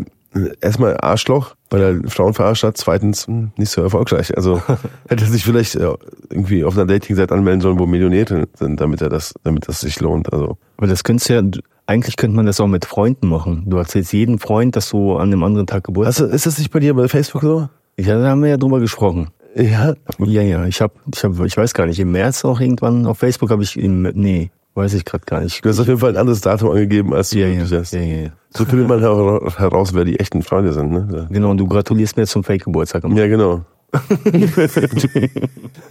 [0.62, 2.78] erstmal Arschloch, weil er Frauen verarscht hat.
[2.78, 4.36] Zweitens hm, nicht so erfolgreich.
[4.36, 4.62] Also
[5.08, 5.94] hätte er sich vielleicht äh,
[6.30, 10.00] irgendwie auf einer Dating-Seite anmelden sollen, wo Millionäre sind, damit er das, damit das sich
[10.00, 10.32] lohnt.
[10.34, 11.42] Also Aber das könntest ja,
[11.88, 13.64] eigentlich könnte man das auch mit Freunden machen.
[13.66, 16.72] Du erzählst jedem Freund, dass du an einem anderen Tag Geburtstag also, ist das nicht
[16.72, 17.70] bei dir bei Facebook so?
[17.98, 19.30] Ja, da haben wir ja drüber gesprochen.
[19.56, 19.96] Ja.
[20.20, 23.18] Ja, ja, ich hab, ich hab, ich weiß gar nicht, im März auch irgendwann auf
[23.18, 25.66] Facebook habe ich im, nee, weiß ich gerade gar nicht.
[25.66, 27.94] Du hast auf jeden Fall ein anderes Datum angegeben, als du ja, ja, hast.
[27.94, 28.30] ja, ja, ja.
[28.52, 30.92] So findet man hera- heraus, wer die echten Freunde sind.
[30.92, 31.28] Ne?
[31.32, 33.04] Genau, und du gratulierst mir zum Fake-Geburtstag.
[33.16, 33.62] Ja, genau.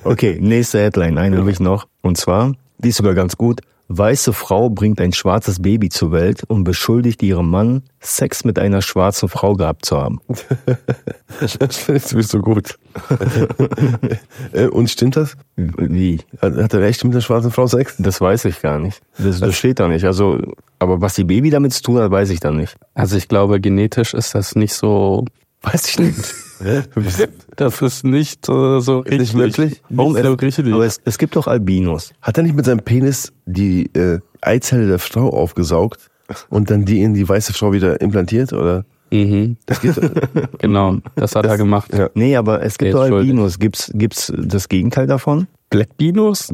[0.05, 1.87] Okay, nächste Headline, eine habe ich noch.
[2.03, 3.61] Und zwar, die ist sogar ganz gut.
[3.89, 8.83] Weiße Frau bringt ein schwarzes Baby zur Welt und beschuldigt ihren Mann, Sex mit einer
[8.83, 10.21] schwarzen Frau gehabt zu haben.
[11.59, 12.79] Das findest du so gut.
[14.53, 15.37] Äh, Und stimmt das?
[15.57, 16.21] Wie?
[16.41, 17.95] Hat hat er recht mit der schwarzen Frau Sex?
[17.99, 19.01] Das weiß ich gar nicht.
[19.19, 20.05] Das, das steht da nicht.
[20.05, 20.41] Also,
[20.79, 22.77] aber was die Baby damit zu tun hat, weiß ich dann nicht.
[22.95, 25.25] Also ich glaube, genetisch ist das nicht so.
[25.63, 26.35] Weiß ich nicht.
[27.57, 29.19] Das ist nicht äh, so richtig.
[29.19, 29.83] Nicht wirklich?
[29.91, 30.13] Warum?
[30.15, 30.73] Nicht so richtig.
[30.73, 32.13] Aber es, es gibt doch Albinos.
[32.23, 36.09] Hat er nicht mit seinem Penis die äh, Eizelle der Frau aufgesaugt
[36.49, 38.53] und dann die in die weiße Frau wieder implantiert?
[38.53, 38.85] Oder?
[39.13, 39.95] Mhm, Das geht.
[40.59, 41.93] genau, das hat er gemacht.
[41.95, 42.11] Ja.
[42.15, 43.03] Nee, aber es gibt doch.
[43.03, 43.59] Albinos.
[43.59, 45.47] Gibt's, gibt's das Gegenteil davon?
[45.71, 46.49] Black Binos?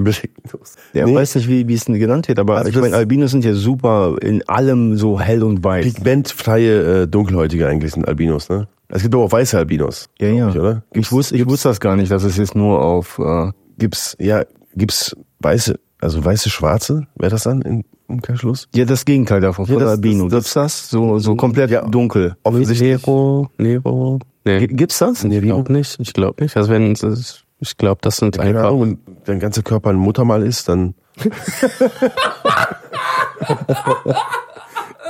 [0.94, 1.14] Der Nee.
[1.14, 3.44] weiß nicht, wie, wie es denn genannt wird, aber Also ich das- meine, Albinos sind
[3.44, 5.84] ja super in allem so hell und weiß.
[5.84, 8.68] Pigmentfreie äh, Dunkelhäutige eigentlich sind Albinos, ne?
[8.94, 10.08] Es gibt aber auch weiße Albinos.
[10.20, 10.50] Ja, ja.
[10.50, 10.82] Oder?
[10.92, 13.18] Ich wusste, ich wusste das gar nicht, dass es jetzt nur auf.
[13.18, 14.44] Äh, Gibt's, ja,
[14.76, 17.06] gibt's weiße, also weiße Schwarze?
[17.16, 18.68] Wäre das dann im Umkehrschluss?
[18.74, 20.24] ja, das Gegenteil davon, Ja, von das- Albino.
[20.28, 20.90] das- Gibt's das?
[20.90, 21.86] So, so komplett Ja.
[21.86, 22.36] dunkel.
[22.42, 22.90] Offensichtlich.
[23.06, 23.48] Nero?
[23.56, 24.18] Nero?
[24.44, 25.24] Nee, Gibt's das?
[25.24, 25.98] ich glaube nicht.
[26.00, 26.54] Ich glaube nicht.
[26.56, 28.68] Also wenn es- ich glaube, das sind Keine einfach.
[28.70, 30.94] Ahnung, wenn dein ganzer Körper ein Muttermal ist, dann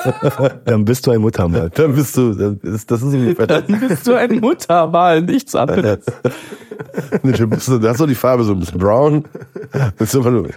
[0.64, 1.70] Dann bist du ein Muttermal.
[1.70, 6.04] Dann bist du, dann ist, das ist irgendwie Dann bist du ein Muttermal, nichts anderes.
[7.22, 9.24] Bist du, da hast du die Farbe so ein bisschen brown.
[9.98, 10.48] Das ist einfach nur,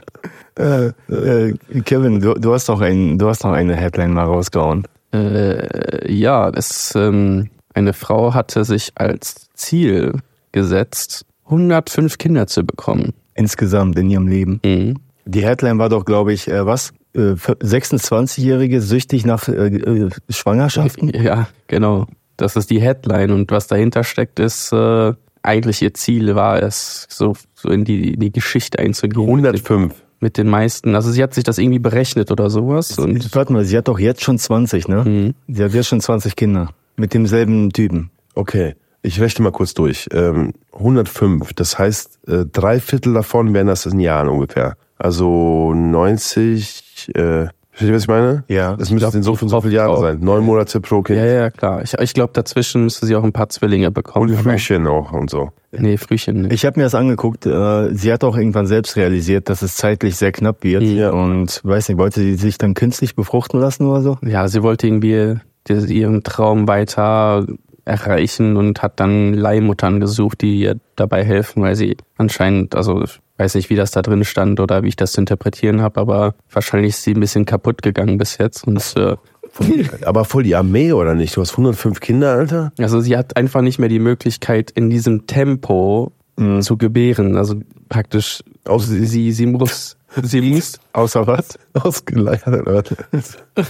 [0.57, 1.53] Äh, äh,
[1.83, 4.87] Kevin, du, du hast doch ein, du hast noch eine Headline mal rausgehauen.
[5.13, 10.13] Äh, ja, es, ähm, eine Frau hatte sich als Ziel
[10.51, 13.13] gesetzt, 105 Kinder zu bekommen.
[13.33, 14.59] Insgesamt in ihrem Leben.
[14.65, 14.95] Mhm.
[15.25, 16.93] Die Headline war doch, glaube ich, äh, was?
[17.15, 21.09] Äh, 26-Jährige süchtig nach äh, äh, Schwangerschaften?
[21.15, 22.07] Ja, genau.
[22.37, 27.07] Das ist die Headline und was dahinter steckt, ist äh, eigentlich ihr Ziel war es,
[27.09, 29.21] so, so in die, in die Geschichte einzugehen.
[29.21, 29.93] 105.
[30.19, 30.95] Mit den meisten.
[30.95, 32.97] Also sie hat sich das irgendwie berechnet oder sowas.
[32.97, 35.03] Und Warte mal, sie hat doch jetzt schon 20, ne?
[35.05, 35.33] Mhm.
[35.47, 36.69] Sie hat jetzt schon 20 Kinder.
[36.97, 38.09] Mit demselben Typen.
[38.33, 40.07] Okay, ich rechne mal kurz durch.
[40.11, 44.77] Ähm, 105, das heißt, äh, drei Viertel davon wären das in Jahren ungefähr.
[44.97, 48.43] Also 90, äh, versteht ihr, was ich meine?
[48.47, 48.75] Ja.
[48.75, 50.01] Das müsste in so, so viele Jahre auch.
[50.01, 50.19] sein.
[50.21, 51.19] Neun Monate pro Kind.
[51.19, 51.81] ja, ja, klar.
[51.83, 54.29] Ich, ich glaube, dazwischen müsste sie auch ein paar Zwillinge bekommen.
[54.29, 55.51] Und Frühchen auch und so.
[55.71, 56.53] Nee, Frühchen nicht.
[56.53, 57.45] Ich habe mir das angeguckt.
[57.45, 60.83] Äh, sie hat auch irgendwann selbst realisiert, dass es zeitlich sehr knapp wird.
[60.83, 61.11] Ja.
[61.11, 64.17] Und weiß nicht, wollte sie sich dann künstlich befruchten lassen oder so?
[64.21, 65.35] Ja, sie wollte irgendwie
[65.67, 67.45] ihren Traum weiter
[67.85, 73.03] erreichen und hat dann Leihmuttern gesucht, die ihr dabei helfen, weil sie anscheinend, also
[73.37, 76.35] weiß nicht, wie das da drin stand oder wie ich das zu interpretieren habe, aber
[76.51, 78.65] wahrscheinlich ist sie ein bisschen kaputt gegangen bis jetzt.
[78.65, 79.15] Und äh,
[80.05, 81.35] Aber voll die Armee oder nicht?
[81.35, 82.71] Du hast 105 Kinder, Alter?
[82.79, 86.11] also sie hat einfach nicht mehr die Möglichkeit, in diesem Tempo
[86.59, 87.37] zu gebären.
[87.37, 87.55] Also
[87.87, 88.43] praktisch,
[88.79, 90.79] sie, sie, sie muss, sie muss.
[90.93, 91.57] Außer was?
[91.73, 92.95] Ausgeleiert, Alter.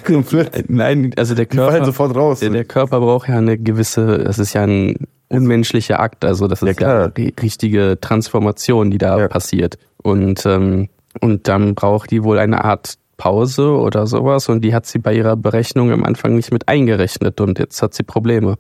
[0.05, 0.69] Komplett.
[0.69, 2.39] Nein, also der Die fallen Körper, sofort raus.
[2.39, 4.95] der, der Körper braucht ja eine gewisse, das ist ja ein
[5.30, 9.27] unmenschlicher Akt, also das ist ja, ri- richtige Transformation, die da Ja.
[9.27, 9.77] passiert.
[10.03, 10.90] Und, ähm,
[11.22, 15.14] und dann braucht die wohl eine Art Pause oder sowas und die hat sie bei
[15.14, 18.56] ihrer Berechnung am Anfang nicht mit eingerechnet und jetzt hat sie Probleme.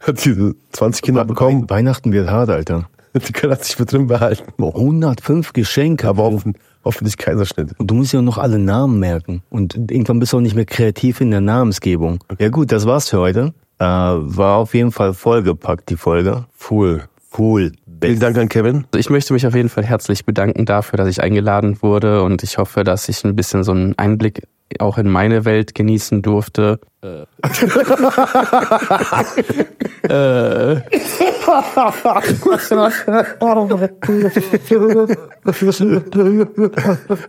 [0.00, 1.68] Hat diese 20 Kinder bekommen.
[1.70, 2.88] Weihnachten wird hart, Alter.
[3.14, 4.44] Die können hat sich mit drin behalten.
[4.58, 6.08] 105 Geschenke.
[6.08, 7.78] Aber hoffen, hoffentlich Kaiserschnitt.
[7.78, 9.42] Und du musst ja noch alle Namen merken.
[9.50, 12.18] Und irgendwann bist du auch nicht mehr kreativ in der Namensgebung.
[12.38, 13.54] Ja gut, das war's für heute.
[13.78, 16.46] Äh, war auf jeden Fall vollgepackt, die Folge.
[16.70, 17.04] Cool.
[17.36, 17.72] Cool.
[18.02, 18.84] Vielen Dank an Kevin.
[18.92, 22.42] Also ich möchte mich auf jeden Fall herzlich bedanken dafür, dass ich eingeladen wurde und
[22.42, 24.42] ich hoffe, dass ich ein bisschen so einen Einblick
[24.78, 26.80] auch in meine Welt genießen durfte.
[27.02, 27.24] Äh.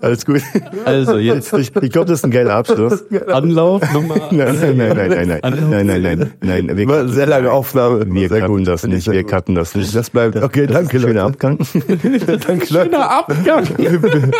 [0.02, 0.42] Alles gut.
[0.84, 1.54] Also jetzt.
[1.54, 3.06] Ich, ich glaube, das ist ein geiler Abschluss.
[3.28, 4.16] Anlauf Nummer.
[4.32, 6.34] Nein, nein, nein, nein, nein, nein, nein, nein, nein, nein.
[6.42, 6.78] nein.
[6.78, 8.06] Wir, War eine sehr lange Aufnahme.
[8.14, 9.10] Wir cutten das nicht.
[9.10, 9.96] Wir cutten das nicht.
[9.96, 10.36] Das bleibt.
[10.36, 11.00] Okay, das danke.
[11.00, 11.58] Schöner Abgang.
[12.48, 13.66] danke, schöner Abgang.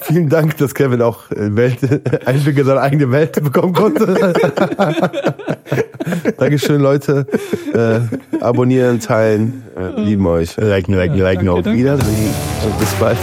[0.00, 1.78] Vielen Dank, dass Kevin auch äh, Welt,
[2.26, 4.32] Einblicke in seine eigene Welt bekommen konnte.
[6.38, 7.26] Dankeschön, Leute.
[7.74, 8.00] Äh,
[8.42, 9.62] abonnieren, teilen.
[9.76, 10.56] Äh, lieben euch.
[10.56, 12.34] Like, like, like, auf Wiedersehen.
[12.78, 13.18] Bis bald.